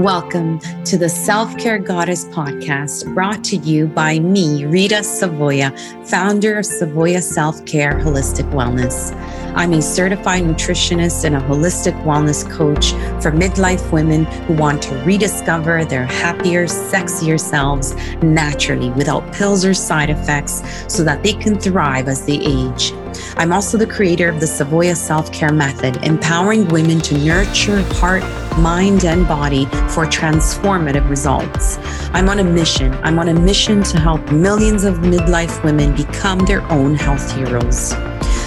Welcome 0.00 0.60
to 0.86 0.96
the 0.96 1.10
Self 1.10 1.58
Care 1.58 1.78
Goddess 1.78 2.24
podcast 2.24 3.12
brought 3.12 3.44
to 3.44 3.56
you 3.56 3.86
by 3.86 4.18
me, 4.18 4.64
Rita 4.64 5.00
Savoia, 5.02 5.78
founder 6.08 6.56
of 6.56 6.64
Savoia 6.64 7.20
Self 7.22 7.66
Care 7.66 8.00
Holistic 8.00 8.50
Wellness. 8.52 9.12
I'm 9.54 9.72
a 9.72 9.82
certified 9.82 10.44
nutritionist 10.44 11.24
and 11.24 11.36
a 11.36 11.40
holistic 11.40 12.00
wellness 12.04 12.48
coach 12.48 12.92
for 13.22 13.32
midlife 13.32 13.90
women 13.92 14.24
who 14.24 14.54
want 14.54 14.82
to 14.82 14.94
rediscover 15.04 15.84
their 15.84 16.06
happier, 16.06 16.66
sexier 16.66 17.38
selves 17.38 17.94
naturally 18.22 18.90
without 18.90 19.32
pills 19.32 19.64
or 19.64 19.74
side 19.74 20.10
effects 20.10 20.62
so 20.88 21.02
that 21.04 21.22
they 21.22 21.32
can 21.32 21.58
thrive 21.58 22.08
as 22.08 22.24
they 22.24 22.38
age. 22.38 22.92
I'm 23.36 23.52
also 23.52 23.76
the 23.76 23.86
creator 23.86 24.28
of 24.28 24.40
the 24.40 24.46
Savoia 24.46 24.96
Self 24.96 25.32
Care 25.32 25.52
Method, 25.52 26.04
empowering 26.04 26.68
women 26.68 27.00
to 27.00 27.18
nurture 27.18 27.82
heart, 27.94 28.22
mind, 28.58 29.04
and 29.04 29.26
body 29.26 29.64
for 29.88 30.06
transformative 30.06 31.08
results. 31.08 31.78
I'm 32.12 32.28
on 32.28 32.38
a 32.38 32.44
mission. 32.44 32.92
I'm 33.02 33.18
on 33.18 33.28
a 33.28 33.34
mission 33.34 33.82
to 33.84 33.98
help 33.98 34.30
millions 34.30 34.84
of 34.84 34.96
midlife 34.96 35.62
women 35.64 35.94
become 35.94 36.38
their 36.40 36.62
own 36.70 36.94
health 36.94 37.34
heroes. 37.34 37.92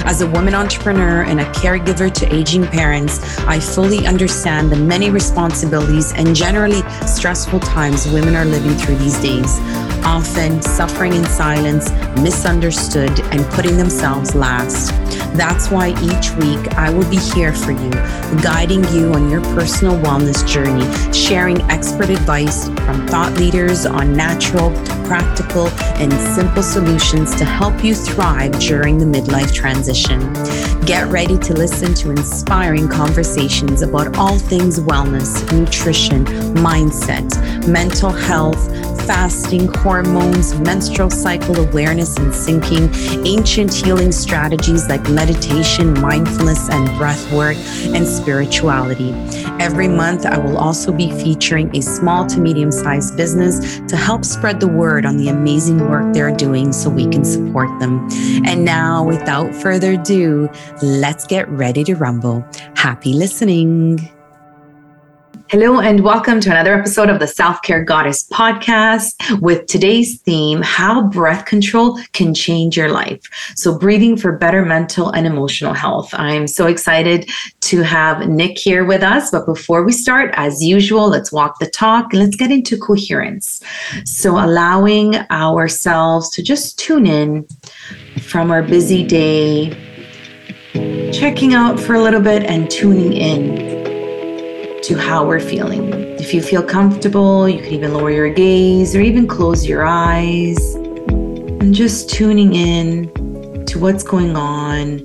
As 0.06 0.22
a 0.22 0.28
woman 0.28 0.54
entrepreneur 0.54 1.24
and 1.24 1.40
a 1.40 1.46
caregiver 1.46 2.14
to 2.14 2.36
aging 2.36 2.68
parents, 2.68 3.38
I 3.40 3.60
fully 3.60 4.06
understand 4.06 4.70
the 4.70 4.76
many 4.76 5.10
responsibilities 5.10 6.12
and 6.14 6.36
generally 6.36 6.82
stressful 7.08 7.62
times 7.62 8.06
women 8.08 8.36
are 8.36 8.44
living 8.44 8.74
through 8.74 8.98
these 8.98 9.18
days, 9.22 9.60
often 10.06 10.62
suffering 10.62 11.14
in 11.14 11.26
silence, 11.26 11.90
misunderstood, 12.22 13.20
and 13.32 13.44
putting 13.52 13.78
themselves 13.78 14.36
last. 14.36 14.90
That's 15.36 15.70
why 15.70 15.90
each 15.90 16.32
week 16.38 16.74
I 16.78 16.90
will 16.90 17.10
be 17.10 17.18
here 17.18 17.54
for 17.54 17.72
you, 17.72 17.90
guiding 18.42 18.84
you 18.94 19.14
on 19.14 19.30
your 19.30 19.42
personal 19.56 19.98
wellness 19.98 20.48
journey, 20.48 20.86
sharing 21.14 21.62
expert 21.64 22.10
advice 22.10 22.68
from 22.68 23.08
thought 23.08 23.34
leaders 23.34 23.86
on 23.86 24.16
natural, 24.16 24.72
practical, 25.06 25.68
and 25.98 26.12
simple 26.36 26.64
solutions 26.64 27.36
to 27.36 27.46
help 27.46 27.84
you 27.84 27.96
thrive 27.96 28.58
during 28.60 28.98
the 28.98 29.06
midlife 29.06 29.54
transition. 29.54 30.20
Get 30.86 31.08
ready 31.08 31.38
to 31.38 31.54
listen 31.54 31.94
to 31.96 32.12
inspiring 32.12 32.90
conversations 32.90 33.82
about 33.82 34.18
all 34.18 34.38
things 34.38 34.80
wellness, 34.80 35.50
nutrition, 35.58 36.26
mindset, 36.56 37.68
mental 37.68 38.12
health 38.12 38.73
fasting, 39.02 39.68
hormones, 39.68 40.58
menstrual 40.60 41.10
cycle 41.10 41.60
awareness 41.60 42.16
and 42.18 42.32
syncing, 42.32 42.88
ancient 43.26 43.74
healing 43.74 44.12
strategies 44.12 44.88
like 44.88 45.10
meditation, 45.10 46.00
mindfulness, 46.00 46.70
and 46.70 46.88
breath 46.98 47.32
work, 47.32 47.58
and 47.96 48.08
spirituality. 48.08 49.12
Every 49.60 49.88
month, 49.88 50.26
I 50.26 50.38
will 50.38 50.58
also 50.58 50.92
be 50.92 51.12
featuring 51.12 51.76
a 51.76 51.82
small 51.82 52.26
to 52.28 52.40
medium 52.40 52.72
sized 52.72 53.18
business 53.18 53.80
to 53.88 53.96
help 53.96 54.26
spread 54.26 54.60
the 54.60 54.68
word 54.68 55.06
on 55.06 55.18
the 55.18 55.30
amazing 55.30 55.90
work 55.90 56.14
they're 56.14 56.36
doing 56.36 56.72
so 56.72 56.90
we 56.90 57.08
can 57.08 57.26
support 57.26 57.68
them. 57.80 58.08
And 58.46 58.64
now, 58.64 59.04
without 59.04 59.54
further 59.56 59.94
ado, 59.94 60.50
let's 60.82 61.26
get 61.26 61.48
ready 61.50 61.84
to 61.86 61.96
rumble. 61.96 62.46
Happy 62.76 63.14
listening. 63.14 64.13
Hello, 65.54 65.80
and 65.80 66.04
welcome 66.04 66.40
to 66.40 66.50
another 66.50 66.74
episode 66.74 67.12
of 67.12 67.20
the 67.20 67.28
Self 67.28 67.62
Care 67.62 67.84
Goddess 67.84 68.28
podcast 68.30 69.40
with 69.40 69.68
today's 69.68 70.20
theme 70.22 70.64
How 70.64 71.04
Breath 71.10 71.46
Control 71.46 72.00
Can 72.14 72.34
Change 72.34 72.76
Your 72.76 72.90
Life. 72.90 73.22
So, 73.56 73.78
breathing 73.78 74.18
for 74.18 74.36
better 74.36 74.66
mental 74.66 75.12
and 75.12 75.28
emotional 75.28 75.76
health. 75.76 76.10
I'm 76.14 76.48
so 76.48 76.66
excited 76.66 77.30
to 77.62 77.84
have 77.84 78.28
Nick 78.28 78.58
here 78.58 78.84
with 78.84 79.04
us. 79.04 79.30
But 79.30 79.46
before 79.46 79.84
we 79.84 79.92
start, 79.92 80.32
as 80.38 80.64
usual, 80.64 81.08
let's 81.08 81.32
walk 81.32 81.60
the 81.60 81.70
talk 81.70 82.14
and 82.14 82.24
let's 82.24 82.36
get 82.36 82.50
into 82.50 82.76
coherence. 82.76 83.62
So, 84.06 84.44
allowing 84.44 85.18
ourselves 85.30 86.32
to 86.32 86.42
just 86.42 86.80
tune 86.80 87.06
in 87.06 87.48
from 88.24 88.50
our 88.50 88.64
busy 88.64 89.06
day, 89.06 89.70
checking 91.14 91.54
out 91.54 91.80
for 91.80 91.94
a 91.94 92.02
little 92.02 92.22
bit 92.22 92.42
and 92.42 92.72
tuning 92.72 93.14
in 93.14 93.93
to 94.84 94.98
how 94.98 95.26
we're 95.26 95.40
feeling. 95.40 95.94
If 96.20 96.34
you 96.34 96.42
feel 96.42 96.62
comfortable, 96.62 97.48
you 97.48 97.62
can 97.62 97.72
even 97.72 97.94
lower 97.94 98.12
your 98.12 98.30
gaze 98.30 98.94
or 98.94 99.00
even 99.00 99.28
close 99.28 99.66
your 99.66 99.86
eyes 99.86 100.76
and 100.76 101.74
just 101.74 102.10
tuning 102.10 102.54
in 102.54 103.66
to 103.66 103.80
what's 103.80 104.04
going 104.04 104.36
on 104.36 105.00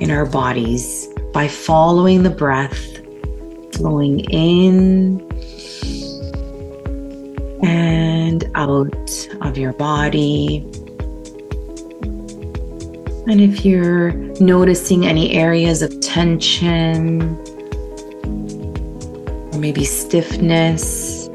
in 0.00 0.10
our 0.10 0.26
bodies 0.26 1.06
by 1.32 1.46
following 1.46 2.24
the 2.24 2.30
breath, 2.30 2.98
flowing 3.76 4.20
in 4.30 5.20
and 7.62 8.50
out 8.56 9.28
of 9.40 9.56
your 9.56 9.72
body. 9.74 10.68
And 13.28 13.40
if 13.40 13.64
you're 13.64 14.10
noticing 14.40 15.06
any 15.06 15.34
areas 15.34 15.80
of 15.80 16.00
tension, 16.00 17.38
maybe 19.62 19.84
stiffness 19.84 21.28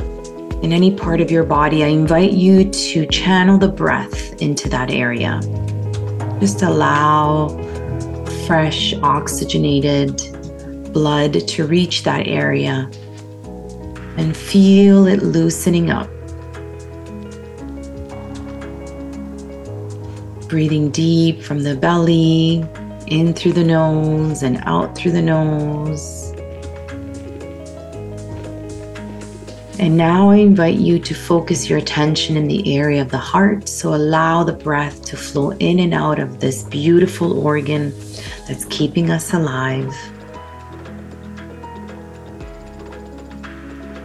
in 0.61 0.73
any 0.73 0.93
part 0.93 1.21
of 1.21 1.31
your 1.31 1.45
body, 1.45 1.85
I 1.85 1.87
invite 1.87 2.33
you 2.33 2.69
to 2.69 3.05
channel 3.05 3.57
the 3.57 3.69
breath 3.69 4.41
into 4.41 4.67
that 4.67 4.91
area. 4.91 5.39
Just 6.41 6.61
allow 6.61 7.47
fresh, 8.45 8.93
oxygenated 8.95 10.17
blood 10.91 11.47
to 11.47 11.65
reach 11.65 12.03
that 12.03 12.27
area 12.27 12.91
and 14.17 14.35
feel 14.35 15.07
it 15.07 15.23
loosening 15.23 15.89
up. 15.89 16.09
Breathing 20.49 20.89
deep 20.89 21.41
from 21.41 21.63
the 21.63 21.77
belly, 21.77 22.65
in 23.07 23.33
through 23.33 23.53
the 23.53 23.63
nose 23.63 24.43
and 24.43 24.57
out 24.65 24.97
through 24.97 25.11
the 25.13 25.21
nose. 25.21 26.26
And 29.79 29.95
now 29.95 30.31
I 30.31 30.37
invite 30.37 30.79
you 30.79 30.97
to 30.97 31.13
focus 31.13 31.69
your 31.69 31.77
attention 31.77 32.35
in 32.35 32.47
the 32.47 32.75
area 32.75 32.99
of 32.99 33.11
the 33.11 33.19
heart. 33.19 33.69
So 33.69 33.93
allow 33.93 34.43
the 34.43 34.53
breath 34.53 35.05
to 35.05 35.15
flow 35.15 35.51
in 35.51 35.79
and 35.79 35.93
out 35.93 36.17
of 36.17 36.39
this 36.39 36.63
beautiful 36.63 37.45
organ 37.45 37.93
that's 38.47 38.65
keeping 38.65 39.11
us 39.11 39.33
alive. 39.33 39.93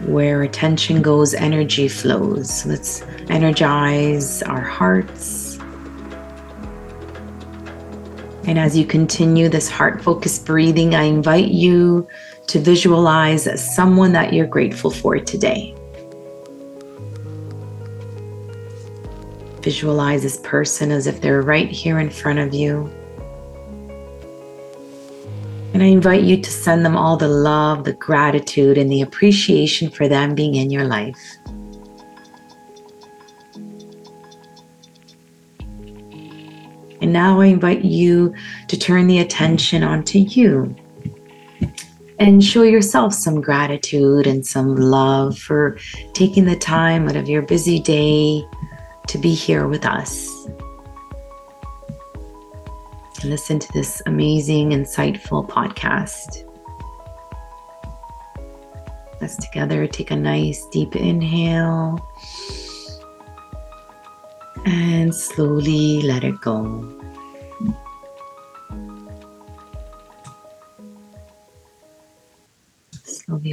Where 0.06 0.42
attention 0.42 1.00
goes, 1.00 1.32
energy 1.32 1.88
flows. 1.88 2.66
Let's 2.66 3.02
energize 3.30 4.42
our 4.42 4.60
hearts. 4.60 5.58
And 8.44 8.58
as 8.58 8.76
you 8.76 8.84
continue 8.84 9.48
this 9.48 9.70
heart 9.70 10.02
focused 10.02 10.44
breathing, 10.44 10.94
I 10.94 11.04
invite 11.04 11.48
you 11.48 12.06
to 12.52 12.60
visualize 12.60 13.48
someone 13.74 14.12
that 14.12 14.34
you're 14.34 14.46
grateful 14.46 14.90
for 14.90 15.18
today. 15.18 15.74
Visualize 19.62 20.22
this 20.22 20.36
person 20.40 20.90
as 20.90 21.06
if 21.06 21.22
they're 21.22 21.40
right 21.40 21.70
here 21.70 21.98
in 21.98 22.10
front 22.10 22.38
of 22.38 22.52
you. 22.52 22.92
And 25.72 25.82
I 25.82 25.86
invite 25.86 26.24
you 26.24 26.42
to 26.42 26.50
send 26.50 26.84
them 26.84 26.94
all 26.94 27.16
the 27.16 27.26
love, 27.26 27.84
the 27.84 27.94
gratitude, 27.94 28.76
and 28.76 28.92
the 28.92 29.00
appreciation 29.00 29.88
for 29.88 30.06
them 30.06 30.34
being 30.34 30.54
in 30.54 30.70
your 30.70 30.84
life. 30.84 31.38
And 37.00 37.14
now 37.14 37.40
I 37.40 37.46
invite 37.46 37.82
you 37.82 38.34
to 38.68 38.78
turn 38.78 39.06
the 39.06 39.20
attention 39.20 39.82
onto 39.82 40.18
you 40.18 40.76
and 42.22 42.44
show 42.44 42.62
yourself 42.62 43.12
some 43.12 43.40
gratitude 43.40 44.28
and 44.28 44.46
some 44.46 44.76
love 44.76 45.36
for 45.36 45.76
taking 46.12 46.44
the 46.44 46.54
time 46.54 47.08
out 47.08 47.16
of 47.16 47.28
your 47.28 47.42
busy 47.42 47.80
day 47.80 48.46
to 49.08 49.18
be 49.18 49.34
here 49.34 49.66
with 49.66 49.84
us. 49.84 50.28
Listen 53.24 53.58
to 53.58 53.72
this 53.72 54.00
amazing, 54.06 54.70
insightful 54.70 55.48
podcast. 55.48 56.48
Let's 59.20 59.36
together 59.44 59.88
take 59.88 60.12
a 60.12 60.16
nice 60.16 60.64
deep 60.66 60.94
inhale 60.94 62.08
and 64.64 65.12
slowly 65.12 66.02
let 66.02 66.22
it 66.22 66.40
go. 66.40 66.88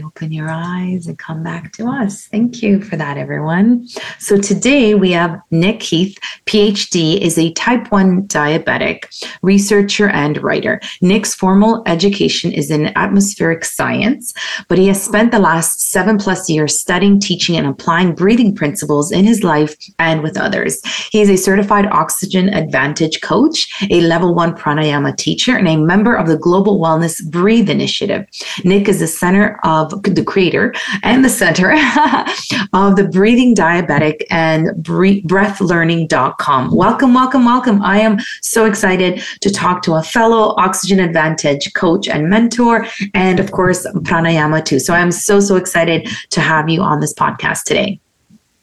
Open 0.03 0.31
your 0.31 0.49
eyes 0.49 1.07
and 1.07 1.17
come 1.17 1.43
back 1.43 1.71
to 1.73 1.87
us. 1.87 2.27
Thank 2.27 2.61
you 2.61 2.81
for 2.81 2.95
that, 2.95 3.17
everyone. 3.17 3.87
So 4.19 4.37
today 4.37 4.95
we 4.95 5.11
have 5.11 5.41
Nick 5.51 5.81
Heath, 5.81 6.17
PhD, 6.45 7.19
is 7.19 7.37
a 7.37 7.53
type 7.53 7.91
1 7.91 8.27
diabetic 8.27 9.05
researcher 9.41 10.09
and 10.09 10.41
writer. 10.43 10.79
Nick's 11.01 11.35
formal 11.35 11.83
education 11.85 12.51
is 12.51 12.71
in 12.71 12.97
atmospheric 12.97 13.65
science, 13.65 14.33
but 14.67 14.77
he 14.77 14.87
has 14.87 15.03
spent 15.03 15.31
the 15.31 15.39
last 15.39 15.91
seven 15.91 16.17
plus 16.17 16.49
years 16.49 16.79
studying, 16.79 17.19
teaching, 17.19 17.55
and 17.57 17.67
applying 17.67 18.13
breathing 18.15 18.55
principles 18.55 19.11
in 19.11 19.25
his 19.25 19.43
life 19.43 19.75
and 19.99 20.21
with 20.21 20.37
others. 20.37 20.81
He 21.11 21.21
is 21.21 21.29
a 21.29 21.37
certified 21.37 21.87
oxygen 21.87 22.49
advantage 22.53 23.21
coach, 23.21 23.67
a 23.89 24.01
level 24.01 24.33
one 24.35 24.55
pranayama 24.55 25.15
teacher, 25.17 25.57
and 25.57 25.67
a 25.67 25.77
member 25.77 26.15
of 26.15 26.27
the 26.27 26.37
Global 26.37 26.79
Wellness 26.79 27.23
Breathe 27.29 27.69
Initiative. 27.69 28.25
Nick 28.63 28.87
is 28.87 28.99
the 28.99 29.07
center 29.07 29.59
of 29.63 29.88
the 29.89 30.23
creator 30.25 30.73
and 31.03 31.23
the 31.23 31.29
center 31.29 31.71
of 32.73 32.95
the 32.95 33.09
Breathing 33.11 33.55
Diabetic 33.55 34.23
and 34.29 34.69
breathlearning.com. 34.83 36.75
Welcome, 36.75 37.13
welcome, 37.13 37.45
welcome. 37.45 37.81
I 37.81 37.99
am 37.99 38.19
so 38.41 38.65
excited 38.65 39.21
to 39.41 39.49
talk 39.49 39.81
to 39.83 39.95
a 39.95 40.03
fellow 40.03 40.53
Oxygen 40.57 40.99
Advantage 40.99 41.73
coach 41.73 42.07
and 42.07 42.29
mentor, 42.29 42.85
and 43.13 43.39
of 43.39 43.51
course, 43.51 43.85
pranayama 43.87 44.63
too. 44.63 44.79
So 44.79 44.93
I'm 44.93 45.11
so, 45.11 45.39
so 45.39 45.55
excited 45.55 46.09
to 46.31 46.41
have 46.41 46.69
you 46.69 46.81
on 46.81 46.99
this 46.99 47.13
podcast 47.13 47.63
today. 47.63 47.99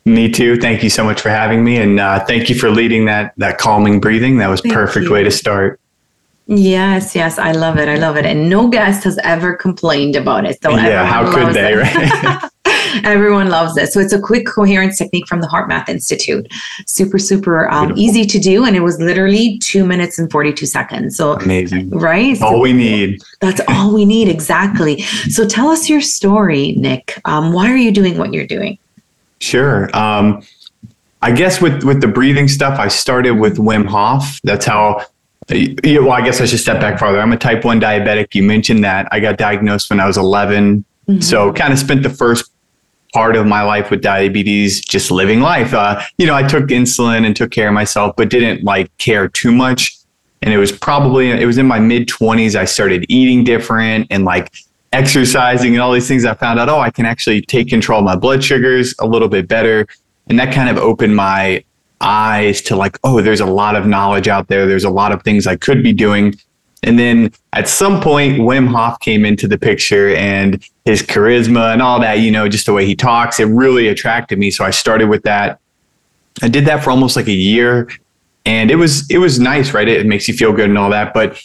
Me 0.05 0.31
too. 0.31 0.56
Thank 0.56 0.84
you 0.84 0.90
so 0.90 1.02
much 1.02 1.20
for 1.20 1.31
having 1.31 1.64
me, 1.64 1.79
and 1.79 1.99
uh, 1.99 2.25
thank 2.25 2.49
you 2.49 2.55
for 2.55 2.70
leading 2.70 3.06
that 3.06 3.32
that 3.38 3.58
calming 3.58 3.99
breathing. 3.99 4.38
That 4.38 4.46
was 4.49 4.61
thank 4.61 4.72
perfect 4.72 5.06
you. 5.06 5.12
way 5.12 5.25
to 5.25 5.32
start. 5.32 5.81
Yes, 6.46 7.14
yes, 7.14 7.38
I 7.38 7.52
love 7.52 7.76
it. 7.78 7.88
I 7.88 7.96
love 7.96 8.16
it, 8.16 8.25
and 8.25 8.48
no 8.48 8.69
guest 8.69 9.04
has 9.04 9.19
ever 9.25 9.54
complained 9.54 10.14
about 10.14 10.44
it. 10.44 10.62
So 10.62 10.70
yeah, 10.70 11.04
how 11.04 11.32
could 11.32 11.54
they? 11.54 11.72
It. 11.72 11.76
Right? 11.76 12.50
everyone 13.04 13.48
loves 13.48 13.76
it. 13.76 13.93
So 13.93 14.00
it's 14.00 14.12
a 14.12 14.20
quick 14.20 14.46
coherence 14.46 14.98
technique 14.98 15.26
from 15.26 15.40
the 15.40 15.46
HeartMath 15.46 15.88
Institute. 15.88 16.50
Super, 16.87 17.19
super 17.19 17.69
um, 17.70 17.93
easy 17.96 18.25
to 18.25 18.38
do, 18.38 18.64
and 18.64 18.76
it 18.76 18.81
was 18.81 18.98
literally 18.98 19.58
two 19.58 19.84
minutes 19.84 20.19
and 20.19 20.31
forty-two 20.31 20.66
seconds. 20.66 21.16
So 21.16 21.32
amazing, 21.32 21.90
right? 21.90 22.40
All 22.43 22.52
so 22.52 22.60
we 22.60 22.72
need. 22.72 23.22
That's 23.40 23.60
all 23.69 23.93
we 23.93 24.04
need, 24.04 24.28
exactly. 24.28 25.00
So 25.00 25.46
tell 25.46 25.69
us 25.69 25.88
your 25.88 26.00
story, 26.00 26.72
Nick. 26.72 27.20
Um, 27.25 27.52
why 27.52 27.70
are 27.70 27.76
you 27.76 27.90
doing 27.90 28.19
what 28.19 28.32
you're 28.32 28.46
doing? 28.46 28.78
Sure. 29.40 29.94
Um, 29.96 30.43
I 31.22 31.32
guess 31.32 31.60
with 31.60 31.84
with 31.84 32.00
the 32.00 32.08
breathing 32.08 32.48
stuff, 32.48 32.78
I 32.78 32.88
started 32.88 33.32
with 33.32 33.58
Wim 33.58 33.87
Hof. 33.87 34.40
That's 34.43 34.66
how. 34.66 35.04
Yeah, 35.48 36.00
well, 36.00 36.12
I 36.12 36.22
guess 36.22 36.40
I 36.40 36.46
should 36.46 36.58
step 36.58 36.81
back 36.81 36.98
farther. 36.98 37.20
I'm 37.20 37.32
a 37.32 37.37
type 37.37 37.64
one 37.64 37.81
diabetic. 37.81 38.34
You 38.34 38.43
mentioned 38.43 38.82
that 38.84 39.08
I 39.12 39.20
got 39.20 39.38
diagnosed 39.38 39.90
when 39.90 40.00
I 40.00 40.06
was 40.06 40.16
11. 40.16 40.84
Mm-hmm. 41.08 41.20
So 41.20 41.52
kind 41.52 41.72
of 41.72 41.78
spent 41.78 42.02
the 42.02 42.10
first 42.10 42.50
part 43.14 43.37
of 43.37 43.46
my 43.46 43.62
life 43.62 43.90
with 43.90 44.02
diabetes 44.02 44.84
just 44.84 45.10
living 45.10 45.40
life. 45.40 45.72
Uh, 45.72 46.02
you 46.19 46.26
know, 46.26 46.34
I 46.34 46.43
took 46.43 46.64
insulin 46.64 47.25
and 47.25 47.37
took 47.37 47.52
care 47.52 47.69
of 47.69 47.75
myself, 47.75 48.16
but 48.16 48.28
didn't 48.28 48.64
like 48.64 48.96
care 48.98 49.28
too 49.28 49.52
much. 49.52 49.96
And 50.43 50.52
it 50.52 50.58
was 50.58 50.72
probably 50.72 51.31
it 51.31 51.46
was 51.46 51.58
in 51.58 51.66
my 51.66 51.78
mid 51.78 52.08
20s. 52.08 52.56
I 52.56 52.64
started 52.64 53.06
eating 53.08 53.44
different 53.44 54.08
and 54.10 54.25
like 54.25 54.52
exercising 54.93 55.75
and 55.75 55.82
all 55.82 55.93
these 55.93 56.08
things, 56.08 56.25
I 56.25 56.34
found 56.34 56.58
out, 56.58 56.69
oh, 56.69 56.81
I 56.81 56.90
can 56.90 57.06
actually 57.06 57.43
take 57.43 57.69
control 57.69 57.98
of 57.98 58.04
my 58.04 58.16
blood 58.16 58.43
sugars 58.43 58.94
a 58.98 59.06
little 59.06 59.28
bit 59.28 59.46
better. 59.46 59.87
And 60.28 60.38
that 60.38 60.52
kind 60.54 60.69
of 60.69 60.78
opened 60.78 61.14
my 61.14 61.64
eyes 62.00 62.60
to 62.62 62.76
like, 62.76 62.98
oh, 63.04 63.20
there's 63.20 63.40
a 63.40 63.46
lot 63.46 63.76
of 63.76 63.87
knowledge 63.87 64.28
out 64.28 64.48
there. 64.48 64.66
There's 64.66 64.84
a 64.84 64.90
lot 64.90 65.12
of 65.12 65.22
things 65.22 65.46
I 65.46 65.56
could 65.56 65.82
be 65.82 65.93
doing. 65.93 66.34
And 66.82 66.98
then 66.98 67.32
at 67.52 67.69
some 67.69 68.00
point, 68.00 68.38
Wim 68.38 68.69
Hof 68.69 69.00
came 69.00 69.25
into 69.25 69.48
the 69.48 69.58
picture 69.58 70.14
and 70.14 70.62
his 70.84 71.02
charisma 71.02 71.72
and 71.72 71.82
all 71.82 71.98
that, 72.00 72.20
you 72.20 72.31
know, 72.31 72.48
just 72.48 72.66
the 72.66 72.72
way 72.72 72.87
he 72.87 72.94
talks, 72.94 73.40
it 73.40 73.46
really 73.46 73.88
attracted 73.88 74.38
me. 74.38 74.50
So 74.50 74.64
I 74.64 74.70
started 74.70 75.08
with 75.08 75.22
that. 75.25 75.58
I 76.43 76.48
did 76.48 76.66
that 76.66 76.84
for 76.84 76.90
almost 76.90 77.16
like 77.16 77.28
a 77.28 77.32
year 77.32 77.88
and 78.46 78.70
it 78.70 78.76
was 78.76 79.10
it 79.10 79.19
was 79.19 79.38
nice, 79.38 79.75
right? 79.75 79.88
It, 79.88 80.06
makes 80.06 80.28
you 80.28 80.34
feel 80.34 80.52
good 80.52 80.70
and 80.70 80.78
all 80.78 80.88
that. 80.90 81.12
But 81.12 81.43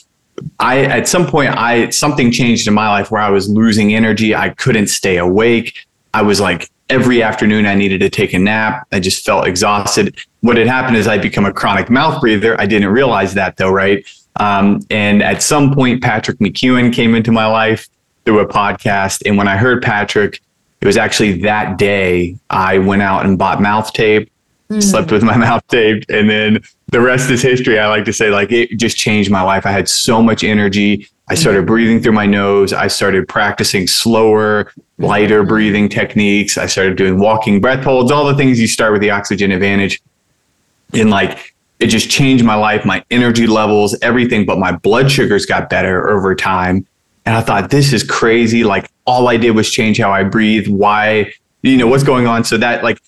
I 0.60 0.84
at 0.86 1.08
some 1.08 1.28
point 1.28 1.50
I 1.58 1.90
something 1.90 2.32
changed 2.32 2.68
in 2.68 2.74
my 2.74 2.88
life 2.88 3.12
where 3.12 3.22
I 3.22 3.30
was 3.30 3.50
losing 3.50 3.94
energy. 3.94 4.34
I 4.36 4.50
couldn't 4.50 4.88
stay 4.88 5.18
awake. 5.18 5.88
I 6.14 6.22
was 6.22 6.40
like 6.40 6.70
every 6.90 7.24
afternoon 7.24 7.66
I 7.66 7.74
needed 7.74 8.00
to 8.02 8.10
take 8.10 8.34
a 8.34 8.40
nap. 8.40 8.88
I 8.92 9.00
just 9.00 9.26
felt 9.26 9.48
exhausted. 9.48 10.16
What 10.42 10.58
had 10.58 10.68
happened 10.68 10.98
is 10.98 11.08
I'd 11.08 11.22
become 11.22 11.46
a 11.46 11.54
chronic 11.54 11.90
mouth 11.90 12.20
breather. 12.20 12.60
I 12.60 12.66
didn't 12.66 12.90
realize 12.90 13.34
that 13.36 13.58
though, 13.58 13.72
right? 13.72 14.06
Um, 14.38 14.82
and 14.90 15.22
at 15.22 15.42
some 15.42 15.74
point, 15.74 16.02
Patrick 16.02 16.40
McKeown 16.40 16.94
came 16.94 17.16
into 17.16 17.32
my 17.32 17.46
life 17.46 17.88
through 18.26 18.40
a 18.40 18.48
podcast. 18.48 19.22
And 19.26 19.38
when 19.38 19.48
I 19.48 19.58
heard 19.58 19.82
Patrick, 19.82 20.42
it 20.82 20.88
was 20.88 20.98
actually 20.98 21.42
that 21.44 21.78
day 21.78 22.38
I 22.50 22.80
went 22.80 23.02
out 23.04 23.26
and 23.26 23.38
bought 23.38 23.62
mouth 23.62 23.94
tape, 23.94 24.32
mm. 24.70 24.82
slept 24.82 25.12
with 25.12 25.24
my 25.24 25.38
mouth 25.48 25.66
taped, 25.68 26.10
and 26.10 26.30
then 26.30 26.64
the 26.88 27.02
rest 27.02 27.30
is 27.30 27.42
history. 27.42 27.80
I 27.80 27.88
like 27.88 28.06
to 28.06 28.14
say, 28.14 28.32
like, 28.32 28.52
it 28.52 28.78
just 28.78 28.98
changed 28.98 29.30
my 29.30 29.42
life. 29.42 29.66
I 29.66 29.72
had 29.72 29.88
so 29.88 30.22
much 30.22 30.44
energy. 30.44 31.08
I 31.30 31.36
started 31.36 31.66
breathing 31.66 32.02
through 32.02 32.12
my 32.14 32.26
nose. 32.26 32.74
I 32.74 32.88
started 32.88 33.28
practicing 33.28 33.88
slower, 33.88 34.74
lighter 34.98 35.44
breathing 35.44 35.88
techniques. 35.88 36.58
I 36.58 36.66
started 36.66 36.98
doing 36.98 37.20
walking 37.20 37.62
breath 37.62 37.84
holds, 37.84 38.12
all 38.12 38.26
the 38.26 38.36
things 38.36 38.60
you 38.60 38.68
start 38.68 38.92
with 38.92 39.02
the 39.02 39.12
oxygen 39.12 39.52
advantage. 39.52 40.02
And 40.94 41.10
like, 41.10 41.54
it 41.80 41.88
just 41.88 42.10
changed 42.10 42.44
my 42.44 42.56
life, 42.56 42.86
my 42.86 43.04
energy 43.10 43.48
levels, 43.48 43.98
everything. 44.02 44.46
But 44.46 44.60
my 44.60 44.72
blood 44.72 45.12
sugars 45.12 45.46
got 45.46 45.70
better 45.70 46.10
over 46.10 46.36
time. 46.36 46.86
And 47.26 47.36
I 47.36 47.42
thought, 47.42 47.70
this 47.70 47.94
is 47.94 48.04
crazy. 48.04 48.64
Like, 48.64 48.90
all 49.06 49.28
I 49.28 49.38
did 49.38 49.52
was 49.52 49.70
change 49.70 50.00
how 50.00 50.12
I 50.12 50.24
breathe. 50.24 50.68
Why, 50.68 51.32
you 51.62 51.78
know, 51.78 51.88
what's 51.88 52.04
going 52.04 52.28
on? 52.28 52.44
So 52.44 52.58
that, 52.58 52.84
like, 52.84 53.00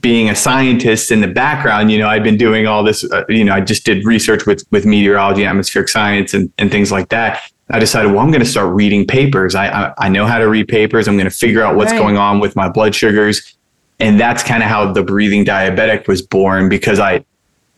being 0.00 0.30
a 0.30 0.34
scientist 0.34 1.10
in 1.10 1.20
the 1.20 1.28
background, 1.28 1.90
you 1.90 1.98
know, 1.98 2.08
I've 2.08 2.24
been 2.24 2.38
doing 2.38 2.66
all 2.66 2.82
this, 2.82 3.04
uh, 3.04 3.24
you 3.28 3.44
know, 3.44 3.52
I 3.52 3.60
just 3.60 3.84
did 3.84 4.04
research 4.04 4.46
with, 4.46 4.64
with 4.70 4.86
meteorology, 4.86 5.44
atmospheric 5.44 5.88
science 5.88 6.34
and, 6.34 6.52
and 6.58 6.70
things 6.70 6.90
like 6.90 7.10
that. 7.10 7.42
I 7.70 7.78
decided, 7.78 8.10
well, 8.10 8.20
I'm 8.20 8.30
going 8.30 8.42
to 8.42 8.48
start 8.48 8.74
reading 8.74 9.06
papers. 9.06 9.54
I, 9.54 9.68
I, 9.68 9.94
I, 9.98 10.08
know 10.08 10.26
how 10.26 10.38
to 10.38 10.48
read 10.48 10.68
papers. 10.68 11.08
I'm 11.08 11.16
going 11.16 11.28
to 11.28 11.34
figure 11.34 11.62
out 11.62 11.76
what's 11.76 11.92
right. 11.92 11.98
going 11.98 12.16
on 12.16 12.38
with 12.40 12.56
my 12.56 12.68
blood 12.68 12.94
sugars. 12.94 13.56
And 14.02 14.18
that's 14.18 14.42
kind 14.42 14.64
of 14.64 14.68
how 14.68 14.92
the 14.92 15.04
breathing 15.04 15.44
diabetic 15.44 16.08
was 16.08 16.22
born 16.22 16.68
because 16.68 16.98
I, 16.98 17.24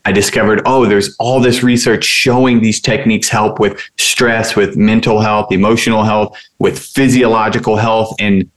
I 0.06 0.12
discovered, 0.12 0.62
oh, 0.64 0.86
there's 0.86 1.14
all 1.18 1.38
this 1.38 1.62
research 1.62 2.02
showing 2.02 2.62
these 2.62 2.80
techniques 2.80 3.28
help 3.28 3.60
with 3.60 3.78
stress, 3.98 4.56
with 4.56 4.74
mental 4.74 5.20
health, 5.20 5.52
emotional 5.52 6.02
health, 6.02 6.34
with 6.58 6.78
physiological 6.78 7.76
health. 7.76 8.16
And 8.18 8.50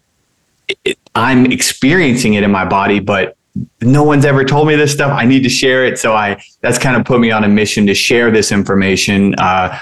it, 0.85 0.97
I'm 1.13 1.45
experiencing 1.51 2.35
it 2.35 2.43
in 2.43 2.51
my 2.51 2.63
body, 2.63 3.01
but 3.01 3.35
no 3.81 4.01
one's 4.01 4.23
ever 4.23 4.45
told 4.45 4.69
me 4.69 4.77
this 4.77 4.93
stuff. 4.93 5.11
I 5.11 5.25
need 5.25 5.43
to 5.43 5.49
share 5.49 5.85
it. 5.85 5.99
So 5.99 6.15
I 6.15 6.41
that's 6.61 6.77
kind 6.77 6.95
of 6.95 7.05
put 7.05 7.19
me 7.19 7.31
on 7.31 7.43
a 7.43 7.49
mission 7.49 7.85
to 7.87 7.93
share 7.93 8.31
this 8.31 8.53
information, 8.53 9.35
uh, 9.35 9.77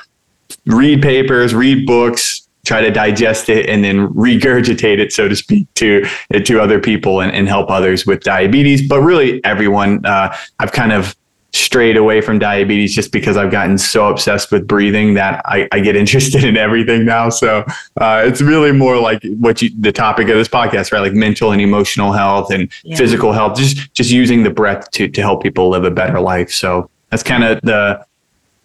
read 0.66 1.04
papers, 1.04 1.54
read 1.54 1.86
books, 1.86 2.45
try 2.66 2.82
to 2.82 2.92
digest 2.92 3.50
it, 3.50 3.70
and 3.70 3.84
then 3.84 4.08
regurgitate 4.10 5.00
it, 5.00 5.14
so 5.14 5.28
to 5.28 5.36
speak, 5.36 5.72
to 5.76 6.06
to 6.44 6.60
other 6.60 6.80
people 6.80 7.22
and, 7.22 7.32
and 7.32 7.48
help 7.48 7.70
others 7.70 8.06
with 8.06 8.22
diabetes. 8.24 8.88
But 8.88 9.02
really, 9.02 9.44
everyone. 9.44 10.06
Uh, 10.06 10.36
I've 10.60 10.72
kind 10.72 10.92
of 10.92 11.16
strayed 11.56 11.96
away 11.96 12.20
from 12.20 12.38
diabetes 12.38 12.94
just 12.94 13.14
because 13.14 13.38
I've 13.38 13.50
gotten 13.50 13.78
so 13.78 14.10
obsessed 14.10 14.52
with 14.52 14.68
breathing 14.68 15.14
that 15.14 15.42
I, 15.46 15.68
I 15.72 15.80
get 15.80 15.96
interested 16.06 16.44
in 16.44 16.58
everything 16.58 17.06
now. 17.06 17.30
So 17.30 17.64
uh, 18.00 18.24
it's 18.26 18.42
really 18.42 18.74
more 18.74 19.00
like 19.00 19.24
what 19.40 19.62
you, 19.62 19.70
the 19.80 19.92
topic 19.92 20.28
of 20.28 20.36
this 20.36 20.50
podcast, 20.50 20.92
right? 20.92 21.00
Like 21.00 21.14
mental 21.14 21.52
and 21.52 21.62
emotional 21.62 22.12
health 22.12 22.52
and 22.52 22.72
yeah. 22.84 22.98
physical 22.98 23.32
health, 23.32 23.58
just, 23.58 23.94
just 23.94 24.12
using 24.12 24.44
the 24.44 24.50
breath 24.50 24.92
to, 24.92 25.08
to 25.08 25.22
help 25.22 25.42
people 25.42 25.70
live 25.70 25.86
a 25.86 25.92
better 25.92 26.20
life. 26.20 26.52
So 26.52 26.90
that's 27.10 27.24
kind 27.24 27.44
of 27.44 27.62
the, 27.62 28.06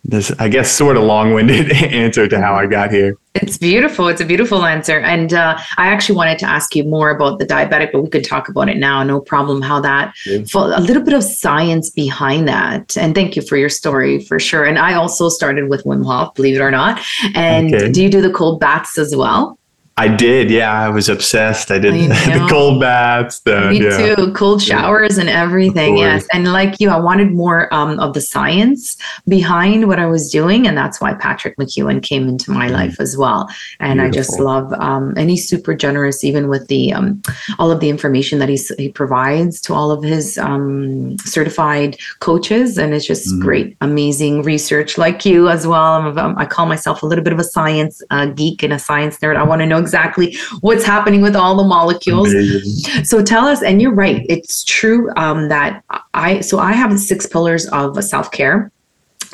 this, 0.05 0.33
I 0.39 0.49
guess, 0.49 0.71
sort 0.71 0.97
of 0.97 1.05
long 1.05 1.35
winded 1.35 1.71
answer 1.73 2.27
to 2.27 2.41
how 2.41 2.55
I 2.55 2.67
got 2.67 2.91
here. 2.91 3.17
It's 3.35 3.59
beautiful. 3.59 4.09
It's 4.09 4.21
a 4.21 4.25
beautiful 4.25 4.65
answer. 4.65 4.99
And 4.99 5.33
uh, 5.33 5.57
I 5.77 5.87
actually 5.87 6.17
wanted 6.17 6.39
to 6.41 6.47
ask 6.47 6.75
you 6.75 6.85
more 6.85 7.11
about 7.11 7.39
the 7.39 7.47
diabetic, 7.47 7.93
but 7.93 8.03
we 8.03 8.09
could 8.09 8.25
talk 8.25 8.49
about 8.49 8.69
it 8.69 8.77
now. 8.77 9.03
No 9.05 9.21
problem. 9.21 9.63
How 9.63 9.81
that, 9.81 10.15
yeah. 10.27 10.39
a 10.55 10.81
little 10.81 11.03
bit 11.03 11.15
of 11.15 11.23
science 11.23 11.91
behind 11.91 12.49
that. 12.49 12.97
And 12.97 13.15
thank 13.15 13.37
you 13.37 13.43
for 13.43 13.57
your 13.57 13.69
story 13.69 14.21
for 14.21 14.41
sure. 14.41 14.65
And 14.65 14.79
I 14.79 14.95
also 14.95 15.29
started 15.29 15.69
with 15.69 15.85
Wim 15.85 16.05
Hof, 16.05 16.35
believe 16.35 16.57
it 16.57 16.61
or 16.61 16.73
not. 16.73 17.01
And 17.35 17.73
okay. 17.73 17.93
do 17.93 18.03
you 18.03 18.11
do 18.11 18.21
the 18.21 18.33
cold 18.33 18.59
baths 18.59 18.99
as 18.99 19.15
well? 19.15 19.60
I 20.01 20.09
did. 20.09 20.51
Yeah, 20.51 20.73
I 20.73 20.89
was 20.89 21.11
obsessed. 21.11 21.71
I 21.71 21.79
did 21.79 21.93
the 22.11 22.47
cold 22.49 22.81
baths. 22.81 23.41
The, 23.41 23.69
Me 23.69 23.85
yeah. 23.85 24.15
too. 24.15 24.33
Cold 24.33 24.63
showers 24.63 25.19
and 25.19 25.29
everything. 25.29 25.99
Yes. 25.99 26.27
And 26.33 26.51
like 26.51 26.81
you, 26.81 26.89
I 26.89 26.99
wanted 26.99 27.33
more 27.33 27.73
um, 27.75 28.01
of 28.01 28.15
the 28.15 28.23
science 28.23 28.97
behind 29.29 29.89
what 29.89 29.99
I 29.99 30.07
was 30.07 30.31
doing. 30.33 30.67
And 30.67 30.75
that's 30.75 31.03
why 31.03 31.13
Patrick 31.13 31.59
McKeown 31.59 32.03
came 32.03 32.29
into 32.29 32.51
my 32.51 32.69
mm. 32.69 32.73
life 32.73 32.99
as 32.99 33.19
well. 33.19 33.51
And 33.79 34.01
Beautiful. 34.01 34.07
I 34.07 34.23
just 34.23 34.41
love, 34.41 34.73
um, 34.73 35.13
and 35.19 35.29
he's 35.29 35.47
super 35.47 35.75
generous, 35.75 36.25
even 36.25 36.49
with 36.49 36.69
the, 36.69 36.95
um, 36.95 37.21
all 37.59 37.71
of 37.71 37.81
the 37.81 37.91
information 37.91 38.39
that 38.39 38.49
he's, 38.49 38.75
he 38.77 38.89
provides 38.89 39.61
to 39.63 39.75
all 39.75 39.91
of 39.91 40.03
his 40.03 40.39
um, 40.39 41.19
certified 41.19 41.99
coaches. 42.21 42.79
And 42.79 42.95
it's 42.95 43.07
just 43.07 43.35
mm. 43.35 43.43
great, 43.43 43.77
amazing 43.83 44.45
research 44.45 44.97
like 44.97 45.27
you 45.27 45.51
as 45.51 45.67
well. 45.67 46.19
I'm, 46.19 46.39
I 46.39 46.47
call 46.47 46.65
myself 46.65 47.03
a 47.03 47.07
little 47.07 47.23
bit 47.23 47.35
of 47.35 47.39
a 47.39 47.45
science 47.45 48.01
uh, 48.09 48.27
geek 48.27 48.63
and 48.63 48.73
a 48.73 48.79
science 48.79 49.19
nerd. 49.19 49.37
I 49.37 49.43
want 49.43 49.61
to 49.61 49.67
know 49.67 49.90
exactly 49.91 50.37
what's 50.61 50.85
happening 50.85 51.21
with 51.21 51.35
all 51.35 51.57
the 51.57 51.65
molecules. 51.65 52.33
Amazing. 52.33 53.05
So 53.05 53.23
tell 53.23 53.47
us, 53.47 53.63
and 53.63 53.83
you're 53.83 53.95
right, 53.95 54.25
it's 54.29 54.63
true 54.65 55.11
um, 55.17 55.49
that 55.49 55.83
I, 56.15 56.41
so 56.41 56.59
I 56.59 56.73
have 56.73 56.97
six 56.99 57.27
pillars 57.27 57.67
of 57.69 58.03
self 58.05 58.31
care 58.31 58.71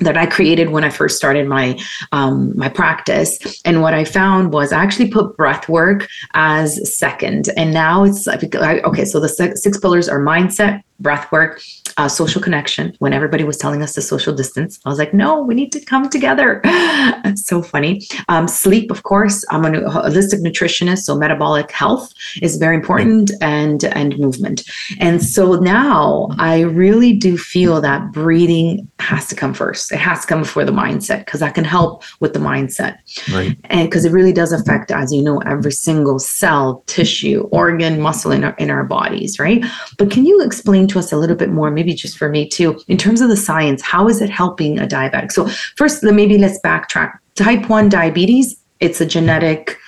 that 0.01 0.17
I 0.17 0.27
created 0.27 0.71
when 0.71 0.85
I 0.85 0.91
first 0.91 1.17
started 1.17 1.49
my 1.49 1.79
um, 2.13 2.57
my 2.57 2.69
practice. 2.69 3.61
And 3.65 3.83
what 3.83 3.95
I 3.95 4.05
found 4.05 4.53
was 4.53 4.73
I 4.73 4.83
actually 4.83 5.11
put 5.11 5.37
breath 5.37 5.69
work 5.69 6.09
as 6.35 6.97
second, 6.97 7.49
and 7.57 7.73
now 7.73 8.05
it's 8.05 8.27
like, 8.27 8.55
okay. 8.55 9.05
So 9.05 9.21
the 9.21 9.29
six 9.29 9.79
pillars 9.79 10.09
are 10.09 10.21
mindset, 10.21 10.83
breath 11.01 11.31
work, 11.31 11.61
uh, 11.97 12.09
social 12.09 12.41
connection. 12.41 12.95
When 12.99 13.13
everybody 13.13 13.45
was 13.45 13.57
telling 13.57 13.83
us 13.83 13.95
to 13.95 14.03
social 14.03 14.35
distance, 14.35 14.79
I 14.85 14.89
was 14.89 14.99
like, 14.99 15.15
no, 15.15 15.43
we 15.43 15.55
need 15.55 15.73
to 15.73 15.85
come 15.85 16.09
together. 16.09 16.61
so 17.35 17.63
funny. 17.63 18.07
Um, 18.29 18.49
sleep, 18.49 18.91
of 18.91 19.03
course. 19.03 19.45
I'm 19.51 19.65
a 19.65 19.71
holistic 19.71 20.41
nutritionist, 20.41 21.01
so 21.01 21.17
metabolic 21.17 21.71
health 21.71 22.13
is 22.43 22.57
very 22.57 22.77
important, 22.77 23.31
and 23.41 23.85
and 23.85 24.19
movement. 24.19 24.65
And 25.01 25.23
so 25.23 25.55
now 25.55 26.29
I 26.39 26.61
really 26.61 27.13
do 27.13 27.39
feel 27.39 27.81
that 27.81 28.13
breathing 28.13 28.89
has 28.99 29.29
to 29.29 29.35
come 29.37 29.55
first. 29.55 29.93
It 29.93 29.99
has 29.99 30.23
to 30.23 30.27
come 30.27 30.41
before 30.41 30.65
the 30.65 30.73
mindset 30.73 31.25
because 31.25 31.41
that 31.41 31.55
can 31.55 31.65
help 31.65 32.03
with 32.21 32.33
the 32.33 32.39
mindset. 32.39 32.99
Right. 33.33 33.57
And 33.65 33.89
because 33.89 34.05
it 34.05 34.13
really 34.13 34.33
does 34.33 34.53
affect, 34.53 34.91
as 34.91 35.13
you 35.13 35.23
know, 35.23 35.39
every 35.41 35.73
single 35.73 36.19
cell, 36.19 36.83
tissue, 36.87 37.49
organ, 37.53 38.01
muscle 38.01 38.33
in 38.33 38.45
our 38.45 38.55
in 38.57 38.71
our 38.71 38.85
bodies, 38.85 39.39
right? 39.39 39.65
But 39.99 40.11
can 40.11 40.27
you 40.27 40.43
explain? 40.43 40.86
Explain 40.87 41.03
to 41.03 41.07
us 41.07 41.13
a 41.13 41.17
little 41.17 41.37
bit 41.37 41.51
more, 41.51 41.71
maybe 41.71 41.95
just 41.95 42.17
for 42.17 42.29
me 42.29 42.49
too, 42.49 42.81
in 42.89 42.97
terms 42.97 43.21
of 43.21 43.29
the 43.29 43.37
science, 43.37 43.83
how 43.83 44.09
is 44.09 44.21
it 44.21 44.31
helping 44.31 44.79
a 44.79 44.87
diabetic? 44.87 45.33
So, 45.33 45.49
first, 45.77 46.03
maybe 46.03 46.39
let's 46.39 46.61
backtrack. 46.61 47.19
Type 47.35 47.69
1 47.69 47.89
diabetes, 47.89 48.57
it's 48.81 49.01
a 49.01 49.07
genetic 49.07 49.79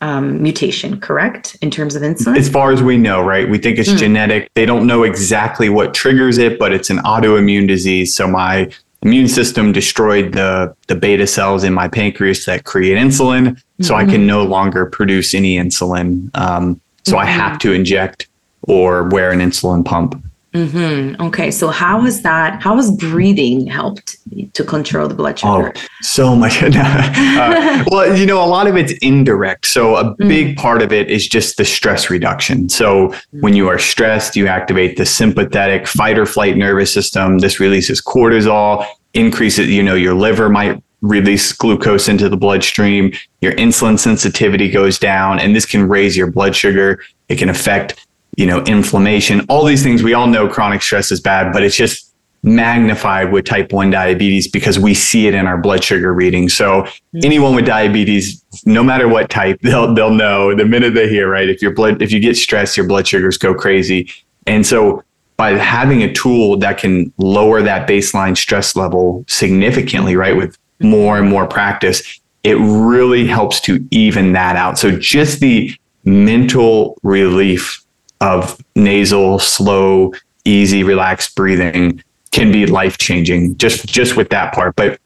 um, 0.00 0.42
mutation, 0.42 1.00
correct? 1.00 1.56
In 1.62 1.70
terms 1.70 1.96
of 1.96 2.02
insulin? 2.02 2.36
As 2.36 2.48
far 2.48 2.72
as 2.72 2.82
we 2.82 2.98
know, 2.98 3.22
right? 3.22 3.48
We 3.48 3.58
think 3.58 3.78
it's 3.78 3.90
mm. 3.90 3.98
genetic. 3.98 4.50
They 4.54 4.66
don't 4.66 4.86
know 4.86 5.02
exactly 5.02 5.68
what 5.68 5.94
triggers 5.94 6.38
it, 6.38 6.58
but 6.58 6.72
it's 6.72 6.90
an 6.90 6.98
autoimmune 6.98 7.66
disease. 7.66 8.14
So, 8.14 8.26
my 8.26 8.70
immune 9.02 9.28
system 9.28 9.72
destroyed 9.72 10.32
the, 10.32 10.74
the 10.88 10.94
beta 10.94 11.26
cells 11.26 11.62
in 11.62 11.74
my 11.74 11.88
pancreas 11.88 12.44
that 12.46 12.64
create 12.64 12.96
insulin. 12.98 13.58
So, 13.80 13.94
mm-hmm. 13.94 13.94
I 13.94 14.04
can 14.04 14.20
mm-hmm. 14.20 14.26
no 14.26 14.44
longer 14.44 14.86
produce 14.86 15.34
any 15.34 15.56
insulin. 15.56 16.30
Um, 16.34 16.80
so, 17.04 17.12
mm-hmm. 17.12 17.20
I 17.20 17.26
have 17.26 17.58
to 17.60 17.72
inject 17.72 18.28
or 18.68 19.04
wear 19.08 19.30
an 19.30 19.40
insulin 19.40 19.84
pump. 19.84 20.22
Mm-hmm. 20.54 21.20
Okay, 21.20 21.50
so 21.50 21.68
how 21.68 22.00
has 22.02 22.22
that? 22.22 22.62
How 22.62 22.76
has 22.76 22.92
breathing 22.92 23.66
helped 23.66 24.16
to 24.54 24.62
control 24.62 25.08
the 25.08 25.14
blood 25.14 25.36
sugar? 25.36 25.72
Oh, 25.74 25.82
so 26.00 26.36
much. 26.36 26.62
uh, 26.62 27.84
well, 27.88 28.16
you 28.16 28.24
know, 28.24 28.42
a 28.42 28.46
lot 28.46 28.68
of 28.68 28.76
it's 28.76 28.92
indirect. 29.02 29.66
So 29.66 29.96
a 29.96 30.14
mm. 30.14 30.28
big 30.28 30.56
part 30.56 30.80
of 30.80 30.92
it 30.92 31.10
is 31.10 31.26
just 31.26 31.56
the 31.56 31.64
stress 31.64 32.08
reduction. 32.08 32.68
So 32.68 33.08
mm. 33.08 33.18
when 33.40 33.56
you 33.56 33.66
are 33.66 33.80
stressed, 33.80 34.36
you 34.36 34.46
activate 34.46 34.96
the 34.96 35.04
sympathetic 35.04 35.88
fight 35.88 36.18
or 36.18 36.26
flight 36.26 36.56
nervous 36.56 36.94
system. 36.94 37.38
This 37.38 37.58
releases 37.58 38.00
cortisol, 38.00 38.86
increases. 39.12 39.68
You 39.68 39.82
know, 39.82 39.96
your 39.96 40.14
liver 40.14 40.48
might 40.48 40.80
release 41.00 41.52
glucose 41.52 42.08
into 42.08 42.28
the 42.28 42.36
bloodstream. 42.36 43.12
Your 43.40 43.54
insulin 43.54 43.98
sensitivity 43.98 44.70
goes 44.70 45.00
down, 45.00 45.40
and 45.40 45.54
this 45.54 45.66
can 45.66 45.88
raise 45.88 46.16
your 46.16 46.30
blood 46.30 46.54
sugar. 46.54 47.02
It 47.28 47.36
can 47.36 47.48
affect 47.48 48.03
you 48.36 48.46
know, 48.46 48.62
inflammation, 48.64 49.44
all 49.48 49.64
these 49.64 49.82
things. 49.82 50.02
We 50.02 50.14
all 50.14 50.26
know 50.26 50.48
chronic 50.48 50.82
stress 50.82 51.10
is 51.10 51.20
bad, 51.20 51.52
but 51.52 51.62
it's 51.62 51.76
just 51.76 52.12
magnified 52.44 53.32
with 53.32 53.46
type 53.46 53.72
1 53.72 53.90
diabetes 53.90 54.46
because 54.46 54.78
we 54.78 54.92
see 54.92 55.26
it 55.26 55.34
in 55.34 55.46
our 55.46 55.56
blood 55.56 55.82
sugar 55.82 56.12
reading. 56.12 56.48
So 56.48 56.82
mm-hmm. 56.82 57.20
anyone 57.24 57.54
with 57.54 57.64
diabetes, 57.64 58.44
no 58.66 58.82
matter 58.82 59.08
what 59.08 59.30
type, 59.30 59.60
they'll 59.62 59.94
they'll 59.94 60.10
know 60.10 60.54
the 60.54 60.66
minute 60.66 60.94
they 60.94 61.08
hear, 61.08 61.28
right? 61.28 61.48
If 61.48 61.62
your 61.62 61.72
blood 61.72 62.02
if 62.02 62.12
you 62.12 62.20
get 62.20 62.36
stressed, 62.36 62.76
your 62.76 62.86
blood 62.86 63.08
sugars 63.08 63.38
go 63.38 63.54
crazy. 63.54 64.10
And 64.46 64.66
so 64.66 65.02
by 65.36 65.52
having 65.52 66.02
a 66.02 66.12
tool 66.12 66.58
that 66.58 66.78
can 66.78 67.12
lower 67.18 67.62
that 67.62 67.88
baseline 67.88 68.36
stress 68.36 68.76
level 68.76 69.24
significantly, 69.26 70.14
right, 70.14 70.36
with 70.36 70.56
more 70.80 71.18
and 71.18 71.28
more 71.28 71.46
practice, 71.46 72.20
it 72.44 72.54
really 72.54 73.26
helps 73.26 73.60
to 73.62 73.84
even 73.90 74.32
that 74.32 74.54
out. 74.56 74.78
So 74.78 74.96
just 74.96 75.40
the 75.40 75.74
mental 76.04 76.98
relief 77.02 77.83
of 78.24 78.58
nasal, 78.74 79.38
slow, 79.38 80.12
easy, 80.46 80.82
relaxed 80.82 81.36
breathing 81.36 82.02
can 82.32 82.50
be 82.50 82.66
life 82.66 82.98
changing 82.98 83.56
just 83.58 83.86
just 83.86 84.16
with 84.16 84.30
that 84.30 84.54
part. 84.54 84.74
But 84.76 84.98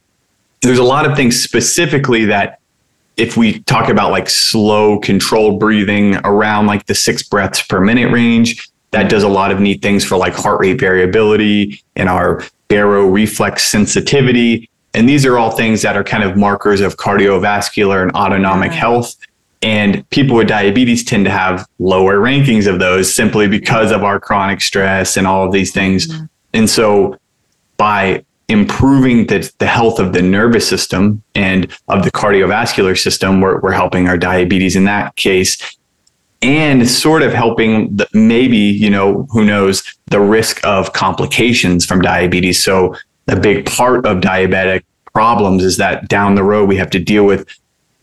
there's 0.63 0.79
a 0.79 0.85
lot 0.85 1.05
of 1.05 1.17
things 1.17 1.41
specifically 1.43 2.25
that 2.27 2.61
if 3.17 3.37
we 3.37 3.61
talk 3.65 3.89
about 3.89 4.13
like 4.13 4.31
slow 4.31 5.01
controlled 5.01 5.59
breathing 5.59 6.17
around 6.25 6.67
like 6.67 6.87
the 6.87 6.95
six 6.95 7.23
breaths 7.23 7.61
per 7.63 7.81
minute 7.81 8.13
range, 8.13 8.69
that 8.93 9.11
does 9.11 9.25
a 9.25 9.29
lot 9.29 9.51
of 9.51 9.59
neat 9.59 9.83
things 9.83 10.05
for 10.05 10.17
like 10.17 10.35
heart 10.35 10.61
rate 10.61 10.79
variability 10.79 11.83
and 11.97 12.09
our 12.09 12.45
baroreflex 12.69 13.59
sensitivity. 13.59 14.71
And 14.95 15.09
these 15.09 15.27
are 15.27 15.37
all 15.37 15.51
things 15.51 15.83
that 15.83 15.97
are 15.97 16.05
kind 16.05 16.23
of 16.23 16.37
markers 16.37 16.81
of 16.81 16.97
cardiovascular 16.97 18.03
and 18.03 18.13
autonomic 18.13 18.71
health. 18.71 19.17
And 19.61 20.09
people 20.11 20.37
with 20.37 20.49
diabetes 20.49 21.05
tend 21.05 21.25
to 21.25 21.31
have 21.31 21.67
lower 21.79 22.19
rankings 22.19 22.67
of 22.67 22.79
those 22.79 23.13
simply 23.13 23.49
because 23.49 23.91
of 23.91 24.05
our 24.05 24.21
chronic 24.21 24.61
stress 24.61 25.17
and 25.17 25.27
all 25.27 25.45
of 25.45 25.53
these 25.53 25.73
things. 25.73 26.07
Mm-hmm. 26.07 26.25
And 26.55 26.71
so 26.71 27.19
by 27.77 28.25
improving 28.49 29.27
the, 29.27 29.51
the 29.59 29.67
health 29.67 29.99
of 29.99 30.13
the 30.13 30.23
nervous 30.23 30.67
system 30.67 31.23
and 31.35 31.71
of 31.89 32.05
the 32.05 32.11
cardiovascular 32.11 32.97
system, 32.97 33.41
we're, 33.41 33.61
we're 33.61 33.73
helping 33.73 34.09
our 34.09 34.17
diabetes 34.17 34.77
in 34.77 34.85
that 34.85 35.17
case 35.17 35.77
and 36.41 36.89
sort 36.89 37.23
of 37.23 37.33
helping 37.33 37.97
the, 37.97 38.07
maybe, 38.13 38.57
you 38.57 38.89
know, 38.89 39.27
who 39.31 39.45
knows, 39.45 39.83
the 40.07 40.21
risk 40.21 40.65
of 40.65 40.93
complications 40.93 41.85
from 41.85 42.01
diabetes. 42.01 42.63
So 42.63 42.95
a 43.27 43.39
big 43.39 43.67
part 43.67 44.07
of 44.07 44.19
diabetic 44.19 44.85
problems 45.13 45.65
is 45.65 45.77
that 45.79 46.09
down 46.09 46.37
the 46.37 46.45
road 46.45 46.69
we 46.69 46.77
have 46.77 46.91
to 46.91 47.01
deal 47.01 47.25
with 47.25 47.47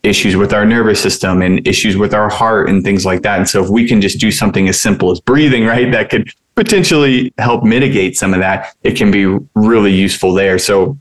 issues 0.06 0.36
with 0.36 0.52
our 0.52 0.64
nervous 0.64 1.00
system 1.00 1.42
and 1.42 1.66
issues 1.66 1.96
with 1.96 2.14
our 2.14 2.30
heart 2.30 2.68
and 2.68 2.84
things 2.84 3.04
like 3.04 3.22
that. 3.22 3.38
And 3.38 3.48
so 3.48 3.62
if 3.62 3.68
we 3.68 3.86
can 3.86 4.00
just 4.00 4.18
do 4.18 4.30
something 4.30 4.68
as 4.68 4.80
simple 4.80 5.10
as 5.10 5.20
breathing, 5.20 5.66
right, 5.66 5.90
that 5.92 6.10
could 6.10 6.32
potentially 6.54 7.32
help 7.38 7.64
mitigate 7.64 8.16
some 8.16 8.32
of 8.32 8.40
that, 8.40 8.74
it 8.82 8.96
can 8.96 9.10
be 9.10 9.26
really 9.54 9.92
useful 9.92 10.32
there. 10.32 10.58
So 10.58 10.96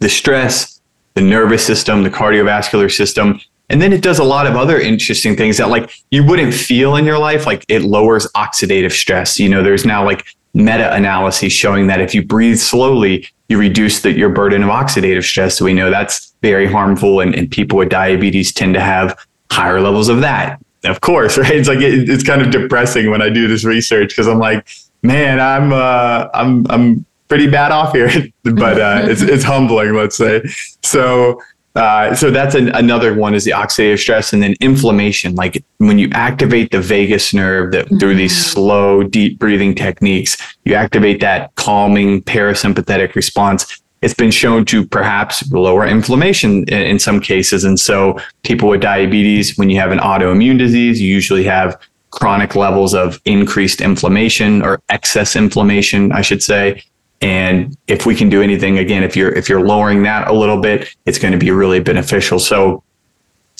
the 0.00 0.08
stress, 0.08 0.80
the 1.14 1.20
nervous 1.20 1.64
system, 1.64 2.02
the 2.02 2.10
cardiovascular 2.10 2.90
system, 2.90 3.40
and 3.68 3.80
then 3.80 3.92
it 3.92 4.02
does 4.02 4.18
a 4.18 4.24
lot 4.24 4.46
of 4.46 4.56
other 4.56 4.78
interesting 4.78 5.36
things 5.36 5.56
that 5.56 5.68
like 5.68 5.90
you 6.10 6.24
wouldn't 6.24 6.52
feel 6.52 6.96
in 6.96 7.06
your 7.06 7.18
life. 7.18 7.46
Like 7.46 7.64
it 7.68 7.82
lowers 7.82 8.26
oxidative 8.32 8.92
stress. 8.92 9.38
You 9.38 9.48
know, 9.48 9.62
there's 9.62 9.86
now 9.86 10.04
like 10.04 10.26
meta 10.52 10.92
analyses 10.94 11.52
showing 11.52 11.86
that 11.86 12.00
if 12.00 12.14
you 12.14 12.22
breathe 12.22 12.58
slowly, 12.58 13.28
you 13.52 13.58
reduce 13.58 14.00
the, 14.00 14.10
your 14.12 14.30
burden 14.30 14.62
of 14.62 14.70
oxidative 14.70 15.22
stress. 15.24 15.58
So 15.58 15.64
we 15.66 15.74
know 15.74 15.90
that's 15.90 16.34
very 16.42 16.66
harmful, 16.66 17.20
and, 17.20 17.34
and 17.34 17.50
people 17.50 17.78
with 17.78 17.90
diabetes 17.90 18.52
tend 18.52 18.74
to 18.74 18.80
have 18.80 19.16
higher 19.50 19.80
levels 19.80 20.08
of 20.08 20.22
that. 20.22 20.58
Of 20.84 21.02
course, 21.02 21.38
right? 21.38 21.54
It's 21.54 21.68
like 21.68 21.80
it, 21.80 22.08
it's 22.08 22.24
kind 22.24 22.42
of 22.42 22.50
depressing 22.50 23.10
when 23.10 23.22
I 23.22 23.28
do 23.28 23.46
this 23.46 23.64
research 23.64 24.08
because 24.08 24.26
I'm 24.26 24.38
like, 24.38 24.66
man, 25.02 25.38
I'm 25.38 25.72
uh, 25.72 26.28
I'm 26.34 26.66
I'm 26.70 27.06
pretty 27.28 27.48
bad 27.48 27.70
off 27.72 27.92
here, 27.92 28.10
but 28.42 28.80
uh, 28.80 29.02
it's 29.04 29.22
it's 29.22 29.44
humbling, 29.44 29.94
let's 29.94 30.16
say. 30.16 30.42
So 30.82 31.40
uh, 31.74 32.14
so 32.14 32.30
that's 32.30 32.54
an, 32.54 32.68
another 32.70 33.14
one 33.14 33.34
is 33.34 33.44
the 33.44 33.52
oxidative 33.52 33.98
stress 33.98 34.32
and 34.32 34.42
then 34.42 34.54
inflammation. 34.60 35.34
Like 35.34 35.64
when 35.78 35.98
you 35.98 36.10
activate 36.12 36.70
the 36.70 36.80
vagus 36.80 37.32
nerve 37.32 37.72
that 37.72 37.86
mm-hmm. 37.86 37.98
through 37.98 38.16
these 38.16 38.34
mm-hmm. 38.34 38.50
slow, 38.50 39.02
deep 39.02 39.38
breathing 39.38 39.74
techniques, 39.74 40.36
you 40.64 40.74
activate 40.74 41.20
that 41.20 41.54
calming 41.54 42.22
parasympathetic 42.22 43.14
response. 43.14 43.80
It's 44.02 44.14
been 44.14 44.32
shown 44.32 44.64
to 44.66 44.84
perhaps 44.86 45.50
lower 45.50 45.86
inflammation 45.86 46.64
in, 46.64 46.82
in 46.82 46.98
some 46.98 47.20
cases. 47.20 47.64
And 47.64 47.78
so 47.80 48.18
people 48.42 48.68
with 48.68 48.82
diabetes, 48.82 49.56
when 49.56 49.70
you 49.70 49.78
have 49.78 49.92
an 49.92 49.98
autoimmune 49.98 50.58
disease, 50.58 51.00
you 51.00 51.08
usually 51.08 51.44
have 51.44 51.80
chronic 52.10 52.54
levels 52.54 52.94
of 52.94 53.20
increased 53.24 53.80
inflammation 53.80 54.60
or 54.60 54.82
excess 54.90 55.34
inflammation, 55.36 56.12
I 56.12 56.20
should 56.20 56.42
say. 56.42 56.82
And 57.22 57.76
if 57.86 58.04
we 58.04 58.16
can 58.16 58.28
do 58.28 58.42
anything, 58.42 58.78
again, 58.78 59.04
if 59.04 59.16
you're 59.16 59.32
if 59.32 59.48
you're 59.48 59.64
lowering 59.64 60.02
that 60.02 60.28
a 60.28 60.32
little 60.32 60.60
bit, 60.60 60.94
it's 61.06 61.18
going 61.18 61.32
to 61.32 61.38
be 61.38 61.52
really 61.52 61.80
beneficial. 61.80 62.40
So 62.40 62.82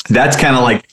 that's 0.09 0.37
kind 0.37 0.57
of 0.57 0.63
like 0.63 0.89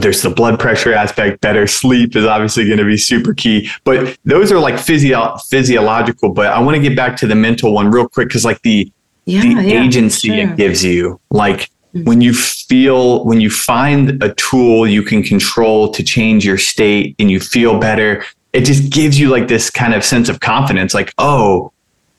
there's 0.00 0.22
the 0.22 0.30
blood 0.30 0.58
pressure 0.58 0.92
aspect. 0.92 1.40
Better 1.40 1.66
sleep 1.66 2.16
is 2.16 2.24
obviously 2.24 2.66
going 2.66 2.78
to 2.78 2.84
be 2.84 2.96
super 2.96 3.32
key. 3.32 3.70
But 3.84 4.18
those 4.24 4.50
are 4.50 4.58
like 4.58 4.78
physio- 4.78 5.36
physiological. 5.48 6.30
But 6.30 6.46
I 6.46 6.58
want 6.60 6.76
to 6.76 6.82
get 6.82 6.96
back 6.96 7.16
to 7.18 7.26
the 7.26 7.36
mental 7.36 7.72
one 7.72 7.90
real 7.90 8.08
quick 8.08 8.28
because 8.28 8.44
like 8.44 8.60
the 8.62 8.90
yeah, 9.26 9.42
the 9.42 9.48
yeah, 9.48 9.82
agency 9.82 10.28
sure. 10.28 10.36
it 10.38 10.56
gives 10.56 10.84
you, 10.84 11.20
like 11.30 11.70
mm-hmm. 11.94 12.04
when 12.04 12.20
you 12.20 12.34
feel 12.34 13.24
when 13.24 13.40
you 13.40 13.50
find 13.50 14.22
a 14.22 14.34
tool 14.34 14.86
you 14.86 15.02
can 15.02 15.22
control 15.22 15.90
to 15.92 16.02
change 16.02 16.44
your 16.44 16.58
state 16.58 17.14
and 17.18 17.30
you 17.30 17.38
feel 17.38 17.78
better 17.78 18.24
it 18.52 18.64
just 18.64 18.92
gives 18.92 19.18
you 19.18 19.28
like 19.28 19.48
this 19.48 19.70
kind 19.70 19.94
of 19.94 20.04
sense 20.04 20.28
of 20.28 20.40
confidence 20.40 20.94
like 20.94 21.12
oh 21.18 21.72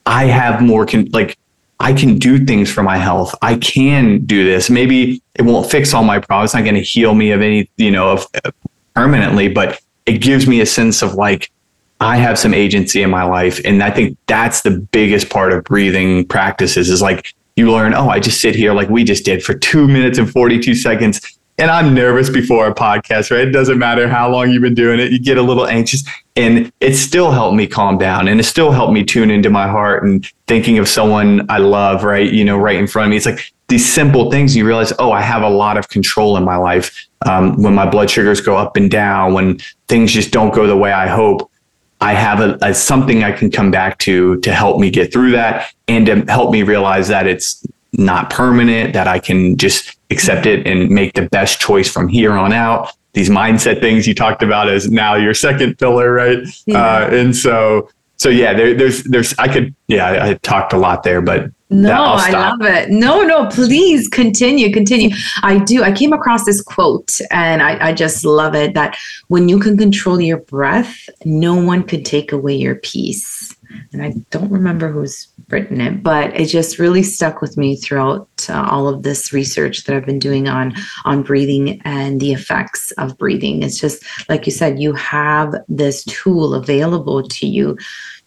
i 0.05 0.25
have 0.25 0.61
more 0.61 0.85
con- 0.85 1.09
like 1.11 1.37
I 1.81 1.93
can 1.93 2.19
do 2.19 2.45
things 2.45 2.71
for 2.71 2.83
my 2.83 2.97
health. 2.97 3.33
I 3.41 3.55
can 3.55 4.23
do 4.25 4.45
this. 4.45 4.69
Maybe 4.69 5.19
it 5.33 5.41
won't 5.41 5.69
fix 5.69 5.95
all 5.95 6.03
my 6.03 6.19
problems. 6.19 6.49
It's 6.49 6.53
not 6.53 6.63
going 6.63 6.75
to 6.75 6.81
heal 6.81 7.15
me 7.15 7.31
of 7.31 7.41
any, 7.41 7.71
you 7.77 7.89
know, 7.89 8.11
of 8.11 8.27
uh, 8.45 8.51
permanently, 8.93 9.47
but 9.47 9.81
it 10.05 10.19
gives 10.19 10.45
me 10.45 10.61
a 10.61 10.65
sense 10.65 11.01
of 11.01 11.15
like, 11.15 11.51
I 11.99 12.17
have 12.17 12.37
some 12.37 12.53
agency 12.53 13.01
in 13.01 13.09
my 13.09 13.23
life. 13.23 13.59
And 13.65 13.81
I 13.81 13.89
think 13.89 14.15
that's 14.27 14.61
the 14.61 14.71
biggest 14.91 15.31
part 15.31 15.53
of 15.53 15.63
breathing 15.63 16.27
practices 16.27 16.87
is 16.87 17.01
like 17.01 17.33
you 17.55 17.71
learn, 17.71 17.95
oh, 17.95 18.09
I 18.09 18.19
just 18.19 18.41
sit 18.41 18.53
here 18.53 18.73
like 18.73 18.89
we 18.89 19.03
just 19.03 19.25
did 19.25 19.43
for 19.43 19.55
two 19.55 19.87
minutes 19.87 20.19
and 20.19 20.31
42 20.31 20.75
seconds. 20.75 21.39
And 21.61 21.69
I'm 21.69 21.93
nervous 21.93 22.27
before 22.27 22.65
a 22.65 22.73
podcast, 22.73 23.29
right? 23.29 23.47
It 23.47 23.51
doesn't 23.51 23.77
matter 23.77 24.07
how 24.09 24.31
long 24.31 24.49
you've 24.49 24.63
been 24.63 24.73
doing 24.73 24.99
it. 24.99 25.11
You 25.11 25.19
get 25.19 25.37
a 25.37 25.43
little 25.43 25.67
anxious 25.67 26.03
and 26.35 26.73
it 26.81 26.95
still 26.95 27.29
helped 27.29 27.55
me 27.55 27.67
calm 27.67 27.99
down 27.99 28.27
and 28.27 28.39
it 28.39 28.45
still 28.45 28.71
helped 28.71 28.93
me 28.93 29.03
tune 29.03 29.29
into 29.29 29.51
my 29.51 29.67
heart 29.67 30.03
and 30.03 30.25
thinking 30.47 30.79
of 30.79 30.87
someone 30.87 31.45
I 31.51 31.59
love, 31.59 32.03
right? 32.03 32.33
You 32.33 32.43
know, 32.43 32.57
right 32.57 32.77
in 32.77 32.87
front 32.87 33.05
of 33.05 33.09
me. 33.11 33.17
It's 33.17 33.27
like 33.27 33.53
these 33.67 33.87
simple 33.87 34.31
things 34.31 34.55
you 34.55 34.65
realize, 34.65 34.91
oh, 34.97 35.11
I 35.11 35.21
have 35.21 35.43
a 35.43 35.49
lot 35.49 35.77
of 35.77 35.87
control 35.89 36.35
in 36.35 36.43
my 36.43 36.55
life. 36.55 37.07
Um, 37.27 37.61
when 37.61 37.75
my 37.75 37.87
blood 37.87 38.09
sugars 38.09 38.41
go 38.41 38.57
up 38.57 38.75
and 38.75 38.89
down, 38.89 39.33
when 39.33 39.59
things 39.87 40.11
just 40.11 40.31
don't 40.31 40.55
go 40.55 40.65
the 40.65 40.75
way 40.75 40.91
I 40.91 41.05
hope, 41.05 41.51
I 42.01 42.13
have 42.13 42.39
a, 42.39 42.57
a, 42.63 42.73
something 42.73 43.23
I 43.23 43.33
can 43.33 43.51
come 43.51 43.69
back 43.69 43.99
to 43.99 44.39
to 44.39 44.51
help 44.51 44.79
me 44.79 44.89
get 44.89 45.13
through 45.13 45.33
that 45.33 45.71
and 45.87 46.07
to 46.07 46.21
help 46.21 46.51
me 46.51 46.63
realize 46.63 47.07
that 47.09 47.27
it's 47.27 47.63
not 48.01 48.29
permanent, 48.29 48.93
that 48.93 49.07
I 49.07 49.19
can 49.19 49.57
just 49.57 49.97
accept 50.09 50.45
it 50.45 50.67
and 50.67 50.89
make 50.89 51.13
the 51.13 51.27
best 51.29 51.59
choice 51.59 51.89
from 51.89 52.07
here 52.07 52.33
on 52.33 52.51
out. 52.51 52.91
These 53.13 53.29
mindset 53.29 53.81
things 53.81 54.07
you 54.07 54.15
talked 54.15 54.41
about 54.43 54.69
as 54.69 54.89
now 54.89 55.15
your 55.15 55.33
second 55.33 55.77
pillar, 55.77 56.11
right? 56.11 56.39
Yeah. 56.65 56.77
Uh, 56.77 57.09
and 57.11 57.35
so, 57.35 57.89
so 58.17 58.29
yeah, 58.29 58.53
there, 58.53 58.73
there's, 58.73 59.03
there's, 59.03 59.33
I 59.37 59.47
could, 59.47 59.75
yeah, 59.87 60.05
I, 60.05 60.29
I 60.29 60.33
talked 60.35 60.73
a 60.73 60.77
lot 60.77 61.03
there, 61.03 61.21
but 61.21 61.51
no, 61.69 61.93
I 61.93 62.31
love 62.31 62.61
it. 62.61 62.89
No, 62.89 63.23
no, 63.23 63.47
please 63.47 64.09
continue, 64.09 64.73
continue. 64.73 65.15
I 65.41 65.57
do. 65.59 65.83
I 65.83 65.93
came 65.93 66.11
across 66.11 66.43
this 66.43 66.61
quote 66.61 67.21
and 67.31 67.63
I, 67.63 67.87
I 67.87 67.93
just 67.93 68.25
love 68.25 68.55
it 68.55 68.73
that 68.73 68.97
when 69.29 69.47
you 69.47 69.57
can 69.57 69.77
control 69.77 70.19
your 70.19 70.39
breath, 70.39 71.09
no 71.23 71.55
one 71.55 71.83
could 71.83 72.05
take 72.05 72.33
away 72.33 72.55
your 72.55 72.75
peace. 72.75 73.40
And 73.93 74.03
I 74.03 74.13
don't 74.29 74.51
remember 74.51 74.91
who's 74.91 75.27
written 75.49 75.81
it, 75.81 76.03
but 76.03 76.33
it 76.39 76.45
just 76.45 76.79
really 76.79 77.03
stuck 77.03 77.41
with 77.41 77.57
me 77.57 77.75
throughout 77.75 78.27
uh, 78.49 78.67
all 78.69 78.87
of 78.87 79.03
this 79.03 79.33
research 79.33 79.83
that 79.83 79.95
I've 79.95 80.05
been 80.05 80.19
doing 80.19 80.47
on 80.47 80.73
on 81.05 81.23
breathing 81.23 81.81
and 81.83 82.19
the 82.19 82.33
effects 82.33 82.91
of 82.93 83.17
breathing. 83.17 83.63
It's 83.63 83.79
just 83.79 84.03
like 84.29 84.45
you 84.45 84.51
said, 84.51 84.79
you 84.79 84.93
have 84.93 85.53
this 85.67 86.03
tool 86.05 86.53
available 86.53 87.27
to 87.27 87.47
you 87.47 87.77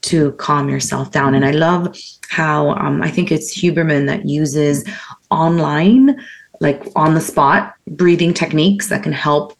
to 0.03 0.33
calm 0.33 0.69
yourself 0.69 1.11
down. 1.11 1.35
And 1.35 1.45
I 1.45 1.51
love 1.51 1.97
how 2.29 2.71
um, 2.73 3.03
I 3.03 3.11
think 3.11 3.33
it's 3.33 3.59
Huberman 3.59 4.07
that 4.07 4.29
uses 4.29 4.85
online, 5.31 6.21
like 6.61 6.85
on 6.95 7.15
the 7.15 7.21
spot 7.21 7.75
breathing 7.89 8.35
techniques 8.35 8.89
that 8.89 9.03
can 9.03 9.13
help 9.13 9.57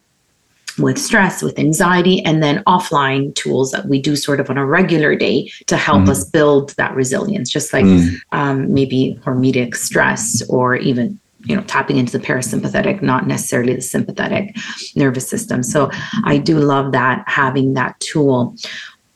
with 0.79 0.99
stress, 0.99 1.43
with 1.43 1.59
anxiety, 1.59 2.25
and 2.25 2.43
then 2.43 2.63
offline 2.65 3.35
tools 3.35 3.71
that 3.71 3.87
we 3.87 4.01
do 4.01 4.17
sort 4.17 4.41
of 4.41 4.51
on 4.51 4.59
a 4.59 4.67
regular 4.67 5.15
day 5.15 5.51
to 5.67 5.77
help 5.77 6.03
mm. 6.03 6.09
us 6.09 6.25
build 6.25 6.71
that 6.77 6.95
resilience, 6.95 7.51
just 7.51 7.73
like 7.73 7.85
mm. 7.85 8.17
um, 8.33 8.73
maybe 8.73 9.19
hormetic 9.25 9.75
stress 9.75 10.43
or 10.49 10.77
even 10.77 11.19
you 11.47 11.55
know 11.55 11.63
tapping 11.65 11.99
into 11.99 12.17
the 12.17 12.25
parasympathetic 12.25 13.03
not 13.03 13.27
necessarily 13.27 13.75
the 13.75 13.83
sympathetic 13.83 14.57
nervous 14.97 15.29
system 15.29 15.63
so 15.63 15.91
i 16.25 16.39
do 16.39 16.59
love 16.59 16.93
that 16.93 17.23
having 17.27 17.75
that 17.75 18.01
tool 18.01 18.57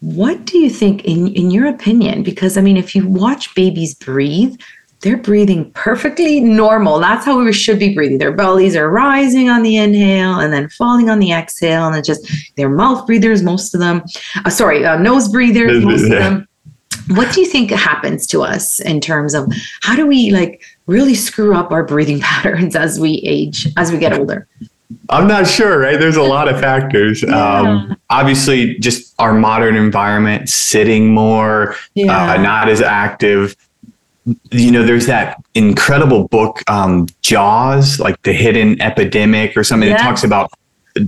what 0.01 0.45
do 0.45 0.59
you 0.59 0.71
think, 0.71 1.05
in, 1.05 1.35
in 1.35 1.51
your 1.51 1.67
opinion? 1.67 2.23
Because 2.23 2.57
I 2.57 2.61
mean, 2.61 2.77
if 2.77 2.95
you 2.95 3.07
watch 3.07 3.55
babies 3.55 3.95
breathe, 3.95 4.57
they're 5.01 5.17
breathing 5.17 5.71
perfectly 5.73 6.41
normal. 6.41 6.99
That's 6.99 7.25
how 7.25 7.43
we 7.43 7.53
should 7.53 7.79
be 7.79 7.95
breathing. 7.95 8.19
Their 8.19 8.33
bellies 8.33 8.75
are 8.75 8.91
rising 8.91 9.49
on 9.49 9.63
the 9.63 9.77
inhale 9.77 10.41
and 10.41 10.53
then 10.53 10.69
falling 10.71 11.09
on 11.09 11.21
the 11.21 11.33
exhale. 11.33 11.87
And 11.87 11.97
it's 11.97 12.07
just 12.07 12.29
they're 12.57 12.69
mouth 12.69 13.07
breathers, 13.07 13.43
most 13.43 13.75
of 13.75 13.81
them. 13.81 14.03
Uh, 14.45 14.51
sorry, 14.51 14.85
uh, 14.85 14.99
nose 14.99 15.29
breathers, 15.29 15.85
most 15.85 16.05
of 16.05 16.11
them. 16.11 16.49
What 17.11 17.33
do 17.33 17.41
you 17.41 17.47
think 17.47 17.71
happens 17.71 18.27
to 18.29 18.43
us 18.43 18.81
in 18.81 19.01
terms 19.01 19.35
of 19.35 19.51
how 19.83 19.95
do 19.97 20.07
we 20.07 20.31
like 20.31 20.63
really 20.87 21.15
screw 21.15 21.55
up 21.55 21.71
our 21.71 21.85
breathing 21.85 22.21
patterns 22.23 22.75
as 22.75 22.99
we 22.99 23.23
age, 23.25 23.69
as 23.77 23.93
we 23.93 23.99
get 23.99 24.13
older? 24.13 24.49
I'm 25.11 25.29
not 25.29 25.47
sure, 25.47 25.79
right? 25.79 25.99
There's 25.99 26.17
a 26.17 26.23
lot 26.23 26.49
of 26.49 26.61
factors. 26.61 27.23
Yeah. 27.23 27.61
Um, 27.61 27.97
obviously, 28.11 28.79
just 28.79 29.15
our 29.19 29.35
modern 29.35 29.77
environment, 29.77 30.49
sitting 30.49 31.13
more, 31.13 31.73
uh, 31.73 31.77
yeah. 31.95 32.33
uh, 32.33 32.37
not 32.39 32.69
as 32.69 32.81
active. 32.81 33.55
You 34.51 34.71
know, 34.71 34.85
there's 34.85 35.07
that 35.07 35.43
incredible 35.55 36.29
book, 36.29 36.69
um, 36.69 37.07
Jaws, 37.23 37.99
like 37.99 38.21
the 38.23 38.33
hidden 38.33 38.81
epidemic 38.81 39.57
or 39.57 39.65
something 39.65 39.89
yeah. 39.89 39.97
that 39.97 40.03
talks 40.03 40.25
about 40.25 40.51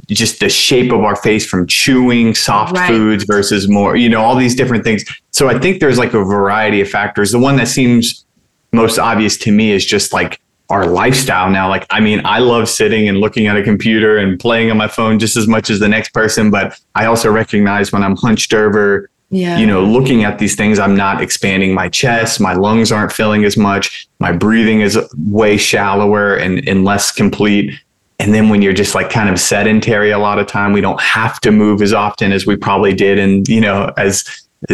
just 0.09 0.41
the 0.41 0.49
shape 0.49 0.93
of 0.93 1.01
our 1.01 1.17
face 1.17 1.47
from 1.47 1.67
chewing 1.67 2.35
soft 2.35 2.77
right. 2.77 2.89
foods 2.89 3.25
versus 3.25 3.69
more, 3.69 3.97
you 3.97 4.09
know, 4.09 4.23
all 4.23 4.37
these 4.37 4.55
different 4.55 4.85
things. 4.85 5.05
So 5.31 5.49
I 5.49 5.59
think 5.59 5.81
there's 5.81 5.99
like 5.99 6.15
a 6.15 6.25
variety 6.25 6.81
of 6.81 6.89
factors. 6.89 7.33
The 7.33 7.39
one 7.39 7.57
that 7.57 7.69
seems 7.69 8.25
most 8.73 8.99
obvious 8.99 9.37
to 9.39 9.53
me 9.53 9.73
is 9.73 9.85
just 9.85 10.13
like 10.13 10.41
our 10.69 10.87
lifestyle 10.87 11.51
now. 11.51 11.69
Like, 11.69 11.87
I 11.91 12.01
mean, 12.01 12.23
I 12.25 12.39
love 12.39 12.69
sitting 12.69 13.09
and 13.09 13.19
looking 13.19 13.49
at 13.49 13.57
a 13.57 13.63
computer 13.63 14.19
and 14.19 14.39
playing 14.39 14.71
on 14.71 14.77
my 14.77 14.87
phone 14.87 15.19
just 15.19 15.37
as 15.37 15.49
much 15.49 15.69
as 15.69 15.81
the 15.81 15.89
next 15.89 16.11
person. 16.11 16.51
But 16.51 16.79
I 16.95 17.07
also 17.07 17.31
recognize 17.31 17.91
when 17.93 18.05
I'm 18.05 18.17
hunched 18.17 18.55
over, 18.55 19.11
yeah. 19.31 19.59
you 19.59 19.67
know, 19.67 19.83
looking 19.85 20.25
at 20.25 20.39
these 20.39 20.57
things, 20.57 20.79
I'm 20.79 20.97
not 20.97 21.23
expanding 21.23 21.73
my 21.73 21.89
chest. 21.89 22.41
My 22.41 22.55
lungs 22.55 22.91
aren't 22.91 23.13
filling 23.13 23.45
as 23.45 23.57
much. 23.57 24.09
My 24.19 24.33
breathing 24.33 24.81
is 24.81 24.99
way 25.17 25.57
shallower 25.57 26.35
and, 26.35 26.67
and 26.69 26.85
less 26.85 27.13
complete. 27.13 27.73
And 28.19 28.35
then 28.35 28.49
when 28.49 28.61
you're 28.61 28.73
just 28.73 28.95
like 28.95 29.09
kind 29.09 29.29
of 29.29 29.41
sedentary 29.41 30.11
a 30.11 30.19
lot 30.19 30.39
of 30.39 30.47
time, 30.47 30.73
we 30.73 30.81
don't 30.81 31.01
have 31.01 31.41
to 31.41 31.51
move 31.51 31.81
as 31.81 31.93
often 31.93 32.33
as 32.33 32.45
we 32.45 32.57
probably 32.57 32.93
did 32.93 33.19
and, 33.19 33.49
you 33.49 33.61
know, 33.61 33.93
as 33.97 34.25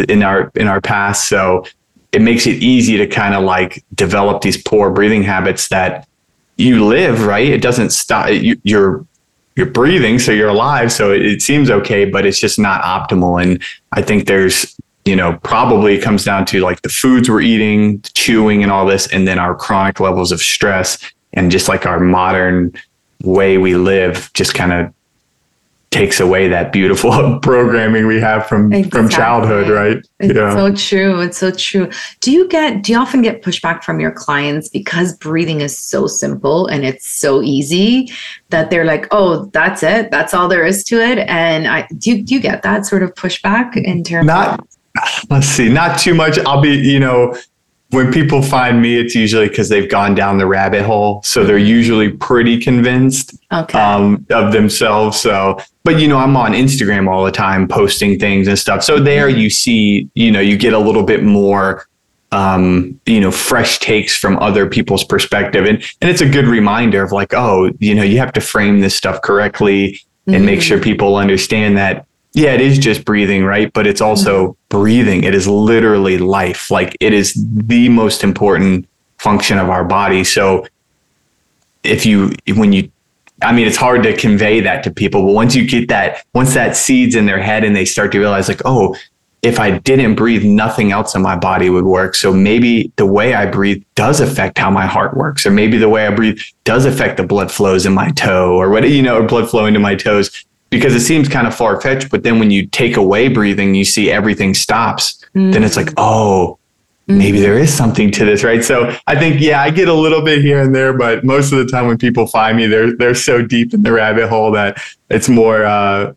in 0.09 0.21
our 0.21 0.51
in 0.55 0.67
our 0.67 0.81
past. 0.81 1.29
So 1.29 1.63
it 2.11 2.21
makes 2.21 2.47
it 2.47 2.61
easy 2.63 2.97
to 2.97 3.07
kind 3.07 3.35
of 3.35 3.43
like 3.43 3.85
develop 3.93 4.41
these 4.41 4.61
poor 4.61 4.89
breathing 4.89 5.23
habits 5.23 5.69
that 5.69 6.07
you 6.57 6.83
live 6.83 7.25
right 7.25 7.47
it 7.47 7.61
doesn't 7.61 7.91
stop 7.91 8.31
you, 8.31 8.59
you're 8.63 9.05
you're 9.57 9.65
breathing 9.65 10.19
so 10.19 10.31
you're 10.31 10.47
alive 10.47 10.91
so 10.91 11.11
it, 11.11 11.25
it 11.25 11.41
seems 11.41 11.69
okay 11.69 12.05
but 12.05 12.25
it's 12.25 12.39
just 12.39 12.57
not 12.57 12.81
optimal. 12.83 13.41
And 13.41 13.61
i 13.91 14.01
think 14.01 14.27
there's 14.27 14.77
you 15.03 15.15
know 15.15 15.37
probably 15.43 15.97
comes 15.97 16.23
down 16.23 16.45
to 16.45 16.61
like 16.61 16.81
the 16.83 16.89
foods 16.89 17.29
we're 17.29 17.41
eating 17.41 18.01
chewing 18.13 18.63
and 18.63 18.71
all 18.71 18.85
this 18.85 19.07
and 19.07 19.27
then 19.27 19.39
our 19.39 19.55
chronic 19.55 19.99
levels 19.99 20.31
of 20.31 20.39
stress 20.39 20.99
and 21.33 21.51
just 21.51 21.67
like 21.67 21.85
our 21.85 21.99
modern 21.99 22.71
way 23.23 23.57
we 23.57 23.75
live 23.75 24.29
just 24.33 24.53
kind 24.53 24.71
of 24.71 24.93
takes 25.91 26.19
away 26.19 26.47
that 26.49 26.73
beautiful 26.73 27.39
programming 27.41 28.07
we 28.07 28.19
have 28.19 28.45
from 28.45 28.73
exactly. 28.73 28.99
from 28.99 29.09
childhood 29.09 29.69
right? 29.69 29.97
It's 30.19 30.35
yeah. 30.35 30.53
so 30.53 30.73
true. 30.73 31.21
It's 31.21 31.37
so 31.37 31.51
true. 31.51 31.89
Do 32.19 32.31
you 32.31 32.47
get 32.47 32.83
do 32.83 32.91
you 32.91 32.97
often 32.97 33.21
get 33.21 33.41
pushback 33.41 33.83
from 33.83 33.99
your 33.99 34.11
clients 34.11 34.67
because 34.69 35.15
breathing 35.17 35.61
is 35.61 35.77
so 35.77 36.07
simple 36.07 36.67
and 36.67 36.83
it's 36.83 37.07
so 37.07 37.41
easy 37.41 38.11
that 38.49 38.69
they're 38.69 38.85
like 38.85 39.07
oh 39.11 39.45
that's 39.53 39.81
it. 39.81 40.11
That's 40.11 40.33
all 40.33 40.47
there 40.47 40.65
is 40.65 40.83
to 40.85 41.01
it. 41.01 41.19
And 41.19 41.67
i 41.67 41.87
do 41.97 42.11
you, 42.11 42.23
do 42.23 42.33
you 42.35 42.41
get 42.41 42.63
that 42.63 42.85
sort 42.85 43.03
of 43.03 43.13
pushback 43.13 43.77
in 43.77 44.03
terms 44.03 44.27
not 44.27 44.59
of- 44.59 44.67
let's 45.29 45.47
see 45.47 45.69
not 45.69 45.99
too 45.99 46.13
much. 46.13 46.37
I'll 46.39 46.61
be 46.61 46.75
you 46.75 46.99
know 46.99 47.33
when 47.91 48.11
people 48.11 48.41
find 48.41 48.81
me, 48.81 48.99
it's 48.99 49.15
usually 49.15 49.47
because 49.47 49.69
they've 49.69 49.89
gone 49.89 50.13
down 50.13 50.37
the 50.37 50.45
rabbit 50.45 50.83
hole. 50.83 51.21
So 51.23 51.45
they're 51.45 51.57
usually 51.57 52.11
pretty 52.11 52.59
convinced 52.59 53.37
okay. 53.51 53.79
um, 53.79 54.25
of 54.29 54.51
themselves. 54.51 55.19
So, 55.19 55.59
but 55.83 55.99
you 55.99 56.07
know, 56.07 56.17
I'm 56.17 56.35
on 56.35 56.51
Instagram 56.51 57.09
all 57.09 57.23
the 57.23 57.31
time 57.31 57.67
posting 57.67 58.19
things 58.19 58.47
and 58.47 58.59
stuff. 58.59 58.83
So 58.83 58.99
there 58.99 59.29
you 59.29 59.49
see, 59.49 60.09
you 60.15 60.31
know, 60.31 60.41
you 60.41 60.57
get 60.57 60.73
a 60.73 60.79
little 60.79 61.03
bit 61.03 61.23
more, 61.23 61.87
um, 62.33 62.99
you 63.05 63.21
know, 63.21 63.31
fresh 63.31 63.79
takes 63.79 64.17
from 64.17 64.37
other 64.39 64.67
people's 64.67 65.05
perspective. 65.05 65.65
And, 65.65 65.81
and 66.01 66.09
it's 66.09 66.21
a 66.21 66.29
good 66.29 66.45
reminder 66.45 67.03
of 67.03 67.13
like, 67.13 67.33
oh, 67.33 67.71
you 67.79 67.95
know, 67.95 68.03
you 68.03 68.17
have 68.17 68.33
to 68.33 68.41
frame 68.41 68.81
this 68.81 68.95
stuff 68.95 69.21
correctly 69.21 70.01
and 70.25 70.35
mm-hmm. 70.35 70.45
make 70.45 70.61
sure 70.61 70.77
people 70.77 71.15
understand 71.15 71.77
that 71.77 72.05
yeah, 72.37 72.51
it 72.51 72.61
is 72.61 72.77
just 72.77 73.03
breathing, 73.03 73.43
right? 73.43 73.73
But 73.73 73.87
it's 73.87 73.99
also 73.99 74.49
mm-hmm. 74.49 74.56
Breathing. 74.69 75.23
It 75.23 75.33
is 75.33 75.47
literally 75.47 76.17
life. 76.17 76.69
Like 76.71 76.95
it 76.99 77.13
is 77.13 77.33
the 77.35 77.89
most 77.89 78.23
important 78.23 78.87
function 79.17 79.57
of 79.57 79.69
our 79.69 79.83
body. 79.83 80.23
So 80.23 80.67
if 81.83 82.05
you, 82.05 82.33
when 82.55 82.73
you, 82.73 82.91
I 83.41 83.53
mean, 83.53 83.67
it's 83.67 83.77
hard 83.77 84.03
to 84.03 84.15
convey 84.17 84.61
that 84.61 84.83
to 84.83 84.91
people, 84.91 85.23
but 85.23 85.33
once 85.33 85.55
you 85.55 85.67
get 85.67 85.89
that, 85.89 86.25
once 86.33 86.53
that 86.55 86.75
seeds 86.75 87.15
in 87.15 87.27
their 87.27 87.39
head 87.39 87.63
and 87.63 87.75
they 87.75 87.85
start 87.85 88.11
to 88.13 88.19
realize, 88.19 88.47
like, 88.47 88.61
oh, 88.65 88.95
if 89.43 89.59
I 89.59 89.77
didn't 89.77 90.15
breathe, 90.15 90.43
nothing 90.43 90.91
else 90.91 91.13
in 91.13 91.21
my 91.21 91.35
body 91.35 91.69
would 91.69 91.85
work. 91.85 92.15
So 92.15 92.33
maybe 92.33 92.91
the 92.95 93.05
way 93.05 93.35
I 93.35 93.45
breathe 93.45 93.83
does 93.93 94.19
affect 94.19 94.57
how 94.57 94.71
my 94.71 94.87
heart 94.87 95.15
works, 95.15 95.45
or 95.45 95.51
maybe 95.51 95.77
the 95.77 95.87
way 95.87 96.07
I 96.07 96.13
breathe 96.13 96.41
does 96.63 96.85
affect 96.85 97.17
the 97.17 97.23
blood 97.23 97.51
flows 97.51 97.85
in 97.85 97.93
my 97.93 98.09
toe, 98.11 98.55
or 98.55 98.71
what 98.71 98.89
you 98.89 99.03
know, 99.03 99.19
or 99.19 99.23
blood 99.23 99.49
flow 99.49 99.65
into 99.65 99.79
my 99.79 99.93
toes 99.93 100.43
because 100.69 100.93
it 100.95 101.01
seems 101.01 101.27
kind 101.27 101.47
of 101.47 101.55
far 101.55 101.79
fetched. 101.79 102.09
But 102.09 102.23
then 102.23 102.39
when 102.39 102.51
you 102.51 102.67
take 102.67 102.97
away 102.97 103.27
breathing, 103.27 103.75
you 103.75 103.85
see 103.85 104.11
everything 104.11 104.53
stops. 104.53 105.23
Mm. 105.35 105.53
Then 105.53 105.63
it's 105.63 105.77
like, 105.77 105.89
oh, 105.97 106.59
maybe 107.07 107.39
there 107.39 107.57
is 107.57 107.73
something 107.73 108.11
to 108.11 108.25
this, 108.25 108.43
right? 108.43 108.63
So 108.63 108.95
I 109.07 109.17
think, 109.17 109.39
yeah, 109.39 109.61
I 109.61 109.69
get 109.69 109.87
a 109.87 109.93
little 109.93 110.21
bit 110.21 110.41
here 110.41 110.61
and 110.61 110.75
there, 110.75 110.93
but 110.93 111.23
most 111.23 111.51
of 111.51 111.57
the 111.57 111.65
time 111.65 111.87
when 111.87 111.97
people 111.97 112.27
find 112.27 112.57
me, 112.57 112.67
they're 112.67 112.95
they're 112.95 113.15
so 113.15 113.41
deep 113.41 113.73
in 113.73 113.83
the 113.83 113.91
rabbit 113.91 114.27
hole 114.27 114.51
that 114.51 114.81
it's 115.09 115.29
more 115.29 115.63
uh, 115.63 116.13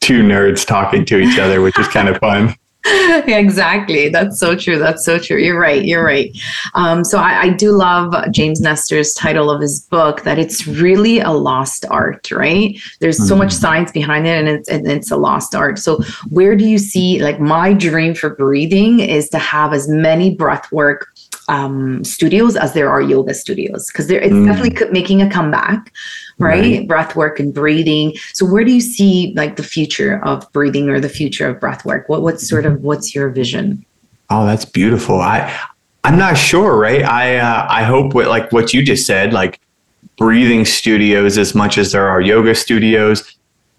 two 0.00 0.22
nerds 0.22 0.66
talking 0.66 1.04
to 1.06 1.18
each 1.18 1.38
other, 1.38 1.60
which 1.60 1.78
is 1.78 1.88
kind 1.88 2.08
of 2.08 2.18
fun. 2.18 2.54
exactly. 3.26 4.08
That's 4.08 4.38
so 4.38 4.54
true. 4.56 4.78
That's 4.78 5.04
so 5.04 5.18
true. 5.18 5.38
You're 5.38 5.58
right. 5.58 5.84
You're 5.84 6.04
right. 6.04 6.30
Um, 6.74 7.04
so 7.04 7.18
I, 7.18 7.42
I, 7.42 7.48
do 7.50 7.72
love 7.72 8.14
James 8.30 8.60
Nestor's 8.60 9.12
title 9.14 9.50
of 9.50 9.60
his 9.60 9.80
book 9.80 10.22
that 10.22 10.38
it's 10.38 10.66
really 10.66 11.18
a 11.18 11.32
lost 11.32 11.84
art, 11.90 12.30
right? 12.30 12.78
There's 13.00 13.18
so 13.18 13.34
mm-hmm. 13.34 13.38
much 13.44 13.52
science 13.52 13.90
behind 13.90 14.26
it 14.26 14.38
and 14.38 14.48
it's, 14.48 14.68
and 14.68 14.86
it's 14.86 15.10
a 15.10 15.16
lost 15.16 15.56
art. 15.56 15.78
So 15.78 16.00
where 16.30 16.54
do 16.54 16.64
you 16.64 16.78
see 16.78 17.20
like 17.20 17.40
my 17.40 17.72
dream 17.72 18.14
for 18.14 18.30
breathing 18.36 19.00
is 19.00 19.28
to 19.30 19.38
have 19.38 19.72
as 19.72 19.88
many 19.88 20.34
breath 20.34 20.70
work 20.70 21.08
um, 21.48 22.04
studios 22.04 22.56
as 22.56 22.74
there 22.74 22.90
are 22.90 23.00
yoga 23.00 23.34
studios 23.34 23.88
because 23.88 24.06
there 24.06 24.20
it's 24.20 24.34
mm. 24.34 24.46
definitely 24.46 24.90
making 24.92 25.22
a 25.22 25.30
comeback 25.30 25.92
right? 26.38 26.60
right? 26.60 26.88
Breath 26.88 27.16
work 27.16 27.40
and 27.40 27.52
breathing. 27.52 28.14
So 28.32 28.46
where 28.46 28.64
do 28.64 28.72
you 28.72 28.80
see 28.80 29.32
like 29.36 29.56
the 29.56 29.62
future 29.62 30.24
of 30.24 30.50
breathing 30.52 30.88
or 30.88 31.00
the 31.00 31.08
future 31.08 31.48
of 31.48 31.60
breath 31.60 31.84
work? 31.84 32.08
What 32.08 32.22
what's 32.22 32.48
sort 32.48 32.66
of 32.66 32.82
what's 32.82 33.14
your 33.14 33.28
vision? 33.28 33.84
Oh, 34.30 34.46
that's 34.46 34.64
beautiful. 34.64 35.20
I 35.20 35.58
I'm 36.04 36.18
not 36.18 36.36
sure, 36.36 36.76
right? 36.78 37.02
I 37.02 37.36
uh, 37.36 37.66
I 37.68 37.82
hope 37.82 38.14
what 38.14 38.28
like 38.28 38.52
what 38.52 38.72
you 38.72 38.82
just 38.82 39.06
said, 39.06 39.32
like 39.32 39.60
breathing 40.16 40.64
studios 40.64 41.38
as 41.38 41.54
much 41.54 41.78
as 41.78 41.92
there 41.92 42.08
are 42.08 42.20
yoga 42.20 42.54
studios. 42.54 43.36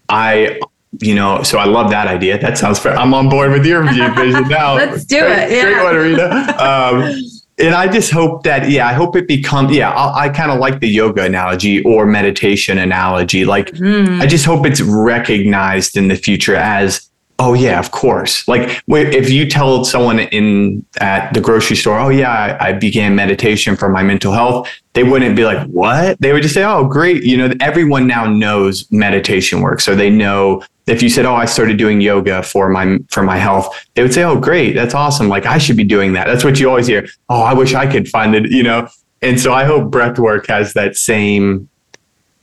I 0.08 0.60
you 0.98 1.14
know, 1.14 1.42
so 1.42 1.58
I 1.58 1.66
love 1.66 1.90
that 1.90 2.08
idea. 2.08 2.38
That 2.38 2.58
sounds 2.58 2.78
fair. 2.78 2.96
I'm 2.96 3.14
on 3.14 3.28
board 3.28 3.52
with 3.52 3.64
your 3.64 3.84
vision 3.84 4.48
now. 4.48 4.74
Let's 4.74 5.04
do 5.04 5.18
it. 5.18 5.50
Yeah. 5.50 5.62
Great 5.62 5.84
one, 5.84 5.96
Rita. 5.96 6.56
Um, 6.60 7.14
and 7.60 7.74
I 7.74 7.88
just 7.88 8.10
hope 8.10 8.44
that, 8.44 8.70
yeah, 8.70 8.88
I 8.88 8.92
hope 8.92 9.16
it 9.16 9.28
becomes, 9.28 9.72
yeah, 9.72 9.90
I, 9.90 10.24
I 10.24 10.28
kind 10.30 10.50
of 10.50 10.58
like 10.58 10.80
the 10.80 10.88
yoga 10.88 11.24
analogy 11.24 11.82
or 11.84 12.06
meditation 12.06 12.78
analogy. 12.78 13.44
Like, 13.44 13.72
mm. 13.72 14.20
I 14.20 14.26
just 14.26 14.46
hope 14.46 14.66
it's 14.66 14.80
recognized 14.80 15.96
in 15.96 16.08
the 16.08 16.16
future 16.16 16.56
as, 16.56 17.09
oh 17.40 17.54
yeah, 17.54 17.80
of 17.80 17.90
course. 17.90 18.46
Like, 18.46 18.82
if 18.86 19.30
you 19.30 19.48
tell 19.48 19.84
someone 19.84 20.20
in 20.20 20.84
at 21.00 21.32
the 21.32 21.40
grocery 21.40 21.74
store, 21.74 21.98
oh 21.98 22.10
yeah, 22.10 22.30
I, 22.60 22.68
I 22.68 22.72
began 22.74 23.14
meditation 23.16 23.76
for 23.76 23.88
my 23.88 24.02
mental 24.02 24.32
health, 24.32 24.68
they 24.92 25.02
wouldn't 25.02 25.34
be 25.34 25.44
like, 25.44 25.66
what? 25.68 26.20
They 26.20 26.32
would 26.32 26.42
just 26.42 26.54
say, 26.54 26.62
oh 26.64 26.86
great, 26.86 27.24
you 27.24 27.36
know, 27.36 27.52
everyone 27.60 28.06
now 28.06 28.26
knows 28.26 28.90
meditation 28.92 29.62
works, 29.62 29.84
so 29.84 29.96
they 29.96 30.10
know 30.10 30.62
if 30.86 31.02
you 31.02 31.08
said, 31.08 31.24
"Oh, 31.24 31.36
I 31.36 31.44
started 31.44 31.76
doing 31.76 32.00
yoga 32.00 32.42
for 32.42 32.68
my 32.68 32.98
for 33.10 33.22
my 33.22 33.36
health," 33.36 33.86
they 33.94 34.02
would 34.02 34.12
say, 34.12 34.24
"Oh, 34.24 34.36
great, 34.38 34.72
that's 34.72 34.92
awesome! 34.94 35.28
Like 35.28 35.46
I 35.46 35.56
should 35.56 35.76
be 35.76 35.84
doing 35.84 36.14
that." 36.14 36.26
That's 36.26 36.42
what 36.42 36.58
you 36.58 36.68
always 36.68 36.88
hear. 36.88 37.06
Oh, 37.28 37.42
I 37.42 37.54
wish 37.54 37.74
I 37.74 37.86
could 37.86 38.08
find 38.08 38.34
it, 38.34 38.50
you 38.50 38.64
know. 38.64 38.88
And 39.22 39.38
so 39.40 39.52
I 39.52 39.64
hope 39.64 39.92
breathwork 39.92 40.48
has 40.48 40.72
that 40.72 40.96
same 40.96 41.68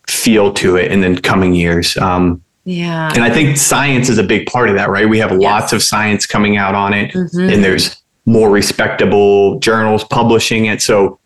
feel 0.08 0.54
to 0.54 0.78
it 0.78 0.92
in 0.92 1.02
the 1.02 1.20
coming 1.20 1.54
years. 1.54 1.98
Um, 1.98 2.42
yeah, 2.68 3.14
and 3.14 3.24
I 3.24 3.30
think 3.30 3.56
science 3.56 4.10
is 4.10 4.18
a 4.18 4.24
big 4.24 4.46
part 4.46 4.68
of 4.68 4.76
that, 4.76 4.90
right? 4.90 5.08
We 5.08 5.20
have 5.20 5.32
yes. 5.32 5.40
lots 5.40 5.72
of 5.72 5.82
science 5.82 6.26
coming 6.26 6.58
out 6.58 6.76
on 6.76 6.94
it, 6.94 7.14
mm-hmm. 7.14 7.50
and 7.50 7.64
there's 7.64 7.96
more 8.26 8.50
respectable 8.50 9.58
journals 9.60 10.04
publishing 10.04 10.66
it. 10.66 10.82
So 10.82 11.18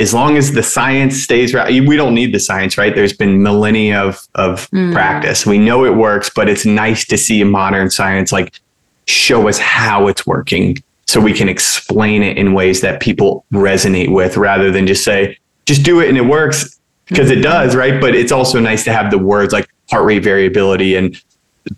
as 0.00 0.12
long 0.12 0.36
as 0.36 0.52
the 0.52 0.64
science 0.64 1.22
stays 1.22 1.54
right, 1.54 1.86
we 1.86 1.94
don't 1.94 2.12
need 2.12 2.34
the 2.34 2.40
science, 2.40 2.76
right? 2.76 2.92
There's 2.92 3.12
been 3.12 3.40
millennia 3.40 4.02
of, 4.02 4.26
of 4.34 4.68
mm. 4.70 4.92
practice. 4.92 5.46
We 5.46 5.58
know 5.58 5.84
it 5.84 5.94
works, 5.94 6.28
but 6.28 6.48
it's 6.48 6.66
nice 6.66 7.06
to 7.06 7.16
see 7.16 7.44
modern 7.44 7.88
science 7.88 8.32
like 8.32 8.58
show 9.06 9.48
us 9.48 9.58
how 9.58 10.08
it's 10.08 10.26
working 10.26 10.82
so 11.06 11.20
we 11.20 11.32
can 11.32 11.48
explain 11.48 12.24
it 12.24 12.36
in 12.36 12.52
ways 12.52 12.80
that 12.80 13.00
people 13.00 13.44
resonate 13.52 14.12
with 14.12 14.36
rather 14.36 14.72
than 14.72 14.88
just 14.88 15.04
say, 15.04 15.38
just 15.66 15.84
do 15.84 16.00
it 16.00 16.08
and 16.08 16.18
it 16.18 16.26
works 16.26 16.80
because 17.06 17.30
mm-hmm. 17.30 17.38
it 17.38 17.42
does, 17.42 17.76
right? 17.76 18.00
But 18.00 18.16
it's 18.16 18.32
also 18.32 18.58
nice 18.58 18.82
to 18.84 18.92
have 18.92 19.12
the 19.12 19.18
words 19.18 19.52
like 19.52 19.68
heart 19.90 20.04
rate 20.04 20.22
variability 20.22 20.96
and 20.96 21.20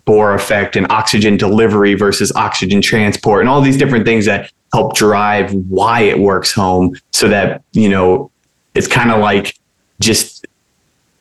Bohr 0.07 0.33
effect 0.33 0.75
and 0.75 0.89
oxygen 0.89 1.37
delivery 1.37 1.93
versus 1.93 2.31
oxygen 2.35 2.81
transport 2.81 3.41
and 3.41 3.49
all 3.49 3.61
these 3.61 3.77
different 3.77 4.05
things 4.05 4.25
that 4.25 4.51
help 4.71 4.95
drive 4.95 5.53
why 5.53 6.01
it 6.01 6.17
works 6.17 6.51
home 6.51 6.95
so 7.11 7.27
that, 7.27 7.63
you 7.73 7.89
know, 7.89 8.31
it's 8.75 8.87
kind 8.87 9.11
of 9.11 9.19
like 9.19 9.57
just, 9.99 10.47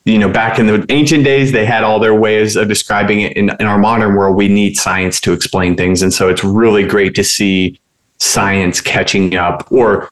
you 0.05 0.18
know, 0.18 0.31
back 0.31 0.59
in 0.59 0.66
the 0.66 0.87
ancient 0.88 1.24
days, 1.24 1.52
they 1.52 1.66
had 1.66 1.85
all 1.85 1.98
their 1.98 2.14
ways 2.14 2.57
of 2.57 2.68
describing 2.68 3.20
it. 3.20 3.37
In, 3.37 3.50
in 3.61 3.66
our 3.66 3.78
modern 3.78 4.14
world, 4.14 4.37
we 4.37 4.48
need 4.48 4.76
science 4.76 5.20
to 5.22 5.33
explain 5.33 5.76
things. 5.76 6.02
And 6.02 6.12
so 6.12 6.28
it's 6.28 6.44
really 6.44 6.87
great 6.87 7.14
to 7.16 7.24
see 7.24 7.78
science 8.18 8.81
catching 8.81 9.37
up 9.37 9.70
or 9.70 10.09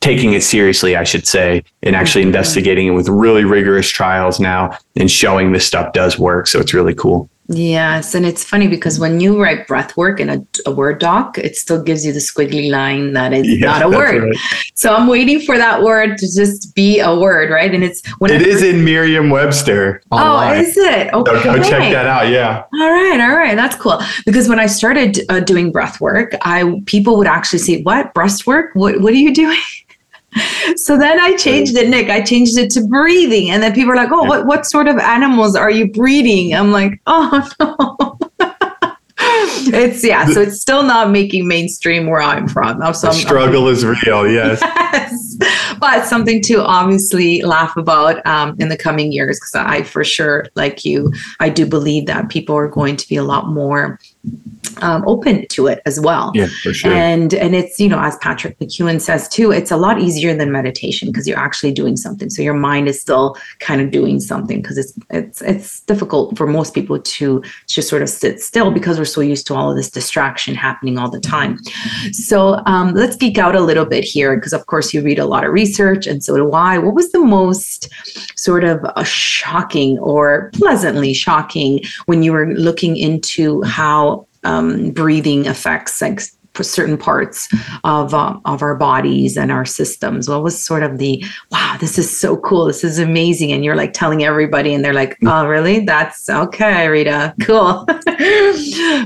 taking 0.00 0.32
it 0.32 0.42
seriously, 0.42 0.96
I 0.96 1.04
should 1.04 1.26
say, 1.26 1.62
and 1.82 1.94
actually 1.94 2.22
mm-hmm. 2.22 2.28
investigating 2.28 2.86
it 2.88 2.90
with 2.92 3.08
really 3.08 3.44
rigorous 3.44 3.88
trials 3.88 4.40
now 4.40 4.76
and 4.96 5.10
showing 5.10 5.52
this 5.52 5.66
stuff 5.66 5.92
does 5.92 6.18
work. 6.18 6.46
So 6.46 6.58
it's 6.58 6.74
really 6.74 6.94
cool. 6.94 7.28
Yes, 7.52 8.14
and 8.14 8.24
it's 8.24 8.44
funny 8.44 8.68
because 8.68 9.00
when 9.00 9.18
you 9.18 9.42
write 9.42 9.66
breath 9.66 9.96
work 9.96 10.20
in 10.20 10.30
a, 10.30 10.46
a 10.66 10.70
Word 10.70 11.00
doc, 11.00 11.36
it 11.36 11.56
still 11.56 11.82
gives 11.82 12.06
you 12.06 12.12
the 12.12 12.20
squiggly 12.20 12.70
line 12.70 13.12
that 13.14 13.32
is 13.32 13.44
yeah, 13.44 13.66
not 13.66 13.82
a 13.82 13.88
word. 13.88 14.22
Right. 14.22 14.36
So 14.74 14.94
I'm 14.94 15.08
waiting 15.08 15.40
for 15.40 15.58
that 15.58 15.82
word 15.82 16.16
to 16.18 16.32
just 16.32 16.72
be 16.76 17.00
a 17.00 17.12
word, 17.12 17.50
right? 17.50 17.74
And 17.74 17.82
it's 17.82 18.06
when 18.18 18.30
it 18.30 18.42
is 18.42 18.62
in 18.62 18.84
Merriam-Webster. 18.84 20.00
Oh, 20.12 20.52
is 20.52 20.76
it? 20.76 21.12
Okay, 21.12 21.42
so 21.42 21.56
go 21.56 21.56
check 21.56 21.92
that 21.92 22.06
out. 22.06 22.28
Yeah. 22.28 22.62
All 22.72 22.88
right, 22.88 23.20
all 23.20 23.36
right, 23.36 23.56
that's 23.56 23.74
cool. 23.74 24.00
Because 24.24 24.48
when 24.48 24.60
I 24.60 24.66
started 24.66 25.18
uh, 25.28 25.40
doing 25.40 25.72
breath 25.72 26.00
work, 26.00 26.36
I 26.42 26.80
people 26.86 27.16
would 27.18 27.26
actually 27.26 27.58
say, 27.58 27.82
"What 27.82 28.14
breast 28.14 28.46
work? 28.46 28.70
What 28.74 29.00
what 29.00 29.12
are 29.12 29.16
you 29.16 29.34
doing?" 29.34 29.58
So 30.76 30.96
then 30.96 31.18
I 31.20 31.36
changed 31.36 31.76
it, 31.76 31.88
Nick. 31.88 32.08
I 32.08 32.20
changed 32.22 32.56
it 32.58 32.70
to 32.72 32.86
breathing. 32.86 33.50
And 33.50 33.62
then 33.62 33.72
people 33.72 33.92
are 33.92 33.96
like, 33.96 34.12
oh, 34.12 34.24
what, 34.24 34.46
what 34.46 34.66
sort 34.66 34.88
of 34.88 34.98
animals 34.98 35.56
are 35.56 35.70
you 35.70 35.90
breeding? 35.90 36.54
I'm 36.54 36.70
like, 36.70 37.00
oh, 37.06 37.48
no. 37.60 38.18
it's 39.22 40.02
yeah, 40.02 40.26
so 40.26 40.40
it's 40.40 40.60
still 40.60 40.82
not 40.82 41.10
making 41.10 41.46
mainstream 41.46 42.06
where 42.06 42.22
I'm 42.22 42.48
from. 42.48 42.80
So 42.94 43.08
the 43.08 43.12
struggle 43.12 43.66
I'm, 43.66 43.74
is 43.74 43.84
real, 43.84 44.30
yes. 44.30 44.60
yes. 44.92 45.36
But 45.78 46.06
something 46.06 46.40
to 46.42 46.62
obviously 46.64 47.42
laugh 47.42 47.76
about 47.76 48.24
um, 48.26 48.56
in 48.58 48.68
the 48.68 48.76
coming 48.76 49.12
years, 49.12 49.38
because 49.38 49.54
I 49.54 49.82
for 49.82 50.04
sure, 50.04 50.46
like 50.54 50.84
you, 50.84 51.12
I 51.38 51.50
do 51.50 51.66
believe 51.66 52.06
that 52.06 52.30
people 52.30 52.56
are 52.56 52.68
going 52.68 52.96
to 52.96 53.08
be 53.08 53.16
a 53.16 53.22
lot 53.22 53.48
more 53.48 53.98
um, 54.82 55.04
open 55.06 55.46
to 55.48 55.66
it 55.66 55.80
as 55.86 56.00
well. 56.00 56.32
Yeah, 56.34 56.48
for 56.62 56.72
sure. 56.74 56.92
And 56.92 57.34
and 57.34 57.54
it's 57.54 57.78
you 57.78 57.88
know 57.88 58.00
as 58.00 58.16
Patrick 58.18 58.58
McKeown 58.58 59.00
says 59.00 59.28
too, 59.28 59.50
it's 59.50 59.70
a 59.70 59.76
lot 59.76 60.00
easier 60.00 60.34
than 60.34 60.52
meditation 60.52 61.08
because 61.08 61.26
you're 61.26 61.38
actually 61.38 61.72
doing 61.72 61.96
something. 61.96 62.30
So 62.30 62.42
your 62.42 62.54
mind 62.54 62.88
is 62.88 63.00
still 63.00 63.36
kind 63.58 63.80
of 63.80 63.90
doing 63.90 64.20
something 64.20 64.60
because 64.60 64.78
it's 64.78 64.92
it's 65.10 65.42
it's 65.42 65.80
difficult 65.80 66.36
for 66.36 66.46
most 66.46 66.74
people 66.74 66.98
to 66.98 67.42
just 67.66 67.88
sort 67.88 68.02
of 68.02 68.08
sit 68.08 68.40
still 68.40 68.70
because 68.70 68.98
we're 68.98 69.04
so 69.04 69.20
used 69.20 69.46
to 69.48 69.54
all 69.54 69.70
of 69.70 69.76
this 69.76 69.90
distraction 69.90 70.54
happening 70.54 70.98
all 70.98 71.10
the 71.10 71.20
time. 71.20 71.58
So 72.12 72.62
um, 72.66 72.94
let's 72.94 73.16
geek 73.16 73.38
out 73.38 73.54
a 73.54 73.60
little 73.60 73.84
bit 73.84 74.04
here 74.04 74.36
because 74.36 74.52
of 74.52 74.66
course 74.66 74.92
you 74.94 75.02
read 75.02 75.18
a 75.18 75.26
lot 75.26 75.44
of 75.44 75.52
research 75.52 76.06
and 76.06 76.22
so 76.22 76.36
do 76.36 76.52
I. 76.52 76.78
What 76.78 76.94
was 76.94 77.12
the 77.12 77.20
most 77.20 77.88
sort 78.36 78.64
of 78.64 78.84
a 78.96 79.04
shocking 79.04 79.98
or 79.98 80.50
pleasantly 80.54 81.14
shocking 81.14 81.80
when 82.06 82.22
you 82.22 82.32
were 82.32 82.52
looking 82.54 82.96
into 82.96 83.62
how 83.62 84.26
um, 84.44 84.90
breathing 84.90 85.46
affects 85.46 86.00
like 86.00 86.20
certain 86.60 86.98
parts 86.98 87.48
of 87.84 88.12
uh, 88.12 88.38
of 88.44 88.62
our 88.62 88.74
bodies 88.74 89.36
and 89.36 89.50
our 89.50 89.64
systems. 89.64 90.28
What 90.28 90.42
was 90.42 90.62
sort 90.62 90.82
of 90.82 90.98
the 90.98 91.24
wow 91.50 91.76
this 91.80 91.98
is 91.98 92.14
so 92.14 92.36
cool. 92.38 92.66
This 92.66 92.84
is 92.84 92.98
amazing. 92.98 93.52
And 93.52 93.64
you're 93.64 93.76
like 93.76 93.92
telling 93.92 94.24
everybody 94.24 94.74
and 94.74 94.84
they're 94.84 94.94
like 94.94 95.16
oh 95.24 95.46
really? 95.46 95.84
That's 95.84 96.28
okay 96.28 96.88
rita. 96.88 97.34
Cool. 97.42 97.86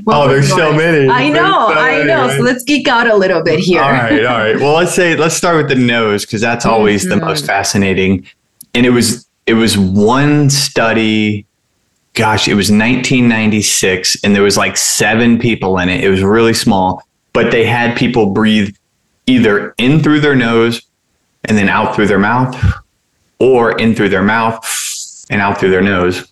Well, 0.05 0.23
oh 0.23 0.29
there's 0.29 0.49
so 0.49 0.73
many. 0.73 1.09
I 1.09 1.29
know 1.29 1.69
so 1.69 1.75
i 1.79 2.03
know. 2.03 2.27
right? 2.27 2.37
so 2.37 2.43
let's 2.43 2.65
geek 2.65 2.89
out 2.89 3.07
a 3.07 3.15
little 3.15 3.43
bit 3.43 3.61
here. 3.61 3.81
All 3.81 3.93
right 3.93 4.25
all 4.25 4.39
right. 4.39 4.57
Well 4.57 4.75
let's 4.75 4.95
say 4.95 5.17
let's 5.17 5.37
start 5.37 5.57
with 5.57 5.69
the 5.69 5.77
nose 5.77 6.27
because 6.27 6.41
that's 6.41 6.67
always 6.67 7.03
mm-hmm. 7.03 7.21
the 7.21 7.27
most 7.27 7.47
fascinating. 7.47 8.27
And 8.75 8.85
it 8.85 8.91
was 8.91 9.27
it 9.47 9.55
was 9.55 9.79
one 9.79 10.51
study 10.51 11.47
gosh, 12.15 12.47
it 12.47 12.55
was 12.55 12.71
1996 12.71 14.25
and 14.25 14.35
there 14.35 14.43
was 14.43 14.57
like 14.57 14.77
seven 14.77 15.39
people 15.39 15.79
in 15.79 15.89
it. 15.89 16.03
It 16.03 16.09
was 16.09 16.23
really 16.23 16.55
small, 16.55 17.03
but 17.33 17.51
they 17.51 17.67
had 17.67 17.97
people 17.97 18.27
breathe 18.27 18.75
either 19.27 19.75
in 19.79 20.03
through 20.03 20.21
their 20.21 20.37
nose 20.37 20.83
and 21.45 21.59
then 21.59 21.69
out 21.69 21.95
through 21.95 22.07
their 22.07 22.19
mouth 22.19 22.57
or 23.41 23.77
in 23.79 23.95
through 23.95 24.11
their 24.11 24.23
mouth 24.23 24.65
and 25.29 25.41
out 25.41 25.59
through 25.59 25.71
their 25.71 25.83
nose. 25.83 26.31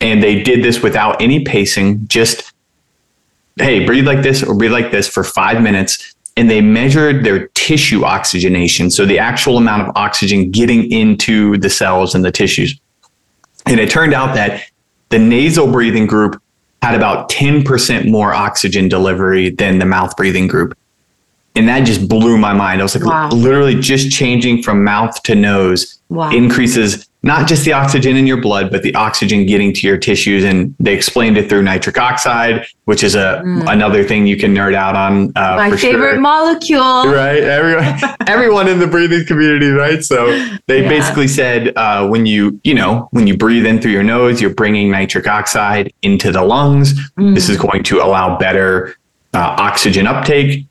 And 0.00 0.22
they 0.22 0.42
did 0.42 0.64
this 0.64 0.82
without 0.82 1.20
any 1.20 1.44
pacing, 1.44 2.06
just, 2.08 2.52
hey, 3.56 3.84
breathe 3.84 4.06
like 4.06 4.22
this 4.22 4.42
or 4.42 4.54
breathe 4.54 4.72
like 4.72 4.90
this 4.90 5.08
for 5.08 5.24
five 5.24 5.60
minutes. 5.62 6.14
And 6.36 6.48
they 6.48 6.60
measured 6.60 7.24
their 7.24 7.48
tissue 7.48 8.04
oxygenation. 8.04 8.90
So 8.90 9.04
the 9.04 9.18
actual 9.18 9.58
amount 9.58 9.88
of 9.88 9.96
oxygen 9.96 10.52
getting 10.52 10.90
into 10.90 11.58
the 11.58 11.68
cells 11.68 12.14
and 12.14 12.24
the 12.24 12.30
tissues. 12.30 12.78
And 13.66 13.80
it 13.80 13.90
turned 13.90 14.14
out 14.14 14.34
that 14.36 14.62
the 15.10 15.18
nasal 15.18 15.70
breathing 15.70 16.06
group 16.06 16.40
had 16.82 16.94
about 16.94 17.30
10% 17.30 18.08
more 18.10 18.32
oxygen 18.32 18.88
delivery 18.88 19.50
than 19.50 19.78
the 19.78 19.84
mouth 19.86 20.16
breathing 20.16 20.46
group. 20.46 20.76
And 21.56 21.68
that 21.68 21.80
just 21.80 22.08
blew 22.08 22.38
my 22.38 22.52
mind. 22.52 22.80
I 22.80 22.84
was 22.84 22.94
like, 22.94 23.04
Wow. 23.04 23.30
literally 23.30 23.74
just 23.74 24.10
changing 24.12 24.62
from 24.62 24.84
mouth 24.84 25.20
to 25.24 25.34
nose 25.34 25.98
Wow. 26.08 26.30
increases 26.30 27.07
not 27.24 27.48
just 27.48 27.64
the 27.64 27.72
oxygen 27.72 28.16
in 28.16 28.28
your 28.28 28.40
blood, 28.40 28.70
but 28.70 28.82
the 28.84 28.94
oxygen 28.94 29.44
getting 29.44 29.72
to 29.74 29.86
your 29.88 29.96
tissues. 29.98 30.44
And 30.44 30.72
they 30.78 30.94
explained 30.94 31.36
it 31.36 31.48
through 31.48 31.62
nitric 31.62 31.98
oxide, 31.98 32.64
which 32.84 33.02
is 33.02 33.16
a 33.16 33.42
Mm. 33.44 33.70
another 33.72 34.04
thing 34.04 34.26
you 34.28 34.36
can 34.36 34.54
nerd 34.54 34.74
out 34.74 34.94
on. 34.94 35.32
Uh, 35.34 35.56
My 35.56 35.70
favorite 35.76 36.12
sure. 36.12 36.20
molecule. 36.20 37.08
Right, 37.12 37.42
everyone, 37.42 37.98
everyone 38.28 38.68
in 38.68 38.78
the 38.78 38.86
breathing 38.86 39.26
community, 39.26 39.70
right? 39.70 40.04
So 40.04 40.26
they 40.68 40.82
Yeah. 40.82 40.88
basically 40.88 41.26
said 41.26 41.72
uh, 41.76 42.06
when 42.06 42.24
you, 42.24 42.60
you 42.62 42.74
know, 42.74 43.08
when 43.10 43.26
you 43.26 43.36
breathe 43.36 43.66
in 43.66 43.80
through 43.80 43.92
your 43.92 44.04
nose, 44.04 44.40
you're 44.40 44.54
bringing 44.54 44.88
nitric 44.90 45.26
oxide 45.26 45.92
into 46.02 46.30
the 46.30 46.42
lungs. 46.42 46.94
Mm. 47.18 47.34
This 47.34 47.48
is 47.48 47.56
going 47.56 47.82
to 47.82 48.00
allow 48.00 48.38
better 48.38 48.94
uh, 49.34 49.56
oxygen 49.58 50.06
uptake. 50.06 50.66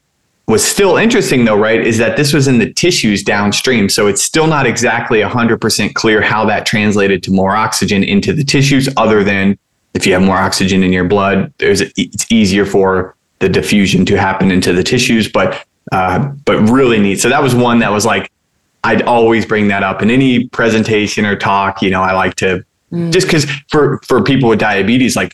What's 0.47 0.63
still 0.63 0.95
interesting, 0.95 1.43
though, 1.43 1.57
right, 1.57 1.85
is 1.85 1.97
that 1.97 2.15
this 2.15 2.31
was 2.31 2.47
in 2.47 2.57
the 2.57 2.71
tissues 2.71 3.21
downstream. 3.21 3.89
So 3.89 4.07
it's 4.07 4.23
still 4.23 4.47
not 4.47 4.65
exactly 4.65 5.19
100% 5.19 5.93
clear 5.93 6.21
how 6.21 6.45
that 6.45 6.65
translated 6.65 7.21
to 7.23 7.31
more 7.31 7.53
oxygen 7.53 8.01
into 8.01 8.31
the 8.31 8.45
tissues, 8.45 8.87
other 8.95 9.25
than 9.25 9.59
if 9.93 10.07
you 10.07 10.13
have 10.13 10.21
more 10.21 10.37
oxygen 10.37 10.83
in 10.83 10.93
your 10.93 11.03
blood, 11.03 11.53
there's 11.57 11.81
it's 11.81 12.31
easier 12.31 12.65
for 12.65 13.13
the 13.39 13.49
diffusion 13.49 14.05
to 14.05 14.17
happen 14.17 14.49
into 14.51 14.71
the 14.71 14.83
tissues. 14.83 15.27
But 15.29 15.65
uh, 15.91 16.19
but 16.45 16.59
really 16.69 16.99
neat. 16.99 17.19
So 17.19 17.27
that 17.29 17.43
was 17.43 17.53
one 17.53 17.79
that 17.79 17.91
was 17.91 18.05
like 18.05 18.31
I'd 18.85 19.01
always 19.01 19.45
bring 19.45 19.67
that 19.67 19.83
up 19.83 20.01
in 20.01 20.09
any 20.09 20.47
presentation 20.47 21.25
or 21.25 21.35
talk. 21.35 21.81
You 21.81 21.89
know, 21.89 22.01
I 22.01 22.13
like 22.13 22.35
to 22.35 22.63
Mm. 22.93 23.11
just 23.11 23.27
because 23.27 23.45
for 23.69 23.99
for 24.07 24.23
people 24.23 24.47
with 24.47 24.59
diabetes, 24.59 25.17
like 25.17 25.33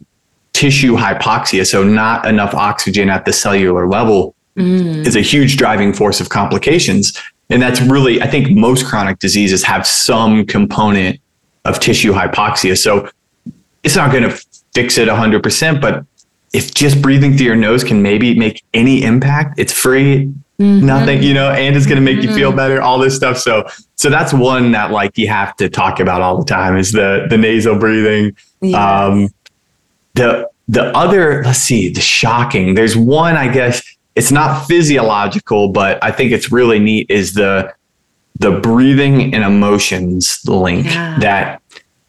tissue 0.54 0.95
hypoxia, 0.95 1.67
so 1.67 1.84
not 1.84 2.26
enough 2.26 2.56
oxygen 2.56 3.12
at 3.12 3.26
the 3.26 3.34
cellular 3.34 3.88
level 3.88 4.33
Mm. 4.58 5.06
is 5.08 5.16
a 5.16 5.22
huge 5.22 5.58
driving 5.58 5.94
force 5.94 6.22
of 6.22 6.30
complications. 6.30 7.20
And 7.50 7.60
that's 7.62 7.82
really, 7.82 8.22
I 8.22 8.28
think 8.28 8.52
most 8.52 8.86
chronic 8.86 9.18
diseases 9.18 9.63
have 9.63 9.88
some 9.88 10.46
component 10.46 11.20
of 11.66 11.80
tissue 11.80 12.13
hypoxia. 12.13 12.78
So 12.78 13.10
it's 13.84 13.96
not 13.96 14.12
going 14.12 14.24
to 14.30 14.44
fix 14.76 14.98
it 15.00 15.08
100%, 15.08 15.82
but 15.82 16.06
if 16.54 16.72
just 16.74 17.02
breathing 17.02 17.36
through 17.36 17.48
your 17.48 17.56
nose 17.56 17.84
can 17.84 18.04
maybe 18.04 18.38
make 18.38 18.63
any 18.76 19.04
impact, 19.04 19.60
it's 19.60 19.74
free, 19.74 20.32
Mhm. 20.60 20.84
nothing, 20.84 21.24
you 21.24 21.34
know, 21.34 21.50
and 21.50 21.76
it's 21.76 21.88
going 21.88 21.96
to 21.96 22.02
make 22.13 22.24
you 22.24 22.32
feel 22.32 22.52
better, 22.52 22.80
all 22.80 23.00
this 23.00 23.16
stuff. 23.16 23.39
So, 23.39 23.66
so 23.96 24.12
that's 24.12 24.34
one 24.36 24.72
that 24.74 24.92
like 24.92 25.18
you 25.18 25.28
have 25.30 25.56
to 25.56 25.68
talk 25.68 26.00
about 26.00 26.22
all 26.22 26.38
the 26.38 26.46
time 26.46 26.78
is 26.78 26.92
the, 26.92 27.26
the 27.28 27.39
nasal 27.39 27.76
breathing. 27.76 28.36
Um, 28.76 29.30
the 30.13 30.48
the 30.70 30.96
other, 30.96 31.44
let's 31.44 31.60
see, 31.60 31.89
the 31.89 32.00
shocking. 32.00 32.76
There's 32.76 32.96
one, 32.96 33.36
I 33.36 33.50
guess 33.50 33.84
it's 34.15 34.32
not 34.32 34.65
physiological, 34.67 35.69
but 35.69 36.04
I 36.04 36.12
think 36.12 36.32
it's 36.32 36.52
really 36.52 36.80
neat. 36.80 37.08
Is 37.10 37.34
the 37.34 37.73
the 38.39 38.52
breathing 38.52 39.34
and 39.34 39.43
emotions 39.43 40.41
link 40.47 40.86
Yeah. 40.88 41.17
that. 41.19 41.62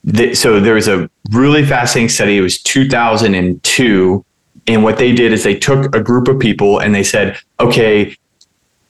that 0.05 0.37
so 0.37 0.59
there 0.61 0.75
was 0.75 0.89
a 0.89 1.09
really 1.33 1.65
fascinating 1.65 2.09
study. 2.09 2.37
It 2.39 2.41
was 2.41 2.61
2002, 2.63 4.25
and 4.67 4.83
what 4.83 4.97
they 4.99 5.13
did 5.13 5.33
is 5.33 5.45
they 5.45 5.55
took 5.59 5.95
a 5.95 6.01
group 6.01 6.29
of 6.29 6.39
people 6.39 6.79
and 6.79 6.95
they 6.95 7.03
said, 7.03 7.39
okay, 7.61 8.17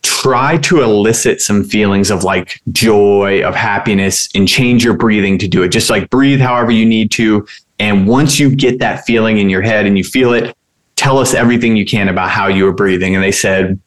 try 0.02 0.58
to 0.58 0.82
elicit 0.82 1.40
some 1.40 1.64
feelings 1.64 2.10
of 2.10 2.24
like 2.24 2.60
joy, 2.72 3.42
of 3.42 3.54
happiness, 3.54 4.28
and 4.34 4.46
change 4.46 4.84
your 4.84 4.94
breathing 4.96 5.38
to 5.38 5.48
do 5.48 5.62
it. 5.62 5.68
Just 5.68 5.90
like 5.90 6.10
breathe 6.10 6.40
however 6.40 6.70
you 6.70 6.84
need 6.86 7.10
to. 7.12 7.46
And 7.78 8.06
once 8.06 8.38
you 8.38 8.54
get 8.54 8.78
that 8.80 9.04
feeling 9.06 9.38
in 9.38 9.48
your 9.50 9.62
head 9.62 9.86
and 9.86 9.96
you 9.98 10.04
feel 10.04 10.32
it, 10.34 10.54
tell 11.04 11.18
us 11.18 11.34
everything 11.34 11.76
you 11.76 11.84
can 11.84 12.08
about 12.08 12.30
how 12.30 12.46
you 12.48 12.64
were 12.64 12.72
breathing. 12.72 13.14
And 13.14 13.22
they 13.22 13.30
said, 13.30 13.78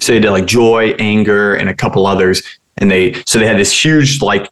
so 0.00 0.12
they 0.12 0.18
did 0.18 0.32
like 0.32 0.46
joy, 0.46 0.90
anger, 0.98 1.54
and 1.54 1.68
a 1.68 1.74
couple 1.74 2.08
others. 2.08 2.42
And 2.78 2.90
they, 2.90 3.12
so 3.24 3.38
they 3.38 3.46
had 3.46 3.56
this 3.56 3.72
huge, 3.84 4.20
like, 4.20 4.50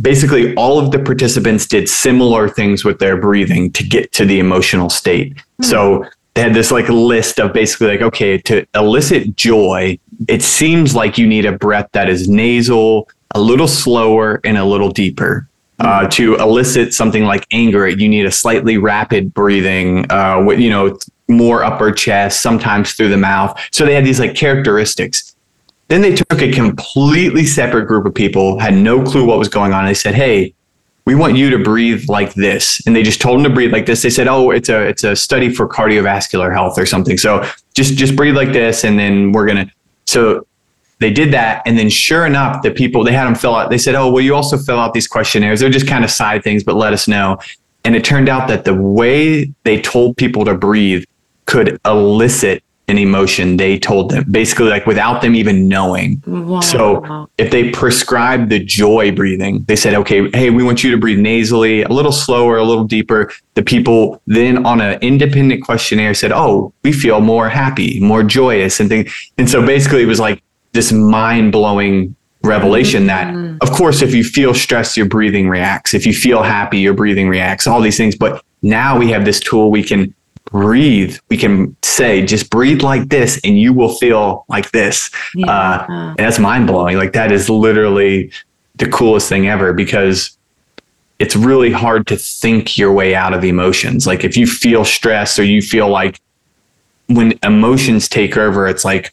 basically 0.00 0.52
all 0.56 0.80
of 0.80 0.90
the 0.90 0.98
participants 0.98 1.68
did 1.68 1.88
similar 1.88 2.48
things 2.48 2.84
with 2.84 2.98
their 2.98 3.16
breathing 3.16 3.70
to 3.72 3.84
get 3.84 4.10
to 4.14 4.24
the 4.24 4.40
emotional 4.40 4.90
state. 4.90 5.38
Hmm. 5.58 5.62
So 5.62 6.04
they 6.34 6.42
had 6.42 6.54
this 6.54 6.72
like 6.72 6.88
list 6.88 7.38
of 7.38 7.52
basically 7.52 7.88
like, 7.88 8.02
okay, 8.02 8.38
to 8.38 8.66
elicit 8.74 9.36
joy, 9.36 10.00
it 10.26 10.42
seems 10.42 10.96
like 10.96 11.16
you 11.16 11.28
need 11.28 11.44
a 11.44 11.52
breath 11.52 11.90
that 11.92 12.08
is 12.08 12.28
nasal, 12.28 13.08
a 13.36 13.40
little 13.40 13.68
slower, 13.68 14.40
and 14.42 14.58
a 14.58 14.64
little 14.64 14.90
deeper. 14.90 15.48
Uh, 15.80 16.06
to 16.08 16.34
elicit 16.36 16.92
something 16.92 17.24
like 17.24 17.46
anger, 17.52 17.88
you 17.88 18.06
need 18.06 18.26
a 18.26 18.30
slightly 18.30 18.76
rapid 18.76 19.32
breathing, 19.32 20.04
uh, 20.12 20.42
with, 20.44 20.60
you 20.60 20.68
know, 20.68 20.98
more 21.26 21.64
upper 21.64 21.90
chest, 21.90 22.42
sometimes 22.42 22.92
through 22.92 23.08
the 23.08 23.16
mouth. 23.16 23.58
So 23.72 23.86
they 23.86 23.94
had 23.94 24.04
these 24.04 24.20
like 24.20 24.34
characteristics. 24.34 25.34
Then 25.88 26.02
they 26.02 26.14
took 26.14 26.42
a 26.42 26.52
completely 26.52 27.46
separate 27.46 27.86
group 27.86 28.04
of 28.04 28.14
people, 28.14 28.58
had 28.58 28.74
no 28.74 29.02
clue 29.02 29.24
what 29.24 29.38
was 29.38 29.48
going 29.48 29.72
on. 29.72 29.86
They 29.86 29.94
said, 29.94 30.14
"Hey, 30.14 30.54
we 31.04 31.14
want 31.14 31.36
you 31.36 31.50
to 31.50 31.58
breathe 31.58 32.08
like 32.08 32.34
this," 32.34 32.80
and 32.86 32.94
they 32.94 33.02
just 33.02 33.20
told 33.20 33.38
them 33.38 33.44
to 33.44 33.50
breathe 33.50 33.72
like 33.72 33.86
this. 33.86 34.02
They 34.02 34.10
said, 34.10 34.28
"Oh, 34.28 34.50
it's 34.50 34.68
a 34.68 34.82
it's 34.86 35.02
a 35.02 35.16
study 35.16 35.52
for 35.52 35.66
cardiovascular 35.66 36.52
health 36.52 36.78
or 36.78 36.86
something. 36.86 37.16
So 37.16 37.48
just 37.74 37.94
just 37.94 38.14
breathe 38.14 38.36
like 38.36 38.52
this, 38.52 38.84
and 38.84 38.98
then 38.98 39.32
we're 39.32 39.46
gonna." 39.46 39.70
So 40.06 40.46
they 41.00 41.10
did 41.10 41.32
that, 41.32 41.62
and 41.66 41.78
then 41.78 41.88
sure 41.88 42.26
enough, 42.26 42.62
the 42.62 42.70
people 42.70 43.02
they 43.02 43.12
had 43.12 43.26
them 43.26 43.34
fill 43.34 43.54
out. 43.54 43.70
They 43.70 43.78
said, 43.78 43.94
"Oh, 43.94 44.10
well, 44.10 44.22
you 44.22 44.34
also 44.34 44.56
fill 44.56 44.78
out 44.78 44.94
these 44.94 45.08
questionnaires. 45.08 45.60
They're 45.60 45.70
just 45.70 45.88
kind 45.88 46.04
of 46.04 46.10
side 46.10 46.44
things, 46.44 46.62
but 46.62 46.76
let 46.76 46.92
us 46.92 47.08
know." 47.08 47.38
And 47.84 47.96
it 47.96 48.04
turned 48.04 48.28
out 48.28 48.46
that 48.48 48.64
the 48.64 48.74
way 48.74 49.50
they 49.64 49.80
told 49.80 50.16
people 50.16 50.44
to 50.44 50.54
breathe 50.54 51.04
could 51.46 51.80
elicit 51.84 52.62
an 52.90 52.98
emotion 52.98 53.56
they 53.56 53.78
told 53.78 54.10
them, 54.10 54.24
basically 54.30 54.68
like 54.68 54.84
without 54.84 55.22
them 55.22 55.34
even 55.34 55.68
knowing. 55.68 56.22
Wow. 56.26 56.60
So 56.60 57.28
if 57.38 57.50
they 57.50 57.70
prescribed 57.70 58.50
the 58.50 58.58
joy 58.58 59.12
breathing, 59.12 59.64
they 59.68 59.76
said, 59.76 59.94
okay, 59.94 60.28
hey, 60.30 60.50
we 60.50 60.64
want 60.64 60.82
you 60.82 60.90
to 60.90 60.96
breathe 60.96 61.20
nasally, 61.20 61.82
a 61.82 61.88
little 61.88 62.12
slower, 62.12 62.56
a 62.56 62.64
little 62.64 62.84
deeper. 62.84 63.30
The 63.54 63.62
people 63.62 64.20
then 64.26 64.66
on 64.66 64.80
an 64.80 64.98
independent 65.00 65.64
questionnaire 65.64 66.14
said, 66.14 66.32
oh, 66.32 66.72
we 66.82 66.92
feel 66.92 67.20
more 67.20 67.48
happy, 67.48 68.00
more 68.00 68.24
joyous 68.24 68.80
and 68.80 68.88
things. 68.88 69.12
And 69.38 69.48
so 69.48 69.64
basically 69.64 70.02
it 70.02 70.06
was 70.06 70.20
like 70.20 70.42
this 70.72 70.92
mind 70.92 71.52
blowing 71.52 72.14
revelation 72.42 73.06
that 73.06 73.34
of 73.60 73.70
course 73.70 74.00
if 74.00 74.14
you 74.14 74.24
feel 74.24 74.54
stressed 74.54 74.96
your 74.96 75.04
breathing 75.06 75.46
reacts 75.48 75.92
if 75.92 76.06
you 76.06 76.14
feel 76.14 76.42
happy 76.42 76.78
your 76.78 76.94
breathing 76.94 77.28
reacts 77.28 77.66
all 77.66 77.82
these 77.82 77.98
things 77.98 78.16
but 78.16 78.42
now 78.62 78.96
we 78.98 79.10
have 79.10 79.26
this 79.26 79.38
tool 79.40 79.70
we 79.70 79.82
can 79.82 80.14
breathe 80.50 81.18
we 81.28 81.36
can 81.36 81.76
say 81.82 82.24
just 82.24 82.48
breathe 82.48 82.80
like 82.82 83.08
this 83.10 83.38
and 83.44 83.58
you 83.58 83.74
will 83.74 83.94
feel 83.96 84.46
like 84.48 84.70
this 84.70 85.10
Yeah. 85.34 85.50
uh, 85.50 85.86
and 85.88 86.16
that's 86.16 86.38
mind 86.38 86.66
blowing. 86.66 86.96
Like 86.96 87.12
that 87.12 87.30
is 87.30 87.50
literally 87.50 88.32
the 88.76 88.88
coolest 88.88 89.28
thing 89.28 89.46
ever 89.46 89.72
because 89.74 90.36
it's 91.18 91.36
really 91.36 91.70
hard 91.70 92.06
to 92.06 92.16
think 92.16 92.78
your 92.78 92.90
way 92.90 93.14
out 93.14 93.34
of 93.34 93.44
emotions. 93.44 94.06
Like 94.06 94.24
if 94.24 94.36
you 94.36 94.46
feel 94.46 94.84
stress 94.84 95.38
or 95.38 95.44
you 95.44 95.60
feel 95.60 95.88
like 95.88 96.18
when 97.08 97.38
emotions 97.42 98.08
take 98.08 98.36
over, 98.38 98.66
it's 98.66 98.84
like 98.84 99.12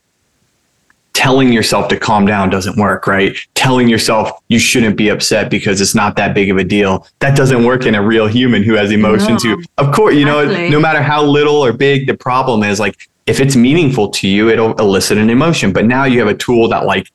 telling 1.17 1.51
yourself 1.51 1.88
to 1.88 1.97
calm 1.97 2.27
down 2.27 2.47
doesn't 2.47 2.77
work, 2.77 3.08
right? 3.08 3.36
Telling 3.56 3.89
yourself 3.89 4.30
you 4.49 4.60
shouldn't 4.60 4.95
be 4.95 5.10
upset 5.10 5.49
because 5.49 5.82
it's 5.82 5.95
not 5.95 6.15
that 6.17 6.36
big 6.36 6.51
of 6.51 6.58
a 6.58 6.63
deal. 6.63 7.08
That 7.21 7.36
doesn't 7.36 7.63
work 7.63 7.88
in 7.88 7.95
a 7.95 8.03
real 8.03 8.27
human 8.27 8.62
who 8.62 8.75
has 8.75 8.91
emotions 8.91 9.43
No. 9.43 9.56
who 9.56 9.63
of 9.80 9.95
course, 9.95 10.13
you 10.13 10.25
know, 10.25 10.45
no 10.69 10.80
matter 10.80 11.01
how 11.01 11.23
little 11.23 11.56
or 11.56 11.73
big 11.73 12.06
the 12.06 12.13
problem 12.15 12.62
is, 12.62 12.80
like 12.80 12.95
if 13.25 13.39
it's 13.39 13.56
meaningful 13.56 14.10
to 14.10 14.27
you, 14.27 14.49
it'll 14.49 14.75
elicit 14.75 15.17
an 15.17 15.32
emotion. 15.32 15.73
But 15.73 15.86
now 15.86 16.03
you 16.03 16.19
have 16.19 16.27
a 16.27 16.36
tool 16.36 16.69
that 16.69 16.86
like 16.86 17.10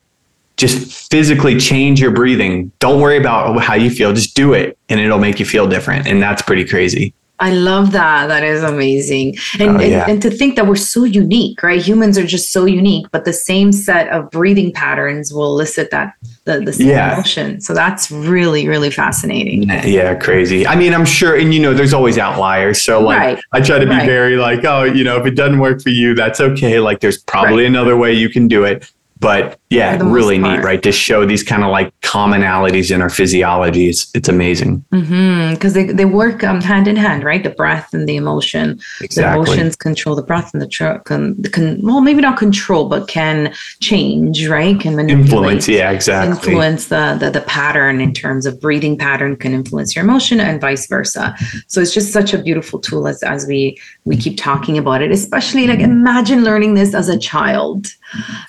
just 0.57 1.09
physically 1.09 1.57
change 1.61 2.01
your 2.01 2.11
breathing. 2.11 2.73
Don't 2.81 3.01
worry 3.01 3.19
about 3.19 3.63
how 3.63 3.75
you 3.75 3.89
feel. 3.89 4.13
Just 4.13 4.35
do 4.35 4.53
it 4.53 4.77
and 4.89 4.99
it'll 4.99 5.21
make 5.21 5.39
you 5.39 5.47
feel 5.47 5.69
different. 5.69 6.09
And 6.09 6.21
that's 6.21 6.43
pretty 6.43 6.65
crazy. 6.65 7.15
I 7.43 7.51
love 7.51 7.91
that. 7.91 8.29
That 8.29 8.45
is 8.45 8.63
amazing. 8.63 9.37
And, 9.59 9.71
Oh, 9.73 9.81
and, 9.81 9.91
yeah. 9.91 10.07
and 10.09 10.23
to 10.23 10.31
think 10.31 10.55
that 10.57 10.67
we're 10.67 10.77
so 10.77 11.03
unique, 11.03 11.61
right? 11.63 11.83
Humans 11.83 12.17
are 12.17 12.25
just 12.25 12.53
so 12.53 12.67
unique, 12.67 13.07
but 13.11 13.25
the 13.25 13.33
same 13.33 13.73
set 13.73 14.09
of 14.11 14.31
breathing 14.31 14.73
patterns 14.73 15.33
will 15.35 15.47
elicit 15.47 15.91
that 15.91 16.15
the, 16.45 16.61
the 16.61 16.73
same 16.73 16.89
Yeah. 16.89 17.15
emotion. 17.15 17.61
So 17.61 17.75
that's 17.75 18.11
really, 18.13 18.69
really 18.69 18.91
fascinating. 18.91 19.65
Yeah, 19.85 20.15
crazy. 20.15 20.67
I 20.67 20.77
mean, 20.77 20.95
I'm 20.95 21.05
sure, 21.05 21.37
and 21.37 21.53
you 21.53 21.61
know, 21.61 21.75
there's 21.75 21.93
always 21.93 22.17
outliers. 22.17 22.81
So, 22.81 23.01
like, 23.01 23.19
Right. 23.19 23.39
I 23.53 23.61
try 23.61 23.79
to 23.81 23.87
be 23.87 23.91
Right. 23.93 24.07
very 24.07 24.37
like, 24.37 24.65
oh, 24.65 24.85
you 24.85 25.03
know, 25.03 25.17
if 25.21 25.27
it 25.27 25.35
doesn't 25.35 25.59
work 25.59 25.83
for 25.83 25.91
you, 25.91 26.15
that's 26.15 26.41
okay. 26.41 26.79
Like, 26.79 27.01
there's 27.01 27.19
probably 27.19 27.67
another 27.67 27.97
way 27.97 28.13
you 28.13 28.29
can 28.29 28.47
do 28.47 28.63
it. 28.65 28.89
But 29.23 29.59
yeah, 29.71 29.93
For 29.93 29.99
the 29.99 30.05
most 30.05 30.15
really 30.15 30.39
neat, 30.39 30.63
right? 30.63 30.83
To 30.83 30.93
show 30.93 31.25
these 31.25 31.43
kind 31.43 31.65
of 31.65 31.71
like 31.71 31.99
commonalities 32.01 32.95
in 32.95 33.01
our 33.01 33.09
physiology. 33.09 33.89
It's, 33.89 34.11
it's 34.15 34.29
amazing. 34.29 34.85
Because 34.91 35.73
they, 35.73 35.85
they 35.85 36.05
work 36.05 36.45
um, 36.45 36.61
hand 36.61 36.87
in 36.89 36.97
hand, 36.97 37.25
right? 37.25 37.43
The 37.43 37.51
breath 37.51 37.95
and 37.95 38.09
the 38.09 38.17
emotion. 38.17 38.81
Exactly. 39.01 39.45
The 39.45 39.53
emotions 39.53 39.77
control 39.77 40.15
the 40.15 40.23
breath, 40.23 40.53
and 40.53 40.61
the 40.61 40.67
tr- 40.67 40.99
can, 41.07 41.43
can 41.45 41.81
well, 41.83 42.03
maybe 42.03 42.21
not 42.21 42.37
control, 42.37 42.89
but 42.89 43.09
can 43.09 43.55
change, 43.81 44.47
right? 44.47 44.79
Can 44.79 44.97
manipulate. 44.97 45.33
Influence. 45.33 45.69
Yeah, 45.69 45.91
exactly. 45.91 46.33
influence 46.33 46.89
the, 46.89 47.17
the 47.19 47.31
the 47.31 47.41
pattern 47.43 48.01
in 48.01 48.13
terms 48.13 48.47
of 48.47 48.61
breathing 48.61 48.97
pattern 48.99 49.37
can 49.37 49.53
influence 49.53 49.95
your 49.95 50.05
emotion 50.05 50.41
and 50.41 50.61
vice 50.61 50.87
versa 50.87 51.35
so 51.67 51.81
it's 51.81 51.95
just 51.95 52.13
such 52.13 52.35
a 52.35 52.39
beautiful 52.39 52.79
tool 52.79 53.07
as 53.07 53.23
as 53.23 53.47
we 53.47 53.79
we 54.05 54.17
keep 54.17 54.37
talking 54.37 54.77
about 54.79 55.03
it 55.03 55.11
especially 55.11 55.67
like 55.67 55.81
imagine 55.81 56.45
learning 56.45 56.75
this 56.75 56.95
as 56.95 57.09
a 57.09 57.19
child 57.19 57.89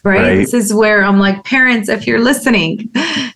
right? 0.03 0.21
right? 0.21 0.35
This 0.35 0.53
is 0.53 0.73
where 0.73 1.03
I'm 1.03 1.19
like, 1.19 1.43
parents, 1.43 1.89
if 1.89 2.05
you're 2.07 2.19
listening 2.19 2.91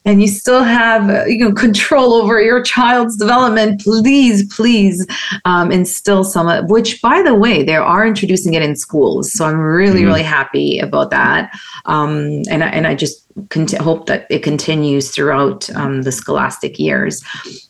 and 0.06 0.22
you 0.22 0.28
still 0.28 0.64
have 0.64 1.28
you 1.30 1.40
know 1.40 1.54
control 1.54 2.14
over 2.14 2.42
your 2.42 2.62
child's 2.62 3.18
development, 3.18 3.82
please, 3.82 4.54
please 4.54 5.06
um, 5.46 5.72
instill 5.72 6.24
some. 6.24 6.48
Which, 6.68 7.02
by 7.02 7.22
the 7.22 7.36
way, 7.36 7.64
they 7.64 7.76
are 7.76 8.06
introducing 8.06 8.54
it 8.54 8.62
in 8.62 8.76
schools, 8.76 9.32
so 9.34 9.46
I'm 9.46 9.60
really, 9.60 10.00
mm-hmm. 10.00 10.08
really 10.08 10.24
happy 10.24 10.80
about 10.80 11.10
that. 11.12 11.52
Um, 11.86 12.44
and 12.50 12.64
I, 12.64 12.68
and 12.68 12.88
I 12.88 12.96
just 12.96 13.26
cont- 13.50 13.78
hope 13.78 14.06
that 14.08 14.28
it 14.30 14.44
continues 14.44 15.12
throughout 15.12 15.70
um, 15.76 16.04
the 16.04 16.12
scholastic 16.12 16.80
years. 16.80 17.24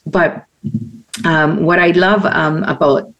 But 0.05 0.45
um, 1.25 1.63
what 1.63 1.79
I 1.79 1.91
love 1.91 2.25
um, 2.25 2.63
about 2.63 3.11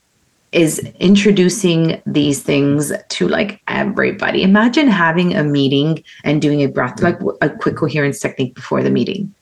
is 0.52 0.80
introducing 1.00 2.02
these 2.06 2.42
things 2.42 2.92
to 3.10 3.28
like 3.28 3.62
everybody. 3.68 4.44
Imagine 4.44 4.88
having 4.88 5.36
a 5.36 5.44
meeting 5.44 6.04
and 6.24 6.42
doing 6.42 6.64
a 6.64 6.68
breath, 6.68 7.02
like 7.02 7.20
a 7.42 7.50
quick 7.50 7.76
coherence 7.76 8.20
technique 8.20 8.56
before 8.56 8.82
the 8.82 8.90
meeting. 8.90 9.34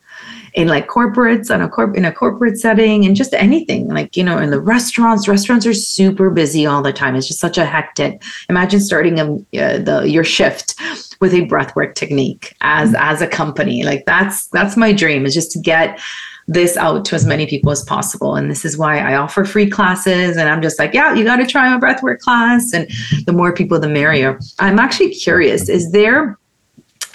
In 0.56 0.70
like 0.70 0.88
corporates, 0.88 1.54
on 1.54 1.62
a 1.62 1.68
corp 1.68 1.98
in 1.98 2.06
a 2.06 2.14
corporate 2.14 2.58
setting, 2.58 3.06
and 3.06 3.14
just 3.14 3.34
anything 3.34 3.90
like 3.90 4.16
you 4.16 4.24
know, 4.24 4.38
in 4.38 4.52
the 4.52 4.62
restaurants. 4.62 5.28
Restaurants 5.28 5.66
are 5.66 5.74
super 5.74 6.30
busy 6.30 6.66
all 6.66 6.82
the 6.82 6.94
time. 6.94 7.14
It's 7.18 7.28
just 7.28 7.42
such 7.42 7.58
a 7.58 7.66
hectic. 7.66 8.24
Imagine 8.48 8.80
starting 8.80 9.20
a, 9.20 9.34
uh, 9.62 9.80
the 9.80 10.06
your 10.08 10.24
shift 10.24 10.76
with 11.20 11.34
a 11.34 11.42
breathwork 11.48 11.96
technique 11.96 12.56
as 12.62 12.94
mm-hmm. 12.94 13.04
as 13.04 13.22
a 13.22 13.28
company. 13.28 13.84
Like 13.84 14.06
that's 14.06 14.48
that's 14.48 14.78
my 14.78 14.94
dream 14.94 15.26
is 15.26 15.34
just 15.34 15.52
to 15.52 15.60
get 15.60 16.00
this 16.48 16.78
out 16.78 17.06
to 17.06 17.16
as 17.16 17.26
many 17.26 17.48
people 17.48 17.72
as 17.72 17.84
possible. 17.84 18.36
And 18.36 18.52
this 18.52 18.66
is 18.66 18.78
why 18.78 19.00
I 19.00 19.16
offer 19.16 19.46
free 19.46 19.70
classes. 19.70 20.38
And 20.38 20.48
I'm 20.48 20.62
just 20.62 20.78
like, 20.78 20.94
yeah, 20.94 21.14
you 21.14 21.24
got 21.24 21.38
to 21.38 21.48
try 21.48 21.76
my 21.76 21.80
breathwork 21.80 22.20
class. 22.20 22.72
And 22.72 22.90
the 23.26 23.34
more 23.34 23.54
people, 23.54 23.80
the 23.80 23.90
merrier. 23.90 24.40
I'm 24.60 24.80
actually 24.80 25.14
curious 25.14 25.70
is 25.70 25.92
there 25.92 26.38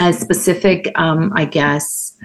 a 0.00 0.12
specific, 0.12 0.90
um, 0.96 1.32
I 1.34 1.44
guess, 1.44 2.16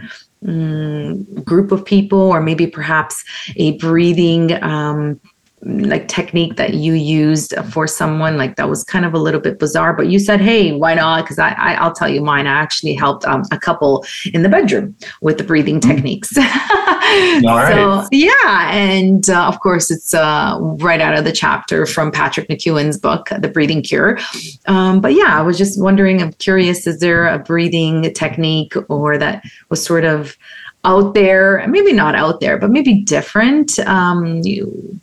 um, 0.47 1.23
group 1.43 1.71
of 1.71 1.85
people, 1.85 2.19
or 2.19 2.41
maybe 2.41 2.67
perhaps 2.67 3.23
a 3.55 3.77
breathing 3.77 4.61
um, 4.63 5.19
like 5.65 6.07
technique 6.07 6.57
that 6.57 6.75
you 6.75 6.93
used 6.93 7.55
for 7.71 7.87
someone 7.87 8.37
like 8.37 8.55
that 8.55 8.69
was 8.69 8.83
kind 8.83 9.03
of 9.03 9.15
a 9.15 9.17
little 9.17 9.41
bit 9.41 9.57
bizarre 9.57 9.93
but 9.93 10.07
you 10.07 10.19
said 10.19 10.39
hey 10.39 10.73
why 10.73 10.93
not 10.93 11.23
because 11.23 11.39
I, 11.39 11.53
I 11.53 11.83
will 11.83 11.93
tell 11.93 12.07
you 12.07 12.21
mine 12.21 12.45
i 12.45 12.51
actually 12.51 12.93
helped 12.93 13.25
um, 13.25 13.41
a 13.51 13.57
couple 13.57 14.05
in 14.31 14.43
the 14.43 14.49
bedroom 14.49 14.95
with 15.21 15.39
the 15.39 15.43
breathing 15.43 15.79
mm. 15.79 15.87
techniques 15.87 16.37
All 16.37 16.43
right. 16.43 17.73
so 17.73 18.07
yeah 18.11 18.71
and 18.71 19.27
uh, 19.27 19.47
of 19.47 19.59
course 19.59 19.89
it's 19.89 20.13
uh, 20.13 20.57
right 20.61 21.01
out 21.01 21.17
of 21.17 21.23
the 21.23 21.31
chapter 21.31 21.87
from 21.87 22.11
patrick 22.11 22.47
mckeown's 22.47 22.99
book 22.99 23.29
the 23.39 23.49
breathing 23.49 23.81
cure 23.81 24.19
um, 24.67 25.01
but 25.01 25.13
yeah 25.13 25.39
i 25.39 25.41
was 25.41 25.57
just 25.57 25.81
wondering 25.81 26.21
i'm 26.21 26.33
curious 26.33 26.85
is 26.85 26.99
there 26.99 27.25
a 27.27 27.39
breathing 27.39 28.13
technique 28.13 28.73
or 28.87 29.17
that 29.17 29.43
was 29.69 29.83
sort 29.83 30.05
of 30.05 30.37
out 30.85 31.13
there, 31.13 31.65
maybe 31.67 31.91
not 31.91 32.15
out 32.15 32.39
there, 32.39 32.57
but 32.57 32.69
maybe 32.69 33.01
different 33.01 33.77
um, 33.79 34.41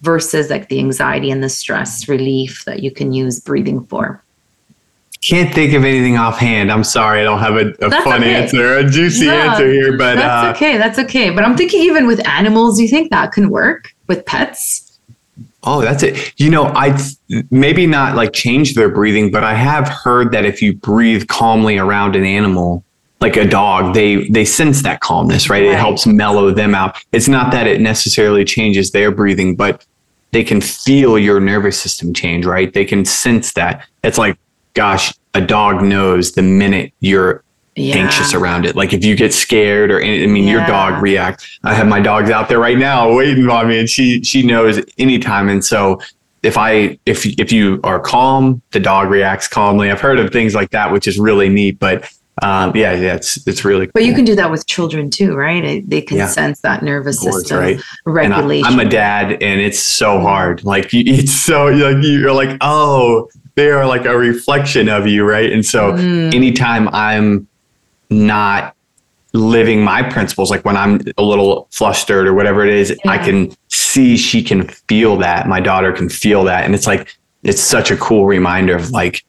versus 0.00 0.48
like 0.48 0.68
the 0.68 0.78
anxiety 0.78 1.30
and 1.30 1.42
the 1.42 1.48
stress 1.48 2.08
relief 2.08 2.64
that 2.64 2.82
you 2.82 2.90
can 2.90 3.12
use 3.12 3.40
breathing 3.40 3.84
for? 3.86 4.22
Can't 5.22 5.54
think 5.54 5.72
of 5.74 5.84
anything 5.84 6.16
offhand. 6.16 6.72
I'm 6.72 6.82
sorry, 6.82 7.20
I 7.20 7.24
don't 7.24 7.38
have 7.38 7.54
a, 7.54 7.70
a 7.84 7.90
fun 8.02 8.22
okay. 8.22 8.34
answer, 8.34 8.78
a 8.78 8.88
juicy 8.88 9.28
answer 9.28 9.70
here, 9.70 9.96
but 9.96 10.16
that's 10.16 10.46
uh, 10.46 10.56
okay. 10.56 10.76
That's 10.76 10.98
okay. 10.98 11.30
But 11.30 11.44
I'm 11.44 11.56
thinking 11.56 11.80
even 11.82 12.06
with 12.08 12.26
animals, 12.26 12.76
do 12.76 12.82
you 12.82 12.88
think 12.88 13.10
that 13.10 13.30
can 13.30 13.48
work 13.48 13.94
with 14.08 14.26
pets? 14.26 14.98
Oh, 15.64 15.80
that's 15.80 16.02
it. 16.02 16.32
You 16.38 16.50
know, 16.50 16.66
I 16.74 16.98
maybe 17.52 17.86
not 17.86 18.16
like 18.16 18.32
change 18.32 18.74
their 18.74 18.88
breathing, 18.88 19.30
but 19.30 19.44
I 19.44 19.54
have 19.54 19.88
heard 19.88 20.32
that 20.32 20.44
if 20.44 20.60
you 20.60 20.74
breathe 20.74 21.28
calmly 21.28 21.78
around 21.78 22.16
an 22.16 22.24
animal, 22.24 22.84
like 23.22 23.37
a 23.37 23.46
dog, 23.46 23.94
they 23.94 24.28
they 24.28 24.44
sense 24.44 24.82
that 24.82 25.00
calmness, 25.00 25.48
right? 25.48 25.62
right? 25.62 25.72
It 25.72 25.78
helps 25.78 26.06
mellow 26.06 26.50
them 26.50 26.74
out. 26.74 26.98
It's 27.12 27.28
not 27.28 27.52
that 27.52 27.68
it 27.68 27.80
necessarily 27.80 28.44
changes 28.44 28.90
their 28.90 29.12
breathing, 29.12 29.54
but 29.54 29.87
they 30.32 30.42
can 30.42 30.61
feel 30.61 31.18
your 31.18 31.38
nervous 31.40 31.80
system 31.80 32.12
change, 32.12 32.44
right? 32.44 32.72
They 32.72 32.85
can 32.85 33.04
sense 33.04 33.52
that. 33.52 33.87
It's 34.02 34.18
like, 34.18 34.37
gosh, 34.74 35.14
a 35.35 35.40
dog 35.40 35.82
knows 35.82 36.32
the 36.32 36.42
minute 36.42 36.92
you're 36.98 37.44
yeah. 37.76 37.94
anxious 37.94 38.35
around 38.35 38.66
it. 38.66 38.74
Like 38.74 38.92
if 38.92 39.04
you 39.04 39.14
get 39.14 39.32
scared 39.32 39.92
or 39.92 40.02
I 40.02 40.26
mean 40.26 40.44
yeah. 40.44 40.58
your 40.58 40.66
dog 40.66 41.00
reacts. 41.00 41.61
I 41.62 41.74
have 41.74 41.87
my 41.87 42.00
dogs 42.00 42.28
out 42.28 42.48
there 42.48 42.58
right 42.58 42.76
now 42.76 43.14
waiting 43.14 43.48
on 43.48 43.68
me 43.68 43.78
and 43.78 43.88
she 43.88 44.22
she 44.24 44.42
knows 44.42 44.80
anytime. 44.98 45.48
And 45.48 45.64
so 45.64 46.00
if 46.42 46.58
I 46.58 46.98
if 47.06 47.24
if 47.38 47.52
you 47.52 47.78
are 47.85 48.00
calm, 48.00 48.62
the 48.72 48.80
dog 48.80 49.11
reacts 49.11 49.46
calmly. 49.46 49.92
I've 49.92 50.00
heard 50.00 50.18
of 50.18 50.32
things 50.32 50.56
like 50.56 50.70
that, 50.70 50.90
which 50.90 51.06
is 51.06 51.20
really 51.20 51.48
neat. 51.48 51.78
But 51.78 52.11
um, 52.40 52.74
yeah, 52.74 52.92
yeah, 52.94 53.14
it's 53.14 53.46
it's 53.46 53.64
really. 53.64 53.86
Cool. 53.86 53.92
But 53.94 54.04
you 54.04 54.14
can 54.14 54.24
do 54.24 54.34
that 54.36 54.50
with 54.50 54.66
children 54.66 55.10
too, 55.10 55.36
right? 55.36 55.88
They 55.88 56.00
can 56.00 56.16
yeah. 56.16 56.28
sense 56.28 56.60
that 56.60 56.82
nervous 56.82 57.18
course, 57.18 57.40
system 57.40 57.58
right? 57.58 57.80
regulation. 58.06 58.64
I, 58.66 58.72
am 58.72 58.80
a 58.80 58.88
dad, 58.88 59.32
and 59.42 59.60
it's 59.60 59.78
so 59.78 60.18
hard. 60.18 60.64
Like 60.64 60.88
it's 60.92 61.32
so 61.32 61.66
like 61.66 61.98
you're 62.00 62.32
like, 62.32 62.56
oh, 62.62 63.28
they 63.54 63.70
are 63.70 63.86
like 63.86 64.06
a 64.06 64.16
reflection 64.16 64.88
of 64.88 65.06
you, 65.06 65.28
right? 65.28 65.52
And 65.52 65.64
so 65.64 65.92
mm. 65.92 66.34
anytime 66.34 66.88
I'm 66.88 67.46
not 68.08 68.74
living 69.34 69.84
my 69.84 70.02
principles, 70.02 70.50
like 70.50 70.64
when 70.64 70.76
I'm 70.76 71.00
a 71.18 71.22
little 71.22 71.68
flustered 71.70 72.26
or 72.26 72.32
whatever 72.32 72.64
it 72.66 72.72
is, 72.72 72.90
yeah. 73.04 73.10
I 73.10 73.18
can 73.18 73.54
see 73.68 74.16
she 74.16 74.42
can 74.42 74.68
feel 74.68 75.18
that. 75.18 75.48
My 75.48 75.60
daughter 75.60 75.92
can 75.92 76.08
feel 76.08 76.44
that, 76.44 76.64
and 76.64 76.74
it's 76.74 76.86
like 76.86 77.14
it's 77.42 77.60
such 77.60 77.90
a 77.90 77.96
cool 77.98 78.24
reminder 78.24 78.74
of 78.74 78.90
like 78.90 79.22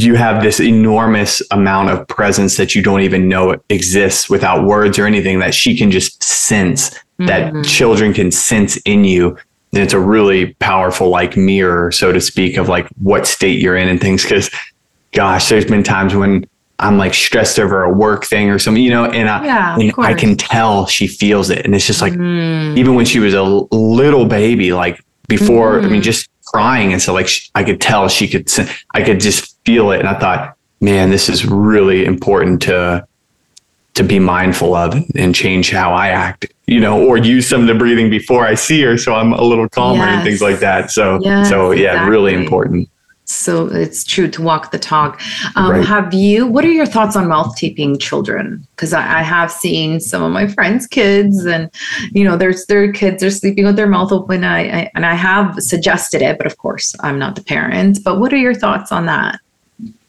you 0.00 0.14
have 0.14 0.42
this 0.42 0.60
enormous 0.60 1.42
amount 1.50 1.90
of 1.90 2.06
presence 2.08 2.56
that 2.56 2.74
you 2.74 2.82
don't 2.82 3.00
even 3.00 3.28
know 3.28 3.56
exists 3.68 4.30
without 4.30 4.64
words 4.64 4.98
or 4.98 5.06
anything 5.06 5.38
that 5.40 5.54
she 5.54 5.76
can 5.76 5.90
just 5.90 6.22
sense 6.22 6.90
mm-hmm. 6.90 7.26
that 7.26 7.64
children 7.64 8.12
can 8.12 8.30
sense 8.30 8.76
in 8.78 9.04
you 9.04 9.36
and 9.72 9.82
it's 9.82 9.94
a 9.94 10.00
really 10.00 10.54
powerful 10.54 11.08
like 11.08 11.36
mirror 11.36 11.90
so 11.90 12.12
to 12.12 12.20
speak 12.20 12.56
of 12.56 12.68
like 12.68 12.86
what 13.00 13.26
state 13.26 13.60
you're 13.60 13.76
in 13.76 13.88
and 13.88 14.00
things 14.00 14.22
because 14.22 14.50
gosh 15.12 15.48
there's 15.48 15.64
been 15.64 15.82
times 15.82 16.14
when 16.14 16.46
i'm 16.78 16.98
like 16.98 17.14
stressed 17.14 17.58
over 17.58 17.82
a 17.82 17.92
work 17.92 18.24
thing 18.24 18.50
or 18.50 18.58
something 18.58 18.82
you 18.82 18.90
know 18.90 19.06
and, 19.06 19.28
I, 19.28 19.44
yeah, 19.44 19.78
and 19.78 19.92
I 19.98 20.14
can 20.14 20.36
tell 20.36 20.86
she 20.86 21.06
feels 21.06 21.50
it 21.50 21.64
and 21.64 21.74
it's 21.74 21.86
just 21.86 22.02
like 22.02 22.12
mm. 22.12 22.76
even 22.76 22.94
when 22.94 23.06
she 23.06 23.18
was 23.18 23.34
a 23.34 23.42
little 23.42 24.26
baby 24.26 24.72
like 24.72 25.02
before 25.28 25.80
mm. 25.80 25.84
i 25.84 25.88
mean 25.88 26.00
mm. 26.00 26.04
just 26.04 26.28
crying 26.44 26.92
and 26.92 27.00
so 27.00 27.14
like 27.14 27.28
i 27.54 27.64
could 27.64 27.80
tell 27.80 28.08
she 28.08 28.28
could 28.28 28.50
i 28.94 29.02
could 29.02 29.20
just 29.20 29.51
feel 29.64 29.90
it. 29.92 30.00
And 30.00 30.08
I 30.08 30.18
thought, 30.18 30.56
man, 30.80 31.10
this 31.10 31.28
is 31.28 31.46
really 31.46 32.04
important 32.04 32.62
to 32.62 33.06
to 33.94 34.02
be 34.02 34.18
mindful 34.18 34.74
of 34.74 34.94
and 35.16 35.34
change 35.34 35.70
how 35.70 35.92
I 35.92 36.08
act, 36.08 36.46
you 36.66 36.80
know, 36.80 37.06
or 37.06 37.18
use 37.18 37.46
some 37.46 37.60
of 37.60 37.66
the 37.66 37.74
breathing 37.74 38.08
before 38.08 38.46
I 38.46 38.54
see 38.54 38.80
her 38.82 38.96
so 38.96 39.14
I'm 39.14 39.34
a 39.34 39.42
little 39.42 39.68
calmer 39.68 39.98
yes. 39.98 40.14
and 40.14 40.24
things 40.24 40.40
like 40.40 40.60
that. 40.60 40.90
So 40.90 41.20
yes, 41.22 41.50
so 41.50 41.72
yeah, 41.72 41.90
exactly. 41.90 42.10
really 42.10 42.34
important. 42.34 42.88
So 43.24 43.66
it's 43.66 44.04
true 44.04 44.28
to 44.28 44.42
walk 44.42 44.72
the 44.72 44.78
talk. 44.78 45.20
Um, 45.56 45.70
right. 45.70 45.84
Have 45.84 46.12
you? 46.12 46.46
What 46.46 46.64
are 46.64 46.70
your 46.70 46.86
thoughts 46.86 47.16
on 47.16 47.28
mouth 47.28 47.56
taping 47.56 47.98
children? 47.98 48.66
Because 48.74 48.92
I, 48.92 49.20
I, 49.20 49.22
have 49.22 49.50
seen 49.50 50.00
some 50.00 50.22
of 50.22 50.32
my 50.32 50.48
friends' 50.48 50.86
kids, 50.86 51.44
and 51.46 51.70
you 52.12 52.24
know, 52.24 52.36
there's 52.36 52.66
their 52.66 52.92
kids 52.92 53.22
are 53.22 53.30
sleeping 53.30 53.64
with 53.64 53.76
their 53.76 53.86
mouth 53.86 54.12
open. 54.12 54.44
I, 54.44 54.80
I 54.80 54.90
and 54.94 55.06
I 55.06 55.14
have 55.14 55.54
suggested 55.60 56.20
it, 56.20 56.36
but 56.36 56.46
of 56.46 56.58
course, 56.58 56.94
I'm 57.00 57.18
not 57.18 57.36
the 57.36 57.44
parent. 57.44 58.00
But 58.04 58.18
what 58.18 58.32
are 58.32 58.38
your 58.38 58.54
thoughts 58.54 58.90
on 58.90 59.06
that? 59.06 59.40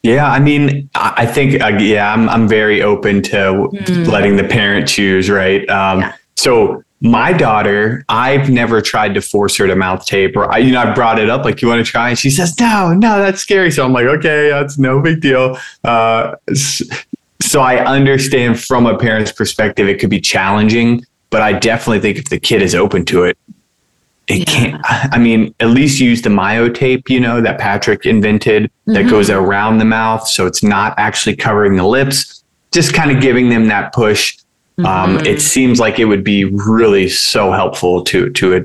Yeah, 0.04 0.30
I 0.30 0.40
mean, 0.40 0.90
I 0.96 1.26
think 1.26 1.62
uh, 1.62 1.78
yeah, 1.80 2.14
I'm 2.14 2.28
I'm 2.28 2.48
very 2.48 2.82
open 2.82 3.22
to 3.24 3.70
mm. 3.72 4.08
letting 4.08 4.36
the 4.36 4.44
parent 4.44 4.88
choose, 4.88 5.30
right? 5.30 5.68
Um, 5.70 6.02
yeah. 6.02 6.16
So 6.36 6.84
my 7.04 7.34
daughter, 7.34 8.06
I've 8.08 8.50
never 8.50 8.82
tried 8.82 9.14
to 9.16 9.22
force 9.22 9.58
her 9.58 9.68
to 9.68 9.76
mouth 9.76 10.06
tape, 10.06 10.38
or 10.38 10.52
I, 10.52 10.60
you 10.60 10.72
know, 10.72 10.82
I 10.82 10.94
brought 10.94 11.20
it 11.20 11.30
up 11.30 11.44
like, 11.44 11.62
you 11.62 11.68
want 11.68 11.86
to 11.86 11.90
try? 11.90 12.10
And 12.10 12.18
she 12.18 12.30
says, 12.30 12.58
no, 12.60 12.94
no, 12.94 13.20
that's 13.20 13.42
scary. 13.42 13.72
So 13.72 13.84
I'm 13.84 13.92
like, 13.92 14.06
okay, 14.06 14.50
that's 14.50 14.78
no 14.78 15.02
big 15.02 15.20
deal. 15.20 15.58
Uh, 15.84 16.36
so 17.42 17.62
I 17.62 17.84
understand 17.84 18.60
from 18.60 18.86
a 18.86 18.98
parent's 18.98 19.34
perspective, 19.34 19.90
it 19.90 20.00
could 20.00 20.10
be 20.10 20.22
challenging, 20.22 21.06
but 21.30 21.42
I 21.42 21.54
definitely 21.54 22.00
think 22.00 22.18
if 22.18 22.30
the 22.30 22.40
kid 22.40 22.62
is 22.62 22.74
open 22.74 23.04
to 23.06 23.24
it, 23.24 23.38
it 24.28 24.40
yeah. 24.40 24.46
can't 24.46 24.82
i 25.14 25.18
mean 25.18 25.54
at 25.60 25.70
least 25.70 26.00
use 26.00 26.22
the 26.22 26.30
myotape 26.30 27.10
you 27.10 27.20
know 27.20 27.42
that 27.42 27.60
patrick 27.60 28.06
invented 28.06 28.64
mm-hmm. 28.64 28.94
that 28.94 29.10
goes 29.10 29.30
around 29.30 29.78
the 29.78 29.86
mouth 29.86 30.28
so 30.28 30.46
it's 30.46 30.64
not 30.64 30.94
actually 30.98 31.36
covering 31.36 31.76
the 31.76 31.86
lips 31.86 32.44
just 32.72 32.94
kind 32.94 33.12
of 33.12 33.22
giving 33.22 33.50
them 33.50 33.68
that 33.68 33.94
push 33.94 34.38
um, 34.80 34.86
mm-hmm. 34.86 35.18
um, 35.18 35.26
it 35.26 35.42
seems 35.42 35.80
like 35.80 36.00
it 36.00 36.06
would 36.06 36.24
be 36.24 36.46
really 36.46 37.08
so 37.08 37.52
helpful 37.52 38.04
to 38.04 38.30
to 38.32 38.56
a 38.56 38.62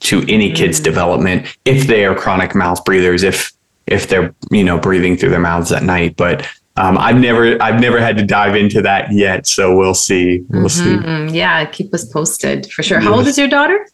to 0.00 0.22
any 0.28 0.52
kid's 0.52 0.76
mm-hmm. 0.76 0.84
development 0.84 1.56
if 1.64 1.86
they 1.86 2.04
are 2.04 2.14
chronic 2.14 2.54
mouth 2.54 2.84
breathers 2.84 3.22
if 3.22 3.52
if 3.86 4.08
they're 4.08 4.34
you 4.50 4.62
know 4.62 4.78
breathing 4.78 5.16
through 5.16 5.30
their 5.30 5.40
mouths 5.40 5.72
at 5.72 5.82
night 5.82 6.16
but 6.16 6.46
um, 6.78 6.98
I've 6.98 7.16
never 7.16 7.60
I've 7.62 7.80
never 7.80 7.98
had 7.98 8.18
to 8.18 8.22
dive 8.22 8.54
into 8.54 8.82
that 8.82 9.10
yet, 9.10 9.46
so 9.46 9.74
we'll 9.74 9.94
see. 9.94 10.44
We'll 10.50 10.66
mm-hmm. 10.66 11.28
see. 11.30 11.38
Yeah, 11.38 11.64
keep 11.64 11.94
us 11.94 12.04
posted 12.04 12.70
for 12.70 12.82
sure. 12.82 13.00
How 13.00 13.14
old 13.14 13.26
is 13.26 13.38
your 13.38 13.48
daughter? 13.48 13.86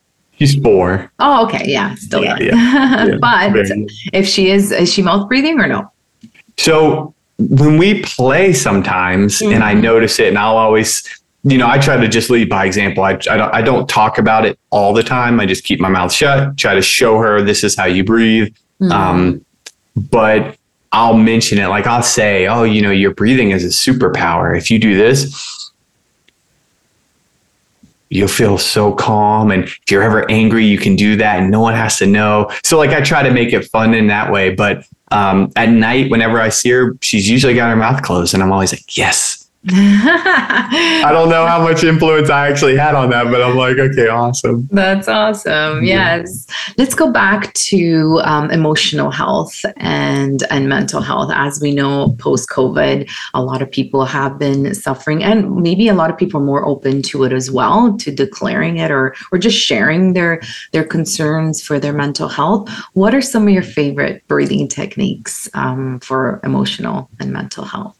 She's 0.42 0.60
four. 0.60 1.12
Oh, 1.20 1.46
okay. 1.46 1.62
Yeah, 1.66 1.94
still 1.94 2.24
yeah. 2.24 2.36
Yeah, 2.40 2.54
yeah, 3.06 3.16
but 3.20 3.52
very. 3.52 3.86
if 4.12 4.26
she 4.26 4.50
is, 4.50 4.72
is 4.72 4.92
she 4.92 5.00
mouth 5.00 5.28
breathing 5.28 5.60
or 5.60 5.68
no? 5.68 5.92
So 6.58 7.14
when 7.38 7.78
we 7.78 8.02
play 8.02 8.52
sometimes, 8.52 9.38
mm-hmm. 9.38 9.52
and 9.52 9.62
I 9.62 9.72
mm-hmm. 9.74 9.82
notice 9.82 10.18
it, 10.18 10.28
and 10.30 10.38
I'll 10.38 10.56
always, 10.56 11.04
you 11.44 11.58
know, 11.58 11.68
I 11.68 11.78
try 11.78 11.96
to 11.96 12.08
just 12.08 12.28
lead 12.28 12.48
by 12.48 12.66
example. 12.66 13.04
I, 13.04 13.12
I, 13.12 13.36
don't, 13.36 13.54
I 13.54 13.62
don't 13.62 13.88
talk 13.88 14.18
about 14.18 14.44
it 14.44 14.58
all 14.70 14.92
the 14.92 15.04
time. 15.04 15.38
I 15.38 15.46
just 15.46 15.62
keep 15.62 15.78
my 15.78 15.88
mouth 15.88 16.12
shut, 16.12 16.56
try 16.56 16.74
to 16.74 16.82
show 16.82 17.18
her 17.18 17.40
this 17.40 17.62
is 17.62 17.76
how 17.76 17.84
you 17.84 18.02
breathe. 18.02 18.52
Mm-hmm. 18.80 18.90
Um, 18.90 19.44
but 19.94 20.56
I'll 20.90 21.16
mention 21.16 21.58
it, 21.58 21.68
like 21.68 21.86
I'll 21.86 22.02
say, 22.02 22.48
oh, 22.48 22.64
you 22.64 22.82
know, 22.82 22.90
your 22.90 23.14
breathing 23.14 23.52
is 23.52 23.64
a 23.64 23.68
superpower. 23.68 24.58
If 24.58 24.72
you 24.72 24.80
do 24.80 24.96
this, 24.96 25.61
you'll 28.12 28.28
feel 28.28 28.58
so 28.58 28.92
calm. 28.92 29.50
And 29.50 29.64
if 29.64 29.80
you're 29.90 30.02
ever 30.02 30.30
angry, 30.30 30.64
you 30.64 30.78
can 30.78 30.96
do 30.96 31.16
that 31.16 31.40
and 31.40 31.50
no 31.50 31.60
one 31.60 31.74
has 31.74 31.98
to 31.98 32.06
know. 32.06 32.50
So 32.62 32.78
like 32.78 32.90
I 32.90 33.00
try 33.00 33.22
to 33.22 33.30
make 33.30 33.52
it 33.52 33.64
fun 33.70 33.94
in 33.94 34.06
that 34.08 34.30
way. 34.30 34.54
But 34.54 34.86
um, 35.10 35.50
at 35.56 35.68
night, 35.68 36.10
whenever 36.10 36.40
I 36.40 36.48
see 36.48 36.70
her, 36.70 36.96
she's 37.00 37.28
usually 37.28 37.54
got 37.54 37.70
her 37.70 37.76
mouth 37.76 38.02
closed 38.02 38.34
and 38.34 38.42
I'm 38.42 38.52
always 38.52 38.72
like, 38.72 38.96
yes, 38.96 39.41
I 39.68 41.08
don't 41.12 41.28
know 41.28 41.46
how 41.46 41.62
much 41.62 41.84
influence 41.84 42.28
I 42.28 42.48
actually 42.48 42.76
had 42.76 42.96
on 42.96 43.10
that, 43.10 43.26
but 43.26 43.40
I'm 43.40 43.56
like, 43.56 43.78
okay, 43.78 44.08
awesome. 44.08 44.68
That's 44.72 45.06
awesome. 45.06 45.84
Yes. 45.84 46.48
Let's 46.78 46.96
go 46.96 47.12
back 47.12 47.52
to 47.54 48.20
um, 48.24 48.50
emotional 48.50 49.12
health 49.12 49.64
and 49.76 50.42
and 50.50 50.68
mental 50.68 51.00
health. 51.00 51.30
As 51.32 51.60
we 51.60 51.72
know, 51.72 52.16
post 52.18 52.48
COVID, 52.48 53.08
a 53.34 53.42
lot 53.42 53.62
of 53.62 53.70
people 53.70 54.04
have 54.04 54.36
been 54.36 54.74
suffering, 54.74 55.22
and 55.22 55.54
maybe 55.56 55.86
a 55.86 55.94
lot 55.94 56.10
of 56.10 56.18
people 56.18 56.40
are 56.40 56.44
more 56.44 56.66
open 56.66 57.00
to 57.02 57.22
it 57.22 57.32
as 57.32 57.48
well, 57.48 57.96
to 57.98 58.10
declaring 58.10 58.78
it 58.78 58.90
or 58.90 59.14
or 59.30 59.38
just 59.38 59.56
sharing 59.56 60.14
their 60.14 60.42
their 60.72 60.84
concerns 60.84 61.62
for 61.62 61.78
their 61.78 61.92
mental 61.92 62.28
health. 62.28 62.68
What 62.94 63.14
are 63.14 63.22
some 63.22 63.46
of 63.46 63.54
your 63.54 63.62
favorite 63.62 64.26
breathing 64.26 64.66
techniques 64.66 65.48
um, 65.54 66.00
for 66.00 66.40
emotional 66.42 67.08
and 67.20 67.32
mental 67.32 67.64
health? 67.64 67.96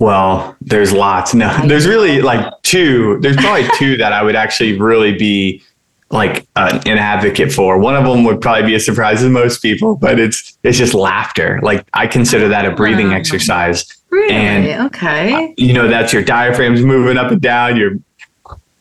Well, 0.00 0.56
there's 0.62 0.92
lots. 0.92 1.34
No, 1.34 1.54
there's 1.66 1.86
really 1.86 2.22
like 2.22 2.44
two. 2.62 3.18
There's 3.20 3.36
probably 3.36 3.68
two 3.76 3.98
that 3.98 4.14
I 4.14 4.22
would 4.22 4.34
actually 4.34 4.80
really 4.80 5.16
be 5.16 5.62
like 6.10 6.46
uh, 6.56 6.80
an 6.86 6.96
advocate 6.96 7.52
for. 7.52 7.78
One 7.78 7.94
of 7.94 8.04
them 8.04 8.24
would 8.24 8.40
probably 8.40 8.64
be 8.64 8.74
a 8.74 8.80
surprise 8.80 9.20
to 9.20 9.28
most 9.28 9.60
people, 9.60 9.96
but 9.96 10.18
it's 10.18 10.56
it's 10.62 10.78
just 10.78 10.94
laughter. 10.94 11.60
Like 11.62 11.86
I 11.92 12.06
consider 12.06 12.48
that 12.48 12.64
a 12.64 12.70
breathing 12.74 13.08
um, 13.08 13.12
exercise. 13.12 13.84
Really? 14.08 14.32
And, 14.32 14.86
okay. 14.86 15.34
Uh, 15.34 15.52
you 15.58 15.74
know, 15.74 15.86
that's 15.86 16.14
your 16.14 16.24
diaphragm's 16.24 16.82
moving 16.82 17.18
up 17.18 17.30
and 17.30 17.40
down. 17.40 17.76
You're 17.76 17.98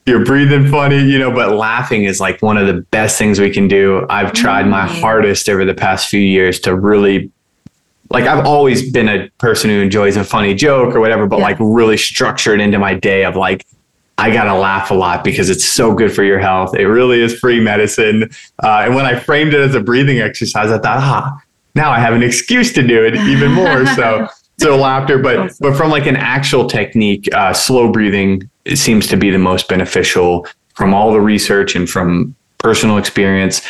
you're 0.06 0.24
breathing 0.24 0.72
funny, 0.72 1.04
you 1.04 1.20
know, 1.20 1.32
but 1.32 1.54
laughing 1.54 2.06
is 2.06 2.22
like 2.22 2.42
one 2.42 2.58
of 2.58 2.66
the 2.66 2.82
best 2.92 3.18
things 3.18 3.40
we 3.42 3.52
can 3.52 3.68
do. 3.68 4.08
I've 4.10 4.32
tried 4.32 4.68
my 4.68 4.88
hardest 4.88 5.50
over 5.50 5.66
the 5.66 5.76
past 5.76 6.08
few 6.08 6.22
years 6.22 6.62
to 6.62 6.76
really 6.76 7.30
like 8.10 8.26
I've 8.26 8.46
always 8.46 8.92
been 8.92 9.08
a 9.08 9.30
person 9.38 9.70
who 9.70 9.80
enjoys 9.82 10.18
a 10.18 10.24
funny 10.24 10.54
joke 10.56 10.96
or 10.96 11.00
whatever, 11.00 11.28
but 11.28 11.38
yeah. 11.38 11.46
like 11.46 11.58
really 11.60 11.98
structured 11.98 12.60
into 12.60 12.80
my 12.80 12.94
day 12.94 13.24
of 13.24 13.36
like, 13.36 13.66
I 14.18 14.32
gotta 14.32 14.54
laugh 14.54 14.92
a 14.92 14.96
lot 14.96 15.24
because 15.24 15.50
it's 15.50 15.64
so 15.64 15.94
good 15.94 16.14
for 16.14 16.24
your 16.24 16.40
health. 16.40 16.76
It 16.76 16.88
really 16.88 17.22
is 17.22 17.38
free 17.40 17.60
medicine. 17.60 18.30
Uh, 18.62 18.82
and 18.86 18.96
when 18.96 19.06
I 19.06 19.18
framed 19.18 19.54
it 19.54 19.62
as 19.62 19.76
a 19.76 19.80
breathing 19.80 20.20
exercise, 20.20 20.72
I 20.72 20.80
thought, 20.80 20.98
ah, 20.98 21.42
now 21.76 21.92
I 21.92 22.00
have 22.00 22.14
an 22.14 22.24
excuse 22.24 22.74
to 22.74 22.86
do 22.86 23.06
it 23.06 23.16
even 23.16 23.52
more. 23.52 23.86
So, 23.86 24.28
so 24.60 24.76
laughter, 24.76 25.20
but 25.20 25.40
awesome. 25.40 25.58
but 25.62 25.78
from 25.78 25.90
like 25.90 26.06
an 26.06 26.18
actual 26.18 26.68
technique, 26.68 27.34
uh, 27.34 27.54
slow 27.54 27.92
breathing 27.92 28.50
seems 28.74 29.08
to 29.08 29.16
be 29.16 29.30
the 29.30 29.40
most 29.40 29.70
beneficial 29.70 30.46
from 30.76 30.94
all 30.94 31.14
the 31.14 31.22
research 31.22 31.76
and 31.76 31.90
from 31.90 32.36
personal 32.58 32.98
experience. 32.98 33.62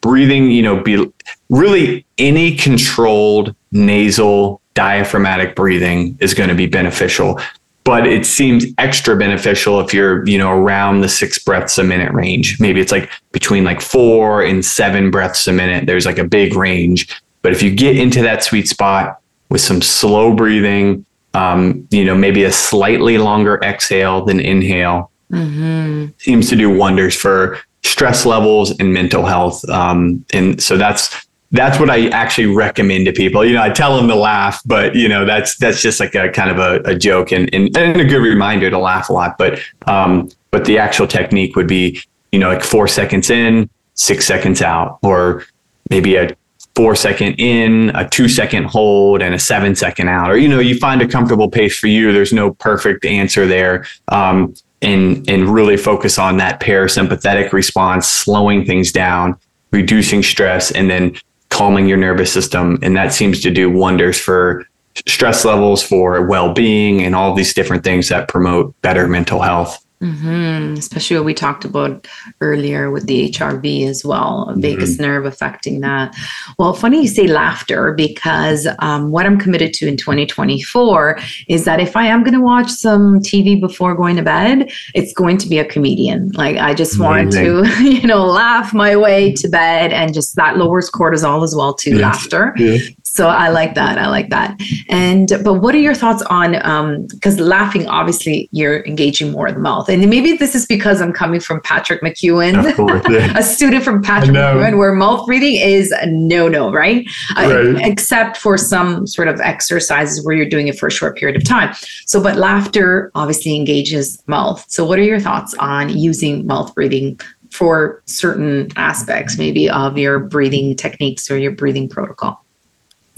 Breathing, 0.00 0.50
you 0.50 0.62
know, 0.62 0.82
be 0.82 1.12
really 1.50 2.06
any 2.18 2.56
controlled 2.56 3.54
nasal 3.72 4.60
diaphragmatic 4.74 5.54
breathing 5.54 6.16
is 6.20 6.32
going 6.32 6.48
to 6.48 6.54
be 6.54 6.66
beneficial. 6.66 7.40
But 7.84 8.06
it 8.06 8.24
seems 8.24 8.66
extra 8.78 9.16
beneficial 9.16 9.80
if 9.80 9.92
you're 9.92 10.26
you 10.26 10.38
know 10.38 10.50
around 10.50 11.00
the 11.00 11.08
six 11.08 11.38
breaths 11.38 11.78
a 11.78 11.84
minute 11.84 12.12
range. 12.12 12.60
Maybe 12.60 12.80
it's 12.80 12.92
like 12.92 13.10
between 13.32 13.64
like 13.64 13.80
four 13.80 14.42
and 14.42 14.64
seven 14.64 15.10
breaths 15.10 15.46
a 15.46 15.52
minute. 15.52 15.86
There's 15.86 16.06
like 16.06 16.18
a 16.18 16.24
big 16.24 16.54
range. 16.54 17.08
But 17.42 17.52
if 17.52 17.62
you 17.62 17.74
get 17.74 17.96
into 17.96 18.22
that 18.22 18.44
sweet 18.44 18.68
spot 18.68 19.20
with 19.48 19.60
some 19.60 19.82
slow 19.82 20.34
breathing 20.34 21.04
um, 21.34 21.86
you 21.90 22.04
know 22.04 22.14
maybe 22.14 22.44
a 22.44 22.52
slightly 22.52 23.18
longer 23.18 23.58
exhale 23.62 24.24
than 24.24 24.40
inhale 24.40 25.10
mm-hmm. 25.30 26.06
seems 26.18 26.48
to 26.48 26.56
do 26.56 26.74
wonders 26.74 27.14
for 27.14 27.58
stress 27.82 28.26
levels 28.26 28.70
and 28.78 28.92
mental 28.92 29.24
health 29.24 29.66
um, 29.68 30.24
and 30.32 30.62
so 30.62 30.76
that's 30.76 31.26
that's 31.52 31.80
what 31.80 31.90
I 31.90 32.08
actually 32.08 32.46
recommend 32.46 33.06
to 33.06 33.12
people. 33.12 33.44
You 33.44 33.54
know, 33.54 33.62
I 33.62 33.70
tell 33.70 33.96
them 33.96 34.06
to 34.08 34.14
laugh, 34.14 34.62
but 34.64 34.94
you 34.94 35.08
know, 35.08 35.24
that's 35.24 35.56
that's 35.56 35.82
just 35.82 35.98
like 35.98 36.14
a 36.14 36.30
kind 36.30 36.50
of 36.50 36.58
a, 36.58 36.90
a 36.90 36.94
joke 36.94 37.32
and, 37.32 37.52
and, 37.52 37.76
and 37.76 38.00
a 38.00 38.04
good 38.04 38.22
reminder 38.22 38.70
to 38.70 38.78
laugh 38.78 39.08
a 39.08 39.12
lot. 39.12 39.36
But 39.36 39.60
um, 39.86 40.28
but 40.50 40.64
the 40.64 40.78
actual 40.78 41.06
technique 41.06 41.56
would 41.56 41.66
be, 41.66 42.00
you 42.30 42.38
know, 42.38 42.48
like 42.48 42.62
four 42.62 42.86
seconds 42.86 43.30
in, 43.30 43.68
six 43.94 44.26
seconds 44.26 44.62
out, 44.62 44.98
or 45.02 45.44
maybe 45.90 46.16
a 46.16 46.36
four 46.76 46.94
second 46.94 47.34
in, 47.34 47.90
a 47.96 48.08
two 48.08 48.28
second 48.28 48.64
hold, 48.64 49.20
and 49.20 49.34
a 49.34 49.38
seven 49.38 49.74
second 49.74 50.08
out. 50.08 50.30
Or 50.30 50.36
you 50.36 50.48
know, 50.48 50.60
you 50.60 50.78
find 50.78 51.02
a 51.02 51.08
comfortable 51.08 51.50
pace 51.50 51.76
for 51.76 51.88
you. 51.88 52.12
There's 52.12 52.32
no 52.32 52.54
perfect 52.54 53.04
answer 53.04 53.46
there. 53.46 53.86
Um, 54.06 54.54
and 54.82 55.28
and 55.28 55.48
really 55.48 55.76
focus 55.76 56.18
on 56.18 56.36
that 56.38 56.60
parasympathetic 56.60 57.52
response, 57.52 58.08
slowing 58.08 58.64
things 58.64 58.92
down, 58.92 59.38
reducing 59.72 60.22
stress, 60.22 60.70
and 60.70 60.90
then 60.90 61.16
calming 61.50 61.86
your 61.86 61.98
nervous 61.98 62.32
system. 62.32 62.78
And 62.82 62.96
that 62.96 63.12
seems 63.12 63.40
to 63.42 63.50
do 63.50 63.70
wonders 63.70 64.18
for 64.18 64.66
stress 65.06 65.44
levels, 65.44 65.82
for 65.82 66.24
well 66.26 66.52
being, 66.52 67.02
and 67.02 67.14
all 67.14 67.34
these 67.34 67.54
different 67.54 67.84
things 67.84 68.08
that 68.08 68.28
promote 68.28 68.74
better 68.82 69.06
mental 69.06 69.40
health. 69.40 69.84
Mm-hmm. 70.02 70.78
Especially 70.78 71.16
what 71.16 71.26
we 71.26 71.34
talked 71.34 71.66
about 71.66 72.08
earlier 72.40 72.90
with 72.90 73.06
the 73.06 73.30
HRV 73.30 73.86
as 73.86 74.02
well, 74.02 74.46
mm-hmm. 74.48 74.60
vagus 74.60 74.98
nerve 74.98 75.26
affecting 75.26 75.80
that. 75.80 76.14
Well, 76.58 76.72
funny 76.72 77.02
you 77.02 77.08
say 77.08 77.26
laughter 77.26 77.92
because 77.92 78.66
um, 78.78 79.10
what 79.10 79.26
I'm 79.26 79.38
committed 79.38 79.74
to 79.74 79.86
in 79.86 79.98
2024 79.98 81.18
is 81.48 81.66
that 81.66 81.80
if 81.80 81.96
I 81.96 82.06
am 82.06 82.22
going 82.22 82.32
to 82.32 82.40
watch 82.40 82.70
some 82.70 83.20
TV 83.20 83.60
before 83.60 83.94
going 83.94 84.16
to 84.16 84.22
bed, 84.22 84.70
it's 84.94 85.12
going 85.12 85.36
to 85.36 85.48
be 85.48 85.58
a 85.58 85.66
comedian. 85.66 86.30
Like 86.30 86.56
I 86.56 86.72
just 86.72 86.96
Amazing. 86.98 87.54
want 87.54 87.76
to, 87.76 87.82
you 87.84 88.06
know, 88.06 88.24
laugh 88.24 88.72
my 88.72 88.96
way 88.96 89.32
to 89.34 89.48
bed 89.48 89.92
and 89.92 90.14
just 90.14 90.34
that 90.36 90.56
lowers 90.56 90.90
cortisol 90.90 91.44
as 91.44 91.54
well 91.54 91.74
too. 91.74 91.96
Yes. 91.96 92.00
Laughter. 92.00 92.54
Yeah. 92.56 92.78
So 93.12 93.28
I 93.28 93.48
like 93.48 93.74
that. 93.74 93.98
I 93.98 94.06
like 94.06 94.30
that. 94.30 94.60
And 94.88 95.28
but 95.42 95.54
what 95.54 95.74
are 95.74 95.78
your 95.78 95.94
thoughts 95.94 96.22
on 96.22 96.64
um 96.64 97.06
because 97.08 97.40
laughing, 97.40 97.88
obviously, 97.88 98.48
you're 98.52 98.84
engaging 98.86 99.32
more 99.32 99.48
in 99.48 99.54
the 99.54 99.60
mouth, 99.60 99.88
and 99.88 100.08
maybe 100.08 100.36
this 100.36 100.54
is 100.54 100.64
because 100.64 101.00
I'm 101.02 101.12
coming 101.12 101.40
from 101.40 101.60
Patrick 101.62 102.02
McKeown, 102.02 102.76
course, 102.76 103.04
yeah. 103.10 103.32
a 103.36 103.42
student 103.42 103.82
from 103.82 104.00
Patrick 104.00 104.36
McKeown, 104.36 104.78
where 104.78 104.92
mouth 104.92 105.26
breathing 105.26 105.56
is 105.56 105.90
a 105.90 106.06
no 106.06 106.46
no, 106.48 106.70
right? 106.72 107.04
right. 107.36 107.50
Uh, 107.50 107.78
except 107.80 108.36
for 108.36 108.56
some 108.56 109.08
sort 109.08 109.26
of 109.26 109.40
exercises 109.40 110.24
where 110.24 110.36
you're 110.36 110.48
doing 110.48 110.68
it 110.68 110.78
for 110.78 110.86
a 110.86 110.92
short 110.92 111.16
period 111.16 111.36
of 111.36 111.44
time. 111.44 111.74
So, 112.06 112.22
but 112.22 112.36
laughter 112.36 113.10
obviously 113.16 113.56
engages 113.56 114.22
mouth. 114.28 114.64
So, 114.68 114.84
what 114.84 115.00
are 115.00 115.04
your 115.04 115.20
thoughts 115.20 115.52
on 115.58 115.88
using 115.88 116.46
mouth 116.46 116.72
breathing 116.76 117.18
for 117.50 118.02
certain 118.06 118.68
aspects, 118.76 119.36
maybe 119.36 119.68
of 119.68 119.98
your 119.98 120.20
breathing 120.20 120.76
techniques 120.76 121.28
or 121.28 121.38
your 121.38 121.52
breathing 121.52 121.88
protocol? 121.88 122.44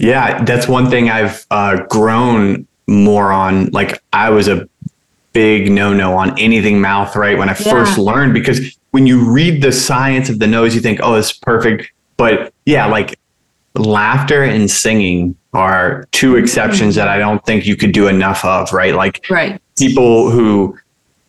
Yeah, 0.03 0.43
that's 0.43 0.67
one 0.67 0.89
thing 0.89 1.09
I've 1.09 1.45
uh, 1.49 1.85
grown 1.85 2.67
more 2.87 3.31
on. 3.31 3.67
Like 3.67 4.03
I 4.11 4.31
was 4.31 4.49
a 4.49 4.67
big 5.31 5.71
no 5.71 5.93
no 5.93 6.17
on 6.17 6.37
anything 6.37 6.81
mouth, 6.81 7.15
right? 7.15 7.37
When 7.37 7.47
I 7.47 7.53
yeah. 7.53 7.71
first 7.71 7.97
learned, 7.97 8.33
because 8.33 8.77
when 8.91 9.07
you 9.07 9.31
read 9.31 9.61
the 9.61 9.71
science 9.71 10.27
of 10.27 10.39
the 10.39 10.47
nose, 10.47 10.75
you 10.75 10.81
think, 10.81 10.99
oh, 11.01 11.15
it's 11.15 11.31
perfect. 11.31 11.89
But 12.17 12.53
yeah, 12.65 12.85
like 12.85 13.17
laughter 13.75 14.43
and 14.43 14.69
singing 14.69 15.37
are 15.53 16.05
two 16.11 16.35
exceptions 16.35 16.95
mm-hmm. 16.95 17.05
that 17.05 17.07
I 17.07 17.17
don't 17.17 17.43
think 17.45 17.65
you 17.65 17.77
could 17.77 17.93
do 17.93 18.09
enough 18.09 18.43
of, 18.43 18.73
right? 18.73 18.95
Like 18.95 19.25
right. 19.29 19.61
people 19.77 20.29
who 20.29 20.77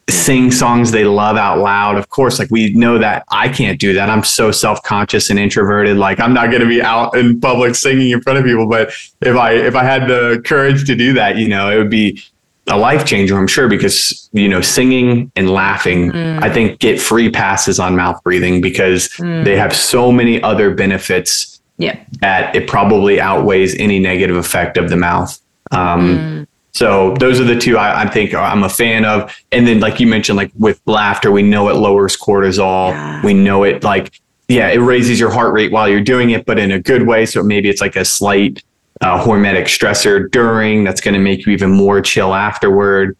sing 0.09 0.51
songs 0.51 0.91
they 0.91 1.05
love 1.05 1.37
out 1.37 1.59
loud. 1.59 1.97
Of 1.97 2.11
course, 2.11 2.39
like 2.39 2.51
we 2.51 2.73
know 2.75 2.99
that 2.99 3.25
I 3.31 3.49
can't 3.49 3.79
do 3.81 3.95
that. 3.95 4.11
I'm 4.11 4.25
so 4.25 4.51
self-conscious 4.51 5.31
and 5.31 5.39
introverted. 5.39 5.97
Like 5.97 6.21
I'm 6.21 6.35
not 6.35 6.51
going 6.51 6.63
to 6.63 6.69
be 6.69 6.83
out 6.83 7.17
in 7.17 7.41
public 7.41 7.75
singing 7.75 8.11
in 8.11 8.21
front 8.21 8.39
of 8.39 8.45
people. 8.45 8.69
But 8.69 8.89
if 9.21 9.37
I 9.37 9.53
if 9.53 9.75
I 9.75 9.85
had 9.85 10.09
the 10.09 10.43
courage 10.45 10.87
to 10.87 10.95
do 10.95 11.13
that, 11.15 11.37
you 11.37 11.49
know, 11.49 11.71
it 11.71 11.77
would 11.77 11.91
be 11.91 12.23
a 12.67 12.79
life 12.79 13.05
changer, 13.05 13.37
I'm 13.37 13.47
sure, 13.47 13.69
because 13.69 14.29
you 14.33 14.49
know, 14.49 14.61
singing 14.61 15.31
and 15.37 15.51
laughing, 15.51 16.13
mm. 16.13 16.43
I 16.43 16.51
think 16.51 16.81
get 16.81 17.01
free 17.01 17.31
passes 17.31 17.79
on 17.79 17.97
mouth 17.97 18.23
breathing 18.23 18.61
because 18.61 19.09
mm. 19.11 19.45
they 19.45 19.57
have 19.57 19.75
so 19.75 20.11
many 20.11 20.43
other 20.43 20.75
benefits. 20.75 21.61
Yeah, 21.77 21.99
that 22.21 22.55
it 22.55 22.69
probably 22.69 23.21
outweighs 23.21 23.75
any 23.81 23.99
negative 23.99 24.37
effect 24.37 24.77
of 24.77 24.91
the 24.91 24.97
mouth. 24.97 25.41
Um, 25.73 26.19
mm. 26.19 26.47
So 26.75 27.15
those 27.21 27.41
are 27.41 27.45
the 27.45 27.59
two 27.59 27.79
I, 27.79 28.03
I, 28.03 28.09
think 28.09 28.35
I'm 28.35 28.65
a 28.65 28.69
fan 28.69 29.05
of. 29.05 29.35
And 29.53 29.67
then, 29.67 29.79
like 29.79 30.01
you 30.01 30.09
mentioned, 30.09 30.37
like 30.37 30.51
with 30.59 30.81
laughter, 30.87 31.31
we 31.31 31.43
know 31.43 31.69
it 31.69 31.75
lowers 31.75 32.17
cortisol. 32.17 32.91
Yeah. 32.91 33.25
We 33.25 33.33
know 33.33 33.63
it 33.63 33.85
like, 33.85 34.21
yeah, 34.49 34.69
it 34.69 34.79
raises 34.79 35.21
your 35.21 35.31
heart 35.31 35.55
rate 35.55 35.71
while 35.71 35.89
you're 35.89 36.01
doing 36.01 36.31
it, 36.31 36.45
but 36.45 36.59
in 36.59 36.73
a 36.73 36.81
good 36.81 37.07
way. 37.07 37.27
So 37.27 37.43
maybe 37.45 37.69
it's 37.69 37.81
like 37.81 37.95
a 37.97 38.05
slight 38.05 38.63
a 39.01 39.19
hormetic 39.19 39.65
stressor 39.65 40.31
during 40.31 40.85
that's 40.85 41.01
going 41.01 41.15
to 41.15 41.21
make 41.21 41.47
you 41.47 41.53
even 41.53 41.71
more 41.71 42.01
chill 42.01 42.33
afterward 42.33 43.17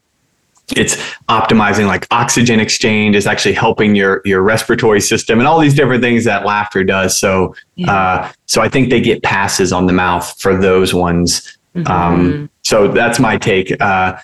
it's 0.77 0.97
optimizing 1.29 1.87
like 1.87 2.07
oxygen 2.11 2.59
exchange 2.59 3.15
it's 3.17 3.27
actually 3.27 3.53
helping 3.53 3.95
your 3.95 4.23
your 4.25 4.41
respiratory 4.41 5.01
system 5.01 5.39
and 5.39 5.47
all 5.47 5.59
these 5.59 5.75
different 5.75 6.03
things 6.03 6.25
that 6.25 6.47
laughter 6.47 6.83
does 6.85 7.19
so 7.19 7.55
yeah. 7.75 7.93
uh, 7.93 8.33
so 8.47 8.63
i 8.63 8.69
think 8.69 8.89
they 8.89 9.01
get 9.01 9.23
passes 9.23 9.73
on 9.73 9.87
the 9.87 9.93
mouth 9.93 10.41
for 10.41 10.57
those 10.57 10.95
ones 10.95 11.59
mm-hmm. 11.75 11.91
um, 11.91 12.49
so 12.65 12.89
that's 12.89 13.19
my 13.19 13.37
take 13.37 13.81
uh, 13.81 14.19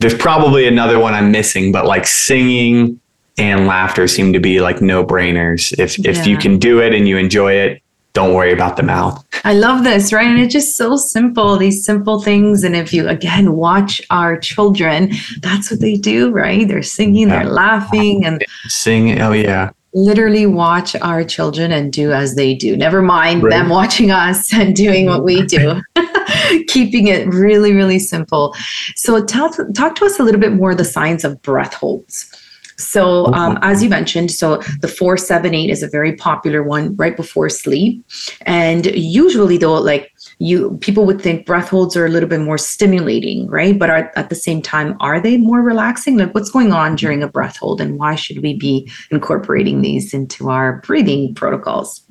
there's 0.00 0.14
probably 0.14 0.66
another 0.66 0.98
one 0.98 1.14
i'm 1.14 1.30
missing 1.30 1.70
but 1.72 1.86
like 1.86 2.06
singing 2.06 2.98
and 3.36 3.66
laughter 3.66 4.06
seem 4.06 4.32
to 4.32 4.40
be 4.40 4.60
like 4.60 4.80
no 4.80 5.04
brainers 5.04 5.72
if 5.78 5.98
if 6.06 6.18
yeah. 6.18 6.24
you 6.24 6.36
can 6.38 6.58
do 6.58 6.80
it 6.80 6.94
and 6.94 7.08
you 7.08 7.16
enjoy 7.16 7.52
it 7.52 7.82
don't 8.14 8.32
worry 8.32 8.52
about 8.52 8.76
the 8.76 8.82
mouth. 8.82 9.22
I 9.42 9.54
love 9.54 9.82
this, 9.82 10.12
right? 10.12 10.26
And 10.26 10.38
it's 10.38 10.52
just 10.52 10.76
so 10.76 10.96
simple, 10.96 11.58
these 11.58 11.84
simple 11.84 12.22
things. 12.22 12.62
And 12.62 12.76
if 12.76 12.92
you 12.92 13.08
again 13.08 13.54
watch 13.54 14.00
our 14.08 14.38
children, 14.38 15.12
that's 15.40 15.70
what 15.70 15.80
they 15.80 15.96
do, 15.96 16.30
right? 16.30 16.66
They're 16.66 16.82
singing, 16.82 17.28
they're 17.28 17.44
laughing, 17.44 18.24
and 18.24 18.44
singing. 18.66 19.20
Oh, 19.20 19.32
yeah. 19.32 19.70
Literally 19.94 20.46
watch 20.46 20.94
our 20.96 21.24
children 21.24 21.72
and 21.72 21.92
do 21.92 22.12
as 22.12 22.36
they 22.36 22.54
do. 22.54 22.76
Never 22.76 23.02
mind 23.02 23.42
right. 23.42 23.50
them 23.50 23.68
watching 23.68 24.12
us 24.12 24.54
and 24.54 24.76
doing 24.76 25.06
what 25.06 25.24
we 25.24 25.42
do. 25.42 25.82
Keeping 26.68 27.08
it 27.08 27.26
really, 27.28 27.72
really 27.72 27.98
simple. 27.98 28.54
So, 28.96 29.24
tell, 29.24 29.50
talk 29.72 29.94
to 29.96 30.04
us 30.04 30.18
a 30.18 30.22
little 30.22 30.40
bit 30.40 30.52
more 30.52 30.74
the 30.74 30.84
science 30.84 31.24
of 31.24 31.40
breath 31.42 31.74
holds. 31.74 32.30
So, 32.76 33.26
um, 33.26 33.58
as 33.62 33.82
you 33.82 33.88
mentioned, 33.88 34.30
so 34.30 34.56
the 34.80 34.88
478 34.88 35.70
is 35.70 35.82
a 35.82 35.88
very 35.88 36.16
popular 36.16 36.62
one 36.62 36.96
right 36.96 37.16
before 37.16 37.48
sleep. 37.48 38.04
And 38.42 38.86
usually, 38.86 39.58
though, 39.58 39.74
like 39.74 40.12
you 40.38 40.76
people 40.80 41.06
would 41.06 41.20
think 41.20 41.46
breath 41.46 41.68
holds 41.68 41.96
are 41.96 42.06
a 42.06 42.08
little 42.08 42.28
bit 42.28 42.40
more 42.40 42.58
stimulating, 42.58 43.46
right? 43.46 43.78
But 43.78 43.90
are, 43.90 44.12
at 44.16 44.28
the 44.28 44.34
same 44.34 44.60
time, 44.60 44.96
are 45.00 45.20
they 45.20 45.36
more 45.36 45.62
relaxing? 45.62 46.16
Like, 46.16 46.34
what's 46.34 46.50
going 46.50 46.72
on 46.72 46.96
during 46.96 47.22
a 47.22 47.28
breath 47.28 47.56
hold, 47.56 47.80
and 47.80 47.98
why 47.98 48.16
should 48.16 48.42
we 48.42 48.54
be 48.54 48.90
incorporating 49.10 49.82
these 49.82 50.12
into 50.12 50.50
our 50.50 50.80
breathing 50.80 51.34
protocols? 51.34 52.04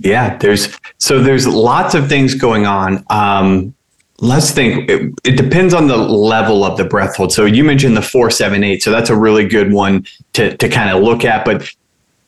Yeah, 0.00 0.36
there's 0.38 0.76
so 0.98 1.22
there's 1.22 1.46
lots 1.46 1.94
of 1.94 2.08
things 2.08 2.34
going 2.34 2.66
on. 2.66 3.04
Um, 3.10 3.74
let's 4.20 4.50
think 4.50 4.88
it, 4.90 5.12
it, 5.24 5.36
depends 5.36 5.72
on 5.74 5.88
the 5.88 5.96
level 5.96 6.64
of 6.64 6.76
the 6.76 6.84
breath 6.84 7.16
hold 7.16 7.32
so 7.32 7.46
you 7.46 7.64
mentioned 7.64 7.96
the 7.96 8.02
478 8.02 8.82
so 8.82 8.90
that's 8.90 9.08
a 9.08 9.16
really 9.16 9.48
good 9.48 9.72
one 9.72 10.04
to, 10.34 10.54
to 10.58 10.68
kind 10.68 10.90
of 10.90 11.02
look 11.02 11.24
at 11.24 11.42
but 11.44 11.66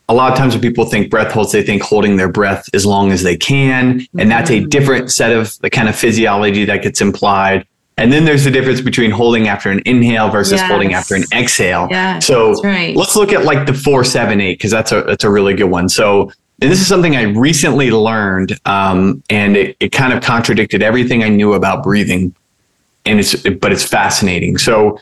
a 0.09 0.15
lot 0.15 0.33
of 0.33 0.39
times 0.39 0.55
when 0.55 0.63
people 0.63 0.87
think 0.87 1.11
breath 1.11 1.33
holds 1.33 1.53
they 1.53 1.63
think 1.63 1.83
holding 1.83 2.17
their 2.17 2.31
breath 2.31 2.67
as 2.73 2.87
long 2.87 3.13
as 3.13 3.23
they 3.23 3.37
can 3.37 4.07
and 4.19 4.31
that's 4.31 4.49
a 4.49 4.55
mm-hmm. 4.55 4.71
different 4.71 5.13
set 5.13 5.33
of 5.33 5.57
the 5.59 5.69
kind 5.69 5.87
of 5.87 5.95
physiology 5.95 6.65
that 6.65 6.83
gets 6.83 7.03
implied 7.03 7.67
and 7.99 8.13
then 8.13 8.25
there's 8.25 8.45
the 8.45 8.51
difference 8.51 8.81
between 8.81 9.11
holding 9.11 9.49
after 9.49 9.71
an 9.71 9.83
inhale 9.85 10.31
versus 10.31 10.55
yes. 10.55 10.71
holding 10.71 10.95
after 10.95 11.15
an 11.15 11.25
exhale. 11.35 11.89
Yeah, 11.91 12.19
so 12.21 12.55
right. 12.63 12.97
let's 12.97 13.17
look 13.17 13.33
at 13.33 13.45
like 13.45 13.67
the 13.67 13.75
478 13.75 14.55
because 14.55 14.71
that's 14.71 14.93
a 14.93 15.03
that's 15.03 15.25
a 15.25 15.31
really 15.31 15.55
good 15.55 15.65
one. 15.65 15.91
So 15.91 16.33
and 16.63 16.71
this 16.71 16.81
is 16.81 16.87
something 16.87 17.17
I 17.17 17.23
recently 17.23 17.91
learned, 17.91 18.57
um, 18.67 19.21
and 19.29 19.57
it, 19.57 19.77
it 19.81 19.91
kind 19.91 20.13
of 20.13 20.23
contradicted 20.23 20.81
everything 20.81 21.25
I 21.25 21.29
knew 21.29 21.55
about 21.55 21.83
breathing, 21.83 22.37
and 23.05 23.19
it's 23.19 23.35
but 23.35 23.73
it's 23.73 23.83
fascinating. 23.83 24.59
So 24.59 25.01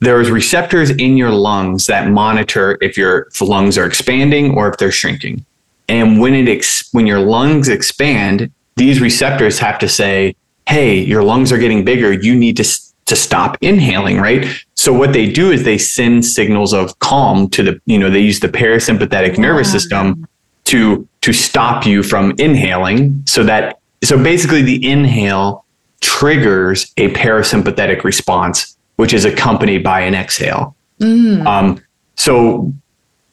there's 0.00 0.30
receptors 0.30 0.90
in 0.90 1.16
your 1.16 1.30
lungs 1.30 1.86
that 1.86 2.10
monitor 2.10 2.76
if 2.82 2.98
your 2.98 3.28
lungs 3.40 3.78
are 3.78 3.86
expanding 3.86 4.54
or 4.54 4.68
if 4.68 4.76
they're 4.76 4.92
shrinking, 4.92 5.46
and 5.88 6.20
when 6.20 6.34
it 6.34 6.50
ex- 6.50 6.92
when 6.92 7.06
your 7.06 7.20
lungs 7.20 7.70
expand, 7.70 8.52
these 8.76 9.00
receptors 9.00 9.58
have 9.58 9.78
to 9.78 9.88
say, 9.88 10.36
"Hey, 10.68 10.98
your 10.98 11.22
lungs 11.22 11.50
are 11.50 11.58
getting 11.58 11.82
bigger. 11.82 12.12
You 12.12 12.34
need 12.34 12.58
to." 12.58 12.64
to 13.06 13.16
stop 13.16 13.56
inhaling, 13.60 14.18
right? 14.20 14.46
So 14.76 14.92
what 14.92 15.12
they 15.12 15.28
do 15.28 15.50
is 15.50 15.64
they 15.64 15.78
send 15.78 16.24
signals 16.24 16.72
of 16.72 16.96
calm 17.00 17.48
to 17.48 17.64
the, 17.64 17.80
you 17.84 17.98
know, 17.98 18.08
they 18.08 18.20
use 18.20 18.38
the 18.38 18.46
parasympathetic 18.46 19.36
nervous 19.36 19.72
system 19.72 20.28
to 20.70 21.06
to 21.20 21.32
stop 21.32 21.84
you 21.84 22.02
from 22.02 22.32
inhaling. 22.38 23.22
So 23.26 23.44
that 23.44 23.80
so 24.02 24.22
basically 24.22 24.62
the 24.62 24.88
inhale 24.88 25.64
triggers 26.00 26.92
a 26.96 27.12
parasympathetic 27.12 28.04
response 28.04 28.76
which 28.96 29.12
is 29.12 29.24
accompanied 29.24 29.82
by 29.82 30.00
an 30.00 30.14
exhale. 30.14 30.76
Mm. 31.00 31.46
um, 31.46 31.82
so 32.16 32.72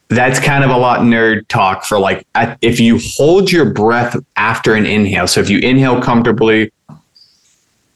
that's 0.08 0.40
kind 0.40 0.64
of 0.64 0.70
a 0.70 0.76
lot 0.76 1.00
nerd 1.00 1.46
talk 1.48 1.84
for 1.84 1.98
like 1.98 2.26
if 2.62 2.80
you 2.80 2.98
hold 3.16 3.52
your 3.52 3.66
breath 3.66 4.16
after 4.36 4.74
an 4.74 4.86
inhale. 4.86 5.26
So 5.26 5.40
if 5.40 5.50
you 5.50 5.58
inhale 5.58 6.00
comfortably 6.00 6.72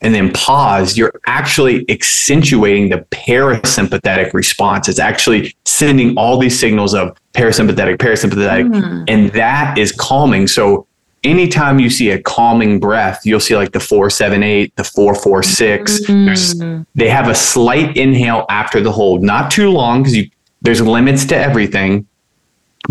and 0.03 0.15
then 0.15 0.33
pause, 0.33 0.99
you're 0.99 1.13
actually 1.27 1.89
accentuating 1.89 2.91
the 2.91 2.99
parasympathetic 3.11 4.35
response. 4.35 4.89
It's 4.89 4.99
actually 4.99 5.55
sending 5.65 6.17
all 6.19 6.39
these 6.39 6.59
signals 6.59 6.93
of 6.93 7.17
parasympathetic, 7.33 7.97
parasympathetic, 7.97 8.69
mm. 8.69 9.05
and 9.09 9.31
that 9.31 9.79
is 9.79 9.93
calming. 9.93 10.49
So 10.49 10.87
anytime 11.25 11.79
you 11.79 11.89
see 11.89 12.11
a 12.11 12.21
calming 12.21 12.81
breath, 12.81 13.25
you'll 13.25 13.41
see 13.41 13.57
like 13.57 13.73
the 13.73 13.81
478, 13.81 14.75
the 14.77 14.85
446. 14.85 16.01
Mm. 16.07 16.87
They 16.95 17.09
have 17.09 17.29
a 17.29 17.35
slight 17.35 17.97
inhale 17.97 18.45
after 18.51 18.81
the 18.81 18.93
hold, 18.93 19.23
not 19.23 19.51
too 19.51 19.71
long 19.71 20.03
because 20.03 20.29
there's 20.63 20.81
limits 20.81 21.25
to 21.27 21.37
everything, 21.37 22.07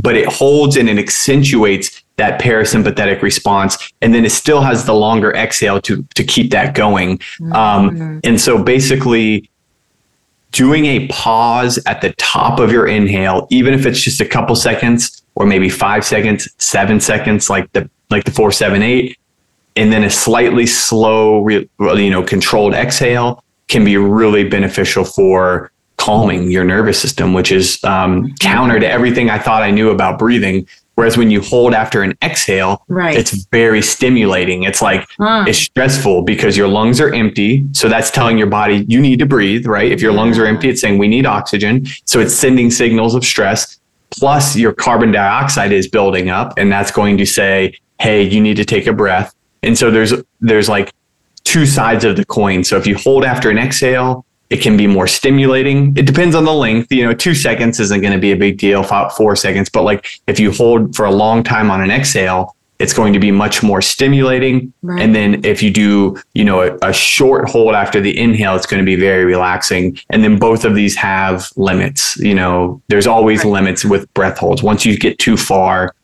but 0.02 0.16
it 0.16 0.28
holds 0.28 0.78
and 0.78 0.90
it 0.90 0.98
accentuates 0.98 2.01
that 2.22 2.40
parasympathetic 2.40 3.24
response 3.24 3.92
and 4.02 4.14
then 4.14 4.24
it 4.24 4.30
still 4.30 4.62
has 4.62 4.86
the 4.86 4.94
longer 4.94 5.34
exhale 5.34 5.82
to 5.82 6.04
to 6.14 6.24
keep 6.24 6.52
that 6.52 6.76
going 6.76 7.18
mm-hmm. 7.18 7.52
um, 7.54 8.22
and 8.24 8.40
so 8.40 8.62
basically 8.64 9.50
doing 10.52 10.86
a 10.86 11.08
pause 11.08 11.80
at 11.88 12.00
the 12.02 12.12
top 12.14 12.60
of 12.60 12.72
your 12.72 12.86
inhale 12.88 13.48
even 13.50 13.74
if 13.74 13.88
it's 13.88 14.00
just 14.00 14.22
a 14.22 14.26
couple 14.26 14.56
seconds 14.56 15.24
or 15.34 15.48
maybe 15.48 15.68
five 15.68 16.06
seconds 16.06 16.48
seven 16.60 17.00
seconds 17.00 17.50
like 17.50 17.72
the 17.72 17.90
like 18.12 18.24
the 18.26 18.32
478 18.32 19.18
and 19.76 19.92
then 19.92 20.04
a 20.04 20.10
slightly 20.10 20.68
slow 20.68 21.48
you 21.48 22.10
know 22.12 22.22
controlled 22.22 22.76
exhale 22.76 23.44
can 23.68 23.84
be 23.84 23.98
really 23.98 24.48
beneficial 24.48 25.04
for 25.04 25.72
calming 25.98 26.52
your 26.52 26.64
nervous 26.64 27.02
system 27.02 27.34
which 27.34 27.52
is 27.52 27.84
um, 27.84 28.32
counter 28.40 28.80
to 28.80 28.88
everything 28.88 29.32
i 29.32 29.40
thought 29.40 29.64
i 29.64 29.72
knew 29.72 29.90
about 29.90 30.20
breathing 30.20 30.68
Whereas 31.02 31.18
when 31.18 31.32
you 31.32 31.42
hold 31.42 31.74
after 31.74 32.04
an 32.04 32.16
exhale, 32.22 32.86
right. 32.88 33.18
it's 33.18 33.32
very 33.48 33.82
stimulating. 33.82 34.62
It's 34.62 34.84
like 34.84 35.10
it's 35.20 35.58
stressful 35.58 36.22
because 36.22 36.56
your 36.56 36.68
lungs 36.68 37.02
are 37.02 37.12
empty. 37.12 37.66
So 37.72 37.90
that's 37.90 38.12
telling 38.12 38.38
your 38.38 38.46
body 38.46 38.86
you 38.88 39.02
need 39.02 39.18
to 39.18 39.26
breathe, 39.26 39.66
right? 39.66 39.92
If 39.92 40.00
your 40.00 40.12
yeah. 40.12 40.20
lungs 40.20 40.38
are 40.38 40.46
empty, 40.46 40.70
it's 40.70 40.80
saying 40.80 41.00
we 41.00 41.08
need 41.08 41.26
oxygen. 41.26 41.88
So 42.06 42.20
it's 42.20 42.36
sending 42.36 42.70
signals 42.70 43.16
of 43.16 43.26
stress. 43.26 43.80
Plus 44.12 44.56
your 44.56 44.74
carbon 44.74 45.12
dioxide 45.12 45.72
is 45.72 45.88
building 45.88 46.30
up 46.30 46.54
and 46.56 46.72
that's 46.72 46.92
going 46.92 47.18
to 47.18 47.26
say, 47.26 47.76
hey, 48.00 48.22
you 48.22 48.40
need 48.40 48.58
to 48.58 48.66
take 48.66 48.86
a 48.86 48.94
breath. 48.94 49.34
And 49.64 49.76
so 49.76 49.90
there's 49.90 50.14
there's 50.40 50.70
like 50.70 50.94
two 51.46 51.66
sides 51.66 52.06
of 52.06 52.16
the 52.16 52.26
coin. 52.26 52.64
So 52.64 52.78
if 52.78 52.86
you 52.86 52.96
hold 52.96 53.26
after 53.26 53.50
an 53.50 53.58
exhale, 53.58 54.24
it 54.52 54.62
can 54.62 54.76
be 54.76 54.86
more 54.86 55.08
stimulating. 55.08 55.96
It 55.98 56.06
depends 56.06 56.36
on 56.36 56.44
the 56.44 56.54
length. 56.54 56.92
You 56.92 57.06
know, 57.06 57.14
two 57.14 57.34
seconds 57.34 57.80
isn't 57.80 58.02
going 58.02 58.14
to 58.14 58.20
be 58.20 58.34
a 58.34 58.36
big 58.36 58.58
deal, 58.58 58.84
four 58.84 59.36
seconds. 59.38 59.70
But 59.70 59.84
like 59.84 60.06
if 60.28 60.42
you 60.42 60.52
hold 60.52 60.94
for 60.94 61.06
a 61.06 61.12
long 61.12 61.42
time 61.42 61.72
on 61.72 61.82
an 61.82 61.90
exhale, 61.90 62.58
it's 62.78 62.94
going 62.94 63.14
to 63.14 63.20
be 63.20 63.32
much 63.32 63.64
more 63.64 63.82
stimulating. 63.82 64.74
Right. 64.82 65.02
And 65.02 65.16
then 65.16 65.46
if 65.46 65.64
you 65.64 65.72
do, 65.72 66.22
you 66.34 66.44
know, 66.44 66.64
a, 66.64 66.78
a, 66.82 66.92
short 66.92 67.48
hold 67.48 67.76
after 67.76 68.02
the 68.02 68.18
inhale, 68.18 68.56
it's 68.56 68.66
going 68.66 68.82
to 68.82 68.86
be 68.86 68.96
very 68.96 69.24
relaxing. 69.24 69.98
And 70.10 70.22
then 70.22 70.38
both 70.38 70.66
of 70.66 70.76
these 70.76 70.96
have 70.98 71.50
limits. 71.56 72.18
You 72.18 72.36
know, 72.36 72.82
there's 72.90 73.08
always 73.08 73.46
right. 73.46 73.52
limits 73.52 73.86
with 73.86 74.12
breath 74.14 74.38
holds. 74.38 74.62
Once 74.62 74.86
you 74.86 74.98
get 74.98 75.18
too 75.18 75.38
far, 75.38 75.96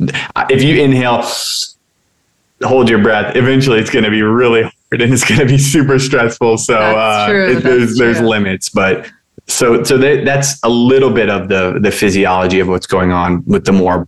if 0.00 0.62
you 0.62 0.82
inhale, 0.82 1.22
hold 2.62 2.88
your 2.88 3.00
breath, 3.00 3.36
eventually 3.36 3.78
it's 3.78 3.90
going 3.90 4.04
to 4.04 4.10
be 4.10 4.22
really 4.22 4.68
and 4.92 5.02
it's 5.02 5.24
going 5.24 5.40
to 5.40 5.46
be 5.46 5.58
super 5.74 5.98
stressful. 5.98 6.58
So 6.58 6.78
uh, 6.78 7.28
it, 7.30 7.62
there's 7.62 7.96
there's 7.96 8.20
limits, 8.20 8.68
but 8.68 9.10
so 9.46 9.82
so 9.84 9.98
that, 9.98 10.24
that's 10.24 10.60
a 10.62 10.68
little 10.68 11.10
bit 11.10 11.30
of 11.30 11.48
the 11.48 11.78
the 11.80 11.90
physiology 11.90 12.60
of 12.60 12.68
what's 12.68 12.86
going 12.86 13.12
on 13.12 13.44
with 13.46 13.64
the 13.64 13.72
more 13.72 14.06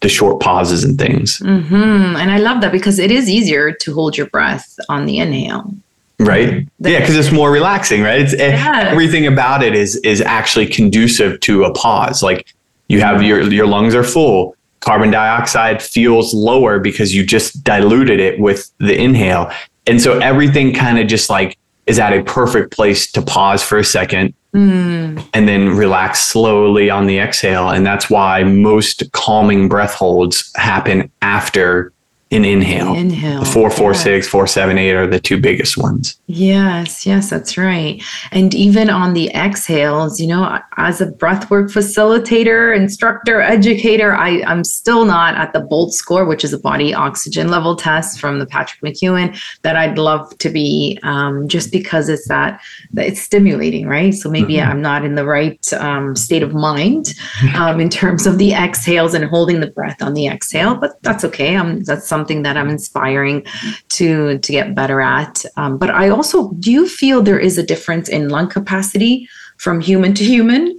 the 0.00 0.08
short 0.08 0.40
pauses 0.40 0.84
and 0.84 0.98
things. 0.98 1.38
Mm-hmm. 1.38 2.16
And 2.16 2.30
I 2.30 2.38
love 2.38 2.60
that 2.60 2.72
because 2.72 2.98
it 2.98 3.10
is 3.10 3.30
easier 3.30 3.72
to 3.72 3.94
hold 3.94 4.16
your 4.16 4.26
breath 4.26 4.78
on 4.88 5.06
the 5.06 5.18
inhale. 5.18 5.72
Right. 6.18 6.66
yeah, 6.78 7.00
because 7.00 7.16
it's 7.16 7.32
more 7.32 7.50
relaxing, 7.50 8.02
right? 8.02 8.20
It's 8.20 8.32
yes. 8.32 8.92
everything 8.92 9.26
about 9.26 9.62
it 9.62 9.74
is 9.74 9.96
is 9.96 10.20
actually 10.20 10.66
conducive 10.66 11.40
to 11.40 11.64
a 11.64 11.72
pause. 11.72 12.22
Like 12.22 12.52
you 12.88 13.00
have 13.00 13.22
your 13.22 13.42
your 13.50 13.66
lungs 13.66 13.94
are 13.94 14.04
full. 14.04 14.56
Carbon 14.80 15.10
dioxide 15.10 15.80
feels 15.80 16.34
lower 16.34 16.80
because 16.80 17.14
you 17.14 17.24
just 17.24 17.62
diluted 17.62 18.18
it 18.18 18.40
with 18.40 18.70
the 18.78 18.96
inhale. 19.00 19.50
And 19.86 20.00
so 20.00 20.18
everything 20.18 20.74
kind 20.74 20.98
of 20.98 21.06
just 21.06 21.28
like 21.28 21.58
is 21.86 21.98
at 21.98 22.12
a 22.12 22.22
perfect 22.22 22.72
place 22.72 23.10
to 23.12 23.22
pause 23.22 23.62
for 23.62 23.78
a 23.78 23.84
second 23.84 24.34
mm. 24.54 25.28
and 25.34 25.48
then 25.48 25.76
relax 25.76 26.20
slowly 26.20 26.90
on 26.90 27.06
the 27.06 27.18
exhale. 27.18 27.70
And 27.70 27.84
that's 27.84 28.08
why 28.08 28.44
most 28.44 29.10
calming 29.12 29.68
breath 29.68 29.94
holds 29.94 30.52
happen 30.54 31.10
after 31.22 31.92
an 32.32 32.44
inhale. 32.44 32.94
Inhale. 32.94 33.40
The 33.40 33.46
four, 33.46 33.70
four, 33.70 33.92
yeah. 33.92 33.98
six, 33.98 34.26
four, 34.26 34.46
seven, 34.46 34.78
eight 34.78 34.94
are 34.94 35.06
the 35.06 35.20
two 35.20 35.38
biggest 35.38 35.76
ones. 35.76 36.18
Yes, 36.26 37.04
yes, 37.06 37.28
that's 37.28 37.58
right. 37.58 38.02
And 38.32 38.54
even 38.54 38.88
on 38.88 39.12
the 39.12 39.30
exhales, 39.34 40.18
you 40.18 40.26
know, 40.26 40.58
as 40.78 41.00
a 41.02 41.06
breathwork 41.06 41.70
facilitator, 41.70 42.74
instructor, 42.74 43.42
educator, 43.42 44.14
I, 44.14 44.42
I'm 44.44 44.64
still 44.64 45.04
not 45.04 45.34
at 45.34 45.52
the 45.52 45.60
BOLT 45.60 45.92
score, 45.92 46.24
which 46.24 46.42
is 46.42 46.54
a 46.54 46.58
body 46.58 46.94
oxygen 46.94 47.48
level 47.50 47.76
test 47.76 48.18
from 48.18 48.38
the 48.38 48.46
Patrick 48.46 48.80
McKeown 48.80 49.38
that 49.60 49.76
I'd 49.76 49.98
love 49.98 50.36
to 50.38 50.48
be 50.48 50.98
um, 51.02 51.48
just 51.48 51.70
because 51.70 52.08
it's 52.08 52.28
that, 52.28 52.62
it's 52.96 53.20
stimulating, 53.20 53.86
right? 53.86 54.14
So 54.14 54.30
maybe 54.30 54.54
Mhm. 54.54 54.68
I'm 54.68 54.80
not 54.80 55.04
in 55.04 55.16
the 55.16 55.26
right 55.26 55.60
um, 55.74 56.16
state 56.16 56.42
of 56.42 56.54
mind 56.54 57.12
um, 57.56 57.78
in 57.78 57.90
terms 57.90 58.26
of 58.26 58.38
the 58.38 58.54
exhales 58.54 59.12
and 59.12 59.24
holding 59.26 59.60
the 59.60 59.66
breath 59.66 60.00
on 60.00 60.14
the 60.14 60.28
exhale, 60.28 60.74
but 60.74 60.92
that's 61.02 61.24
okay. 61.24 61.56
Um, 61.56 61.80
that's 61.80 62.08
something 62.08 62.21
that 62.42 62.56
I'm 62.56 62.68
inspiring 62.68 63.44
to 63.90 64.38
to 64.38 64.52
get 64.52 64.74
better 64.74 65.00
at. 65.00 65.44
Um, 65.56 65.78
but 65.78 65.90
I 65.90 66.08
also 66.08 66.52
do 66.52 66.70
you 66.70 66.88
feel 66.88 67.22
there 67.22 67.38
is 67.38 67.58
a 67.58 67.62
difference 67.62 68.08
in 68.08 68.28
lung 68.28 68.48
capacity 68.48 69.28
from 69.58 69.80
human 69.80 70.12
to 70.14 70.24
human? 70.24 70.74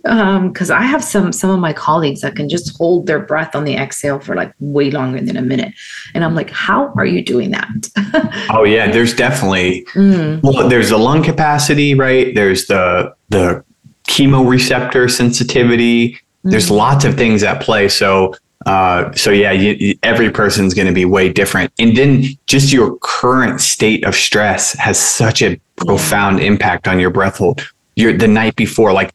Because 0.50 0.70
I 0.70 0.82
have 0.82 1.04
some 1.04 1.32
some 1.32 1.50
of 1.50 1.60
my 1.60 1.74
colleagues 1.74 2.22
that 2.22 2.36
can 2.36 2.50
just 2.50 2.78
hold 2.78 3.08
their 3.08 3.20
breath 3.20 3.56
on 3.56 3.64
the 3.64 3.76
exhale 3.76 4.20
for 4.20 4.36
like 4.36 4.54
way 4.60 4.92
longer 4.92 5.22
than 5.22 5.38
a 5.38 5.42
minute, 5.42 5.74
and 6.14 6.24
I'm 6.24 6.36
like, 6.36 6.50
how 6.50 6.94
are 6.98 7.06
you 7.06 7.24
doing 7.24 7.52
that? 7.52 7.90
Oh 8.50 8.64
yeah, 8.64 8.92
there's 8.92 9.14
definitely 9.16 9.86
Mm, 9.96 10.42
well, 10.44 10.68
there's 10.68 10.90
the 10.90 10.98
lung 10.98 11.24
capacity, 11.24 11.94
right? 11.94 12.34
There's 12.36 12.68
the 12.68 13.14
the 13.30 13.64
chemoreceptor 14.08 15.10
sensitivity. 15.10 16.20
There's 16.44 16.70
mm, 16.70 16.78
lots 16.78 17.06
of 17.06 17.16
things 17.16 17.44
at 17.44 17.62
play. 17.62 17.88
So 17.90 18.36
uh, 18.66 19.12
so 19.14 19.32
yeah, 19.32 19.52
you, 19.52 19.98
every 20.04 20.32
person's 20.32 20.74
going 20.74 20.88
to 20.88 20.94
be 20.94 21.06
way 21.06 21.32
different, 21.32 21.72
and 21.80 21.96
then 21.96 22.24
just 22.48 22.72
your 22.72 22.98
current 22.98 23.62
state 23.62 24.06
of 24.06 24.16
stress 24.16 24.74
has 24.74 25.00
such 25.00 25.42
a 25.42 25.60
profound 25.76 26.40
impact 26.40 26.88
on 26.88 27.00
your 27.00 27.10
breath 27.10 27.38
hold. 27.38 27.62
You're 27.96 28.18
the 28.18 28.28
night 28.28 28.56
before, 28.56 28.94
like 28.94 29.14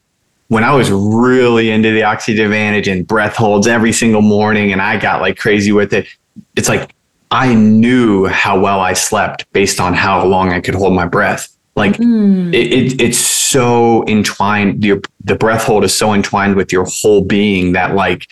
when 0.49 0.63
I 0.63 0.73
was 0.73 0.91
really 0.91 1.71
into 1.71 1.91
the 1.91 2.03
oxygen 2.03 2.45
advantage 2.45 2.87
and 2.87 3.07
breath 3.07 3.35
holds 3.35 3.67
every 3.67 3.91
single 3.91 4.21
morning, 4.21 4.71
and 4.71 4.81
I 4.81 4.97
got 4.97 5.21
like 5.21 5.37
crazy 5.37 5.71
with 5.71 5.93
it. 5.93 6.07
It's 6.55 6.69
like 6.69 6.93
I 7.31 7.53
knew 7.53 8.25
how 8.25 8.59
well 8.59 8.79
I 8.79 8.93
slept 8.93 9.51
based 9.53 9.79
on 9.79 9.93
how 9.93 10.25
long 10.25 10.51
I 10.51 10.61
could 10.61 10.75
hold 10.75 10.93
my 10.93 11.05
breath. 11.05 11.55
Like 11.75 11.93
mm. 11.93 12.53
it, 12.53 12.73
it 12.73 13.01
it's 13.01 13.17
so 13.17 14.05
entwined. 14.07 14.83
Your 14.83 15.01
the 15.23 15.35
breath 15.35 15.63
hold 15.63 15.83
is 15.83 15.93
so 15.93 16.13
entwined 16.13 16.55
with 16.55 16.71
your 16.71 16.85
whole 16.85 17.23
being 17.23 17.73
that 17.73 17.95
like 17.95 18.27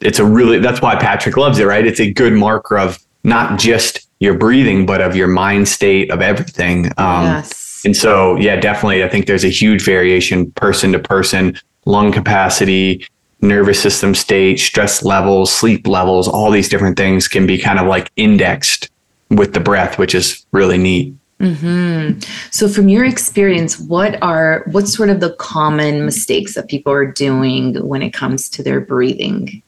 it's 0.00 0.18
a 0.18 0.24
really 0.24 0.58
that's 0.58 0.80
why 0.80 0.96
Patrick 0.96 1.36
loves 1.36 1.58
it, 1.58 1.64
right? 1.64 1.86
It's 1.86 2.00
a 2.00 2.12
good 2.12 2.32
marker 2.32 2.78
of 2.78 2.98
not 3.24 3.58
just 3.58 4.06
your 4.20 4.34
breathing, 4.34 4.86
but 4.86 5.00
of 5.00 5.14
your 5.14 5.28
mind 5.28 5.68
state 5.68 6.10
of 6.10 6.20
everything. 6.20 6.86
Um, 6.98 7.24
yes. 7.24 7.82
and 7.84 7.96
so, 7.96 8.36
yeah, 8.36 8.56
definitely, 8.56 9.04
I 9.04 9.08
think 9.08 9.26
there's 9.26 9.44
a 9.44 9.50
huge 9.50 9.84
variation 9.84 10.50
person 10.52 10.92
to 10.92 10.98
person, 10.98 11.58
lung 11.84 12.12
capacity, 12.12 13.06
nervous 13.40 13.80
system 13.80 14.14
state, 14.14 14.58
stress 14.58 15.04
levels, 15.04 15.52
sleep 15.52 15.86
levels, 15.86 16.26
all 16.26 16.50
these 16.50 16.68
different 16.68 16.96
things 16.96 17.28
can 17.28 17.46
be 17.46 17.58
kind 17.58 17.78
of 17.78 17.86
like 17.86 18.10
indexed 18.16 18.90
with 19.30 19.52
the 19.52 19.60
breath, 19.60 19.98
which 19.98 20.14
is 20.14 20.44
really 20.52 20.78
neat. 20.78 21.14
hmm 21.40 22.18
So, 22.50 22.68
from 22.68 22.88
your 22.88 23.04
experience, 23.04 23.78
what 23.78 24.20
are 24.22 24.64
what's 24.72 24.92
sort 24.92 25.10
of 25.10 25.20
the 25.20 25.34
common 25.34 26.04
mistakes 26.04 26.54
that 26.54 26.68
people 26.68 26.92
are 26.92 27.06
doing 27.06 27.76
when 27.86 28.02
it 28.02 28.12
comes 28.12 28.48
to 28.50 28.62
their 28.64 28.80
breathing? 28.80 29.62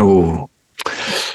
Oh, 0.00 0.48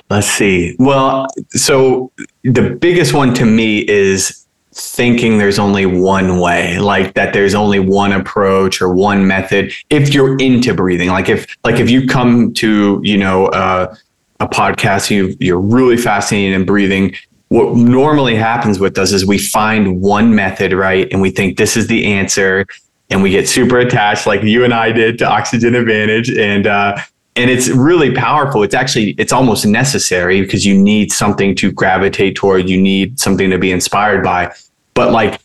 let's 0.09 0.28
see. 0.28 0.76
Well, 0.80 1.28
so 1.51 2.11
the 2.43 2.72
biggest 2.72 3.13
one 3.13 3.34
to 3.36 3.45
me 3.45 3.88
is 3.88 4.45
thinking 4.74 5.38
there's 5.38 5.59
only 5.59 5.86
one 5.86 6.39
way, 6.39 6.80
like 6.80 7.13
that 7.13 7.32
there's 7.32 7.53
only 7.53 7.80
one 7.80 8.11
approach 8.11 8.82
or 8.82 8.93
one 8.93 9.28
method. 9.28 9.72
If 9.89 10.13
you're 10.13 10.38
into 10.38 10.74
breathing, 10.74 11.09
like 11.09 11.30
if 11.30 11.45
like 11.63 11.80
if 11.80 11.89
you 11.89 12.07
come 12.07 12.53
to 12.55 12.99
you 13.03 13.18
know 13.18 13.47
uh, 13.47 13.95
a 14.39 14.47
podcast, 14.47 15.11
you 15.11 15.36
you're 15.39 15.59
really 15.59 15.97
fascinated 15.97 16.53
in 16.53 16.66
breathing. 16.66 17.16
What 17.49 17.78
normally 17.78 18.36
happens 18.36 18.80
with 18.80 18.97
us 18.97 19.11
is 19.11 19.26
we 19.26 19.38
find 19.38 20.01
one 20.01 20.34
method, 20.34 20.74
right, 20.74 21.07
and 21.11 21.22
we 21.22 21.30
think 21.30 21.57
this 21.57 21.78
is 21.78 21.86
the 21.88 22.05
answer, 22.05 22.66
and 23.11 23.22
we 23.22 23.30
get 23.30 23.47
super 23.47 23.78
attached, 23.78 24.26
like 24.26 24.41
you 24.41 24.63
and 24.63 24.74
I 24.74 24.91
did 24.91 25.20
to 25.20 25.30
Oxygen 25.30 25.76
Advantage, 25.76 26.32
and 26.32 26.66
uh, 26.66 26.97
and 27.36 27.49
it's 27.49 27.67
really 27.69 28.13
powerful. 28.13 28.63
It's 28.63 28.75
actually 28.75 29.11
it's 29.17 29.33
almost 29.33 29.65
necessary 29.65 30.41
because 30.41 30.65
you 30.65 30.77
need 30.77 31.11
something 31.11 31.55
to 31.55 31.71
gravitate 31.71 32.36
toward. 32.36 32.69
You 32.69 32.81
need 32.81 33.19
something 33.19 33.49
to 33.49 33.57
be 33.57 33.71
inspired 33.71 34.23
by. 34.23 34.53
But 34.93 35.11
like 35.11 35.41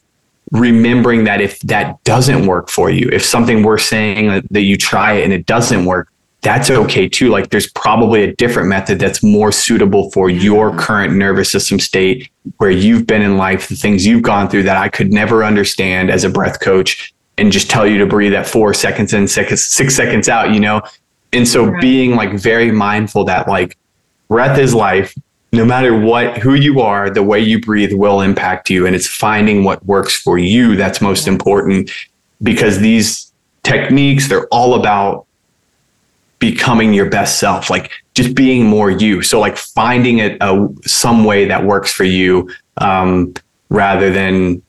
remembering 0.52 1.24
that 1.24 1.40
if 1.40 1.60
that 1.60 2.02
doesn't 2.04 2.46
work 2.46 2.68
for 2.68 2.90
you 2.90 3.08
if 3.12 3.24
something 3.24 3.62
we're 3.62 3.78
saying 3.78 4.26
that, 4.26 4.44
that 4.50 4.62
you 4.62 4.76
try 4.76 5.12
it 5.12 5.22
and 5.22 5.32
it 5.32 5.46
doesn't 5.46 5.84
work 5.84 6.10
that's 6.42 6.70
okay 6.70 7.08
too. 7.08 7.28
Like 7.28 7.50
there's 7.50 7.70
probably 7.72 8.22
a 8.22 8.34
different 8.34 8.68
method 8.68 8.98
that's 8.98 9.22
more 9.22 9.52
suitable 9.52 10.10
for 10.10 10.30
your 10.30 10.70
mm-hmm. 10.70 10.78
current 10.78 11.14
nervous 11.14 11.52
system 11.52 11.78
state 11.78 12.30
where 12.56 12.70
you've 12.70 13.06
been 13.06 13.22
in 13.22 13.36
life 13.36 13.68
the 13.68 13.76
things 13.76 14.06
you've 14.06 14.22
gone 14.22 14.48
through 14.48 14.62
that 14.62 14.76
i 14.76 14.88
could 14.88 15.12
never 15.12 15.44
understand 15.44 16.10
as 16.10 16.24
a 16.24 16.30
breath 16.30 16.60
coach 16.60 17.14
and 17.36 17.52
just 17.52 17.70
tell 17.70 17.86
you 17.86 17.98
to 17.98 18.06
breathe 18.06 18.34
at 18.34 18.46
four 18.46 18.74
seconds 18.74 19.12
in 19.12 19.28
six, 19.28 19.62
six 19.64 19.94
seconds 19.94 20.28
out 20.28 20.52
you 20.52 20.60
know 20.60 20.80
and 21.32 21.46
so 21.46 21.66
Right. 21.66 21.80
being 21.80 22.16
like 22.16 22.32
very 22.34 22.70
mindful 22.70 23.24
that 23.24 23.48
like 23.48 23.76
breath 24.28 24.58
is 24.58 24.74
life. 24.74 25.14
No 25.52 25.64
matter 25.64 25.98
what 25.98 26.38
who 26.38 26.54
you 26.54 26.80
are 26.80 27.10
the 27.10 27.22
way 27.22 27.40
you 27.40 27.60
breathe 27.60 27.92
will 27.92 28.20
impact 28.20 28.70
you. 28.70 28.86
And 28.86 28.94
it's 28.94 29.06
finding 29.06 29.64
what 29.64 29.84
works 29.84 30.16
for 30.16 30.38
you 30.38 30.76
that's 30.76 31.00
most 31.00 31.26
important 31.26 31.90
because 32.42 32.78
these 32.78 33.32
techniques 33.62 34.28
they're 34.28 34.46
all 34.48 34.74
about 34.74 35.26
becoming 36.38 36.94
your 36.94 37.10
best 37.10 37.38
self 37.38 37.68
like 37.68 37.90
just 38.14 38.34
being 38.34 38.64
more 38.64 38.90
you. 38.90 39.22
So 39.22 39.38
like 39.40 39.56
finding 39.56 40.18
it 40.18 40.38
a, 40.40 40.68
some 40.86 41.24
way 41.24 41.44
that 41.46 41.64
works 41.64 41.92
for 41.92 42.04
you 42.04 42.50
um, 42.78 43.34
rather 43.68 44.10
than 44.10 44.62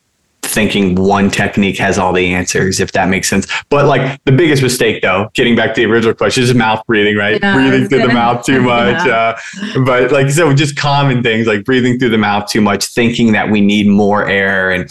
thinking 0.53 0.95
one 0.95 1.29
technique 1.29 1.77
has 1.77 1.97
all 1.97 2.13
the 2.13 2.33
answers 2.33 2.79
if 2.79 2.91
that 2.91 3.07
makes 3.09 3.29
sense 3.29 3.47
but 3.69 3.85
like 3.85 4.21
the 4.25 4.31
biggest 4.31 4.61
mistake 4.61 5.01
though 5.01 5.29
getting 5.33 5.55
back 5.55 5.73
to 5.73 5.81
the 5.81 5.89
original 5.91 6.13
question 6.13 6.43
is 6.43 6.53
mouth 6.53 6.85
breathing 6.87 7.15
right 7.15 7.39
Yeah, 7.41 7.53
breathing 7.53 7.87
through 7.87 7.99
the 8.01 8.07
gonna- 8.07 8.13
mouth 8.13 8.45
too 8.45 8.61
much 8.73 9.05
Yeah. 9.05 9.35
uh, 9.75 9.83
but 9.85 10.11
like 10.11 10.29
so 10.29 10.53
just 10.53 10.75
common 10.75 11.23
things 11.23 11.47
like 11.47 11.63
breathing 11.63 11.97
through 11.99 12.09
the 12.09 12.17
mouth 12.17 12.49
too 12.49 12.61
much 12.61 12.85
thinking 12.85 13.31
that 13.33 13.49
we 13.49 13.61
need 13.61 13.87
more 13.87 14.27
air 14.27 14.71
and 14.71 14.89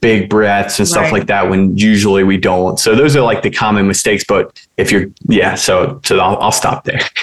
big 0.00 0.28
breaths 0.28 0.78
and 0.78 0.88
stuff 0.88 1.04
Right. 1.04 1.12
like 1.12 1.26
that 1.26 1.48
when 1.48 1.76
usually 1.76 2.24
we 2.24 2.36
don't 2.36 2.78
so 2.78 2.94
those 2.94 3.14
are 3.16 3.20
like 3.22 3.42
the 3.42 3.50
common 3.50 3.86
mistakes 3.86 4.24
but 4.26 4.58
if 4.76 4.90
you're 4.90 5.06
yeah 5.28 5.54
so 5.54 6.00
so 6.04 6.18
i'll, 6.18 6.36
I'll 6.38 6.52
stop 6.52 6.84
there 6.84 7.00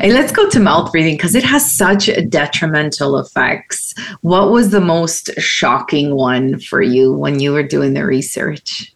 and 0.00 0.12
let's 0.12 0.32
go 0.32 0.48
to 0.48 0.60
mouth 0.60 0.92
breathing 0.92 1.14
because 1.14 1.34
it 1.34 1.44
has 1.44 1.70
such 1.70 2.08
detrimental 2.28 3.18
effects. 3.18 3.94
What 4.20 4.50
was 4.50 4.70
the 4.70 4.80
most 4.80 5.30
shocking 5.38 6.14
one 6.14 6.58
for 6.58 6.80
you 6.82 7.12
when 7.12 7.40
you 7.40 7.52
were 7.52 7.62
doing 7.62 7.94
the 7.94 8.04
research? 8.04 8.94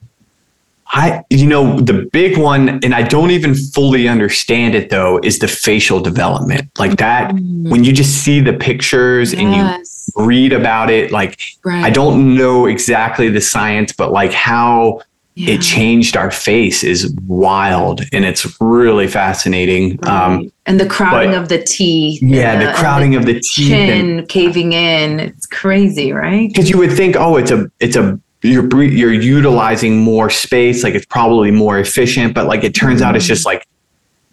I, 0.89 1.25
you 1.29 1.47
know, 1.47 1.81
the 1.81 2.09
big 2.13 2.39
one, 2.39 2.69
and 2.85 2.95
I 2.95 3.03
don't 3.03 3.33
even 3.33 3.55
fully 3.55 4.07
understand 4.07 4.77
it 4.77 4.91
though, 4.91 5.19
is 5.25 5.41
the 5.41 5.49
facial 5.49 5.99
development. 5.99 6.71
Like 6.79 6.99
that, 6.99 7.33
mm. 7.33 7.69
when 7.69 7.83
you 7.83 7.93
just 7.93 8.23
see 8.23 8.41
the 8.41 8.53
pictures 8.53 9.33
and 9.33 9.55
you 9.55 10.25
read 10.25 10.53
about 10.53 10.91
it, 10.91 11.11
like 11.11 11.41
right. 11.65 11.85
I 11.85 11.91
don't 11.91 12.37
know 12.37 12.67
exactly 12.67 13.29
the 13.29 13.41
science, 13.41 13.93
but 13.93 14.13
like 14.13 14.33
how 14.33 15.01
Yeah. 15.37 15.55
it 15.55 15.63
changed 15.63 16.17
our 16.17 16.31
face 16.31 16.85
is 16.85 17.13
wild 17.27 18.03
and 18.13 18.25
it's 18.25 18.47
really 18.61 19.09
fascinating. 19.09 19.99
Um, 20.07 20.53
and 20.67 20.79
the 20.79 20.87
crowding 20.87 21.33
but- 21.33 21.43
of 21.43 21.49
the 21.49 21.61
teeth. 21.63 22.23
yeah, 22.23 22.53
and 22.53 22.69
the 22.69 22.73
crowding 22.73 23.17
of 23.17 23.27
the 23.27 23.41
teeth 23.41 23.73
and 23.73 24.21
chin 24.21 24.27
caving 24.27 24.73
in. 24.75 25.19
It's 25.19 25.47
crazy, 25.47 26.13
right? 26.13 26.49
because 26.49 26.71
you 26.71 26.79
would 26.79 26.93
think, 26.93 27.17
oh, 27.17 27.37
it's 27.37 27.51
a, 27.51 27.69
it's 27.81 27.97
a, 27.97 28.21
you're 28.43 28.83
you're 28.85 29.13
utilizing 29.13 29.99
more 29.99 30.31
space, 30.31 30.85
like 30.85 30.95
it's 30.95 31.07
probably 31.07 31.51
more 31.51 31.79
efficient, 31.81 32.33
but 32.35 32.47
like 32.47 32.63
it 32.63 32.75
turns 32.75 33.03
out 33.03 33.17
it's 33.17 33.27
just 33.27 33.45
like 33.45 33.67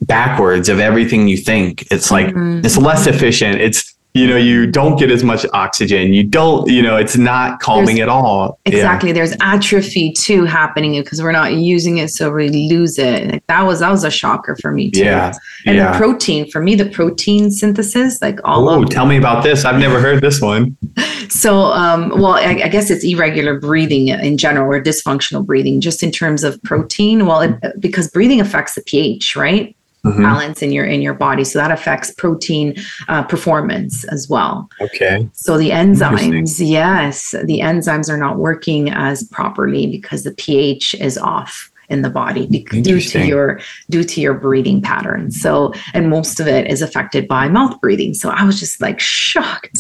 backwards 0.02 0.70
of 0.70 0.80
everything 0.80 1.28
you 1.28 1.38
think. 1.38 1.88
It's 1.92 2.12
like 2.12 2.28
Mhm. 2.28 2.64
it's 2.66 2.78
less 2.78 3.08
efficient. 3.08 3.60
It's 3.62 3.91
you 4.14 4.28
know 4.28 4.36
you 4.38 4.68
don't 4.68 4.98
get 5.00 5.10
as 5.12 5.24
much 5.24 5.46
oxygen. 5.54 6.14
You 6.14 6.24
don't 6.24 6.68
you 6.70 6.82
know 6.82 6.98
it's 6.98 7.18
not 7.18 7.60
calming 7.60 7.96
There's- 7.96 8.02
at 8.02 8.10
all. 8.10 8.60
Yeah. 8.66 8.74
Exactly. 8.74 9.12
There's 9.12 9.34
atrophy 9.42 10.12
too 10.14 10.46
happening 10.46 11.02
because 11.02 11.22
we're 11.22 11.32
not 11.32 11.54
using 11.54 11.98
it, 11.98 12.10
so 12.10 12.32
we 12.32 12.50
lose 12.50 12.98
it. 12.98 13.32
Like, 13.32 13.48
that 13.48 13.62
was 13.64 13.80
that 13.80 13.92
was 13.92 14.04
a 14.04 14.12
shocker 14.12 14.56
for 14.62 14.72
me 14.72 14.92
too. 14.92 15.02
Yeah. 15.02 15.34
And 15.66 15.78
yeah. 15.78 15.92
the 15.92 15.98
protein 15.98 16.50
for 16.50 16.62
me, 16.62 16.76
the 16.76 16.90
protein 16.90 17.52
synthesis, 17.52 18.22
like 18.22 18.40
all 18.44 18.70
Oh, 18.70 18.84
tell 18.86 19.06
me 19.06 19.18
about 19.18 19.44
this. 19.44 19.66
I've 19.66 19.80
never 19.80 20.00
heard 20.00 20.22
this 20.22 20.42
one. 20.42 20.78
So, 21.30 21.66
um, 21.68 22.10
well, 22.10 22.34
I, 22.34 22.62
I 22.64 22.68
guess 22.68 22.90
it's 22.90 23.06
irregular 23.06 23.58
breathing 23.58 24.10
in 24.10 24.38
general 24.38 24.70
or 24.70 24.84
dysfunctional 24.84 25.46
breathing, 25.46 25.80
just 25.80 26.04
in 26.04 26.12
terms 26.12 26.44
of 26.44 26.62
protein. 26.64 27.26
Well, 27.26 27.42
it, 27.42 27.80
because 27.80 28.10
breathing 28.10 28.42
affects 28.42 28.76
the 28.76 28.82
pH, 28.82 29.38
right? 29.38 29.74
Mm-hmm. 30.06 30.22
balance 30.22 30.62
in 30.62 30.72
your 30.72 30.86
in 30.86 31.02
your 31.02 31.14
body. 31.14 31.44
So 31.44 31.60
that 31.60 31.72
affects 31.72 32.12
protein 32.12 32.76
uh, 33.08 33.24
performance 33.24 34.04
as 34.06 34.30
well. 34.30 34.70
Okay. 34.80 35.30
So 35.34 35.58
the 35.58 35.70
enzymes 35.70 36.60
yes 36.60 37.32
the 37.32 37.60
enzymes 37.60 38.10
are 38.10 38.18
not 38.18 38.38
working 38.38 38.90
as 38.90 39.24
properly 39.24 39.88
because 39.88 40.24
the 40.24 40.32
ph 40.34 40.96
is 40.96 41.18
off 41.18 41.72
in 41.90 42.04
the 42.04 42.10
body 42.10 42.48
due 42.48 43.02
to 43.02 43.26
your 43.26 43.60
due 43.90 44.04
to 44.04 44.22
your 44.22 44.34
breathing 44.34 44.82
pattern. 44.82 45.30
So 45.30 45.74
and 45.94 46.10
most 46.10 46.40
of 46.40 46.48
it 46.48 46.72
is 46.72 46.82
affected 46.82 47.28
by 47.28 47.50
mouth 47.50 47.80
breathing. 47.82 48.14
So 48.14 48.30
i 48.30 48.44
was 48.44 48.60
just 48.60 48.82
like 48.82 49.00
shocked 49.00 49.78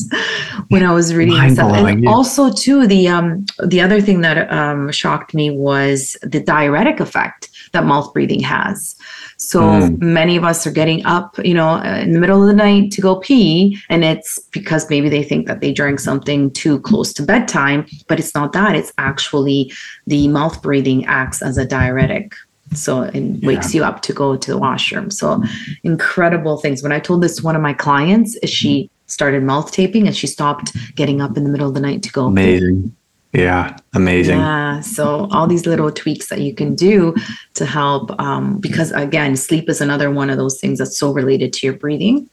when 0.67 0.84
i 0.84 0.93
was 0.93 1.15
reading 1.15 1.36
this. 1.41 1.57
And 1.57 2.03
yeah. 2.03 2.09
also 2.09 2.51
too 2.51 2.86
the 2.86 3.07
um 3.07 3.45
the 3.63 3.80
other 3.82 4.01
thing 4.01 4.22
that 4.22 4.51
um 4.51 4.91
shocked 4.91 5.34
me 5.34 5.49
was 5.51 6.17
the 6.22 6.41
diuretic 6.41 6.99
effect 6.99 7.49
that 7.72 7.86
mouth 7.86 8.13
breathing 8.13 8.41
has 8.41 8.95
so 9.41 9.61
mm. 9.61 9.99
many 9.99 10.38
of 10.38 10.43
us 10.43 10.67
are 10.67 10.72
getting 10.72 11.03
up, 11.03 11.36
you 11.43 11.55
know, 11.55 11.78
in 11.82 12.13
the 12.13 12.19
middle 12.19 12.43
of 12.43 12.47
the 12.47 12.53
night 12.53 12.91
to 12.91 13.01
go 13.01 13.15
pee. 13.15 13.82
And 13.89 14.05
it's 14.05 14.38
because 14.51 14.88
maybe 14.88 15.09
they 15.09 15.24
think 15.24 15.47
that 15.47 15.61
they 15.61 15.74
drank 15.74 15.99
something 15.99 16.51
too 16.51 16.80
close 16.82 17.11
to 17.13 17.24
bedtime, 17.24 17.88
but 18.07 18.19
it's 18.19 18.36
not 18.36 18.53
that. 18.53 18.76
It's 18.76 18.93
actually 18.99 19.74
the 20.05 20.28
mouth 20.28 20.61
breathing 20.61 21.07
acts 21.07 21.41
as 21.41 21.57
a 21.57 21.65
diuretic. 21.65 22.36
So 22.76 23.01
it 23.01 23.19
yeah. 23.19 23.47
wakes 23.47 23.74
you 23.74 23.84
up 23.84 24.03
to 24.03 24.13
go 24.13 24.38
to 24.38 24.51
the 24.51 24.59
washroom. 24.59 25.09
So 25.09 25.43
incredible 25.84 26.57
things. 26.57 26.84
When 26.84 26.91
I 26.91 26.99
told 26.99 27.24
this 27.24 27.38
to 27.38 27.43
one 27.43 27.55
of 27.55 27.63
my 27.63 27.74
clients, 27.74 28.38
she 28.47 28.91
started 29.07 29.41
mouth 29.41 29.72
taping 29.72 30.05
and 30.05 30.15
she 30.15 30.28
stopped 30.28 30.72
getting 30.95 31.19
up 31.19 31.36
in 31.36 31.45
the 31.45 31.49
middle 31.49 31.67
of 31.67 31.74
the 31.74 31.82
night 31.82 32.03
to 32.03 32.11
go. 32.11 32.28
Amazing. 32.28 32.95
Yeah, 33.34 33.77
amazing. 33.93 34.39
Yeah, 34.39 34.82
so 34.82 35.29
all 35.32 35.47
these 35.47 35.65
little 35.65 35.91
tweaks 35.91 36.27
that 36.27 36.41
you 36.41 36.53
can 36.53 36.75
do 36.75 37.15
to 37.53 37.65
help, 37.65 38.11
um, 38.19 38.59
because 38.59 38.91
again, 38.91 39.38
sleep 39.38 39.69
is 39.69 39.79
another 39.79 40.11
one 40.11 40.29
of 40.29 40.38
those 40.38 40.59
things 40.59 40.79
that's 40.79 40.97
so 40.97 41.13
related 41.13 41.53
to 41.53 41.67
your 41.67 41.75
breathing, 41.75 42.29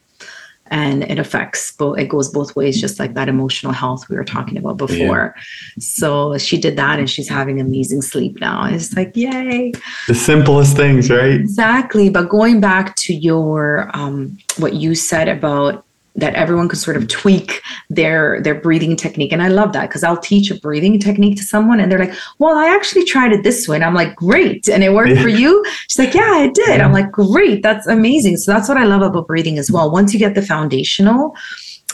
and 0.67 1.03
it 1.03 1.17
affects 1.17 1.71
both. 1.71 1.97
It 1.97 2.09
goes 2.09 2.29
both 2.29 2.53
ways, 2.55 2.81
just 2.81 2.99
like 2.99 3.13
that 3.13 3.29
emotional 3.29 3.71
health 3.71 4.09
we 4.09 4.17
were 4.17 4.25
talking 4.25 4.57
about 4.57 4.75
before. 4.75 5.33
Yeah. 5.35 5.41
So 5.79 6.37
she 6.37 6.59
did 6.59 6.75
that, 6.75 6.99
and 6.99 7.09
she's 7.09 7.29
having 7.29 7.61
amazing 7.61 8.01
sleep 8.01 8.41
now. 8.41 8.65
It's 8.65 8.93
like 8.93 9.15
yay! 9.15 9.71
The 10.07 10.15
simplest 10.15 10.75
things, 10.75 11.09
right? 11.09 11.39
Exactly. 11.39 12.09
But 12.09 12.27
going 12.27 12.59
back 12.59 12.97
to 12.97 13.13
your 13.13 13.89
um, 13.93 14.37
what 14.57 14.73
you 14.73 14.95
said 14.95 15.29
about 15.29 15.85
that 16.19 16.35
everyone 16.35 16.67
could 16.67 16.79
sort 16.79 16.97
of 16.97 17.07
tweak 17.07 17.61
their 17.89 18.41
their 18.41 18.55
breathing 18.55 18.95
technique. 18.95 19.31
And 19.31 19.41
i 19.41 19.47
love 19.47 19.73
that 19.73 19.89
because 19.89 20.03
i'll 20.03 20.17
teach 20.17 20.51
a 20.51 20.59
breathing 20.59 20.99
technique 20.99 21.37
to 21.37 21.43
someone 21.43 21.79
and 21.79 21.91
they're 21.91 21.99
like 21.99 22.13
well 22.39 22.57
i 22.57 22.67
actually 22.67 23.05
tried 23.05 23.31
it 23.31 23.43
this 23.43 23.67
way. 23.67 23.77
And 23.77 23.85
i'm 23.85 23.95
like 23.95 24.15
great. 24.15 24.67
And 24.69 24.83
it 24.83 24.93
worked 24.93 25.19
for 25.19 25.29
you? 25.29 25.63
She's 25.87 25.99
like 25.99 26.13
yeah 26.13 26.43
it 26.43 26.53
did. 26.53 26.81
I'm 26.81 26.93
like 26.93 27.11
great. 27.11 27.63
That's 27.63 27.87
amazing. 27.87 28.37
So 28.37 28.51
that's 28.51 28.69
what 28.69 28.77
i 28.77 28.85
love 28.85 29.01
about 29.01 29.27
breathing 29.27 29.57
as 29.57 29.71
well. 29.71 29.91
Once 29.91 30.13
you 30.13 30.19
get 30.19 30.35
the 30.35 30.41
foundational 30.41 31.35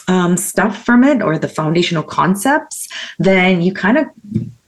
um, 0.07 0.37
stuff 0.37 0.85
from 0.85 1.03
it 1.03 1.21
or 1.21 1.39
the 1.39 1.47
foundational 1.47 2.03
concepts 2.03 2.87
then 3.17 3.61
you 3.61 3.73
kind 3.73 3.97
of 3.97 4.05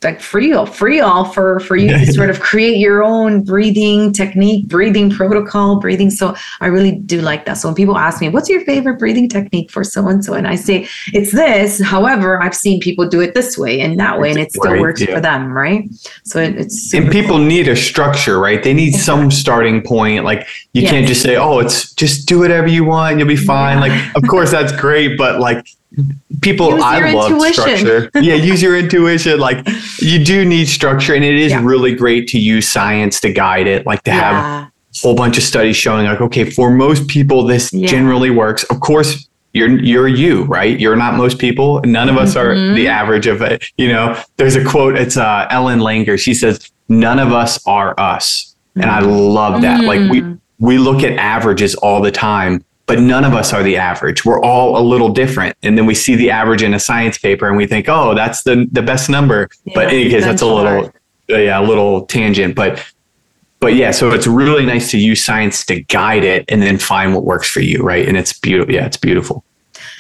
like 0.04 0.22
free 0.22 0.54
all 0.54 0.66
free 0.66 1.00
all 1.00 1.26
for 1.26 1.60
for 1.62 1.76
you 1.76 1.90
to 1.90 2.06
sort 2.14 2.30
of 2.34 2.40
create 2.40 2.78
your 2.78 3.04
own 3.04 3.44
breathing 3.44 4.14
technique 4.14 4.68
breathing 4.68 5.10
protocol 5.10 5.80
breathing 5.80 6.12
so 6.12 6.36
i 6.62 6.68
really 6.68 6.92
do 6.92 7.20
like 7.20 7.46
that 7.46 7.56
so 7.56 7.68
when 7.68 7.74
people 7.74 7.98
ask 7.98 8.22
me 8.22 8.30
what's 8.30 8.48
your 8.48 8.62
favorite 8.62 9.00
breathing 9.00 9.28
technique 9.28 9.72
for 9.72 9.84
so 9.84 10.08
and 10.08 10.24
so 10.24 10.36
and 10.36 10.48
i 10.48 10.56
say 10.56 10.88
it's 11.14 11.32
this 11.32 11.82
however 11.82 12.42
i've 12.44 12.56
seen 12.56 12.80
people 12.80 13.10
do 13.10 13.22
it 13.22 13.34
this 13.34 13.58
way 13.58 13.82
and 13.82 14.00
that 14.00 14.20
way 14.20 14.30
and 14.30 14.40
it 14.40 14.52
still 14.52 14.80
works 14.80 15.02
yeah. 15.02 15.16
for 15.16 15.20
them 15.20 15.52
right 15.52 15.90
so 16.24 16.40
it, 16.40 16.56
it's 16.56 16.94
and 16.94 17.12
people 17.12 17.38
cool. 17.38 17.46
need 17.46 17.68
a 17.68 17.76
structure 17.76 18.40
right 18.40 18.62
they 18.62 18.76
need 18.76 18.90
exactly. 18.90 19.04
some 19.04 19.32
starting 19.32 19.82
point 19.82 20.24
like 20.24 20.48
you 20.74 20.84
yes. 20.84 20.92
can't 20.92 21.08
just 21.08 21.24
say 21.24 21.38
oh 21.38 21.58
it's 21.58 21.92
just 21.94 22.28
do 22.28 22.40
whatever 22.40 22.68
you 22.68 22.86
want 22.86 23.18
you'll 23.18 23.28
be 23.28 23.36
fine 23.36 23.78
yeah. 23.78 23.96
like 23.96 24.16
of 24.16 24.30
course 24.30 24.52
that's 24.52 24.72
great 24.80 25.18
but 25.18 25.40
like 25.40 25.66
people 26.42 26.72
use 26.72 26.84
I 26.84 27.12
love 27.12 27.32
intuition. 27.32 27.54
structure. 27.54 28.12
yeah, 28.16 28.36
use 28.36 28.62
your 28.62 28.78
intuition. 28.78 29.40
Like 29.40 29.68
you 30.00 30.24
do 30.24 30.46
need 30.46 30.68
structure 30.68 31.14
and 31.14 31.24
it 31.24 31.36
is 31.36 31.52
yeah. 31.52 31.64
really 31.64 31.96
great 31.96 32.28
to 32.30 32.40
use 32.40 32.68
science 32.68 33.20
to 33.22 33.32
guide 33.32 33.68
it, 33.68 33.86
like 33.86 34.04
to 34.04 34.12
yeah. 34.12 34.20
have 34.20 34.68
a 34.68 34.72
whole 35.02 35.16
bunch 35.16 35.38
of 35.38 35.44
studies 35.44 35.76
showing 35.76 36.06
like 36.06 36.22
okay, 36.22 36.50
for 36.50 36.72
most 36.72 37.08
people 37.08 37.44
this 37.44 37.72
yeah. 37.74 37.88
generally 37.88 38.30
works. 38.30 38.64
Of 38.66 38.80
course, 38.80 39.28
you're 39.54 39.70
you're 39.80 40.08
you, 40.08 40.44
right? 40.44 40.80
You're 40.80 40.96
not 40.96 41.16
most 41.16 41.40
people. 41.40 41.82
None 41.84 42.10
of 42.10 42.18
us 42.18 42.36
mm-hmm. 42.36 42.72
are 42.72 42.76
the 42.76 42.88
average 42.88 43.28
of 43.28 43.42
it. 43.42 43.66
You 43.78 43.90
know, 43.90 44.22
there's 44.38 44.56
a 44.56 44.64
quote, 44.64 44.96
it's 44.96 45.18
uh, 45.18 45.48
Ellen 45.50 45.80
Langer. 45.80 46.20
She 46.20 46.34
says, 46.34 46.72
"None 46.90 47.20
of 47.20 47.32
us 47.32 47.66
are 47.66 48.00
us." 48.00 48.56
And 48.76 48.86
I 48.86 49.00
love 49.00 49.62
that. 49.62 49.82
Mm. 49.82 49.88
Like 49.88 50.12
we 50.12 50.22
mm. 50.22 50.40
we 50.60 50.78
look 50.78 51.04
at 51.04 51.14
averages 51.14 51.74
all 51.76 52.02
the 52.02 52.12
time 52.12 52.64
but 52.88 53.00
none 53.00 53.26
of 53.26 53.34
us 53.34 53.54
are 53.54 53.62
the 53.62 53.78
average. 53.78 54.26
We're 54.26 54.42
all 54.42 54.78
a 54.78 54.82
little 54.82 55.10
different. 55.10 55.56
And 55.62 55.78
then 55.78 55.86
we 55.86 55.94
see 55.94 56.16
the 56.16 56.32
average 56.32 56.64
in 56.64 56.74
a 56.74 56.80
science 56.80 57.18
paper 57.18 57.48
and 57.48 57.58
we 57.58 57.68
think, 57.68 57.88
oh, 57.90 58.16
that's 58.16 58.44
the, 58.44 58.68
the 58.72 58.82
best 58.82 59.10
number. 59.10 59.50
Yeah, 59.66 59.74
but 59.76 59.84
in 59.86 59.90
any 59.90 60.10
case, 60.10 60.24
that's 60.24 60.42
a 60.42 60.48
little, 60.48 60.92
yeah, 61.28 61.60
a 61.60 61.62
little 61.62 62.06
tangent. 62.06 62.56
But, 62.56 62.84
but 63.60 63.76
yeah, 63.76 63.92
so 63.92 64.12
it's 64.12 64.26
really 64.26 64.66
nice 64.66 64.90
to 64.92 64.98
use 64.98 65.24
science 65.24 65.66
to 65.66 65.84
guide 65.84 66.24
it 66.24 66.46
and 66.48 66.62
then 66.62 66.78
find 66.78 67.14
what 67.14 67.26
works 67.26 67.50
for 67.50 67.60
you. 67.60 67.84
Right. 67.84 68.08
And 68.08 68.16
it's 68.16 68.32
beautiful. 68.32 68.74
Yeah, 68.74 68.86
it's 68.86 68.98
beautiful. 68.98 69.44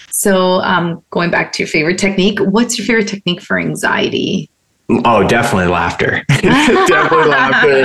So, 0.09 0.61
um, 0.61 1.03
going 1.11 1.29
back 1.29 1.51
to 1.53 1.63
your 1.63 1.67
favorite 1.67 1.99
technique, 1.99 2.39
what's 2.39 2.77
your 2.77 2.87
favorite 2.87 3.07
technique 3.07 3.41
for 3.41 3.59
anxiety? 3.59 4.49
Oh, 4.89 5.27
definitely 5.27 5.67
laughter. 5.67 6.23
definitely 6.29 7.27
laughter. 7.27 7.83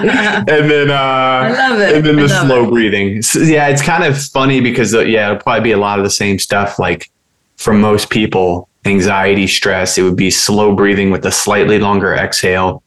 And 0.48 0.70
then, 0.70 0.90
uh, 0.90 0.94
I 0.94 1.68
love 1.68 1.80
it. 1.80 1.96
And 1.96 2.06
then 2.06 2.16
the 2.16 2.28
slow 2.28 2.64
it. 2.64 2.70
breathing. 2.70 3.22
So, 3.22 3.40
yeah, 3.40 3.68
it's 3.68 3.82
kind 3.82 4.04
of 4.04 4.20
funny 4.22 4.60
because, 4.60 4.94
uh, 4.94 5.00
yeah, 5.00 5.30
it'll 5.30 5.42
probably 5.42 5.62
be 5.62 5.72
a 5.72 5.78
lot 5.78 5.98
of 5.98 6.04
the 6.04 6.10
same 6.10 6.38
stuff. 6.38 6.78
Like 6.78 7.10
for 7.56 7.72
most 7.72 8.08
people, 8.08 8.68
anxiety, 8.84 9.48
stress, 9.48 9.98
it 9.98 10.02
would 10.02 10.16
be 10.16 10.30
slow 10.30 10.76
breathing 10.76 11.10
with 11.10 11.26
a 11.26 11.32
slightly 11.32 11.78
longer 11.78 12.14
exhale. 12.14 12.82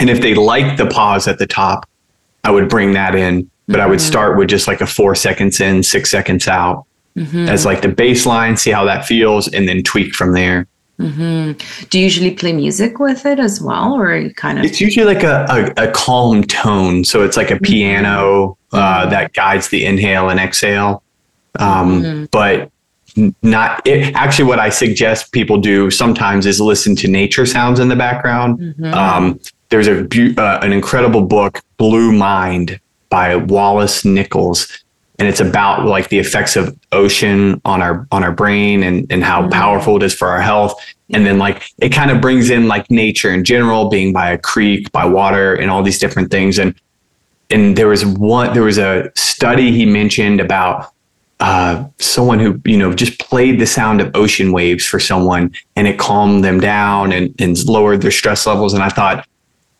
And 0.00 0.10
if 0.10 0.20
they 0.20 0.34
like 0.34 0.76
the 0.76 0.86
pause 0.86 1.28
at 1.28 1.38
the 1.38 1.46
top, 1.46 1.88
I 2.42 2.50
would 2.50 2.68
bring 2.68 2.92
that 2.92 3.14
in, 3.14 3.50
but 3.66 3.74
mm-hmm. 3.74 3.80
I 3.80 3.86
would 3.86 3.98
mm-hmm. 3.98 4.06
start 4.06 4.36
with 4.36 4.48
just 4.48 4.66
like 4.66 4.80
a 4.80 4.86
four 4.86 5.14
seconds 5.14 5.60
in, 5.60 5.82
six 5.82 6.10
seconds 6.10 6.48
out 6.48 6.84
mm-hmm. 7.16 7.48
as 7.48 7.64
like 7.64 7.82
the 7.82 7.88
baseline, 7.88 8.58
see 8.58 8.70
how 8.70 8.84
that 8.84 9.06
feels, 9.06 9.48
and 9.48 9.68
then 9.68 9.82
tweak 9.82 10.14
from 10.14 10.32
there. 10.32 10.66
Mm-hmm. 10.98 11.86
Do 11.88 11.98
you 11.98 12.04
usually 12.04 12.34
play 12.34 12.52
music 12.52 12.98
with 12.98 13.26
it 13.26 13.38
as 13.38 13.60
well, 13.60 13.94
or 13.94 14.30
kind 14.30 14.58
of? 14.58 14.64
It's 14.64 14.80
usually 14.80 15.04
like 15.04 15.22
a, 15.22 15.72
a, 15.76 15.88
a 15.88 15.92
calm 15.92 16.42
tone, 16.44 17.04
so 17.04 17.22
it's 17.22 17.36
like 17.36 17.50
a 17.50 17.54
mm-hmm. 17.54 17.64
piano 17.64 18.58
uh, 18.72 19.02
mm-hmm. 19.02 19.10
that 19.10 19.32
guides 19.34 19.68
the 19.68 19.84
inhale 19.84 20.30
and 20.30 20.40
exhale. 20.40 21.02
Um, 21.58 22.02
mm-hmm. 22.02 22.24
But 22.30 22.70
not 23.42 23.86
it, 23.86 24.14
actually, 24.14 24.46
what 24.46 24.58
I 24.58 24.70
suggest 24.70 25.32
people 25.32 25.58
do 25.58 25.90
sometimes 25.90 26.46
is 26.46 26.60
listen 26.60 26.96
to 26.96 27.08
nature 27.08 27.46
sounds 27.46 27.78
in 27.78 27.88
the 27.88 27.96
background. 27.96 28.58
Mm-hmm. 28.58 28.94
Um, 28.94 29.40
there's 29.68 29.88
a 29.88 30.04
uh, 30.40 30.60
an 30.62 30.72
incredible 30.72 31.22
book, 31.22 31.60
Blue 31.76 32.12
Mind, 32.12 32.80
by 33.08 33.36
Wallace 33.36 34.04
Nichols, 34.04 34.84
and 35.18 35.28
it's 35.28 35.40
about 35.40 35.86
like 35.86 36.08
the 36.08 36.18
effects 36.18 36.56
of 36.56 36.76
ocean 36.92 37.60
on 37.64 37.80
our 37.82 38.06
on 38.12 38.22
our 38.22 38.32
brain 38.32 38.82
and 38.82 39.10
and 39.10 39.24
how 39.24 39.42
mm-hmm. 39.42 39.50
powerful 39.50 39.96
it 39.96 40.02
is 40.02 40.14
for 40.14 40.28
our 40.28 40.40
health. 40.40 40.74
And 41.10 41.24
then 41.24 41.38
like 41.38 41.62
it 41.78 41.90
kind 41.90 42.10
of 42.10 42.20
brings 42.20 42.50
in 42.50 42.68
like 42.68 42.90
nature 42.90 43.32
in 43.32 43.44
general 43.44 43.88
being 43.88 44.12
by 44.12 44.30
a 44.30 44.38
creek 44.38 44.90
by 44.92 45.06
water 45.06 45.54
and 45.54 45.70
all 45.70 45.82
these 45.82 45.98
different 45.98 46.30
things. 46.30 46.58
And 46.58 46.74
and 47.50 47.76
there 47.76 47.88
was 47.88 48.04
one 48.04 48.52
there 48.52 48.62
was 48.62 48.78
a 48.78 49.10
study 49.14 49.72
he 49.72 49.86
mentioned 49.86 50.40
about 50.40 50.92
uh, 51.38 51.84
someone 51.98 52.38
who 52.38 52.60
you 52.64 52.76
know 52.76 52.92
just 52.92 53.18
played 53.18 53.60
the 53.60 53.66
sound 53.66 54.00
of 54.00 54.10
ocean 54.14 54.52
waves 54.52 54.84
for 54.84 54.98
someone 54.98 55.54
and 55.76 55.86
it 55.86 55.98
calmed 55.98 56.42
them 56.42 56.60
down 56.60 57.12
and, 57.12 57.34
and 57.40 57.62
lowered 57.66 58.02
their 58.02 58.10
stress 58.10 58.46
levels. 58.46 58.74
And 58.74 58.82
i 58.82 58.88
thought 58.88 59.26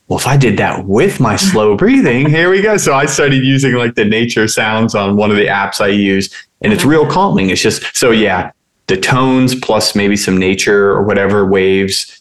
well, 0.09 0.19
if 0.19 0.27
I 0.27 0.37
did 0.37 0.57
that 0.59 0.85
with 0.87 1.21
my 1.21 1.37
slow 1.51 1.77
breathing, 1.77 2.29
here 2.29 2.51
we 2.51 2.63
go. 2.63 2.77
So 2.77 2.95
I 2.95 3.07
started 3.07 3.45
using 3.45 3.75
like 3.75 3.95
the 3.95 4.05
nature 4.05 4.49
sounds 4.49 4.95
on 4.95 5.17
one 5.17 5.31
of 5.31 5.37
the 5.37 5.47
apps 5.47 5.81
I 5.81 5.89
use, 5.89 6.33
and 6.63 6.73
it's 6.73 6.85
real 6.85 7.07
calming. 7.11 7.51
It's 7.51 7.63
just 7.63 7.97
so 7.97 8.11
yeah, 8.11 8.53
the 8.87 8.97
tones 8.97 9.55
plus 9.55 9.95
maybe 9.95 10.17
some 10.17 10.37
nature 10.37 10.91
or 10.91 11.03
whatever 11.03 11.45
waves, 11.47 12.21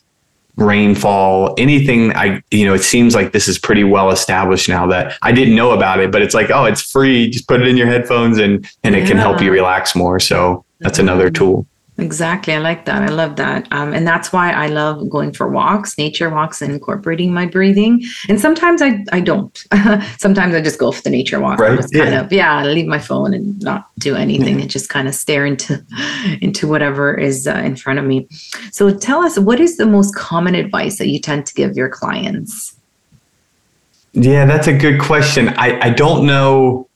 rainfall, 0.57 1.53
anything. 1.57 2.15
I 2.15 2.41
you 2.51 2.65
know, 2.65 2.73
it 2.73 2.83
seems 2.83 3.13
like 3.13 3.31
this 3.31 3.47
is 3.47 3.59
pretty 3.59 3.83
well 3.83 4.09
established 4.09 4.67
now 4.67 4.87
that 4.87 5.17
I 5.21 5.31
didn't 5.31 5.55
know 5.55 5.71
about 5.71 5.99
it, 5.99 6.11
but 6.11 6.21
it's 6.21 6.33
like 6.33 6.49
oh, 6.49 6.65
it's 6.65 6.81
free. 6.81 7.29
Just 7.29 7.47
put 7.47 7.61
it 7.61 7.67
in 7.67 7.77
your 7.77 7.87
headphones 7.87 8.39
and 8.39 8.67
and 8.83 8.95
it 8.95 9.07
can 9.07 9.17
help 9.17 9.41
you 9.41 9.51
relax 9.51 9.95
more. 9.95 10.19
So 10.19 10.65
that's 10.79 10.99
another 10.99 11.29
tool. 11.29 11.67
Exactly. 11.97 12.53
I 12.53 12.57
like 12.57 12.83
that. 12.85 13.03
I 13.03 13.07
love 13.07 13.37
that. 13.37 13.71
Um, 13.71 13.93
and 13.93 14.05
that's 14.05 14.33
why 14.33 14.51
I 14.51 14.67
love 14.67 15.09
going 15.09 15.31
for 15.31 15.47
walks, 15.47 15.97
nature 15.97 16.29
walks, 16.29 16.61
and 16.61 16.73
incorporating 16.73 17.33
my 17.33 17.45
breathing. 17.45 18.03
And 18.27 18.39
sometimes 18.39 18.81
I, 18.81 19.05
I 19.13 19.21
don't. 19.21 19.57
sometimes 20.17 20.55
I 20.55 20.61
just 20.61 20.77
go 20.77 20.91
for 20.91 21.01
the 21.01 21.09
nature 21.09 21.39
walk. 21.39 21.57
Right. 21.57 21.77
Just 21.77 21.95
yeah. 21.95 22.03
kind 22.03 22.15
of, 22.15 22.33
yeah, 22.33 22.65
leave 22.65 22.85
my 22.85 22.99
phone 22.99 23.33
and 23.33 23.61
not 23.61 23.87
do 23.99 24.13
anything 24.13 24.59
and 24.59 24.69
just 24.69 24.89
kind 24.89 25.07
of 25.07 25.15
stare 25.15 25.45
into, 25.45 25.81
into 26.41 26.67
whatever 26.67 27.13
is 27.15 27.47
uh, 27.47 27.53
in 27.63 27.77
front 27.77 27.97
of 27.97 28.03
me. 28.03 28.27
So 28.71 28.93
tell 28.93 29.21
us, 29.21 29.39
what 29.39 29.61
is 29.61 29.77
the 29.77 29.85
most 29.85 30.15
common 30.15 30.53
advice 30.53 30.97
that 30.97 31.07
you 31.07 31.19
tend 31.19 31.45
to 31.45 31.53
give 31.53 31.77
your 31.77 31.87
clients? 31.87 32.75
Yeah, 34.11 34.45
that's 34.45 34.67
a 34.67 34.77
good 34.77 34.99
question. 34.99 35.49
I, 35.49 35.79
I 35.79 35.89
don't 35.91 36.25
know 36.25 36.89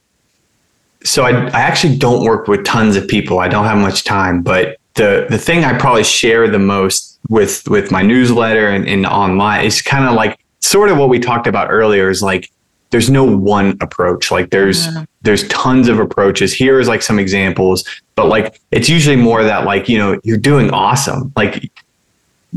so 1.04 1.24
I, 1.24 1.32
I 1.48 1.62
actually 1.62 1.98
don't 1.98 2.24
work 2.24 2.48
with 2.48 2.66
tons 2.66 2.96
of 2.96 3.08
people. 3.08 3.40
I 3.40 3.48
don't 3.48 3.66
have 3.66 3.78
much 3.78 4.04
time, 4.04 4.42
but 4.42 4.79
the 5.00 5.28
the 5.30 5.38
thing 5.38 5.64
I 5.64 5.78
probably 5.78 6.04
share 6.04 6.48
the 6.50 6.60
most 6.60 7.20
with 7.30 7.68
with 7.68 7.90
my 7.90 8.02
newsletter 8.02 8.68
and, 8.68 8.88
and 8.88 9.06
online 9.06 9.66
is 9.66 9.82
kind 9.82 10.06
of 10.06 10.14
like 10.14 10.38
sort 10.60 10.90
of 10.90 10.98
what 10.98 11.08
we 11.08 11.20
talked 11.20 11.48
about 11.48 11.72
earlier 11.72 12.10
is 12.10 12.22
like 12.22 12.52
there's 12.90 13.10
no 13.10 13.24
one 13.24 13.78
approach. 13.82 14.30
Like 14.30 14.50
there's 14.50 14.88
mm-hmm. 14.88 15.04
there's 15.22 15.48
tons 15.48 15.88
of 15.88 16.00
approaches. 16.00 16.54
Here 16.54 16.80
is 16.80 16.90
like 16.90 17.02
some 17.02 17.18
examples, 17.18 17.86
but 18.16 18.28
like 18.28 18.60
it's 18.72 18.90
usually 18.90 19.16
more 19.16 19.42
that 19.44 19.64
like, 19.64 19.88
you 19.88 19.98
know, 19.98 20.20
you're 20.24 20.38
doing 20.38 20.70
awesome. 20.72 21.32
Like 21.36 21.72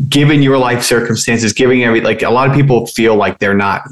given 0.09 0.43
your 0.43 0.59
life 0.59 0.82
circumstances, 0.82 1.53
giving 1.53 1.84
every 1.84 2.01
like 2.01 2.22
a 2.22 2.30
lot 2.30 2.51
of 2.51 2.57
people 2.57 2.86
feel 2.86 3.14
like 3.14 3.38
they're 3.38 3.55
not 3.55 3.82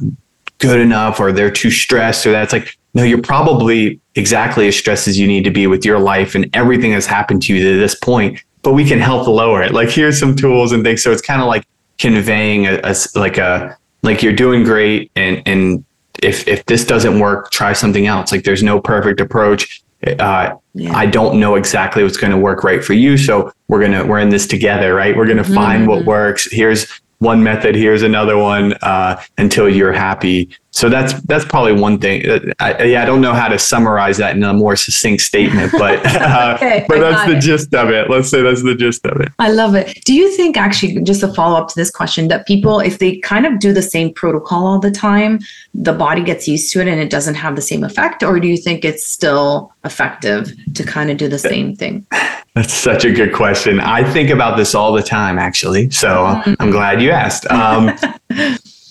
good 0.59 0.81
enough 0.81 1.21
or 1.21 1.31
they're 1.31 1.53
too 1.53 1.71
stressed 1.71 2.27
or 2.27 2.33
that's 2.33 2.53
like 2.53 2.77
no, 2.95 3.05
you're 3.05 3.23
probably 3.23 4.01
exactly 4.21 4.69
as 4.69 4.77
stressed 4.77 5.09
as 5.09 5.19
you 5.19 5.27
need 5.27 5.45
to 5.45 5.51
be 5.51 5.67
with 5.67 5.85
your 5.85 5.99
life 5.99 6.35
and 6.35 6.49
everything 6.55 6.93
that's 6.93 7.07
happened 7.07 7.43
to 7.43 7.55
you 7.55 7.73
to 7.73 7.79
this 7.79 7.95
point, 7.95 8.41
but 8.63 8.75
we 8.75 8.85
can 8.85 9.01
help 9.01 9.27
lower 9.27 9.63
it. 9.63 9.73
Like 9.73 9.89
here's 9.89 10.21
some 10.21 10.37
tools 10.37 10.73
and 10.73 10.85
things. 10.85 11.03
So 11.03 11.11
it's 11.11 11.23
kind 11.23 11.41
of 11.41 11.49
like 11.49 11.65
conveying 11.99 12.67
a, 12.67 12.81
a 12.85 12.95
like 13.15 13.39
a 13.39 13.77
like 14.03 14.23
you're 14.23 14.33
doing 14.33 14.63
great 14.63 15.11
and 15.17 15.43
and 15.47 15.85
if 16.23 16.47
if 16.47 16.65
this 16.67 16.85
doesn't 16.85 17.19
work, 17.19 17.51
try 17.51 17.73
something 17.73 18.07
else. 18.07 18.33
Like 18.33 18.45
there's 18.45 18.63
no 18.63 18.81
perfect 18.81 19.21
approach. 19.21 19.83
Uh, 20.19 20.57
yeah. 20.75 20.97
I 20.97 21.07
don't 21.07 21.39
know 21.39 21.57
exactly 21.57 22.03
what's 22.03 22.17
going 22.17 22.31
to 22.31 22.39
work 22.39 22.65
right 22.65 22.83
for 22.83 22.95
you, 22.95 23.19
so 23.19 23.53
we're 23.69 23.81
gonna 23.81 24.05
we're 24.05 24.19
in 24.21 24.31
this 24.31 24.47
together, 24.47 24.95
right? 24.95 25.17
We're 25.17 25.27
gonna 25.27 25.43
mm-hmm. 25.43 25.55
find 25.55 25.87
what 25.87 26.05
works. 26.05 26.51
Here's 26.51 26.87
one 27.21 27.43
method, 27.43 27.75
here's 27.75 28.03
another 28.03 28.37
one 28.37 28.73
uh, 28.81 29.23
until 29.37 29.69
you're 29.69 29.93
happy. 29.93 30.49
So 30.73 30.89
that's 30.89 31.13
that's 31.23 31.45
probably 31.45 31.75
one 31.75 31.99
thing. 31.99 32.23
I, 32.61 32.85
yeah, 32.85 33.03
I 33.03 33.05
don't 33.05 33.21
know 33.21 33.35
how 33.35 33.49
to 33.49 33.59
summarize 33.59 34.17
that 34.19 34.37
in 34.37 34.43
a 34.43 34.55
more 34.55 34.77
succinct 34.77 35.23
statement, 35.23 35.73
but 35.73 36.05
uh, 36.07 36.55
okay, 36.57 36.87
but 36.89 37.01
that's 37.01 37.29
the 37.29 37.37
it. 37.37 37.41
gist 37.41 37.75
of 37.75 37.91
it. 37.91 38.09
Let's 38.09 38.31
say 38.31 38.41
that's 38.41 38.63
the 38.63 38.75
gist 38.75 39.05
of 39.05 39.21
it. 39.21 39.31
I 39.39 39.51
love 39.51 39.75
it. 39.75 40.03
Do 40.05 40.15
you 40.15 40.35
think 40.35 40.57
actually, 40.57 41.03
just 41.03 41.23
a 41.23 41.35
follow 41.35 41.59
up 41.59 41.69
to 41.69 41.75
this 41.75 41.91
question, 41.91 42.29
that 42.29 42.47
people, 42.47 42.81
if 42.81 42.99
they 42.99 43.19
kind 43.19 43.45
of 43.45 43.59
do 43.59 43.75
the 43.75 43.83
same 43.83 44.15
protocol 44.15 44.67
all 44.67 44.79
the 44.79 44.93
time, 44.93 45.41
the 45.75 45.93
body 45.93 46.23
gets 46.23 46.49
used 46.49 46.73
to 46.73 46.81
it 46.81 46.89
and 46.89 47.01
it 47.01 47.11
doesn't 47.11 47.35
have 47.35 47.57
the 47.57 47.63
same 47.63 47.85
effect, 47.85 48.23
or 48.23 48.41
do 48.41 48.49
you 48.49 48.57
think 48.57 48.85
it's 48.85 49.07
still 49.07 49.75
effective 49.85 50.53
to 50.75 50.85
kind 50.85 51.11
of 51.11 51.19
do 51.19 51.29
the 51.29 51.39
same 51.39 51.75
thing? 51.75 52.07
That's 52.55 52.73
such 52.73 53.05
a 53.05 53.13
good 53.13 53.33
question. 53.33 53.79
I 53.79 54.11
think 54.13 54.31
about 54.31 54.57
this 54.57 54.75
all 54.75 54.93
the 54.93 55.03
time, 55.03 55.39
actually. 55.39 55.91
So 55.91 56.09
mm-hmm. 56.09 56.55
I'm 56.59 56.71
glad 56.71 57.01
you 57.01 57.11
asked. 57.11 57.47
Um, 57.47 57.93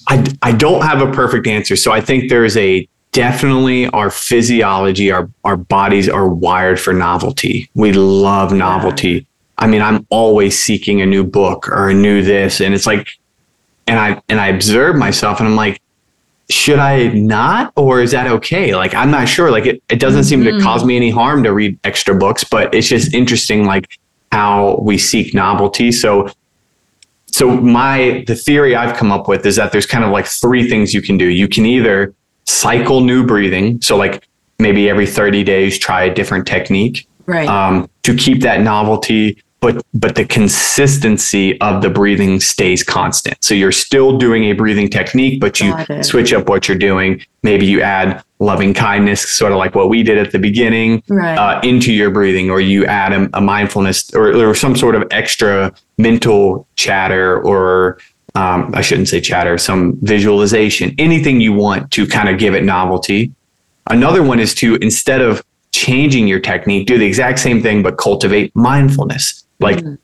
I, 0.08 0.26
I 0.42 0.52
don't 0.54 0.82
have 0.82 1.02
a 1.02 1.12
perfect 1.12 1.46
answer. 1.46 1.76
So 1.76 1.92
I 1.92 2.02
think 2.02 2.30
there's 2.30 2.56
a 2.58 2.88
definitely 3.12 3.88
our 3.88 4.10
physiology, 4.10 5.12
our, 5.12 5.30
our 5.44 5.58
bodies 5.58 6.08
are 6.08 6.30
wired 6.30 6.80
for 6.80 6.94
novelty. 6.94 7.70
We 7.76 7.92
love 7.94 8.54
novelty. 8.54 9.28
I 9.58 9.68
mean, 9.68 9.82
I'm 9.82 10.08
always 10.10 10.58
seeking 10.58 11.02
a 11.02 11.06
new 11.06 11.24
book 11.24 11.68
or 11.68 11.90
a 11.90 11.94
new 11.94 12.24
this. 12.24 12.62
And 12.62 12.74
it's 12.74 12.86
like, 12.86 13.10
and 13.88 14.00
I, 14.00 14.22
and 14.30 14.40
I 14.40 14.48
observe 14.48 14.96
myself 14.96 15.40
and 15.40 15.50
I'm 15.50 15.56
like, 15.56 15.82
should 16.50 16.80
I 16.80 17.10
not, 17.10 17.74
or 17.76 18.02
is 18.02 18.12
that 18.12 18.28
okay? 18.28 18.76
Like, 18.76 18.96
I'm 18.96 19.12
not 19.12 19.28
sure. 19.28 19.52
Like, 19.52 19.66
it, 19.66 19.84
it 19.90 20.00
doesn't 20.00 20.22
mm-hmm. 20.22 20.44
seem 20.44 20.58
to 20.58 20.64
cause 20.64 20.84
me 20.84 20.96
any 20.96 21.10
harm 21.12 21.44
to 21.44 21.54
read 21.54 21.80
extra 21.84 22.16
books, 22.16 22.44
but 22.44 22.74
it's 22.74 22.88
just 22.88 23.14
interesting, 23.14 23.66
like 23.66 23.88
how 24.32 24.78
we 24.82 24.98
seek 24.98 25.34
novelty. 25.34 25.92
So 25.92 26.30
so 27.32 27.50
my 27.52 28.24
the 28.28 28.36
theory 28.36 28.76
I've 28.76 28.96
come 28.96 29.12
up 29.12 29.28
with 29.28 29.46
is 29.46 29.56
that 29.56 29.72
there's 29.72 29.86
kind 29.86 30.04
of 30.04 30.12
like 30.12 30.26
three 30.26 30.68
things 30.68 30.94
you 30.94 31.02
can 31.02 31.18
do. 31.18 31.26
You 31.26 31.48
can 31.48 31.66
either 31.66 32.14
cycle 32.46 33.02
new 33.02 33.26
breathing, 33.26 33.82
so 33.82 33.96
like 33.96 34.28
maybe 34.58 34.90
every 34.90 35.06
30 35.06 35.44
days 35.44 35.78
try 35.78 36.04
a 36.04 36.14
different 36.14 36.46
technique, 36.48 37.08
right? 37.26 37.48
Um, 37.48 37.90
to 38.04 38.16
keep 38.16 38.42
that 38.42 38.62
novelty, 38.62 39.42
but 39.62 39.84
but 39.94 40.16
the 40.16 40.26
consistency 40.26 41.60
of 41.62 41.82
the 41.82 41.90
breathing 41.90 42.40
stays 42.40 42.84
constant. 42.84 43.44
So 43.44 43.54
you're 43.54 43.72
still 43.72 44.18
doing 44.18 44.46
a 44.46 44.54
breathing 44.54 44.90
technique, 44.90 45.40
but 45.42 45.60
you 45.60 45.74
switch 46.04 46.34
up 46.34 46.48
what 46.48 46.68
you're 46.68 46.78
doing. 46.78 47.22
Maybe 47.44 47.66
you 47.66 47.82
add 47.82 48.24
loving 48.40 48.74
kindness, 48.74 49.30
sort 49.30 49.52
of 49.52 49.58
like 49.58 49.76
what 49.76 49.90
we 49.90 50.02
did 50.02 50.18
at 50.18 50.32
the 50.32 50.40
beginning, 50.40 51.04
right. 51.10 51.38
uh, 51.38 51.60
into 51.62 51.92
your 51.92 52.10
breathing, 52.10 52.50
or 52.50 52.62
you 52.62 52.86
add 52.86 53.12
a, 53.12 53.30
a 53.34 53.42
mindfulness 53.42 54.14
or, 54.14 54.34
or, 54.34 54.56
some 54.56 54.78
sort 54.78 54.96
of 54.96 55.06
extra 55.12 55.74
mental 55.98 56.66
chatter, 56.76 57.42
or 57.42 58.00
um, 58.36 58.72
I 58.74 58.82
shouldn't 58.82 59.10
say 59.10 59.20
chatter, 59.20 59.58
some 59.58 59.98
visualization, 60.02 60.96
anything 60.98 61.42
you 61.42 61.52
want 61.52 61.92
to 61.92 62.08
kind 62.08 62.30
of 62.30 62.40
give 62.40 62.56
it 62.56 62.64
novelty. 62.64 63.34
Another 63.88 64.24
one 64.24 64.40
is 64.40 64.56
to 64.56 64.76
instead 64.76 65.22
of 65.22 65.44
changing 65.72 66.28
your 66.28 66.40
technique, 66.40 66.88
do 66.88 66.98
the 66.98 67.06
exact 67.06 67.40
same 67.40 67.62
thing, 67.62 67.84
but 67.84 67.98
cultivate 67.98 68.56
mindfulness. 68.56 69.46
Like, 69.60 69.78
mm. 69.78 69.98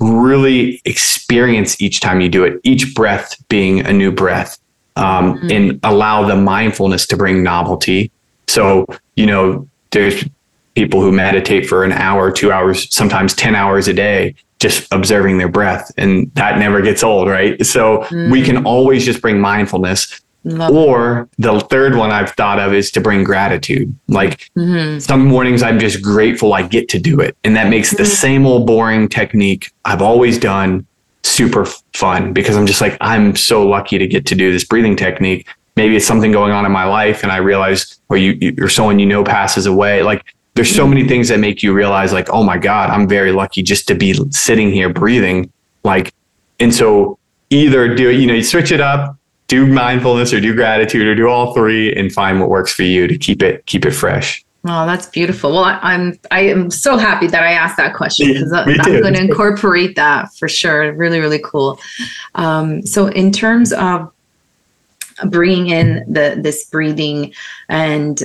really 0.00 0.80
experience 0.84 1.80
each 1.80 2.00
time 2.00 2.20
you 2.20 2.28
do 2.28 2.44
it, 2.44 2.60
each 2.64 2.94
breath 2.94 3.36
being 3.48 3.80
a 3.80 3.92
new 3.92 4.10
breath 4.10 4.58
um, 4.96 5.34
mm-hmm. 5.34 5.50
and 5.50 5.80
allow 5.82 6.26
the 6.26 6.36
mindfulness 6.36 7.06
to 7.08 7.16
bring 7.16 7.42
novelty. 7.42 8.10
So, 8.48 8.86
you 9.16 9.26
know, 9.26 9.68
there's 9.90 10.24
people 10.74 11.00
who 11.00 11.12
meditate 11.12 11.66
for 11.66 11.84
an 11.84 11.92
hour, 11.92 12.30
two 12.30 12.52
hours, 12.52 12.92
sometimes 12.94 13.34
10 13.34 13.54
hours 13.54 13.88
a 13.88 13.92
day, 13.92 14.34
just 14.58 14.86
observing 14.92 15.38
their 15.38 15.48
breath. 15.48 15.90
And 15.96 16.32
that 16.34 16.58
never 16.58 16.80
gets 16.80 17.02
old, 17.02 17.28
right? 17.28 17.64
So 17.64 17.98
mm-hmm. 17.98 18.30
we 18.30 18.42
can 18.42 18.56
mm. 18.56 18.66
always 18.66 19.04
just 19.04 19.20
bring 19.20 19.40
mindfulness. 19.40 20.20
Love 20.44 20.74
or 20.74 21.28
the 21.38 21.60
third 21.60 21.96
one 21.96 22.10
I've 22.10 22.30
thought 22.30 22.58
of 22.58 22.72
is 22.72 22.90
to 22.92 23.00
bring 23.00 23.24
gratitude. 23.24 23.94
Like 24.08 24.50
mm-hmm. 24.56 24.98
some 24.98 25.26
mornings 25.26 25.62
I'm 25.62 25.78
just 25.78 26.02
grateful 26.02 26.54
I 26.54 26.62
get 26.62 26.88
to 26.90 26.98
do 26.98 27.20
it. 27.20 27.36
And 27.44 27.54
that 27.56 27.68
makes 27.68 27.90
the 27.90 28.04
mm-hmm. 28.04 28.12
same 28.12 28.46
old 28.46 28.66
boring 28.66 29.08
technique 29.08 29.70
I've 29.84 30.02
always 30.02 30.38
done 30.38 30.86
super 31.22 31.66
fun 31.94 32.32
because 32.32 32.56
I'm 32.56 32.66
just 32.66 32.80
like, 32.80 32.96
I'm 33.00 33.36
so 33.36 33.66
lucky 33.66 33.98
to 33.98 34.06
get 34.06 34.24
to 34.26 34.34
do 34.34 34.50
this 34.50 34.64
breathing 34.64 34.96
technique. 34.96 35.46
Maybe 35.76 35.96
it's 35.96 36.06
something 36.06 36.32
going 36.32 36.52
on 36.52 36.64
in 36.64 36.72
my 36.72 36.84
life 36.84 37.22
and 37.22 37.30
I 37.30 37.36
realize, 37.36 37.98
or 38.08 38.16
you, 38.16 38.54
or 38.58 38.68
someone 38.68 38.98
you 38.98 39.06
know 39.06 39.22
passes 39.22 39.66
away. 39.66 40.02
Like 40.02 40.24
there's 40.54 40.74
so 40.74 40.86
many 40.86 41.06
things 41.06 41.28
that 41.28 41.38
make 41.38 41.62
you 41.62 41.72
realize 41.74 42.12
like, 42.12 42.30
oh 42.30 42.42
my 42.42 42.58
God, 42.58 42.90
I'm 42.90 43.08
very 43.08 43.32
lucky 43.32 43.62
just 43.62 43.86
to 43.88 43.94
be 43.94 44.14
sitting 44.30 44.70
here 44.70 44.88
breathing. 44.88 45.52
Like, 45.84 46.14
and 46.58 46.74
so 46.74 47.18
either 47.50 47.94
do 47.94 48.10
it, 48.10 48.18
you 48.18 48.26
know, 48.26 48.34
you 48.34 48.44
switch 48.44 48.72
it 48.72 48.80
up, 48.80 49.16
do 49.50 49.66
mindfulness 49.66 50.32
or 50.32 50.40
do 50.40 50.54
gratitude 50.54 51.08
or 51.08 51.14
do 51.16 51.28
all 51.28 51.52
three 51.52 51.92
and 51.94 52.12
find 52.12 52.38
what 52.38 52.48
works 52.48 52.72
for 52.72 52.84
you 52.84 53.08
to 53.08 53.18
keep 53.18 53.42
it, 53.42 53.66
keep 53.66 53.84
it 53.84 53.90
fresh. 53.90 54.44
Oh, 54.64 54.86
that's 54.86 55.06
beautiful. 55.06 55.50
Well, 55.50 55.64
I, 55.64 55.94
am 55.94 56.18
I 56.30 56.42
am 56.42 56.70
so 56.70 56.96
happy 56.96 57.26
that 57.26 57.42
I 57.42 57.52
asked 57.52 57.76
that 57.78 57.94
question 57.94 58.28
because 58.28 58.52
I'm 58.52 58.76
going 59.00 59.14
to 59.14 59.20
incorporate 59.20 59.96
that 59.96 60.32
for 60.34 60.48
sure. 60.48 60.92
Really, 60.92 61.18
really 61.18 61.40
cool. 61.42 61.80
Um, 62.36 62.86
so, 62.86 63.06
in 63.08 63.32
terms 63.32 63.72
of 63.72 64.12
bringing 65.28 65.70
in 65.70 66.04
the 66.06 66.38
this 66.38 66.66
breathing, 66.66 67.32
and 67.70 68.22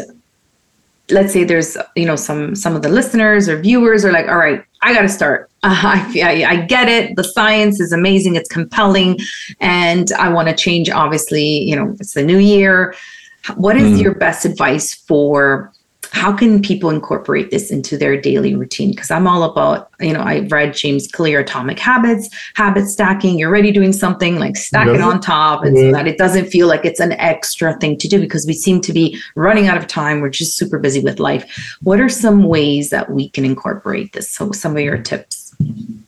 let's 1.10 1.32
say 1.32 1.46
there's 1.46 1.78
you 1.96 2.06
know 2.06 2.18
some 2.18 2.54
some 2.54 2.76
of 2.76 2.82
the 2.82 2.90
listeners 2.90 3.48
or 3.48 3.58
viewers 3.58 4.04
are 4.04 4.12
like, 4.12 4.28
all 4.28 4.38
right, 4.38 4.62
I 4.86 4.94
got 4.94 5.02
to 5.02 5.10
start. 5.10 5.50
Uh, 5.64 5.70
I, 5.84 6.22
I, 6.24 6.46
I 6.52 6.56
get 6.66 6.88
it. 6.88 7.16
The 7.16 7.24
science 7.24 7.80
is 7.80 7.92
amazing. 7.92 8.36
It's 8.36 8.50
compelling, 8.50 9.20
and 9.60 10.12
I 10.14 10.30
want 10.30 10.48
to 10.48 10.56
change. 10.56 10.90
Obviously, 10.92 11.44
you 11.44 11.76
know, 11.76 11.96
it's 12.00 12.14
the 12.14 12.24
new 12.24 12.38
year. 12.38 12.94
What 13.56 13.76
is 13.76 14.00
mm. 14.00 14.04
your 14.04 14.14
best 14.14 14.46
advice 14.46 14.94
for 14.94 15.72
how 16.12 16.36
can 16.36 16.62
people 16.62 16.90
incorporate 16.90 17.52
this 17.52 17.72
into 17.72 17.98
their 17.98 18.20
daily 18.20 18.56
routine? 18.56 18.92
Because 18.92 19.12
I'm 19.12 19.28
all 19.28 19.44
about, 19.44 19.90
you 20.00 20.14
know, 20.14 20.22
I 20.22 20.40
read 20.50 20.74
James 20.74 21.08
Clear 21.08 21.40
Atomic 21.42 21.80
Habits, 21.80 22.30
habit 22.56 22.88
stacking. 22.88 23.38
You're 23.38 23.50
already 23.50 23.72
doing 23.72 23.94
something 23.94 24.40
like 24.40 24.58
stack 24.58 24.88
it 24.88 25.02
on 25.02 25.20
top 25.20 25.64
and 25.64 25.78
so 25.78 25.92
that 25.92 26.08
it 26.08 26.18
doesn't 26.18 26.48
feel 26.48 26.68
like 26.68 26.86
it's 26.86 27.00
an 27.00 27.14
extra 27.14 27.78
thing 27.80 27.98
to 27.98 28.08
do 28.08 28.20
because 28.20 28.46
we 28.46 28.54
seem 28.54 28.82
to 28.82 28.94
be 28.94 29.20
running 29.36 29.68
out 29.68 29.78
of 29.78 29.88
time. 29.88 30.22
We're 30.22 30.30
just 30.30 30.58
super 30.58 30.80
busy 30.80 31.02
with 31.02 31.20
life. 31.20 31.78
What 31.82 32.00
are 32.00 32.10
some 32.10 32.44
ways 32.44 32.90
that 32.90 33.10
we 33.10 33.30
can 33.30 33.46
incorporate 33.46 34.14
this? 34.14 34.30
So 34.32 34.52
some 34.52 34.76
of 34.76 34.84
your 34.84 34.98
tips. 34.98 35.46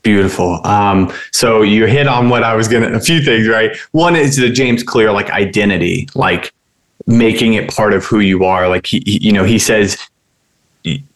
Beautiful. 0.03 0.65
Um, 0.65 1.11
so 1.31 1.61
you 1.61 1.85
hit 1.85 2.07
on 2.07 2.29
what 2.29 2.43
I 2.43 2.55
was 2.55 2.67
gonna 2.67 2.93
a 2.93 2.99
few 2.99 3.21
things, 3.21 3.47
right? 3.47 3.75
One 3.91 4.15
is 4.15 4.37
the 4.37 4.49
James 4.49 4.83
Clear 4.83 5.11
like 5.11 5.29
identity, 5.31 6.07
like 6.15 6.53
making 7.07 7.53
it 7.53 7.73
part 7.73 7.93
of 7.93 8.05
who 8.05 8.19
you 8.19 8.43
are. 8.43 8.67
Like 8.67 8.85
he, 8.85 9.01
he, 9.05 9.19
you 9.25 9.31
know, 9.31 9.43
he 9.43 9.57
says, 9.57 9.97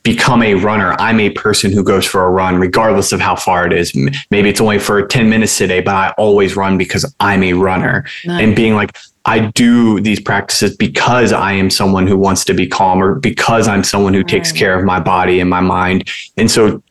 become 0.03 0.41
a 0.41 0.55
runner. 0.55 0.95
I'm 0.99 1.19
a 1.19 1.29
person 1.29 1.71
who 1.71 1.83
goes 1.83 2.05
for 2.05 2.23
a 2.23 2.29
run, 2.29 2.59
regardless 2.59 3.11
of 3.11 3.19
how 3.19 3.35
far 3.35 3.65
it 3.65 3.73
is. 3.73 3.93
Maybe 4.31 4.49
it's 4.49 4.59
only 4.59 4.79
for 4.79 5.05
10 5.05 5.29
minutes 5.29 5.57
today, 5.57 5.81
but 5.81 5.93
I 5.93 6.13
always 6.17 6.55
run 6.55 6.77
because 6.77 7.13
I'm 7.19 7.43
a 7.43 7.53
runner. 7.53 8.05
Nice. 8.25 8.41
And 8.41 8.55
being 8.55 8.75
like, 8.75 8.97
I 9.25 9.39
do 9.39 10.01
these 10.01 10.19
practices 10.19 10.75
because 10.75 11.31
I 11.31 11.53
am 11.53 11.69
someone 11.69 12.07
who 12.07 12.17
wants 12.17 12.43
to 12.45 12.53
be 12.53 12.67
calmer, 12.67 13.15
because 13.15 13.67
I'm 13.67 13.83
someone 13.83 14.13
who 14.13 14.23
takes 14.23 14.51
care 14.51 14.77
of 14.77 14.83
my 14.83 14.99
body 14.99 15.39
and 15.39 15.49
my 15.49 15.61
mind. 15.61 16.09
And 16.37 16.49
so 16.49 16.81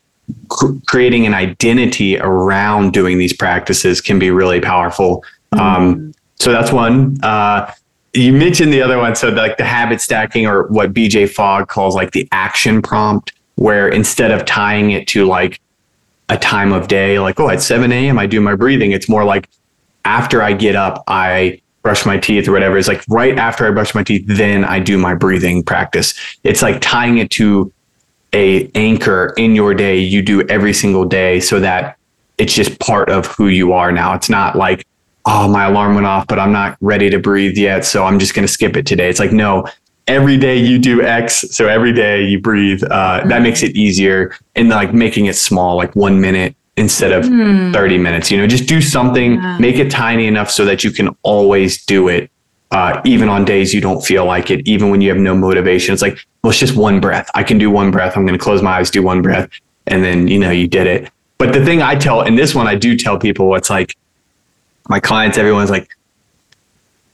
cr- 0.49 0.73
creating 0.87 1.25
an 1.25 1.33
identity 1.33 2.17
around 2.17 2.93
doing 2.93 3.17
these 3.17 3.33
practices 3.33 3.99
can 3.99 4.17
be 4.17 4.31
really 4.31 4.61
powerful. 4.61 5.25
Mm-hmm. 5.53 5.59
Um, 5.59 6.13
so 6.39 6.53
that's 6.53 6.71
one. 6.71 7.17
Uh, 7.21 7.71
you 8.13 8.33
mentioned 8.33 8.73
the 8.73 8.81
other 8.81 8.97
one. 8.97 9.15
So 9.15 9.29
like 9.29 9.57
the 9.57 9.65
habit 9.65 10.01
stacking 10.01 10.45
or 10.45 10.67
what 10.67 10.93
BJ 10.93 11.29
Fogg 11.29 11.67
calls 11.67 11.95
like 11.95 12.11
the 12.11 12.27
action 12.31 12.81
prompt, 12.81 13.33
where 13.55 13.87
instead 13.87 14.31
of 14.31 14.45
tying 14.45 14.91
it 14.91 15.07
to 15.09 15.25
like 15.25 15.61
a 16.29 16.37
time 16.37 16.71
of 16.73 16.87
day, 16.87 17.19
like, 17.19 17.39
oh, 17.39 17.49
at 17.49 17.61
7 17.61 17.91
a.m. 17.91 18.17
I 18.17 18.25
do 18.25 18.41
my 18.41 18.55
breathing. 18.55 18.91
It's 18.91 19.09
more 19.09 19.23
like 19.23 19.49
after 20.05 20.41
I 20.41 20.53
get 20.53 20.75
up, 20.75 21.03
I 21.07 21.61
brush 21.81 22.05
my 22.05 22.17
teeth 22.17 22.47
or 22.47 22.51
whatever. 22.51 22.77
It's 22.77 22.87
like 22.87 23.03
right 23.09 23.37
after 23.37 23.67
I 23.67 23.71
brush 23.71 23.95
my 23.95 24.03
teeth, 24.03 24.25
then 24.27 24.63
I 24.63 24.79
do 24.79 24.97
my 24.97 25.15
breathing 25.15 25.63
practice. 25.63 26.13
It's 26.43 26.61
like 26.61 26.79
tying 26.81 27.17
it 27.17 27.31
to 27.31 27.71
a 28.33 28.69
anchor 28.75 29.33
in 29.37 29.55
your 29.55 29.73
day 29.73 29.97
you 29.97 30.21
do 30.21 30.41
every 30.47 30.73
single 30.73 31.05
day 31.05 31.39
so 31.39 31.59
that 31.59 31.97
it's 32.37 32.53
just 32.53 32.79
part 32.79 33.09
of 33.09 33.25
who 33.27 33.47
you 33.47 33.73
are 33.73 33.91
now. 33.91 34.13
It's 34.13 34.29
not 34.29 34.55
like, 34.55 34.85
oh, 35.25 35.47
my 35.47 35.65
alarm 35.65 35.95
went 35.95 36.07
off, 36.07 36.27
but 36.27 36.39
I'm 36.39 36.51
not 36.51 36.77
ready 36.81 37.09
to 37.09 37.19
breathe 37.19 37.57
yet. 37.57 37.85
So 37.85 38.03
I'm 38.05 38.19
just 38.19 38.33
going 38.33 38.45
to 38.45 38.51
skip 38.51 38.75
it 38.75 38.85
today. 38.85 39.09
It's 39.09 39.19
like, 39.19 39.31
no, 39.31 39.67
every 40.07 40.37
day 40.37 40.57
you 40.57 40.79
do 40.79 41.01
X. 41.01 41.45
So 41.51 41.67
every 41.67 41.93
day 41.93 42.23
you 42.23 42.39
breathe. 42.39 42.83
Uh, 42.83 43.19
mm-hmm. 43.19 43.29
That 43.29 43.41
makes 43.41 43.63
it 43.63 43.75
easier. 43.75 44.35
And 44.55 44.69
like 44.69 44.93
making 44.93 45.25
it 45.25 45.35
small, 45.35 45.75
like 45.75 45.95
one 45.95 46.19
minute 46.19 46.55
instead 46.77 47.11
of 47.11 47.25
mm. 47.25 47.73
30 47.73 47.97
minutes. 47.97 48.31
You 48.31 48.37
know, 48.37 48.47
just 48.47 48.67
do 48.67 48.81
something, 48.81 49.35
yeah. 49.35 49.57
make 49.59 49.75
it 49.75 49.91
tiny 49.91 50.27
enough 50.27 50.49
so 50.49 50.65
that 50.65 50.83
you 50.83 50.91
can 50.91 51.15
always 51.23 51.85
do 51.85 52.07
it. 52.07 52.29
Uh, 52.71 53.01
even 53.03 53.27
on 53.27 53.43
days 53.43 53.73
you 53.73 53.81
don't 53.81 54.01
feel 54.01 54.25
like 54.25 54.49
it, 54.49 54.65
even 54.65 54.89
when 54.89 55.01
you 55.01 55.09
have 55.09 55.17
no 55.17 55.35
motivation, 55.35 55.91
it's 55.91 56.01
like, 56.01 56.25
well, 56.41 56.51
it's 56.51 56.59
just 56.59 56.75
one 56.75 57.01
breath. 57.01 57.29
I 57.35 57.43
can 57.43 57.57
do 57.57 57.69
one 57.69 57.91
breath. 57.91 58.15
I'm 58.15 58.25
going 58.25 58.37
to 58.37 58.43
close 58.43 58.61
my 58.61 58.77
eyes, 58.77 58.89
do 58.89 59.03
one 59.03 59.21
breath. 59.21 59.49
And 59.87 60.03
then, 60.03 60.29
you 60.29 60.39
know, 60.39 60.51
you 60.51 60.67
did 60.67 60.87
it. 60.87 61.11
But 61.37 61.53
the 61.53 61.65
thing 61.65 61.81
I 61.81 61.95
tell, 61.95 62.21
and 62.21 62.37
this 62.37 62.55
one 62.55 62.67
I 62.67 62.75
do 62.75 62.95
tell 62.95 63.19
people, 63.19 63.55
it's 63.55 63.69
like 63.69 63.95
my 64.89 64.99
clients, 64.99 65.37
everyone's 65.37 65.69
like, 65.69 65.95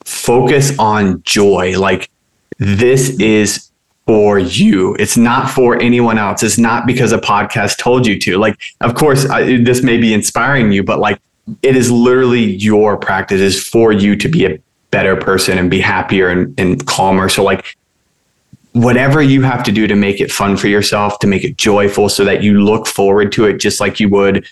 focus 0.03 0.77
on 0.79 1.21
joy. 1.23 1.77
Like 1.79 2.09
this 2.59 3.19
is 3.19 3.69
for 4.05 4.39
you. 4.39 4.95
It's 4.95 5.17
not 5.17 5.49
for 5.49 5.79
anyone 5.81 6.17
else. 6.17 6.41
It's 6.41 6.57
not 6.57 6.87
because 6.87 7.11
a 7.11 7.17
podcast 7.17 7.77
told 7.77 8.07
you 8.07 8.17
to. 8.19 8.37
Like, 8.37 8.57
of 8.81 8.95
course, 8.95 9.29
I, 9.29 9.57
this 9.57 9.83
may 9.83 9.97
be 9.97 10.13
inspiring 10.13 10.71
you, 10.71 10.81
but 10.81 10.99
like, 10.99 11.19
it 11.61 11.75
is 11.75 11.91
literally 11.91 12.55
your 12.55 12.97
practice 12.97 13.41
is 13.41 13.61
for 13.61 13.91
you 13.91 14.15
to 14.15 14.27
be 14.27 14.45
a 14.45 14.59
better 14.91 15.15
person 15.15 15.57
and 15.57 15.69
be 15.69 15.79
happier 15.79 16.29
and, 16.29 16.57
and 16.59 16.85
calmer. 16.85 17.29
So 17.29 17.43
like 17.43 17.77
whatever 18.73 19.21
you 19.21 19.41
have 19.41 19.63
to 19.63 19.71
do 19.71 19.87
to 19.87 19.95
make 19.95 20.21
it 20.21 20.31
fun 20.31 20.55
for 20.57 20.67
yourself, 20.67 21.19
to 21.19 21.27
make 21.27 21.43
it 21.43 21.57
joyful 21.57 22.09
so 22.09 22.23
that 22.25 22.43
you 22.43 22.61
look 22.61 22.87
forward 22.87 23.31
to 23.33 23.45
it 23.45 23.57
just 23.57 23.79
like 23.79 23.99
you 23.99 24.09
would 24.09 24.45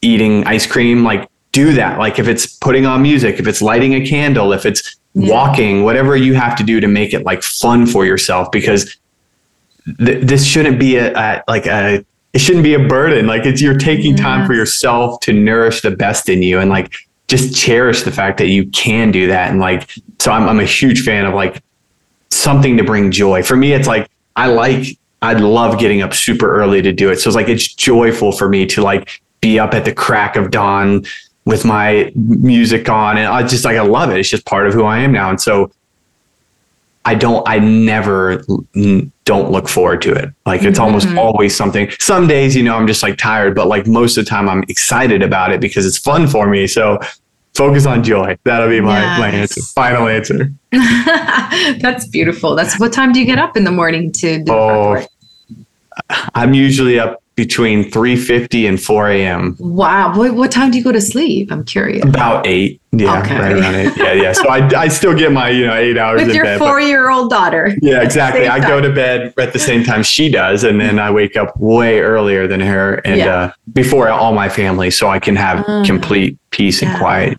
eating 0.00 0.44
ice 0.44 0.66
cream, 0.66 1.04
like 1.04 1.28
do 1.52 1.74
that. 1.74 1.98
Like 1.98 2.18
if 2.18 2.26
it's 2.26 2.46
putting 2.46 2.86
on 2.86 3.02
music, 3.02 3.38
if 3.38 3.46
it's 3.46 3.62
lighting 3.62 3.94
a 3.94 4.06
candle, 4.06 4.52
if 4.52 4.66
it's 4.66 4.96
yeah. 5.14 5.30
walking, 5.30 5.84
whatever 5.84 6.16
you 6.16 6.34
have 6.34 6.56
to 6.56 6.64
do 6.64 6.80
to 6.80 6.88
make 6.88 7.12
it 7.14 7.24
like 7.24 7.42
fun 7.42 7.86
for 7.86 8.04
yourself 8.04 8.50
because 8.50 8.96
th- 9.98 10.24
this 10.26 10.44
shouldn't 10.44 10.78
be 10.78 10.96
a, 10.96 11.14
a, 11.14 11.44
like 11.46 11.66
a 11.66 12.04
it 12.32 12.40
shouldn't 12.40 12.64
be 12.64 12.74
a 12.74 12.78
burden. 12.88 13.26
Like 13.26 13.44
it's 13.44 13.60
you're 13.60 13.78
taking 13.78 14.16
time 14.16 14.46
for 14.46 14.54
yourself 14.54 15.20
to 15.20 15.34
nourish 15.34 15.82
the 15.82 15.90
best 15.90 16.30
in 16.30 16.42
you 16.42 16.58
and 16.58 16.70
like 16.70 16.94
just 17.28 17.54
cherish 17.54 18.02
the 18.02 18.10
fact 18.10 18.38
that 18.38 18.48
you 18.48 18.66
can 18.70 19.10
do 19.10 19.26
that 19.26 19.50
and 19.50 19.60
like 19.60 19.90
so 20.18 20.32
I'm 20.32 20.48
I'm 20.48 20.60
a 20.60 20.64
huge 20.64 21.02
fan 21.02 21.26
of 21.26 21.34
like 21.34 21.62
something 22.30 22.78
to 22.78 22.84
bring 22.84 23.10
joy. 23.10 23.42
For 23.42 23.56
me, 23.56 23.72
it's 23.72 23.86
like 23.86 24.10
I 24.36 24.46
like 24.46 24.98
I 25.20 25.34
love 25.34 25.78
getting 25.78 26.00
up 26.00 26.14
super 26.14 26.56
early 26.56 26.80
to 26.82 26.92
do 26.92 27.10
it. 27.10 27.20
So 27.20 27.28
it's 27.28 27.36
like 27.36 27.48
it's 27.48 27.72
joyful 27.72 28.32
for 28.32 28.48
me 28.48 28.64
to 28.66 28.82
like 28.82 29.20
be 29.40 29.58
up 29.58 29.74
at 29.74 29.84
the 29.84 29.92
crack 29.92 30.36
of 30.36 30.50
dawn 30.50 31.04
with 31.44 31.64
my 31.64 32.12
music 32.14 32.88
on 32.88 33.18
and 33.18 33.26
I 33.26 33.42
just 33.46 33.64
like 33.64 33.76
I 33.76 33.82
love 33.82 34.10
it. 34.10 34.18
It's 34.18 34.28
just 34.28 34.46
part 34.46 34.66
of 34.66 34.74
who 34.74 34.84
I 34.84 34.98
am 34.98 35.12
now. 35.12 35.30
And 35.30 35.40
so 35.40 35.72
I 37.04 37.14
don't 37.14 37.46
I 37.48 37.58
never 37.58 38.44
don't 39.24 39.50
look 39.50 39.68
forward 39.68 40.02
to 40.02 40.12
it. 40.12 40.30
Like 40.46 40.62
it's 40.62 40.78
mm-hmm. 40.78 40.84
almost 40.84 41.08
always 41.16 41.56
something. 41.56 41.90
Some 41.98 42.28
days, 42.28 42.54
you 42.54 42.62
know, 42.62 42.76
I'm 42.76 42.86
just 42.86 43.02
like 43.02 43.18
tired, 43.18 43.56
but 43.56 43.66
like 43.66 43.86
most 43.86 44.16
of 44.16 44.24
the 44.24 44.28
time 44.28 44.48
I'm 44.48 44.62
excited 44.64 45.22
about 45.22 45.52
it 45.52 45.60
because 45.60 45.84
it's 45.84 45.98
fun 45.98 46.28
for 46.28 46.48
me. 46.48 46.66
So 46.68 47.00
focus 47.54 47.86
on 47.86 48.04
joy. 48.04 48.38
That'll 48.44 48.68
be 48.68 48.80
my, 48.80 49.00
yes. 49.00 49.18
my 49.18 49.28
answer. 49.28 49.62
Final 49.62 50.06
answer. 50.06 50.52
That's 51.80 52.06
beautiful. 52.06 52.54
That's 52.54 52.78
what 52.78 52.92
time 52.92 53.12
do 53.12 53.20
you 53.20 53.26
get 53.26 53.38
up 53.38 53.56
in 53.56 53.64
the 53.64 53.72
morning 53.72 54.12
to 54.12 54.42
do 54.42 54.52
oh, 54.52 55.04
I'm 56.34 56.54
usually 56.54 56.98
up 56.98 57.21
between 57.34 57.90
3.50 57.90 58.68
and 58.68 58.82
4 58.82 59.10
a.m. 59.10 59.56
Wow. 59.58 60.16
What, 60.16 60.34
what 60.34 60.50
time 60.50 60.70
do 60.70 60.78
you 60.78 60.84
go 60.84 60.92
to 60.92 61.00
sleep? 61.00 61.50
I'm 61.50 61.64
curious. 61.64 62.04
About 62.04 62.46
eight. 62.46 62.80
Yeah, 62.94 63.20
okay. 63.20 63.38
right 63.38 63.52
around 63.52 63.74
eight. 63.74 63.96
Yeah, 63.96 64.12
yeah. 64.12 64.32
So 64.32 64.48
I, 64.50 64.68
I 64.76 64.88
still 64.88 65.14
get 65.14 65.32
my, 65.32 65.48
you 65.48 65.66
know, 65.66 65.74
eight 65.74 65.96
hours 65.96 66.22
With 66.22 66.34
your 66.34 66.44
bed, 66.44 66.58
four-year-old 66.58 67.30
daughter. 67.30 67.74
Yeah, 67.80 68.02
exactly. 68.02 68.46
I 68.48 68.60
go 68.60 68.82
to 68.82 68.92
bed 68.92 69.32
at 69.38 69.54
the 69.54 69.58
same 69.58 69.82
time 69.82 70.02
she 70.02 70.30
does, 70.30 70.62
and 70.64 70.78
then 70.78 70.98
I 70.98 71.10
wake 71.10 71.36
up 71.36 71.58
way 71.58 72.00
earlier 72.00 72.46
than 72.46 72.60
her 72.60 72.96
and 73.06 73.18
yeah. 73.18 73.34
uh, 73.34 73.52
before 73.72 74.10
all 74.10 74.34
my 74.34 74.50
family 74.50 74.90
so 74.90 75.08
I 75.08 75.18
can 75.18 75.36
have 75.36 75.64
uh, 75.66 75.84
complete 75.86 76.38
peace 76.50 76.82
yeah. 76.82 76.90
and 76.90 76.98
quiet. 76.98 77.38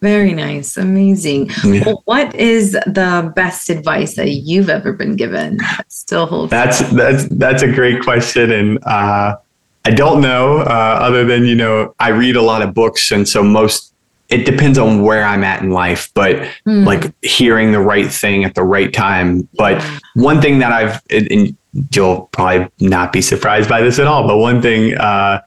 Very 0.00 0.34
nice. 0.34 0.76
Amazing. 0.76 1.50
Yeah. 1.64 1.82
Well, 1.86 2.02
what 2.04 2.34
is 2.34 2.72
the 2.72 3.32
best 3.34 3.70
advice 3.70 4.16
that 4.16 4.28
you've 4.28 4.68
ever 4.68 4.92
been 4.92 5.16
given 5.16 5.56
that 5.58 5.90
still 5.90 6.26
holds? 6.26 6.50
That's 6.50 6.80
that's 6.90 7.26
that's 7.28 7.62
a 7.62 7.72
great 7.72 8.02
question, 8.02 8.52
and 8.52 8.84
uh, 8.84 9.36
I 9.84 9.90
don't 9.90 10.20
know. 10.20 10.58
Uh, 10.58 10.98
other 11.00 11.24
than 11.24 11.46
you 11.46 11.54
know, 11.54 11.94
I 11.98 12.10
read 12.10 12.36
a 12.36 12.42
lot 12.42 12.60
of 12.60 12.74
books, 12.74 13.10
and 13.10 13.26
so 13.26 13.42
most 13.42 13.94
it 14.28 14.44
depends 14.44 14.78
on 14.78 15.02
where 15.02 15.24
I'm 15.24 15.44
at 15.44 15.62
in 15.62 15.70
life, 15.70 16.10
but 16.14 16.36
mm. 16.66 16.84
like 16.84 17.12
hearing 17.22 17.72
the 17.72 17.80
right 17.80 18.10
thing 18.10 18.44
at 18.44 18.54
the 18.54 18.62
right 18.62 18.92
time. 18.92 19.48
But 19.54 19.78
yeah. 19.78 19.98
one 20.14 20.40
thing 20.40 20.58
that 20.58 20.72
I've 20.72 21.02
and 21.10 21.56
you'll 21.92 22.28
probably 22.32 22.68
not 22.80 23.12
be 23.12 23.20
surprised 23.20 23.68
by 23.68 23.80
this 23.82 23.98
at 23.98 24.06
all, 24.06 24.26
but 24.26 24.38
one 24.38 24.62
thing. 24.62 24.96
Uh, 24.96 25.40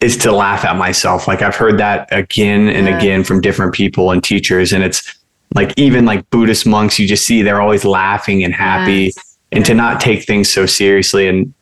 is 0.00 0.16
to 0.18 0.32
laugh 0.32 0.64
at 0.64 0.76
myself. 0.76 1.26
Like 1.26 1.42
I've 1.42 1.56
heard 1.56 1.78
that 1.78 2.08
again 2.12 2.68
and 2.68 2.86
yeah. 2.86 2.98
again 2.98 3.24
from 3.24 3.40
different 3.40 3.74
people 3.74 4.10
and 4.12 4.22
teachers. 4.22 4.72
And 4.72 4.84
it's 4.84 5.18
like 5.54 5.72
even 5.76 6.04
like 6.04 6.28
Buddhist 6.30 6.66
monks, 6.66 6.98
you 6.98 7.08
just 7.08 7.26
see 7.26 7.42
they're 7.42 7.60
always 7.60 7.84
laughing 7.84 8.44
and 8.44 8.54
happy 8.54 9.12
yes. 9.16 9.38
and 9.52 9.64
to 9.64 9.74
not 9.74 10.00
take 10.00 10.24
things 10.24 10.50
so 10.50 10.66
seriously. 10.66 11.26
And 11.28 11.52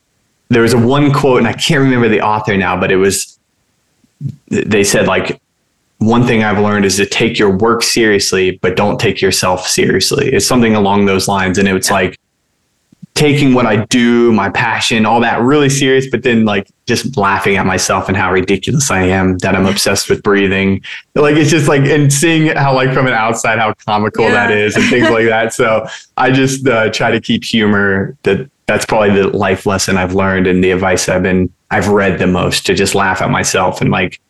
there 0.48 0.62
was 0.62 0.74
a 0.74 0.78
one 0.78 1.12
quote, 1.12 1.38
and 1.38 1.48
I 1.48 1.54
can't 1.54 1.80
remember 1.80 2.08
the 2.08 2.20
author 2.20 2.56
now, 2.56 2.78
but 2.78 2.92
it 2.92 2.96
was 2.96 3.38
they 4.48 4.84
said 4.84 5.06
like 5.06 5.40
one 5.98 6.26
thing 6.26 6.44
I've 6.44 6.58
learned 6.58 6.84
is 6.84 6.96
to 6.96 7.06
take 7.06 7.38
your 7.38 7.56
work 7.56 7.82
seriously, 7.82 8.58
but 8.62 8.76
don't 8.76 9.00
take 9.00 9.20
yourself 9.20 9.66
seriously. 9.66 10.28
It's 10.28 10.46
something 10.46 10.74
along 10.74 11.06
those 11.06 11.26
lines. 11.26 11.58
And 11.58 11.66
it 11.66 11.72
was 11.72 11.88
yeah. 11.88 11.94
like 11.94 12.20
taking 13.16 13.54
what 13.54 13.66
I 13.66 13.84
do, 13.86 14.30
my 14.32 14.50
passion, 14.50 15.06
all 15.06 15.20
that 15.20 15.40
really 15.40 15.70
serious, 15.70 16.06
but 16.08 16.22
then 16.22 16.44
like 16.44 16.70
just 16.86 17.16
laughing 17.16 17.56
at 17.56 17.64
myself 17.64 18.08
and 18.08 18.16
how 18.16 18.30
ridiculous 18.30 18.90
I 18.90 19.02
am 19.04 19.38
that 19.38 19.56
I'm 19.56 19.66
obsessed 19.66 20.08
with 20.10 20.22
breathing. 20.22 20.82
Like 21.14 21.36
it's 21.36 21.50
just 21.50 21.66
like 21.66 21.80
and 21.82 22.12
seeing 22.12 22.54
how 22.54 22.74
like 22.74 22.92
from 22.92 23.06
an 23.06 23.14
outside 23.14 23.58
how 23.58 23.72
comical 23.86 24.24
yeah. 24.24 24.32
that 24.32 24.50
is 24.50 24.76
and 24.76 24.84
things 24.90 25.08
like 25.10 25.26
that. 25.26 25.54
So 25.54 25.86
I 26.18 26.30
just 26.30 26.68
uh, 26.68 26.90
try 26.90 27.10
to 27.10 27.20
keep 27.20 27.42
humor. 27.42 28.16
That 28.22 28.50
that's 28.66 28.84
probably 28.84 29.22
the 29.22 29.28
life 29.28 29.64
lesson 29.64 29.96
I've 29.96 30.14
learned 30.14 30.46
and 30.46 30.62
the 30.62 30.70
advice 30.72 31.08
I've 31.08 31.22
been 31.22 31.52
I've 31.70 31.88
read 31.88 32.18
the 32.18 32.26
most 32.26 32.66
to 32.66 32.74
just 32.74 32.94
laugh 32.94 33.22
at 33.22 33.30
myself 33.30 33.80
and 33.80 33.90
like 33.90 34.20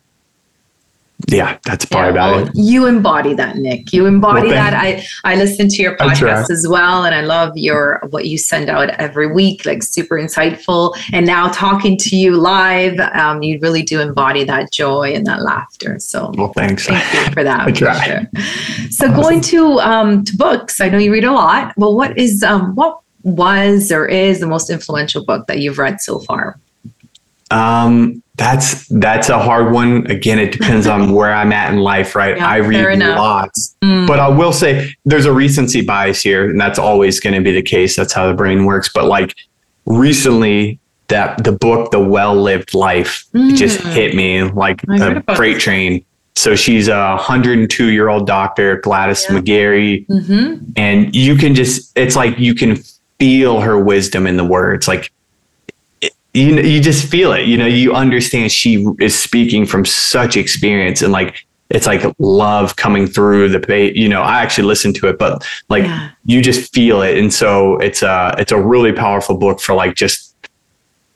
yeah, 1.28 1.58
that's 1.64 1.86
part 1.86 2.06
yeah, 2.06 2.10
about 2.10 2.36
well, 2.36 2.46
it. 2.46 2.52
You 2.54 2.86
embody 2.86 3.32
that, 3.34 3.56
Nick. 3.56 3.92
You 3.92 4.04
embody 4.04 4.48
well, 4.48 4.56
that. 4.56 4.74
I 4.74 5.04
I 5.24 5.34
listen 5.36 5.68
to 5.68 5.82
your 5.82 5.96
podcast 5.96 6.50
as 6.50 6.66
well, 6.68 7.04
and 7.04 7.14
I 7.14 7.22
love 7.22 7.56
your 7.56 8.02
what 8.10 8.26
you 8.26 8.36
send 8.36 8.68
out 8.68 8.90
every 8.90 9.32
week, 9.32 9.64
like 9.64 9.82
super 9.82 10.16
insightful. 10.16 10.94
And 11.14 11.24
now 11.24 11.48
talking 11.48 11.96
to 11.98 12.16
you 12.16 12.36
live, 12.36 13.00
um, 13.14 13.42
you 13.42 13.58
really 13.60 13.82
do 13.82 14.00
embody 14.00 14.44
that 14.44 14.72
joy 14.72 15.14
and 15.14 15.26
that 15.26 15.42
laughter. 15.42 15.98
So, 16.00 16.32
well, 16.36 16.52
thanks. 16.52 16.86
Thank 16.86 17.02
you 17.14 17.32
for 17.32 17.42
that. 17.42 17.60
I 17.66 17.72
try. 17.72 18.06
Sure. 18.06 18.90
So, 18.90 19.06
awesome. 19.06 19.20
going 19.20 19.40
to 19.40 19.80
um 19.80 20.24
to 20.24 20.36
books, 20.36 20.82
I 20.82 20.90
know 20.90 20.98
you 20.98 21.12
read 21.12 21.24
a 21.24 21.32
lot. 21.32 21.72
Well, 21.78 21.94
what 21.94 22.18
is 22.18 22.42
um 22.42 22.74
what 22.74 23.00
was 23.22 23.90
or 23.90 24.06
is 24.06 24.40
the 24.40 24.46
most 24.46 24.68
influential 24.68 25.24
book 25.24 25.46
that 25.46 25.60
you've 25.60 25.78
read 25.78 26.02
so 26.02 26.18
far? 26.20 26.60
Um, 27.50 28.22
that's 28.36 28.86
that's 28.88 29.28
a 29.28 29.38
hard 29.38 29.72
one. 29.72 30.06
Again, 30.10 30.38
it 30.38 30.52
depends 30.52 30.86
on 30.86 31.12
where 31.14 31.32
I'm 31.32 31.52
at 31.52 31.72
in 31.72 31.80
life, 31.80 32.14
right? 32.14 32.36
Yeah, 32.36 32.48
I 32.48 32.56
read 32.58 32.98
lots, 32.98 33.76
mm. 33.82 34.06
but 34.06 34.18
I 34.18 34.28
will 34.28 34.52
say 34.52 34.94
there's 35.04 35.24
a 35.24 35.32
recency 35.32 35.80
bias 35.80 36.20
here, 36.20 36.50
and 36.50 36.60
that's 36.60 36.78
always 36.78 37.18
going 37.18 37.34
to 37.34 37.40
be 37.40 37.52
the 37.52 37.62
case. 37.62 37.96
That's 37.96 38.12
how 38.12 38.26
the 38.28 38.34
brain 38.34 38.64
works. 38.64 38.90
But 38.92 39.06
like 39.06 39.34
recently, 39.86 40.78
that 41.08 41.44
the 41.44 41.52
book, 41.52 41.90
The 41.90 42.00
Well 42.00 42.34
Lived 42.34 42.74
Life, 42.74 43.24
mm. 43.32 43.56
just 43.56 43.80
hit 43.80 44.14
me 44.14 44.42
like 44.42 44.82
a 44.88 45.22
freight 45.34 45.58
train. 45.58 46.04
So 46.34 46.54
she's 46.54 46.88
a 46.88 47.14
102 47.16 47.86
year 47.86 48.08
old 48.08 48.26
doctor, 48.26 48.76
Gladys 48.80 49.24
yeah. 49.24 49.36
McGarey, 49.36 50.06
mm-hmm. 50.06 50.64
and 50.76 51.14
you 51.16 51.36
can 51.36 51.54
just 51.54 51.96
it's 51.96 52.14
like 52.14 52.38
you 52.38 52.54
can 52.54 52.76
feel 53.18 53.60
her 53.60 53.82
wisdom 53.82 54.26
in 54.26 54.36
the 54.36 54.44
words, 54.44 54.86
like 54.86 55.10
you 56.36 56.60
you 56.60 56.80
just 56.80 57.08
feel 57.08 57.32
it. 57.32 57.46
You 57.46 57.56
know, 57.56 57.66
you 57.66 57.94
understand 57.94 58.52
she 58.52 58.86
is 59.00 59.18
speaking 59.18 59.66
from 59.66 59.84
such 59.84 60.36
experience 60.36 61.02
and 61.02 61.12
like 61.12 61.46
it's 61.68 61.86
like 61.86 62.02
love 62.18 62.76
coming 62.76 63.06
through 63.08 63.48
the. 63.48 63.92
You 63.94 64.08
know, 64.08 64.22
I 64.22 64.40
actually 64.42 64.68
listened 64.68 64.94
to 64.96 65.08
it, 65.08 65.18
but 65.18 65.44
like 65.68 65.84
Yeah. 65.84 66.10
you 66.24 66.40
just 66.42 66.72
feel 66.72 67.02
it. 67.02 67.18
And 67.18 67.32
so 67.32 67.76
it's 67.78 68.02
a, 68.02 68.34
it's 68.38 68.52
a 68.52 68.60
really 68.60 68.92
powerful 68.92 69.36
book 69.36 69.60
for 69.60 69.74
like 69.74 69.96
just 69.96 70.34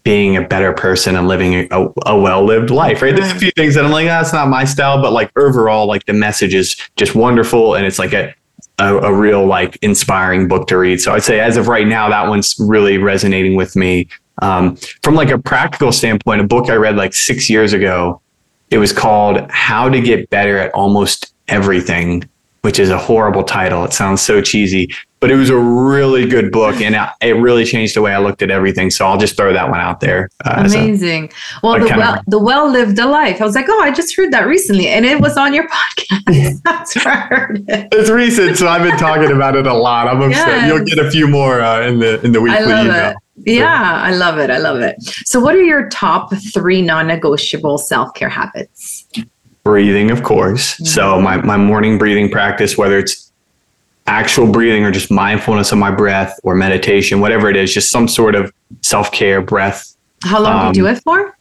being 0.03 0.37
a 0.37 0.41
better 0.43 0.73
person 0.73 1.15
and 1.15 1.29
living 1.29 1.55
a, 1.55 1.69
a, 1.71 1.93
a 2.07 2.19
well-lived 2.19 2.71
life, 2.71 3.03
right? 3.03 3.15
There's 3.15 3.31
a 3.31 3.35
few 3.39 3.51
things 3.53 3.75
that 3.75 3.85
I'm 3.85 3.93
like, 3.93 4.07
ah, 4.07 4.23
that's 4.23 4.33
not 4.33 4.49
my 4.49 4.65
style, 4.65 5.01
but 5.01 5.13
like 5.13 5.31
overall, 5.39 5.87
like 5.87 6.07
the 6.07 6.15
message 6.15 6.55
is 6.55 6.75
just 6.97 7.15
wonderful. 7.15 7.75
And 7.77 7.87
it's 7.87 7.99
like 7.99 8.13
a, 8.15 8.35
a, 8.79 8.97
a 8.97 9.13
real 9.15 9.45
like 9.47 9.79
inspiring 9.83 10.49
book 10.49 10.67
to 10.69 10.79
read. 10.79 11.01
So 11.01 11.13
I'd 11.13 11.23
say 11.23 11.39
as 11.39 11.57
of 11.57 11.69
right 11.69 11.87
now, 11.87 12.09
that 12.09 12.29
one's 12.29 12.57
really 12.59 12.97
resonating 12.99 13.55
with 13.57 13.77
me. 13.77 14.09
Um, 14.41 14.77
from 15.03 15.15
like 15.15 15.31
a 15.31 15.39
practical 15.39 15.93
standpoint, 15.93 16.41
a 16.41 16.45
book 16.45 16.71
I 16.71 16.75
read 16.75 16.97
like 16.97 17.13
six 17.13 17.51
years 17.51 17.73
ago, 17.73 18.21
it 18.71 18.79
was 18.79 18.93
called 18.93 19.51
How 19.51 19.89
to 19.89 20.01
Get 20.01 20.31
Better 20.31 20.59
at 20.59 20.73
Almost 20.73 21.35
Everything, 21.49 22.29
which 22.63 22.79
is 22.79 22.91
a 22.91 22.99
horrible 22.99 23.43
title. 23.43 23.85
It 23.85 23.93
sounds 23.93 24.21
so 24.21 24.43
cheesy, 24.43 24.89
but 25.21 25.31
it 25.31 25.37
was 25.37 25.49
a 25.51 25.57
really 25.57 26.27
good 26.29 26.53
book 26.53 26.81
and 26.81 26.95
it- 27.23 27.33
really 27.33 27.65
changed 27.65 27.97
the 27.97 28.03
way 28.03 28.13
I 28.13 28.19
looked 28.19 28.43
at 28.43 28.51
everything. 28.51 28.91
So 28.91 29.07
I'll 29.07 29.17
just 29.19 29.37
throw 29.37 29.53
that 29.53 29.71
one 29.71 29.81
out 29.81 30.01
there. 30.01 30.29
Uh, 30.45 30.63
as 30.65 30.75
a- 30.75 30.79
Amazing. 30.79 31.33
Well, 31.63 31.81
the 31.81 31.89
kind 31.89 31.93
of- 31.93 31.99
well, 31.99 32.23
the 32.27 32.39
well 32.39 32.71
lived 32.71 32.99
a 32.99 33.07
life. 33.07 33.41
I 33.41 33.45
was 33.45 33.55
like, 33.55 33.67
oh, 33.69 33.81
I 33.81 33.91
just 33.93 34.15
heard 34.17 34.31
that 34.33 34.47
recently, 34.47 34.89
and 34.89 35.05
it 35.07 35.21
was 35.21 35.37
on 35.39 35.55
your 35.55 35.67
podcast. 35.69 36.63
That's 36.65 36.95
where 37.05 37.15
I 37.15 37.17
heard 37.21 37.65
it. 37.69 37.89
it's 37.93 38.11
recent, 38.11 38.57
so 38.59 38.69
I've 38.69 38.83
been 38.83 38.99
talking 38.99 39.31
about 39.33 39.57
it 39.57 39.67
a 39.67 39.75
lot. 39.75 40.07
I'm 40.09 40.21
upset. 40.21 40.67
You'll 40.69 40.85
get 40.85 40.99
a 40.99 41.11
few 41.11 41.29
more 41.29 41.61
uh, 41.61 41.87
in 41.87 41.99
the 41.99 42.21
in 42.23 42.33
the 42.33 42.41
weekly 42.41 42.63
email. 42.65 43.11
it. 43.11 43.17
Yeah, 43.47 44.03
I 44.05 44.11
love 44.15 44.39
it. 44.39 44.51
I 44.51 44.59
love 44.59 44.81
it. 44.81 44.97
So, 45.25 45.41
what 45.41 45.55
are 45.55 45.63
your 45.63 45.89
top 45.89 46.31
three 46.53 46.83
non-negotiable 46.83 47.79
self-care 47.79 48.29
habits? 48.29 49.00
Breathing, 49.65 50.11
of 50.11 50.23
course. 50.23 50.77
So 50.91 51.21
my 51.21 51.37
my 51.43 51.57
morning 51.57 51.99
breathing 51.99 52.31
practice, 52.31 52.77
whether 52.79 52.99
it's 52.99 53.31
actual 54.07 54.51
breathing 54.51 54.85
or 54.85 54.91
just 54.91 55.11
mindfulness 55.11 55.71
of 55.73 55.79
my 55.79 55.91
breath 55.91 56.39
or 56.43 56.55
meditation, 56.55 57.21
whatever 57.21 57.49
it 57.49 57.57
is, 57.57 57.73
just 57.73 57.91
some 57.91 58.09
sort 58.09 58.35
of 58.35 58.53
self 58.83 59.13
care 59.13 59.41
breath. 59.41 59.95
How 60.25 60.41
long 60.41 60.67
Um, 60.67 60.73
do 60.73 60.81
you 60.81 60.85
do 60.87 60.91
it 60.93 61.03
for? 61.03 61.37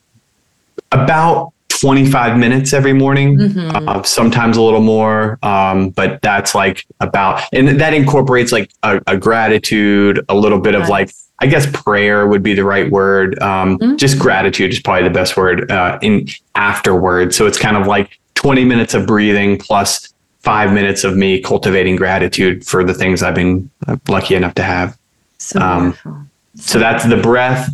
About 0.91 1.51
25 1.70 2.38
minutes 2.38 2.74
every 2.74 2.93
morning, 2.93 3.38
Mhm. 3.38 3.88
uh, 3.88 4.03
sometimes 4.03 4.57
a 4.57 4.61
little 4.61 4.82
more. 4.82 5.38
Um, 5.43 5.89
but 5.89 6.22
that's 6.22 6.53
like 6.53 6.84
about, 6.99 7.41
and 7.53 7.80
that 7.80 7.93
incorporates 7.93 8.51
like 8.51 8.70
a, 8.84 8.99
a 9.07 9.15
gratitude, 9.17 10.24
a 10.28 10.36
little 10.36 10.59
bit 10.59 10.76
of 10.76 10.89
like, 10.89 11.09
I 11.42 11.48
guess 11.48 11.66
prayer 11.72 12.28
would 12.28 12.44
be 12.44 12.54
the 12.54 12.64
right 12.66 12.90
word. 12.92 13.40
Um, 13.42 13.78
Mhm. 13.80 13.98
Just 13.98 14.20
gratitude 14.20 14.72
is 14.72 14.80
probably 14.80 15.04
the 15.04 15.14
best 15.14 15.38
word 15.38 15.72
uh, 15.72 15.98
in 16.02 16.28
afterward. 16.56 17.34
So 17.34 17.46
it's 17.48 17.58
kind 17.58 17.78
of 17.78 17.88
like 17.88 18.20
20 18.36 18.66
minutes 18.66 18.94
of 18.94 19.06
breathing 19.06 19.58
plus 19.58 20.14
five 20.42 20.74
minutes 20.74 21.04
of 21.04 21.16
me 21.18 21.40
cultivating 21.42 21.96
gratitude 21.96 22.66
for 22.66 22.84
the 22.84 22.94
things 22.94 23.22
I've 23.24 23.36
been 23.36 23.70
uh, 23.88 23.98
lucky 24.08 24.36
enough 24.36 24.54
to 24.56 24.64
have. 24.64 24.98
So 25.38 25.60
um, 25.60 25.80
wonderful. 25.84 26.18
So 26.56 26.80
that's 26.80 27.06
the 27.06 27.18
breath, 27.18 27.70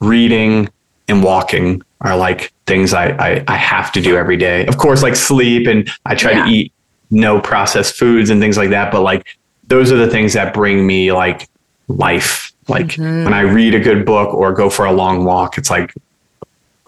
reading, 0.00 0.68
and 1.08 1.22
walking 1.22 1.82
are 2.00 2.16
like 2.16 2.52
things 2.66 2.94
I, 2.94 3.08
I, 3.18 3.44
I 3.48 3.56
have 3.56 3.92
to 3.92 4.00
do 4.00 4.16
every 4.16 4.36
day. 4.36 4.66
Of 4.66 4.78
course, 4.78 5.02
like 5.02 5.16
sleep 5.16 5.66
and 5.66 5.88
I 6.06 6.14
try 6.14 6.32
Yeah. 6.32 6.44
to 6.44 6.50
eat 6.50 6.72
no 7.10 7.40
processed 7.40 7.94
foods 7.96 8.30
and 8.30 8.40
things 8.40 8.56
like 8.56 8.70
that. 8.70 8.90
But 8.92 9.02
like 9.02 9.26
those 9.68 9.92
are 9.92 9.96
the 9.96 10.08
things 10.08 10.32
that 10.32 10.54
bring 10.54 10.86
me 10.86 11.12
like 11.12 11.48
life. 11.88 12.49
Like 12.68 12.88
Mhm. 12.88 13.24
when 13.24 13.34
I 13.34 13.40
read 13.40 13.74
a 13.74 13.80
good 13.80 14.04
book 14.04 14.32
or 14.34 14.52
go 14.52 14.70
for 14.70 14.84
a 14.84 14.92
long 14.92 15.24
walk, 15.24 15.58
it's 15.58 15.70
like, 15.70 15.92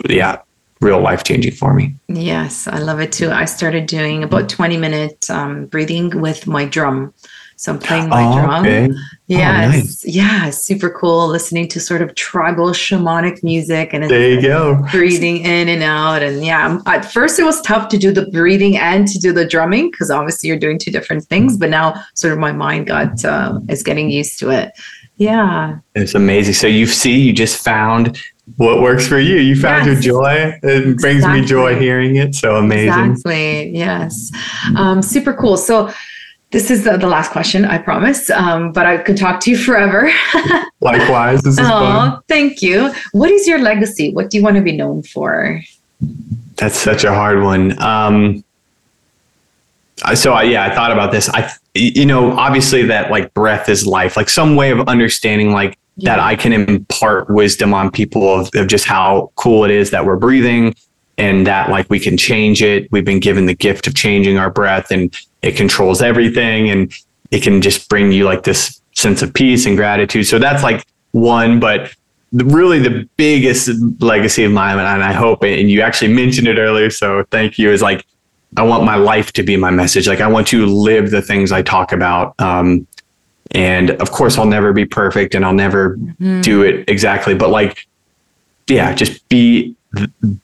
yeah, 0.08 0.38
real 0.80 1.00
life 1.00 1.24
changing 1.24 1.52
for 1.52 1.74
me. 1.74 1.94
Yes, 2.08 2.68
I 2.68 2.78
love 2.78 3.00
it 3.00 3.12
too. 3.12 3.30
I 3.30 3.44
started 3.46 3.86
doing 3.86 4.22
about 4.22 4.48
20 4.48 4.76
minute 4.76 5.28
um, 5.30 5.66
breathing 5.66 6.20
with 6.20 6.46
my 6.46 6.64
drum. 6.64 7.12
So 7.56 7.70
I'm 7.72 7.78
playing 7.78 8.08
my 8.08 8.24
Oh, 8.24 8.34
drum. 8.40 8.64
okay. 8.64 8.90
Yes. 9.28 9.72
nice. 9.72 10.04
Yeah, 10.04 10.50
super 10.50 10.90
cool. 10.90 11.28
Listening 11.28 11.68
to 11.68 11.78
sort 11.78 12.02
of 12.02 12.12
tribal 12.16 12.70
shamanic 12.70 13.44
music 13.44 13.90
and 13.92 14.02
There 14.10 14.30
you 14.30 14.42
go. 14.42 14.84
breathing 14.90 15.36
in 15.44 15.68
and 15.68 15.80
out. 15.84 16.22
And 16.24 16.44
yeah, 16.44 16.66
um, 16.66 16.82
at 16.86 17.04
first 17.12 17.38
it 17.38 17.44
was 17.44 17.60
tough 17.62 17.88
to 17.90 17.98
do 17.98 18.10
the 18.10 18.26
breathing 18.26 18.76
and 18.76 19.06
to 19.06 19.18
do 19.20 19.32
the 19.32 19.44
drumming 19.44 19.92
because 19.92 20.10
obviously 20.10 20.48
you're 20.48 20.58
doing 20.58 20.76
two 20.78 20.90
different 20.90 21.24
things. 21.26 21.56
But 21.56 21.70
now 21.70 21.94
sort 22.14 22.32
of 22.32 22.40
my 22.40 22.50
mind 22.50 22.88
got 22.88 23.24
uh, 23.24 23.60
is 23.68 23.84
getting 23.84 24.10
used 24.10 24.40
to 24.40 24.50
it. 24.50 24.72
Yeah. 25.22 25.78
It's 25.94 26.14
amazing. 26.14 26.54
So 26.54 26.66
you 26.66 26.86
see, 26.86 27.18
you 27.18 27.32
just 27.32 27.62
found 27.64 28.18
what 28.56 28.80
works 28.82 29.06
for 29.06 29.18
you. 29.18 29.36
You 29.36 29.54
found 29.60 29.86
Yes. 29.86 30.04
your 30.04 30.14
joy. 30.14 30.58
It 30.62 30.98
brings 30.98 31.24
me 31.26 31.44
joy 31.44 31.78
hearing 31.78 32.16
it. 32.16 32.34
So 32.34 32.56
amazing. 32.56 33.12
Exactly. 33.12 33.70
Yes. 33.70 34.30
Um, 34.76 35.00
super 35.02 35.32
cool. 35.32 35.56
So 35.56 35.92
this 36.50 36.70
is 36.70 36.84
the, 36.84 36.96
the 36.98 37.06
last 37.06 37.30
question, 37.30 37.64
I 37.64 37.78
promise. 37.78 38.28
Um, 38.30 38.72
but 38.72 38.84
I 38.84 38.98
could 38.98 39.16
talk 39.16 39.40
to 39.42 39.50
you 39.50 39.56
forever. 39.56 40.10
Likewise, 40.80 41.40
this 41.42 41.54
is 41.54 41.60
fun. 41.60 42.12
oh, 42.14 42.20
thank 42.28 42.60
you. 42.62 42.92
What 43.12 43.30
is 43.30 43.46
your 43.46 43.60
legacy? 43.60 44.12
What 44.12 44.28
do 44.30 44.36
you 44.38 44.42
want 44.42 44.56
to 44.56 44.62
be 44.62 44.72
known 44.76 45.02
for? 45.02 45.60
That's 46.56 46.76
such 46.76 47.04
a 47.04 47.14
hard 47.14 47.42
one. 47.42 47.80
Um, 47.80 48.44
I- 50.04 50.14
so 50.14 50.32
I, 50.32 50.42
yeah, 50.42 50.64
I 50.64 50.74
thought 50.74 50.90
about 50.92 51.12
this. 51.12 51.28
I, 51.28 51.50
you 51.74 52.04
know, 52.06 52.32
obviously 52.32 52.84
that 52.84 53.10
like 53.10 53.32
breath 53.34 53.68
is 53.68 53.86
life, 53.86 54.16
like 54.16 54.28
some 54.28 54.56
way 54.56 54.70
of 54.70 54.88
understanding 54.88 55.52
like 55.52 55.78
that 55.98 56.20
I 56.20 56.36
can 56.36 56.52
impart 56.52 57.30
wisdom 57.30 57.74
on 57.74 57.90
people 57.90 58.40
of, 58.40 58.50
of 58.54 58.66
just 58.66 58.84
how 58.84 59.30
cool 59.36 59.64
it 59.64 59.70
is 59.70 59.90
that 59.90 60.04
we're 60.04 60.16
breathing 60.16 60.74
and 61.18 61.46
that 61.46 61.70
like 61.70 61.88
we 61.90 62.00
can 62.00 62.16
change 62.16 62.62
it. 62.62 62.90
We've 62.90 63.04
been 63.04 63.20
given 63.20 63.46
the 63.46 63.54
gift 63.54 63.86
of 63.86 63.94
changing 63.94 64.38
our 64.38 64.50
breath 64.50 64.90
and 64.90 65.14
it 65.42 65.56
controls 65.56 66.02
everything 66.02 66.70
and 66.70 66.92
it 67.30 67.42
can 67.42 67.62
just 67.62 67.88
bring 67.88 68.12
you 68.12 68.24
like 68.24 68.42
this 68.42 68.80
sense 68.94 69.22
of 69.22 69.32
peace 69.32 69.66
and 69.66 69.76
gratitude. 69.76 70.26
So 70.26 70.38
that's 70.38 70.62
like 70.62 70.84
one, 71.12 71.60
but 71.60 71.94
the, 72.32 72.44
really 72.44 72.78
the 72.78 73.08
biggest 73.16 73.70
legacy 74.00 74.44
of 74.44 74.52
mine, 74.52 74.78
and 74.78 75.02
I 75.02 75.12
hope, 75.12 75.42
and 75.42 75.70
you 75.70 75.82
actually 75.82 76.12
mentioned 76.12 76.48
it 76.48 76.58
earlier, 76.58 76.90
so 76.90 77.24
thank 77.30 77.58
you, 77.58 77.70
is 77.70 77.82
like 77.82 78.06
I 78.57 78.62
want 78.62 78.84
my 78.84 78.96
life 78.96 79.32
to 79.32 79.42
be 79.42 79.57
my 79.57 79.70
message. 79.70 80.07
Like 80.07 80.20
I 80.20 80.28
want 80.28 80.46
to 80.48 80.66
live 80.66 81.11
the 81.11 81.22
things 81.22 81.53
I 81.53 81.62
talk 81.62 81.92
about. 81.92 82.34
Um, 82.38 82.86
and 83.53 83.90
of 83.92 84.11
course, 84.11 84.38
I'll 84.38 84.46
never 84.46 84.72
be 84.72 84.86
perfect, 84.86 85.34
and 85.34 85.44
I'll 85.44 85.53
never 85.53 85.96
do 86.40 86.62
it 86.62 86.88
exactly. 86.88 87.34
But 87.34 87.50
like, 87.50 87.86
yeah, 88.66 88.94
just 88.94 89.28
be 89.28 89.76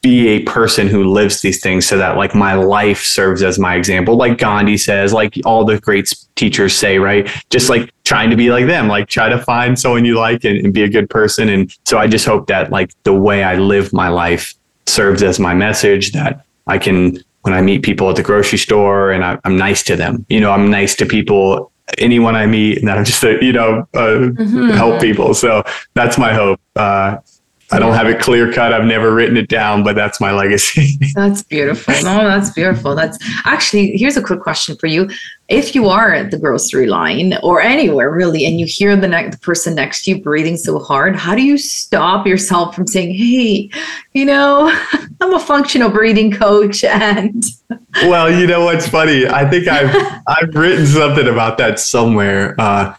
be 0.03 0.29
a 0.29 0.43
person 0.43 0.89
who 0.89 1.05
lives 1.05 1.41
these 1.41 1.61
things, 1.61 1.87
so 1.87 1.97
that 1.97 2.19
like 2.19 2.35
my 2.35 2.53
life 2.53 3.03
serves 3.03 3.43
as 3.43 3.59
my 3.59 3.77
example. 3.77 4.17
Like 4.17 4.37
Gandhi 4.37 4.77
says, 4.77 5.15
like 5.15 5.39
all 5.47 5.65
the 5.65 5.81
great 5.81 6.13
teachers 6.35 6.75
say, 6.75 6.99
right? 6.99 7.31
Just 7.49 7.71
like 7.71 7.91
trying 8.05 8.29
to 8.29 8.37
be 8.37 8.51
like 8.51 8.67
them, 8.67 8.89
like 8.89 9.09
try 9.09 9.31
to 9.31 9.39
find 9.39 9.79
someone 9.79 10.05
you 10.05 10.19
like 10.19 10.45
and, 10.45 10.59
and 10.59 10.75
be 10.75 10.83
a 10.83 10.89
good 10.89 11.09
person. 11.09 11.49
And 11.49 11.75
so 11.87 11.97
I 11.99 12.07
just 12.09 12.27
hope 12.27 12.47
that 12.49 12.71
like 12.71 12.91
the 13.05 13.15
way 13.15 13.43
I 13.43 13.57
live 13.57 13.93
my 13.95 14.09
life 14.09 14.55
serves 14.87 15.23
as 15.23 15.39
my 15.41 15.55
message 15.55 16.13
that 16.13 16.45
I 16.67 16.77
can 16.77 17.23
when 17.43 17.55
I 17.55 17.63
meet 17.63 17.83
people 17.83 18.09
at 18.11 18.17
the 18.17 18.23
grocery 18.23 18.59
store 18.59 19.11
and 19.13 19.25
I, 19.25 19.39
I'm 19.45 19.57
nice 19.57 19.83
to 19.85 19.97
them. 19.97 20.27
You 20.29 20.41
know, 20.41 20.51
I'm 20.51 20.71
nice 20.71 20.95
to 20.97 21.07
people, 21.07 21.71
anyone 21.99 22.35
I 22.37 22.47
meet, 22.47 22.79
and 22.79 22.91
I'm 22.91 23.05
just, 23.05 23.23
uh, 23.25 23.39
you 23.41 23.53
know, 23.53 23.87
uh, 23.95 24.33
Mhm. 24.43 24.75
help 24.75 25.01
people. 25.01 25.35
So 25.35 25.63
that's 25.95 26.19
my 26.19 26.33
hope. 26.35 26.61
Uh, 26.77 27.17
I 27.71 27.79
don't 27.79 27.95
have 27.95 28.07
it 28.07 28.21
clear 28.21 28.53
cut. 28.53 28.73
I've 28.73 28.85
never 28.85 29.15
written 29.15 29.37
it 29.37 29.49
down, 29.49 29.85
but 29.85 29.95
that's 29.95 30.21
my 30.21 30.33
legacy. 30.33 30.99
That's 31.15 31.43
beautiful. 31.43 31.95
No, 32.03 32.25
that's 32.25 32.51
beautiful. 32.51 32.95
That's 32.95 33.19
actually, 33.45 33.97
here's 33.97 34.17
a 34.17 34.23
quick 34.23 34.41
question 34.41 34.77
for 34.77 34.87
you. 34.87 35.11
If 35.49 35.75
you 35.75 35.89
are 35.89 36.15
at 36.15 36.31
the 36.31 36.39
grocery 36.39 36.87
line 36.87 37.35
or 37.43 37.61
anywhere 37.61 38.11
really, 38.11 38.47
and 38.47 38.61
you 38.61 38.67
hear 38.67 38.97
the, 38.97 39.09
ne- 39.09 39.31
the 39.31 39.39
person 39.39 39.75
next 39.75 40.05
to 40.05 40.13
you 40.13 40.23
breathing 40.23 40.57
so 40.57 40.79
hard, 40.79 41.17
how 41.17 41.35
do 41.35 41.43
you 41.43 41.59
stop 41.59 42.27
yourself 42.27 42.75
from 42.75 42.87
saying, 42.87 43.15
hey, 43.15 43.71
you 44.13 44.25
know, 44.25 44.73
I'm 45.21 45.35
a 45.35 45.41
functional 45.41 45.91
breathing 45.91 46.31
coach 46.31 46.85
and 46.85 47.45
well, 48.05 48.31
you 48.31 48.47
know 48.47 48.65
what's 48.65 48.89
funny? 48.89 49.27
I 49.27 49.49
think 49.49 49.69
I've 49.69 49.95
I've 50.27 50.55
written 50.55 50.87
something 50.87 51.27
about 51.27 51.59
that 51.59 51.79
somewhere. 51.81 52.55
Uh, 52.59 52.95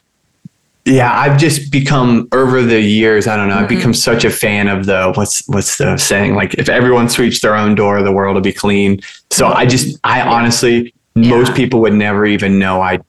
yeah, 0.89 1.17
I've 1.17 1.37
just 1.37 1.71
become 1.71 2.27
over 2.31 2.61
the 2.61 2.81
years. 2.81 3.27
I 3.27 3.37
don't 3.37 3.47
know. 3.49 3.55
I've 3.57 3.65
Mhm. 3.67 3.77
become 3.77 3.93
such 3.93 4.25
a 4.25 4.29
fan 4.29 4.67
of 4.67 4.85
the 4.85 5.11
what's 5.15 5.47
what's 5.47 5.77
the 5.77 5.95
saying? 5.97 6.35
Like, 6.35 6.55
if 6.55 6.67
everyone 6.69 7.07
sweeps 7.09 7.39
their 7.41 7.55
own 7.55 7.75
door, 7.75 8.01
the 8.01 8.11
world 8.11 8.35
will 8.35 8.41
be 8.41 8.51
clean. 8.53 8.99
So 9.29 9.47
I 9.47 9.65
just, 9.65 9.97
I 10.03 10.21
honestly, 10.21 10.93
most 11.15 11.53
people 11.55 11.79
would 11.81 11.93
never 11.93 12.25
even 12.25 12.59
know 12.59 12.81
I 12.81 12.99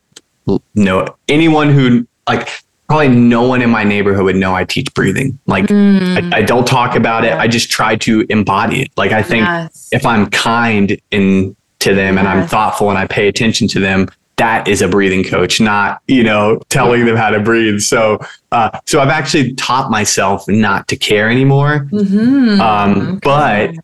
know 0.75 1.07
anyone 1.29 1.71
who 1.71 2.07
like 2.29 2.49
probably 2.89 3.09
no 3.09 3.43
one 3.43 3.63
in 3.63 3.71
my 3.71 3.85
neighborhood 3.85 4.25
would 4.25 4.37
know 4.37 4.53
I 4.55 4.65
teach 4.65 4.93
breathing. 4.95 5.39
Like, 5.47 5.67
Mm, 5.69 6.35
I, 6.35 6.39
I 6.39 6.43
don't 6.43 6.67
talk 6.67 6.97
about 6.97 7.25
it. 7.25 7.33
I 7.35 7.47
just 7.47 7.71
try 7.71 7.95
to 7.97 8.27
embody 8.29 8.83
it. 8.83 8.91
Like, 8.97 9.13
I 9.13 9.23
think 9.23 9.45
yes. 9.47 9.89
if 9.93 10.05
I'm 10.05 10.29
kind 10.31 10.99
in 11.13 11.55
to 11.81 11.95
them 11.95 12.19
and 12.19 12.27
I'm 12.27 12.49
thoughtful 12.49 12.91
and 12.91 12.99
I 12.99 13.07
pay 13.07 13.29
attention 13.29 13.69
to 13.69 13.79
them, 13.81 14.09
that 14.41 14.67
is 14.67 14.81
a 14.81 14.89
breathing 14.89 15.23
coach, 15.23 15.61
not 15.61 16.01
you 16.09 16.25
know 16.25 16.59
telling 16.71 17.05
them 17.05 17.15
how 17.15 17.29
to 17.29 17.41
breathe. 17.41 17.81
So, 17.81 18.19
uh, 18.53 18.71
so 18.87 19.01
I've 19.01 19.11
actually 19.11 19.53
taught 19.55 19.91
myself 19.91 20.49
not 20.49 20.89
to 20.89 20.97
care 20.97 21.29
anymore. 21.31 21.87
Mhm. 21.93 22.59
Um, 22.59 22.91
Okay. 23.01 23.19
but 23.23 23.75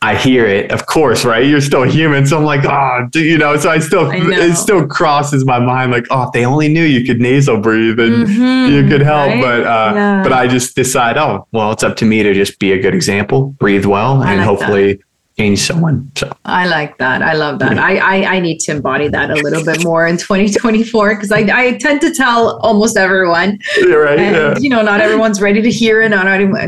I 0.00 0.14
hear 0.16 0.46
it, 0.46 0.70
of 0.70 0.86
course, 0.86 1.24
right? 1.24 1.46
You're 1.46 1.62
still 1.62 1.82
human. 1.82 2.26
So 2.26 2.36
I'm 2.38 2.44
like, 2.44 2.64
oh, 2.64 3.08
you 3.14 3.38
know, 3.38 3.56
so 3.56 3.70
I 3.70 3.78
still, 3.78 4.10
I 4.10 4.16
it 4.16 4.54
still 4.54 4.86
crosses 4.86 5.46
my 5.46 5.58
mind 5.58 5.92
like, 5.92 6.06
oh, 6.10 6.24
if 6.24 6.32
they 6.32 6.44
only 6.44 6.68
knew 6.68 6.84
you 6.84 7.06
could 7.06 7.20
nasal 7.22 7.58
breathe 7.58 7.98
and 7.98 8.26
mm-hmm, 8.26 8.74
you 8.74 8.86
could 8.86 9.00
help. 9.00 9.28
Right? 9.28 9.40
But, 9.40 9.60
uh, 9.66 9.92
yeah. 9.94 10.22
but 10.22 10.32
I 10.32 10.46
just 10.46 10.76
decide, 10.76 11.16
oh, 11.16 11.46
well, 11.52 11.72
it's 11.72 11.82
up 11.82 11.96
to 11.96 12.04
me 12.04 12.22
to 12.22 12.34
just 12.34 12.58
be 12.58 12.72
a 12.72 12.78
good 12.78 12.94
example, 12.94 13.54
breathe 13.58 13.86
well, 13.86 14.22
and 14.22 14.38
like 14.38 14.46
hopefully, 14.46 14.94
that 14.94 15.04
change 15.36 15.58
someone. 15.60 16.10
So 16.16 16.32
I 16.44 16.66
like 16.66 16.98
that. 16.98 17.22
I 17.22 17.34
love 17.34 17.58
that. 17.58 17.76
I, 17.76 17.96
I, 17.96 18.36
I 18.36 18.40
need 18.40 18.60
to 18.60 18.72
embody 18.72 19.08
that 19.08 19.30
a 19.30 19.34
little 19.34 19.64
bit 19.64 19.82
more 19.82 20.06
in 20.06 20.16
2024 20.16 21.14
because 21.16 21.32
I, 21.32 21.40
I 21.52 21.76
tend 21.78 22.00
to 22.02 22.14
tell 22.14 22.58
almost 22.58 22.96
everyone. 22.96 23.58
You're 23.76 24.04
right. 24.04 24.18
And, 24.18 24.36
yeah. 24.36 24.58
You 24.58 24.70
know, 24.70 24.82
not 24.82 25.00
everyone's 25.00 25.40
ready 25.40 25.60
to 25.60 25.70
hear 25.70 26.02
it. 26.02 26.10
Not 26.10 26.24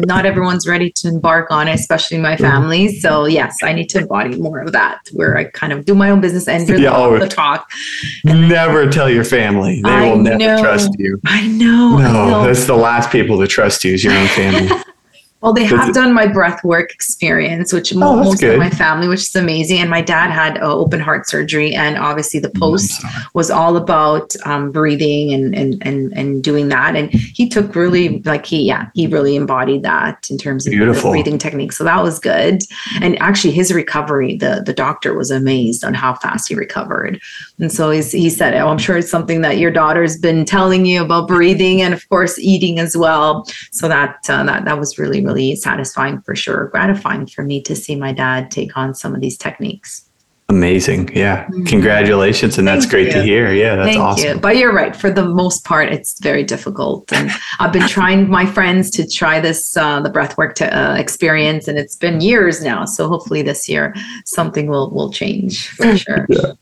not 0.06 0.26
everyone's 0.26 0.66
ready 0.66 0.90
to 0.97 1.09
embark 1.09 1.51
on 1.51 1.68
it, 1.68 1.74
especially 1.74 2.18
my 2.18 2.34
mm-hmm. 2.34 2.44
family. 2.44 2.98
So 2.98 3.26
yes, 3.26 3.56
I 3.62 3.72
need 3.72 3.88
to 3.90 3.98
embody 3.98 4.36
more 4.36 4.60
of 4.60 4.72
that, 4.72 5.01
where 5.12 5.36
I 5.36 5.44
kind 5.44 5.72
of 5.72 5.84
do 5.84 5.94
my 5.94 6.10
own 6.10 6.20
business 6.20 6.48
and 6.48 6.68
yeah, 6.68 6.90
the, 6.90 7.18
the 7.20 7.28
talk. 7.28 7.70
Never 8.24 8.90
tell 8.90 9.09
your 9.09 9.24
family; 9.24 9.80
they 9.82 9.88
I 9.88 10.10
will 10.10 10.18
never 10.18 10.38
know, 10.38 10.60
trust 10.60 10.90
you. 10.98 11.20
I 11.26 11.47
know. 11.47 11.98
No, 11.98 11.98
I 11.98 12.12
know. 12.12 12.47
that's 12.47 12.66
the 12.66 12.76
last 12.76 13.10
people 13.10 13.38
to 13.38 13.47
trust 13.47 13.84
you 13.84 13.94
is 13.94 14.02
your 14.02 14.14
own 14.14 14.26
family. 14.28 14.70
Well, 15.42 15.52
they 15.52 15.64
have 15.64 15.92
done 15.92 16.14
my 16.14 16.26
breath 16.26 16.64
work 16.64 16.92
experience, 16.92 17.70
which 17.70 17.94
oh, 17.94 17.98
most 17.98 18.40
good. 18.40 18.54
of 18.54 18.58
my 18.58 18.70
family, 18.70 19.06
which 19.06 19.20
is 19.20 19.36
amazing. 19.36 19.78
And 19.78 19.90
my 19.90 20.00
dad 20.00 20.30
had 20.30 20.56
uh, 20.58 20.74
open 20.74 20.98
heart 20.98 21.28
surgery, 21.28 21.74
and 21.74 21.98
obviously 21.98 22.40
the 22.40 22.50
post 22.50 23.04
was 23.34 23.50
all 23.50 23.76
about 23.76 24.34
um, 24.46 24.72
breathing 24.72 25.34
and, 25.34 25.54
and 25.54 25.76
and 25.82 26.12
and 26.14 26.42
doing 26.42 26.68
that. 26.70 26.96
And 26.96 27.10
he 27.12 27.50
took 27.50 27.74
really 27.74 28.20
like 28.22 28.46
he 28.46 28.66
yeah 28.66 28.88
he 28.94 29.06
really 29.06 29.36
embodied 29.36 29.82
that 29.82 30.26
in 30.30 30.38
terms 30.38 30.66
of 30.66 30.70
Beautiful. 30.70 31.10
breathing 31.10 31.36
technique. 31.36 31.72
So 31.72 31.84
that 31.84 32.02
was 32.02 32.18
good. 32.18 32.62
And 33.02 33.18
actually, 33.20 33.52
his 33.52 33.72
recovery, 33.72 34.38
the 34.38 34.62
the 34.64 34.72
doctor 34.72 35.14
was 35.14 35.30
amazed 35.30 35.84
on 35.84 35.92
how 35.92 36.14
fast 36.14 36.48
he 36.48 36.54
recovered. 36.54 37.20
And 37.58 37.70
so 37.70 37.90
he's, 37.90 38.10
he 38.10 38.30
said, 38.30 38.54
"Oh, 38.54 38.68
I'm 38.68 38.78
sure 38.78 38.96
it's 38.96 39.10
something 39.10 39.42
that 39.42 39.58
your 39.58 39.70
daughter's 39.70 40.16
been 40.16 40.46
telling 40.46 40.86
you 40.86 41.02
about 41.02 41.28
breathing, 41.28 41.82
and 41.82 41.92
of 41.92 42.08
course 42.08 42.38
eating 42.38 42.78
as 42.78 42.96
well." 42.96 43.44
So 43.70 43.86
that 43.86 44.16
uh, 44.30 44.42
that 44.44 44.64
that 44.64 44.78
was 44.78 44.98
really 44.98 45.25
really 45.26 45.56
satisfying 45.56 46.20
for 46.22 46.34
sure, 46.34 46.68
gratifying 46.68 47.26
for 47.26 47.42
me 47.42 47.60
to 47.62 47.74
see 47.74 47.96
my 47.96 48.12
dad 48.12 48.50
take 48.50 48.76
on 48.76 48.94
some 48.94 49.14
of 49.14 49.20
these 49.20 49.36
techniques. 49.36 50.05
Amazing. 50.48 51.10
Yeah. 51.12 51.44
Mm-hmm. 51.47 51.64
Congratulations. 51.64 52.56
And 52.56 52.68
Thank 52.68 52.81
that's 52.81 52.90
great 52.90 53.09
you. 53.09 53.14
to 53.14 53.23
hear. 53.23 53.52
Yeah, 53.52 53.74
that's 53.74 53.89
Thank 53.89 54.01
awesome. 54.01 54.28
You. 54.28 54.39
But 54.39 54.56
you're 54.56 54.73
right. 54.73 54.94
For 54.94 55.10
the 55.10 55.24
most 55.24 55.64
part, 55.64 55.93
it's 55.93 56.20
very 56.20 56.44
difficult. 56.44 57.12
And 57.12 57.32
I've 57.59 57.73
been 57.73 57.89
trying 57.89 58.31
my 58.31 58.47
friends 58.47 58.90
to 58.93 59.09
try 59.09 59.40
this, 59.40 59.77
uh, 59.77 60.01
the 60.01 60.09
breathwork 60.09 60.55
to, 60.55 60.66
uh, 60.73 60.94
experience, 60.94 61.66
and 61.66 61.77
it's 61.78 61.97
been 61.97 62.20
years 62.20 62.62
now. 62.62 62.85
So 62.85 63.09
hopefully 63.09 63.43
this 63.43 63.68
year 63.68 63.93
something 64.24 64.68
will, 64.68 64.90
will 64.90 65.10
change 65.10 65.68
for 65.70 65.97
sure. 65.97 66.27
yeah. 66.28 66.52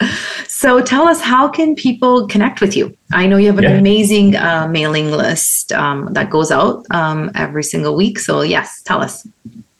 So 0.49 0.81
tell 0.81 1.07
us, 1.07 1.21
how 1.21 1.47
can 1.49 1.75
people 1.75 2.27
connect 2.27 2.63
with 2.63 2.75
you? 2.75 2.97
I 3.13 3.27
know 3.27 3.37
you 3.37 3.49
have 3.49 3.59
an 3.59 3.65
yeah. 3.65 3.79
amazing 3.79 4.35
uh, 4.35 4.67
mailing 4.67 5.11
list 5.11 5.73
um, 5.73 6.09
that 6.13 6.31
goes 6.31 6.51
out 6.51 6.87
um, 6.91 7.31
every 7.35 7.63
single 7.63 7.95
week. 7.97 8.19
So 8.19 8.41
yes, 8.41 8.81
tell 8.83 9.03
us. 9.03 9.29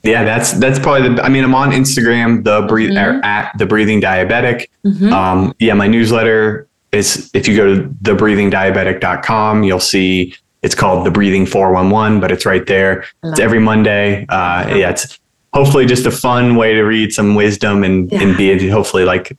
Yeah, 0.05 0.23
that's 0.23 0.53
that's 0.53 0.79
probably 0.79 1.15
the. 1.15 1.23
I 1.23 1.31
mean, 1.31 1.45
I'm 1.45 1.55
on 1.55 1.71
Instagram, 1.71 2.45
the 2.45 2.63
breathe 2.63 2.91
mm-hmm. 2.91 3.25
at 3.25 3.57
the 3.57 3.65
breathing 3.65 4.03
diabetic. 4.03 4.69
Mm-hmm. 4.85 5.13
Um, 5.13 5.55
yeah, 5.59 5.73
my 5.73 5.87
newsletter 5.87 6.69
is 6.93 7.31
if 7.33 7.49
you 7.49 7.57
go 7.57 7.75
to 7.75 7.89
thebreathingdiabetic.com, 7.89 9.65
you'll 9.65 9.81
see 9.81 10.35
it's 10.63 10.75
called 10.75 11.05
the 11.05 11.11
Breathing 11.11 11.45
411, 11.45 12.21
but 12.21 12.33
it's 12.33 12.47
right 12.47 12.67
there. 12.67 13.05
It's 13.23 13.39
every 13.39 13.59
Monday. 13.59 14.25
Uh, 14.29 14.75
yeah, 14.77 14.91
it's 14.91 15.19
hopefully 15.53 15.87
just 15.87 16.07
a 16.07 16.11
fun 16.11 16.57
way 16.57 16.75
to 16.75 16.83
read 16.83 17.13
some 17.13 17.35
wisdom 17.35 17.85
and 17.85 18.11
yeah. 18.13 18.23
and 18.23 18.37
be 18.37 18.69
hopefully 18.69 19.05
like 19.05 19.37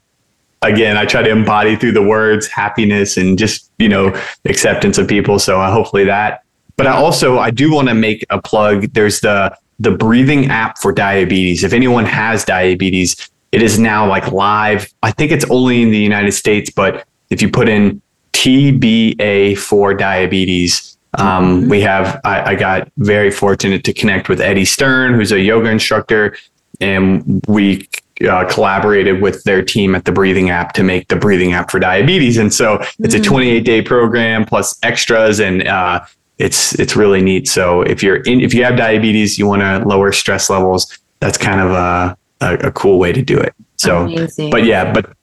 again, 0.62 0.98
I 0.98 1.06
try 1.06 1.22
to 1.22 1.30
embody 1.30 1.76
through 1.76 1.92
the 1.92 2.04
words 2.04 2.48
happiness 2.48 3.18
and 3.18 3.38
just 3.38 3.72
you 3.78 3.90
know 3.90 4.20
acceptance 4.46 4.98
of 4.98 5.08
people. 5.08 5.40
So 5.40 5.62
uh, 5.62 5.72
hopefully 5.72 6.06
that. 6.06 6.44
But 6.78 6.88
I 6.88 6.92
also 6.92 7.40
I 7.40 7.52
do 7.52 7.72
want 7.72 7.88
to 7.88 7.94
make 7.94 8.26
a 8.30 8.42
plug. 8.42 8.94
There's 8.94 9.22
the 9.22 9.56
the 9.80 9.91
breathing 9.91 10.47
app 10.47 10.77
for 10.77 10.91
diabetes. 10.91 11.64
If 11.64 11.73
anyone 11.73 12.06
has 12.06 12.45
diabetes, 12.45 13.30
it 13.52 13.61
is 13.61 13.80
now 13.80 14.07
like 14.07 14.31
live. 14.31 14.91
I 15.03 15.11
think 15.11 15.31
it's 15.31 15.45
only 15.49 15.81
in 15.81 15.91
the 15.91 15.99
United 15.99 16.31
States, 16.31 16.69
but 16.69 17.06
if 17.30 17.41
you 17.41 17.49
put 17.49 17.68
in 17.68 18.02
TBA 18.34 19.57
for 19.57 19.93
diabetes, 19.93 20.97
um, 21.18 21.61
mm-hmm. 21.61 21.69
we 21.69 21.81
have, 21.81 22.19
I, 22.23 22.52
I, 22.52 22.56
got 22.56 22.91
very 22.97 23.31
fortunate 23.31 23.85
to 23.85 23.93
connect 23.93 24.27
with 24.27 24.41
Eddie 24.41 24.65
Stern, 24.65 25.14
who's 25.14 25.31
a 25.31 25.39
yoga 25.39 25.69
instructor, 25.69 26.35
and 26.81 27.41
we 27.47 27.88
uh, 28.27 28.43
collaborated 28.45 29.22
with 29.22 29.43
their 29.43 29.64
team 29.64 29.95
at 29.95 30.03
the 30.03 30.11
breathing 30.11 30.49
app 30.49 30.73
to 30.73 30.84
make 30.84 31.07
the 31.07 31.15
breathing 31.15 31.53
app 31.53 31.72
for 31.72 31.80
diabetes. 31.80 32.38
And 32.38 32.53
so 32.53 32.84
it's 32.99 33.14
a 33.14 33.19
mm. 33.19 33.23
28 33.23 33.60
day 33.61 33.81
program 33.81 34.45
plus 34.45 34.77
extras 34.84 35.39
and, 35.39 35.65
uh, 35.68 36.06
it's 36.38 36.78
it's 36.80 36.95
really 36.95 37.22
neat. 37.22 37.48
So 37.48 37.82
if 37.82 38.03
you're 38.03 38.18
in, 38.18 38.41
if 38.41 38.53
you 38.53 38.64
have 38.64 38.78
diabetes, 38.78 39.40
you 39.40 39.48
want 39.48 39.62
to 39.62 39.88
lower 39.88 40.12
stress 40.12 40.49
levels. 40.49 40.98
That's 41.20 41.38
kind 41.38 41.62
of 41.62 41.72
a, 41.72 42.18
a, 42.41 42.68
a 42.68 42.72
cool 42.72 42.99
way 42.99 43.14
to 43.14 43.22
do 43.22 43.38
it. 43.38 43.53
So, 43.78 44.06
Amazing. 44.06 44.49
but 44.49 44.66
yeah, 44.66 44.94
but 44.94 45.16